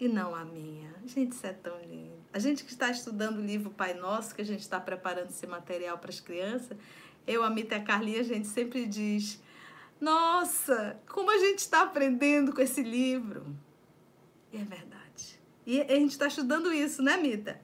e 0.00 0.08
não 0.08 0.34
a 0.34 0.44
minha. 0.44 0.92
Gente, 1.06 1.32
isso 1.32 1.46
é 1.46 1.52
tão 1.52 1.78
lindo. 1.80 2.18
A 2.32 2.38
gente 2.38 2.64
que 2.64 2.70
está 2.70 2.90
estudando 2.90 3.38
o 3.38 3.44
livro 3.44 3.70
Pai 3.70 3.94
Nosso, 3.94 4.34
que 4.34 4.42
a 4.42 4.44
gente 4.44 4.60
está 4.60 4.80
preparando 4.80 5.30
esse 5.30 5.46
material 5.46 5.98
para 5.98 6.10
as 6.10 6.20
crianças, 6.20 6.76
eu, 7.26 7.44
a 7.44 7.50
Mita 7.50 7.74
e 7.74 7.78
a 7.78 7.84
Carlinha, 7.84 8.20
a 8.20 8.24
gente 8.24 8.48
sempre 8.48 8.86
diz: 8.86 9.40
Nossa, 10.00 10.98
como 11.08 11.30
a 11.30 11.38
gente 11.38 11.58
está 11.58 11.82
aprendendo 11.82 12.52
com 12.52 12.60
esse 12.60 12.82
livro. 12.82 13.46
E 14.52 14.56
é 14.56 14.64
verdade. 14.64 15.40
E 15.66 15.80
a 15.80 15.94
gente 15.94 16.12
está 16.12 16.26
estudando 16.26 16.72
isso, 16.72 17.02
né, 17.02 17.16
Mita? 17.16 17.60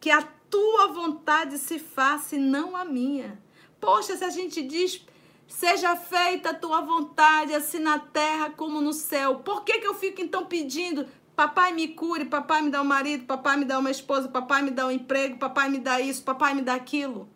Que 0.00 0.10
a 0.10 0.22
tua 0.50 0.88
vontade 0.88 1.58
se 1.58 1.78
faça 1.78 2.36
e 2.36 2.38
não 2.38 2.76
a 2.76 2.84
minha. 2.84 3.40
Poxa, 3.80 4.16
se 4.16 4.24
a 4.24 4.30
gente 4.30 4.62
diz, 4.62 5.04
seja 5.46 5.96
feita 5.96 6.50
a 6.50 6.54
tua 6.54 6.80
vontade, 6.80 7.54
assim 7.54 7.78
na 7.78 7.98
terra 7.98 8.50
como 8.50 8.80
no 8.80 8.92
céu, 8.92 9.36
por 9.36 9.64
que, 9.64 9.78
que 9.78 9.86
eu 9.86 9.94
fico 9.94 10.20
então 10.20 10.46
pedindo? 10.46 11.06
Papai 11.36 11.72
me 11.72 11.88
cure, 11.88 12.26
papai 12.26 12.62
me 12.62 12.70
dá 12.70 12.80
um 12.80 12.84
marido, 12.84 13.24
papai 13.26 13.56
me 13.56 13.64
dá 13.64 13.78
uma 13.78 13.90
esposa, 13.90 14.28
papai 14.28 14.62
me 14.62 14.70
dá 14.70 14.86
um 14.86 14.90
emprego, 14.90 15.38
papai 15.38 15.68
me 15.68 15.78
dá 15.78 16.00
isso, 16.00 16.22
papai 16.22 16.54
me 16.54 16.62
dá 16.62 16.74
aquilo. 16.74 17.28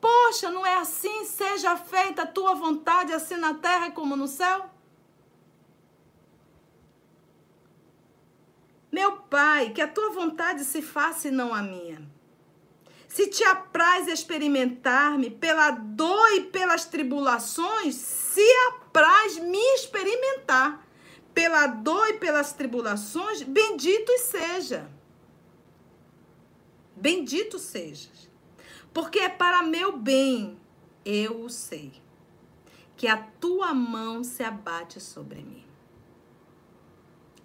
Poxa, 0.00 0.50
não 0.50 0.66
é 0.66 0.74
assim? 0.74 1.24
Seja 1.24 1.76
feita 1.76 2.22
a 2.22 2.26
tua 2.26 2.54
vontade, 2.54 3.12
assim 3.12 3.36
na 3.36 3.54
terra 3.54 3.92
como 3.92 4.16
no 4.16 4.26
céu? 4.26 4.68
Meu 8.90 9.12
pai, 9.12 9.70
que 9.70 9.80
a 9.80 9.88
tua 9.88 10.10
vontade 10.10 10.64
se 10.64 10.82
faça 10.82 11.28
e 11.28 11.30
não 11.30 11.54
a 11.54 11.62
minha. 11.62 12.11
Se 13.12 13.26
te 13.26 13.44
apraz 13.44 14.08
experimentar-me 14.08 15.28
pela 15.28 15.70
dor 15.70 16.32
e 16.32 16.44
pelas 16.44 16.86
tribulações, 16.86 17.94
se 17.94 18.40
apraz 18.68 19.36
me 19.36 19.62
experimentar 19.74 20.82
pela 21.34 21.66
dor 21.66 22.08
e 22.08 22.14
pelas 22.14 22.54
tribulações, 22.54 23.42
bendito 23.42 24.10
seja. 24.18 24.90
Bendito 26.96 27.58
sejas. 27.58 28.30
Porque 28.94 29.18
é 29.18 29.28
para 29.28 29.62
meu 29.62 29.94
bem, 29.94 30.58
eu 31.04 31.42
o 31.42 31.50
sei, 31.50 31.92
que 32.96 33.06
a 33.06 33.18
tua 33.18 33.74
mão 33.74 34.24
se 34.24 34.42
abate 34.42 34.98
sobre 35.02 35.42
mim. 35.42 35.66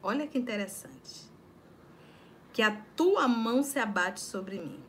Olha 0.01 0.27
que 0.27 0.37
interessante. 0.37 1.29
Que 2.53 2.61
a 2.61 2.71
tua 2.95 3.27
mão 3.27 3.61
se 3.63 3.77
abate 3.77 4.21
sobre 4.21 4.59
mim. 4.59 4.86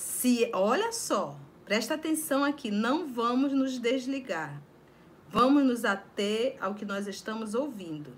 Se, 0.00 0.50
olha 0.54 0.92
só, 0.92 1.36
presta 1.62 1.92
atenção 1.92 2.42
aqui, 2.42 2.70
não 2.70 3.06
vamos 3.06 3.52
nos 3.52 3.78
desligar. 3.78 4.58
Vamos 5.28 5.62
nos 5.62 5.84
ater 5.84 6.56
ao 6.58 6.74
que 6.74 6.86
nós 6.86 7.06
estamos 7.06 7.54
ouvindo. 7.54 8.10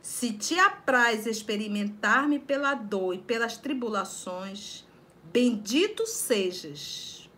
Se 0.00 0.32
te 0.32 0.58
apraz 0.58 1.26
experimentar-me 1.26 2.38
pela 2.38 2.72
dor 2.72 3.14
e 3.14 3.18
pelas 3.18 3.58
tribulações, 3.58 4.86
bendito 5.30 6.06
sejas, 6.06 7.28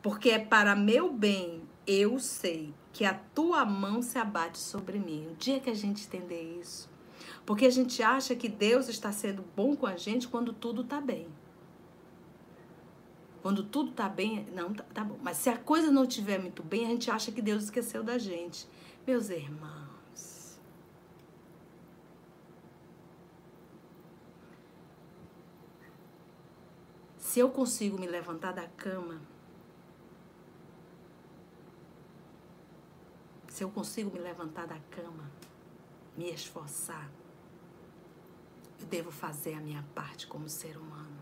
porque 0.00 0.30
é 0.30 0.38
para 0.38 0.76
meu 0.76 1.12
bem, 1.12 1.62
eu 1.84 2.20
sei, 2.20 2.72
que 2.92 3.04
a 3.04 3.14
tua 3.14 3.64
mão 3.64 4.00
se 4.00 4.18
abate 4.18 4.58
sobre 4.58 5.00
mim. 5.00 5.26
O 5.32 5.34
dia 5.34 5.58
que 5.58 5.68
a 5.68 5.74
gente 5.74 6.06
entender 6.06 6.60
isso, 6.60 6.88
porque 7.44 7.66
a 7.66 7.70
gente 7.70 8.04
acha 8.04 8.36
que 8.36 8.48
Deus 8.48 8.88
está 8.88 9.10
sendo 9.10 9.44
bom 9.56 9.74
com 9.74 9.86
a 9.86 9.96
gente 9.96 10.28
quando 10.28 10.52
tudo 10.52 10.82
está 10.82 11.00
bem. 11.00 11.26
Quando 13.44 13.62
tudo 13.62 13.92
tá 13.92 14.08
bem, 14.08 14.46
não, 14.54 14.72
tá, 14.72 14.82
tá 14.84 15.04
bom. 15.04 15.18
Mas 15.22 15.36
se 15.36 15.50
a 15.50 15.58
coisa 15.58 15.90
não 15.90 16.04
estiver 16.04 16.38
muito 16.38 16.62
bem, 16.62 16.86
a 16.86 16.88
gente 16.88 17.10
acha 17.10 17.30
que 17.30 17.42
Deus 17.42 17.64
esqueceu 17.64 18.02
da 18.02 18.16
gente. 18.16 18.66
Meus 19.06 19.28
irmãos. 19.28 20.58
Se 27.18 27.38
eu 27.38 27.50
consigo 27.50 28.00
me 28.00 28.06
levantar 28.06 28.52
da 28.52 28.66
cama, 28.66 29.20
se 33.48 33.62
eu 33.62 33.68
consigo 33.68 34.10
me 34.10 34.20
levantar 34.20 34.66
da 34.66 34.78
cama, 34.90 35.30
me 36.16 36.30
esforçar, 36.30 37.10
eu 38.80 38.86
devo 38.86 39.10
fazer 39.10 39.52
a 39.52 39.60
minha 39.60 39.84
parte 39.94 40.26
como 40.26 40.48
ser 40.48 40.78
humano 40.78 41.13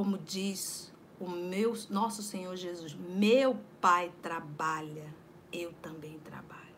como 0.00 0.16
diz 0.16 0.90
o 1.18 1.28
meu 1.28 1.74
nosso 1.90 2.22
Senhor 2.22 2.56
Jesus, 2.56 2.94
meu 2.94 3.60
Pai 3.82 4.10
trabalha, 4.22 5.14
eu 5.52 5.74
também 5.74 6.18
trabalho. 6.20 6.74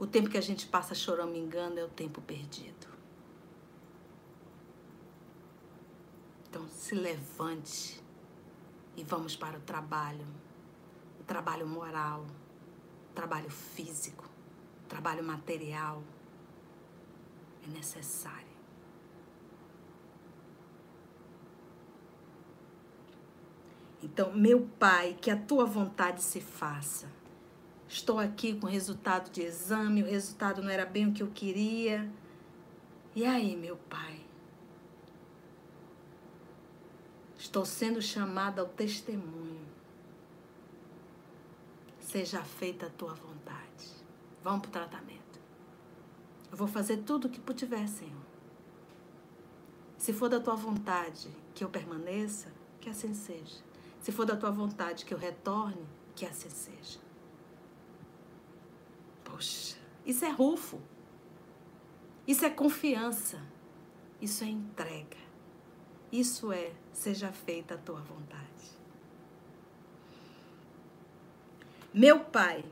O 0.00 0.04
tempo 0.04 0.28
que 0.28 0.36
a 0.36 0.40
gente 0.40 0.66
passa 0.66 0.96
chorando 0.96 1.36
engano 1.36 1.78
é 1.78 1.84
o 1.84 1.88
tempo 1.88 2.20
perdido. 2.20 2.88
Então 6.48 6.66
se 6.66 6.92
levante 6.96 8.02
e 8.96 9.04
vamos 9.04 9.36
para 9.36 9.56
o 9.56 9.60
trabalho, 9.60 10.26
o 11.20 11.22
trabalho 11.22 11.68
moral, 11.68 12.26
o 13.12 13.14
trabalho 13.14 13.48
físico, 13.48 14.28
o 14.84 14.88
trabalho 14.88 15.22
material. 15.22 16.02
É 17.62 17.68
necessário. 17.68 18.47
Então, 24.02 24.32
meu 24.32 24.68
Pai, 24.78 25.16
que 25.20 25.30
a 25.30 25.36
tua 25.36 25.64
vontade 25.64 26.22
se 26.22 26.40
faça. 26.40 27.08
Estou 27.88 28.18
aqui 28.18 28.54
com 28.54 28.66
o 28.66 28.70
resultado 28.70 29.30
de 29.30 29.42
exame, 29.42 30.02
o 30.02 30.06
resultado 30.06 30.62
não 30.62 30.70
era 30.70 30.84
bem 30.84 31.08
o 31.08 31.12
que 31.12 31.22
eu 31.22 31.28
queria. 31.28 32.10
E 33.14 33.24
aí, 33.24 33.56
meu 33.56 33.76
Pai? 33.88 34.20
Estou 37.38 37.64
sendo 37.64 38.02
chamada 38.02 38.60
ao 38.60 38.68
testemunho. 38.68 39.66
Seja 42.00 42.42
feita 42.42 42.86
a 42.86 42.90
tua 42.90 43.14
vontade. 43.14 43.88
Vamos 44.42 44.60
para 44.60 44.68
o 44.68 44.72
tratamento. 44.72 45.40
Eu 46.50 46.56
vou 46.56 46.68
fazer 46.68 46.98
tudo 46.98 47.26
o 47.26 47.30
que 47.30 47.40
puder, 47.40 47.88
Senhor. 47.88 48.28
Se 49.96 50.12
for 50.12 50.28
da 50.28 50.40
tua 50.40 50.54
vontade 50.54 51.28
que 51.54 51.64
eu 51.64 51.68
permaneça, 51.68 52.52
que 52.80 52.88
assim 52.88 53.12
seja. 53.12 53.67
Se 54.00 54.12
for 54.12 54.24
da 54.24 54.36
tua 54.36 54.50
vontade 54.50 55.04
que 55.04 55.12
eu 55.12 55.18
retorne, 55.18 55.86
que 56.14 56.24
assim 56.24 56.50
seja. 56.50 56.98
Poxa, 59.24 59.76
isso 60.04 60.24
é 60.24 60.30
rufo. 60.30 60.80
Isso 62.26 62.44
é 62.44 62.50
confiança. 62.50 63.40
Isso 64.20 64.44
é 64.44 64.48
entrega. 64.48 65.16
Isso 66.10 66.52
é 66.52 66.72
seja 66.92 67.30
feita 67.30 67.74
a 67.74 67.78
tua 67.78 68.00
vontade. 68.00 68.48
Meu 71.92 72.20
Pai, 72.20 72.64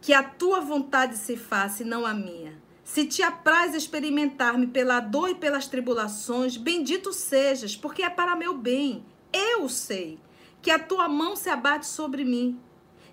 que 0.00 0.12
a 0.12 0.22
tua 0.22 0.60
vontade 0.60 1.16
se 1.16 1.36
faça 1.36 1.82
e 1.82 1.86
não 1.86 2.04
a 2.04 2.14
minha. 2.14 2.60
Se 2.82 3.06
te 3.06 3.22
apraz 3.22 3.74
experimentar-me 3.74 4.66
pela 4.66 5.00
dor 5.00 5.30
e 5.30 5.34
pelas 5.34 5.66
tribulações, 5.66 6.56
bendito 6.56 7.12
sejas, 7.12 7.74
porque 7.76 8.02
é 8.02 8.10
para 8.10 8.36
meu 8.36 8.56
bem 8.56 9.04
eu 9.34 9.68
sei 9.68 10.18
que 10.62 10.70
a 10.70 10.78
tua 10.78 11.08
mão 11.08 11.34
se 11.34 11.50
abate 11.50 11.86
sobre 11.86 12.24
mim. 12.24 12.58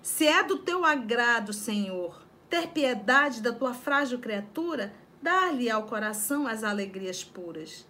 Se 0.00 0.26
é 0.26 0.42
do 0.42 0.58
teu 0.58 0.84
agrado, 0.84 1.52
Senhor, 1.52 2.22
ter 2.48 2.68
piedade 2.68 3.42
da 3.42 3.52
tua 3.52 3.74
frágil 3.74 4.18
criatura, 4.18 4.94
dá-lhe 5.20 5.68
ao 5.68 5.82
coração 5.82 6.46
as 6.46 6.64
alegrias 6.64 7.24
puras. 7.24 7.86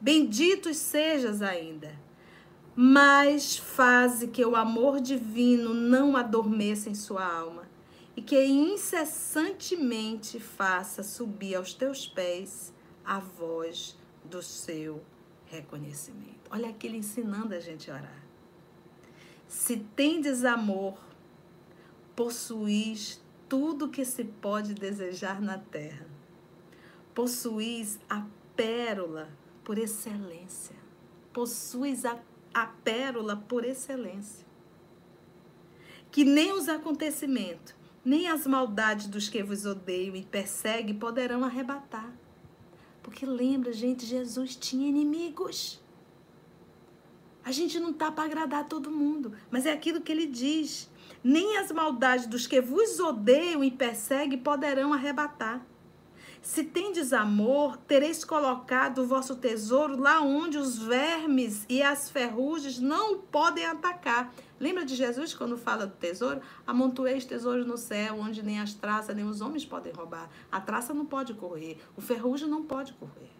Benditos 0.00 0.76
sejas 0.76 1.40
ainda. 1.40 1.96
Mas 2.74 3.56
faze 3.56 4.28
que 4.28 4.44
o 4.44 4.54
amor 4.54 5.00
divino 5.00 5.72
não 5.72 6.16
adormeça 6.16 6.90
em 6.90 6.94
sua 6.94 7.24
alma 7.24 7.66
e 8.14 8.20
que 8.20 8.44
incessantemente 8.44 10.38
faça 10.38 11.02
subir 11.02 11.54
aos 11.54 11.72
teus 11.72 12.06
pés 12.06 12.72
a 13.04 13.18
voz 13.18 13.96
do 14.24 14.42
seu 14.42 15.02
reconhecimento. 15.46 16.35
Olha 16.50 16.70
aqui 16.70 16.86
ele 16.86 16.98
ensinando 16.98 17.54
a 17.54 17.60
gente 17.60 17.90
a 17.90 17.94
orar. 17.94 18.22
Se 19.48 19.76
tendes 19.76 20.44
amor, 20.44 20.98
possuís 22.14 23.20
tudo 23.48 23.88
que 23.88 24.04
se 24.04 24.24
pode 24.24 24.74
desejar 24.74 25.40
na 25.40 25.58
terra. 25.58 26.06
Possuís 27.14 27.98
a 28.08 28.24
pérola 28.56 29.28
por 29.64 29.78
excelência. 29.78 30.76
Possuis 31.32 32.04
a, 32.04 32.18
a 32.52 32.66
pérola 32.66 33.36
por 33.36 33.64
excelência. 33.64 34.46
Que 36.10 36.24
nem 36.24 36.52
os 36.52 36.68
acontecimentos, 36.68 37.74
nem 38.04 38.28
as 38.28 38.46
maldades 38.46 39.06
dos 39.06 39.28
que 39.28 39.42
vos 39.42 39.66
odeiam 39.66 40.16
e 40.16 40.22
perseguem 40.22 40.94
poderão 40.94 41.44
arrebatar. 41.44 42.12
Porque 43.02 43.26
lembra, 43.26 43.72
gente, 43.72 44.06
Jesus 44.06 44.56
tinha 44.56 44.88
inimigos. 44.88 45.80
A 47.46 47.52
gente 47.52 47.78
não 47.78 47.92
tá 47.92 48.10
para 48.10 48.24
agradar 48.24 48.64
todo 48.64 48.90
mundo, 48.90 49.32
mas 49.52 49.66
é 49.66 49.72
aquilo 49.72 50.00
que 50.00 50.10
ele 50.10 50.26
diz. 50.26 50.90
Nem 51.22 51.58
as 51.58 51.70
maldades 51.70 52.26
dos 52.26 52.44
que 52.44 52.60
vos 52.60 52.98
odeiam 52.98 53.62
e 53.62 53.70
perseguem 53.70 54.36
poderão 54.36 54.92
arrebatar. 54.92 55.64
Se 56.42 56.64
tendes 56.64 57.12
amor, 57.12 57.76
tereis 57.76 58.24
colocado 58.24 58.98
o 58.98 59.06
vosso 59.06 59.36
tesouro 59.36 59.96
lá 59.96 60.20
onde 60.20 60.58
os 60.58 60.76
vermes 60.76 61.64
e 61.68 61.84
as 61.84 62.10
ferrugens 62.10 62.80
não 62.80 63.20
podem 63.20 63.64
atacar. 63.64 64.34
Lembra 64.58 64.84
de 64.84 64.96
Jesus 64.96 65.32
quando 65.32 65.56
fala 65.56 65.86
do 65.86 65.94
tesouro? 65.94 66.40
Amontoeis 66.66 67.24
tesouros 67.24 67.64
no 67.64 67.76
céu, 67.76 68.16
onde 68.18 68.42
nem 68.42 68.58
as 68.58 68.74
traças, 68.74 69.14
nem 69.14 69.24
os 69.24 69.40
homens 69.40 69.64
podem 69.64 69.92
roubar. 69.92 70.28
A 70.50 70.60
traça 70.60 70.92
não 70.92 71.06
pode 71.06 71.32
correr, 71.34 71.78
o 71.96 72.00
ferrugem 72.00 72.48
não 72.48 72.64
pode 72.64 72.92
correr 72.94 73.35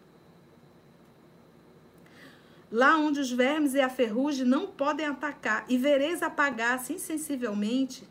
lá 2.71 2.97
onde 2.99 3.21
os 3.21 3.31
vermes 3.31 3.75
e 3.75 3.81
a 3.81 3.89
ferrugem 3.89 4.45
não 4.45 4.67
podem 4.67 5.07
atacar, 5.07 5.65
e 5.69 5.79
vereis 5.79 6.23
apagar-se 6.23 6.93
insensivelmente 6.93 8.09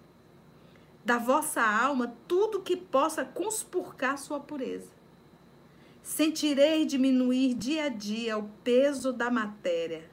da 1.04 1.18
vossa 1.18 1.62
alma 1.62 2.16
tudo 2.28 2.62
que 2.62 2.76
possa 2.76 3.24
conspurcar 3.24 4.18
sua 4.18 4.40
pureza. 4.40 4.94
Sentirei 6.02 6.86
diminuir 6.86 7.54
dia 7.54 7.86
a 7.86 7.90
dia 7.90 8.38
o 8.38 8.50
peso 8.64 9.12
da 9.12 9.30
matéria, 9.30 10.10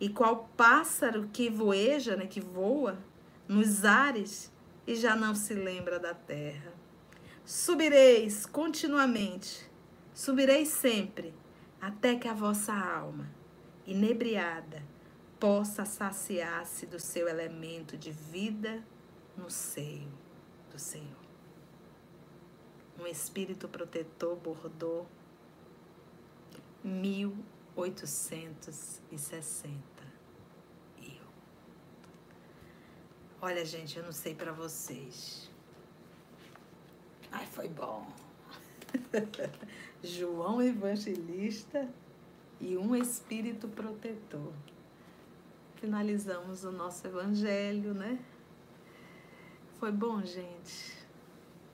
e 0.00 0.08
qual 0.08 0.50
pássaro 0.56 1.28
que 1.32 1.48
voeja, 1.48 2.16
né, 2.16 2.26
que 2.26 2.40
voa 2.40 2.98
nos 3.46 3.84
ares 3.84 4.50
e 4.86 4.94
já 4.94 5.14
não 5.14 5.34
se 5.34 5.54
lembra 5.54 5.98
da 5.98 6.14
terra. 6.14 6.72
Subireis 7.44 8.46
continuamente, 8.46 9.68
subireis 10.14 10.68
sempre, 10.68 11.34
até 11.80 12.14
que 12.14 12.28
a 12.28 12.34
vossa 12.34 12.72
alma 12.72 13.41
inebriada, 13.86 14.82
possa 15.38 15.84
saciar-se 15.84 16.86
do 16.86 16.98
seu 17.00 17.28
elemento 17.28 17.96
de 17.96 18.10
vida 18.10 18.82
no 19.36 19.48
seio 19.50 20.10
do 20.70 20.78
Senhor. 20.78 21.22
Um 22.98 23.06
espírito 23.06 23.68
protetor 23.68 24.36
bordou 24.36 25.06
1860. 26.84 29.72
Eu. 30.98 31.26
Olha, 33.40 33.64
gente, 33.64 33.96
eu 33.98 34.04
não 34.04 34.12
sei 34.12 34.34
para 34.34 34.52
vocês. 34.52 35.50
Ai, 37.32 37.46
foi 37.46 37.68
bom. 37.68 38.06
João 40.02 40.62
Evangelista 40.62 41.88
e 42.62 42.76
um 42.76 42.94
espírito 42.94 43.66
protetor. 43.66 44.52
Finalizamos 45.74 46.62
o 46.62 46.70
nosso 46.70 47.04
evangelho, 47.04 47.92
né? 47.92 48.18
Foi 49.80 49.90
bom, 49.90 50.22
gente. 50.22 50.96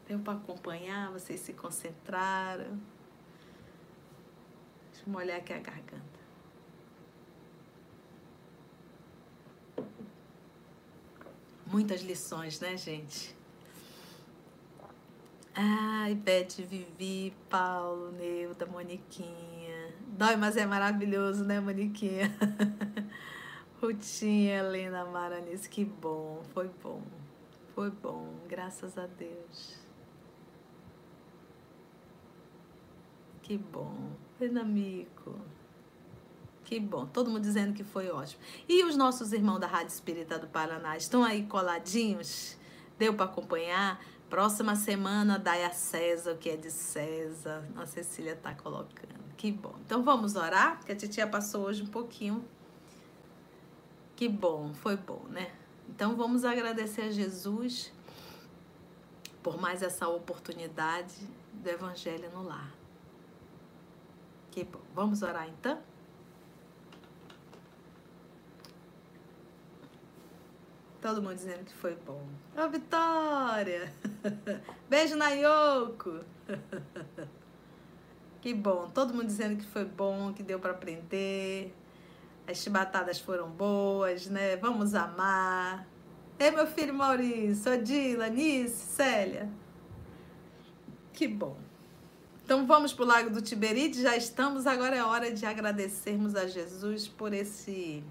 Deu 0.09 0.19
para 0.19 0.33
acompanhar, 0.33 1.13
vocês 1.13 1.41
se 1.41 1.53
concentraram. 1.53 2.81
Deixa 4.91 5.07
eu 5.07 5.13
molhar 5.13 5.37
aqui 5.37 5.53
a 5.53 5.59
garganta. 5.59 6.19
Muitas 11.67 12.01
lições, 12.01 12.61
né, 12.61 12.79
gente? 12.79 13.37
Ai, 15.55 16.15
Beth, 16.15 16.63
Vivi, 16.67 17.35
Paulo, 17.51 18.11
Neuda, 18.13 18.65
Moniquinha, 18.65 19.58
Dói, 20.19 20.35
mas 20.35 20.57
é 20.57 20.67
maravilhoso, 20.67 21.45
né, 21.45 21.61
Moniquinha? 21.61 22.29
Rutinha, 23.81 24.57
Helena 24.57 25.05
Maranis, 25.05 25.69
que 25.69 25.85
bom, 25.85 26.43
foi 26.53 26.69
bom. 26.83 27.01
Foi 27.73 27.89
bom, 27.89 28.29
graças 28.49 28.99
a 28.99 29.07
Deus. 29.07 29.79
Que 33.43 33.57
bom. 33.57 33.95
Renamico. 34.41 35.37
Que 36.65 36.81
bom. 36.81 37.07
Todo 37.07 37.31
mundo 37.31 37.43
dizendo 37.43 37.73
que 37.73 37.85
foi 37.85 38.11
ótimo. 38.11 38.43
E 38.69 38.83
os 38.83 38.97
nossos 38.97 39.33
irmãos 39.33 39.61
da 39.61 39.69
Rádio 39.69 39.93
Espírita 39.93 40.37
do 40.37 40.49
Paraná 40.49 40.97
estão 40.97 41.23
aí 41.23 41.45
coladinhos? 41.45 42.59
Deu 42.99 43.15
para 43.15 43.27
acompanhar? 43.27 44.05
Próxima 44.29 44.77
semana, 44.77 45.39
dai 45.39 45.65
a 45.65 45.71
César 45.71 46.33
o 46.33 46.37
que 46.37 46.51
é 46.51 46.57
de 46.57 46.71
César. 46.71 47.65
A 47.77 47.87
Cecília 47.87 48.33
está 48.33 48.55
colocando. 48.55 49.19
Que 49.37 49.51
bom. 49.51 49.75
Então 49.87 50.03
vamos 50.03 50.37
orar, 50.37 50.77
porque 50.77 50.93
a 50.93 50.97
titia 50.97 51.27
passou 51.27 51.65
hoje 51.65 51.83
um 51.83 51.87
pouquinho. 51.87 52.45
Que 54.15 54.29
bom, 54.29 54.75
foi 54.75 54.97
bom, 54.97 55.23
né? 55.31 55.51
Então 55.89 56.15
vamos 56.15 56.45
agradecer 56.45 57.03
a 57.03 57.11
Jesus 57.11 57.93
por 59.43 59.59
mais 59.59 59.83
essa 59.83 60.07
oportunidade 60.09 61.15
do 61.55 61.69
Evangelho 61.69 62.31
no 62.31 62.43
lar. 62.43 62.75
Que 64.51 64.65
bom. 64.65 64.81
Vamos 64.95 65.23
orar 65.23 65.49
então? 65.49 65.81
Todo 71.09 71.23
mundo 71.23 71.37
dizendo 71.37 71.65
que 71.65 71.73
foi 71.73 71.97
bom. 72.07 72.21
Ô, 72.55 72.67
oh, 72.67 72.69
Vitória! 72.69 73.91
Beijo 74.91 75.17
na 75.17 75.31
Yoko! 75.31 76.21
que 78.43 78.53
bom. 78.53 78.91
Todo 78.91 79.15
mundo 79.15 79.25
dizendo 79.25 79.57
que 79.57 79.67
foi 79.69 79.87
bom, 79.87 80.35
que 80.35 80.43
deu 80.43 80.61
para 80.61 80.73
aprender. 80.73 81.75
As 82.47 82.59
chibatadas 82.59 83.19
foram 83.19 83.49
boas, 83.49 84.27
né? 84.27 84.57
Vamos 84.57 84.95
amar. 84.95 85.89
Ei, 86.39 86.51
meu 86.51 86.67
filho 86.67 86.93
Maurício, 86.93 87.73
Odila, 87.73 88.29
Nice, 88.29 88.77
Célia. 88.77 89.49
Que 91.15 91.27
bom. 91.27 91.57
Então 92.45 92.67
vamos 92.67 92.93
para 92.93 93.05
o 93.05 93.09
Lago 93.09 93.31
do 93.31 93.41
Tiberide, 93.41 94.03
já 94.03 94.15
estamos. 94.15 94.67
Agora 94.67 94.95
é 94.95 95.03
hora 95.03 95.33
de 95.33 95.47
agradecermos 95.47 96.37
a 96.37 96.47
Jesus 96.47 97.09
por 97.09 97.33
esse 97.33 98.05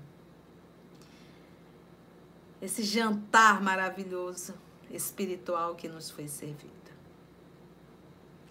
esse 2.62 2.84
jantar 2.84 3.62
maravilhoso 3.62 4.54
espiritual 4.90 5.76
que 5.76 5.88
nos 5.88 6.10
foi 6.10 6.28
servido. 6.28 6.72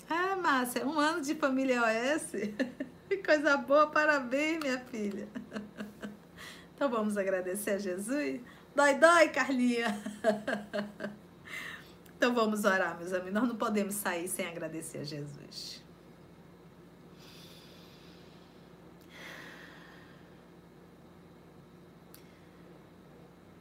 Ah, 0.09 0.37
Márcia, 0.37 0.87
um 0.87 0.99
ano 0.99 1.20
de 1.23 1.35
família 1.35 1.83
OS. 1.83 2.33
Que 3.09 3.19
coisa 3.19 3.57
boa, 3.57 3.87
parabéns, 3.87 4.59
minha 4.59 4.78
filha. 4.81 5.28
Então 6.74 6.91
vamos 6.91 7.16
agradecer 7.16 7.70
a 7.70 7.78
Jesus. 7.78 8.41
Dói, 8.74 8.95
dói, 8.97 9.28
Carlinha. 9.28 9.99
Então 12.16 12.35
vamos 12.35 12.65
orar, 12.65 12.99
meus 12.99 13.12
amigos. 13.12 13.35
Nós 13.35 13.49
não 13.49 13.57
podemos 13.57 13.95
sair 13.95 14.27
sem 14.27 14.47
agradecer 14.47 14.99
a 14.99 15.05
Jesus. 15.05 15.85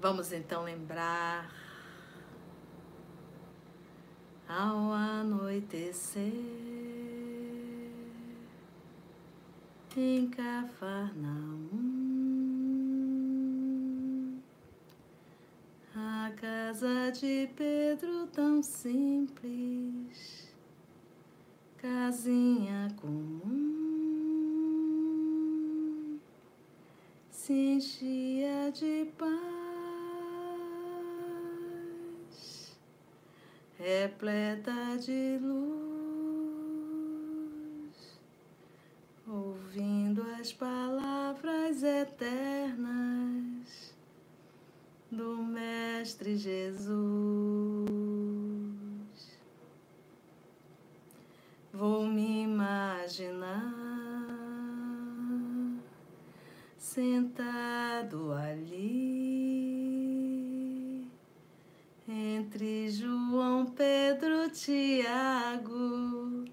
Vamos 0.08 0.32
então 0.32 0.64
lembrar 0.64 1.50
ao 4.48 4.94
anoitecer. 4.94 6.32
Em 9.98 10.30
Cafarnaum, 10.30 11.90
a 15.96 16.32
casa 16.40 17.12
de 17.12 17.50
Pedro 17.56 18.28
tão 18.28 18.62
simples, 18.62 20.54
casinha 21.78 22.90
comum, 23.02 23.80
se 27.32 27.54
enchia 27.54 28.72
de 28.72 29.12
paz 29.18 29.65
repleta 33.78 34.98
de 34.98 35.38
luz, 35.42 35.66
ouvindo 39.28 40.22
as 40.40 40.54
palavras 40.54 41.84
eternas 41.84 43.26
do 45.12 45.38
Mestre 45.38 46.38
Jesus. 46.38 46.96
Vou 51.74 52.06
me 52.08 52.44
imaginar 52.44 53.86
sentado 56.78 58.32
ali 58.32 59.35
entre 62.36 62.90
João, 62.90 63.66
Pedro, 63.66 64.50
Tiago, 64.50 66.46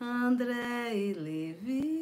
André 0.00 0.96
e 0.96 1.12
Levi. 1.12 2.00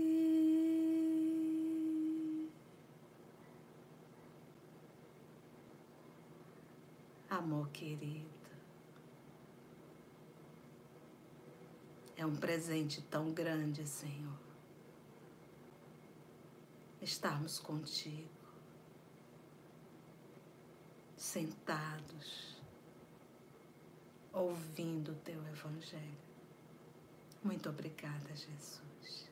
Amor 7.28 7.68
querido, 7.70 8.26
é 12.16 12.24
um 12.24 12.36
presente 12.36 13.02
tão 13.02 13.32
grande, 13.32 13.86
Senhor, 13.86 14.38
estarmos 17.00 17.58
contigo, 17.58 18.28
sentados 21.16 22.57
ouvindo 24.38 25.12
o 25.12 25.16
teu 25.16 25.40
evangelho. 25.48 26.28
Muito 27.42 27.68
obrigada, 27.68 28.28
Jesus. 28.34 29.28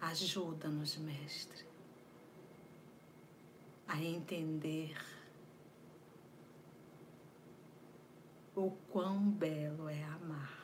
Ajuda-nos, 0.00 0.96
Mestre, 0.96 1.66
a 3.86 4.00
entender 4.02 4.96
o 8.54 8.70
quão 8.90 9.30
belo 9.30 9.88
é 9.88 10.02
amar. 10.04 10.58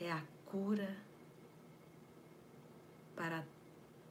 É 0.00 0.10
a 0.12 0.24
cura 0.46 1.07
para 3.18 3.44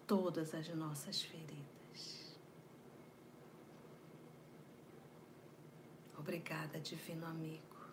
todas 0.05 0.53
as 0.53 0.67
nossas 0.75 1.21
feridas. 1.21 2.35
Obrigada, 6.17 6.77
Divino 6.81 7.25
Amigo, 7.25 7.88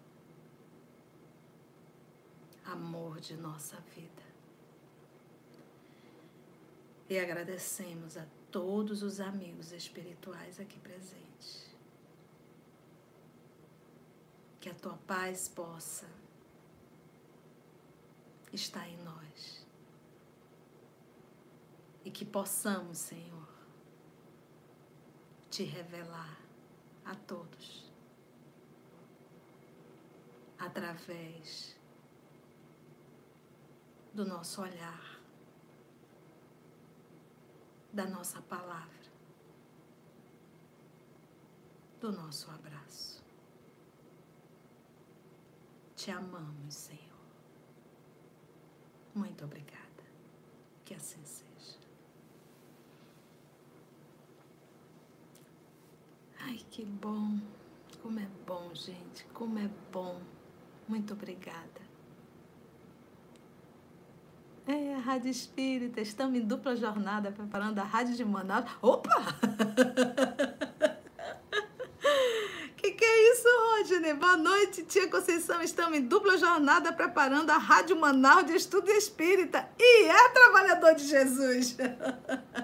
amor 2.65 3.21
de 3.21 3.37
nossa 3.37 3.77
vida. 3.95 4.25
E 7.09 7.17
agradecemos 7.17 8.17
a 8.17 8.27
todos 8.51 9.05
os 9.05 9.21
amigos 9.21 9.71
espirituais 9.71 10.59
aqui 10.59 10.81
presentes. 10.81 11.73
Que 14.61 14.69
a 14.69 14.75
tua 14.75 14.97
paz 15.07 15.47
possa 15.47 16.09
estar 18.53 18.89
em 18.89 18.97
nós 19.05 19.64
e 22.05 22.11
que 22.11 22.25
possamos, 22.25 22.99
Senhor, 22.99 23.49
te 25.51 25.65
revelar 25.65 26.39
a 27.05 27.15
todos 27.15 27.91
através 30.59 31.77
do 34.13 34.25
nosso 34.25 34.63
olhar, 34.63 35.21
da 37.93 38.07
nossa 38.07 38.41
palavra, 38.43 39.13
do 42.01 42.13
nosso 42.13 42.51
abraço. 42.51 43.25
Te 45.97 46.11
amamos, 46.11 46.75
Senhor. 46.75 47.01
Muito 49.15 49.45
obrigada. 49.45 49.85
Que 50.85 50.95
assim 50.95 51.25
seja. 51.25 51.54
Ai, 56.47 56.61
Que 56.71 56.85
bom. 56.85 57.39
Como 58.03 58.21
é 58.21 58.27
bom, 58.47 58.71
gente. 58.75 59.25
Como 59.33 59.59
é 59.59 59.71
bom. 59.91 60.21
Muito 60.87 61.15
obrigada. 61.15 61.81
É, 64.67 64.95
a 64.95 64.99
Rádio 64.99 65.31
Espírita. 65.31 66.03
Estamos 66.03 66.39
em 66.39 66.45
dupla 66.45 66.77
jornada 66.77 67.33
preparando 67.33 67.79
a 67.79 67.83
Rádio 67.83 68.15
de 68.15 68.23
Manaus. 68.25 68.71
Opa! 68.83 69.11
que 72.77 72.91
que 72.93 73.05
é 73.05 73.33
isso, 73.33 73.49
Rodney? 73.49 74.13
Boa 74.15 74.37
noite, 74.37 74.85
tia 74.85 75.09
Conceição. 75.09 75.63
Estamos 75.63 75.99
em 75.99 76.03
dupla 76.03 76.37
jornada 76.37 76.93
preparando 76.93 77.49
a 77.51 77.57
Rádio 77.57 77.99
Manaus 77.99 78.45
de 78.47 78.55
Estudo 78.55 78.91
Espírita. 78.91 79.67
E 79.79 80.05
é 80.05 80.29
trabalhador 80.29 80.95
de 80.95 81.07
Jesus. 81.07 81.77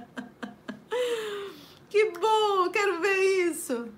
que 1.90 2.12
bom, 2.12 2.70
quero 2.70 3.00
ver 3.00 3.50
isso. 3.50 3.88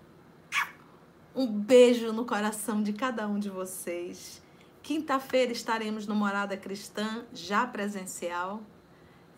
Um 1.37 1.47
beijo 1.47 2.11
no 2.11 2.25
coração 2.25 2.83
de 2.83 2.95
cada 2.95 3.29
um 3.29 3.39
de 3.39 3.51
vocês. 3.51 4.43
Quinta-feira 4.83 5.53
estaremos 5.53 6.07
no 6.07 6.15
Morada 6.15 6.57
Cristã, 6.57 7.27
já 7.35 7.67
presencial. 7.67 8.63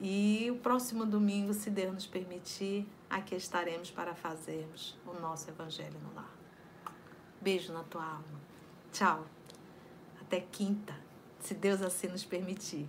E 0.00 0.48
o 0.52 0.56
próximo 0.56 1.04
domingo, 1.04 1.52
se 1.52 1.68
Deus 1.68 1.92
nos 1.92 2.06
permitir, 2.06 2.86
aqui 3.10 3.34
estaremos 3.34 3.90
para 3.90 4.14
fazermos 4.14 4.96
o 5.04 5.20
nosso 5.20 5.50
Evangelho 5.50 5.98
no 6.00 6.14
Lar. 6.14 6.32
Beijo 7.40 7.72
na 7.72 7.82
tua 7.82 8.04
alma. 8.04 8.40
Tchau. 8.92 9.26
Até 10.20 10.40
quinta, 10.40 10.94
se 11.40 11.54
Deus 11.54 11.82
assim 11.82 12.06
nos 12.06 12.24
permitir. 12.24 12.88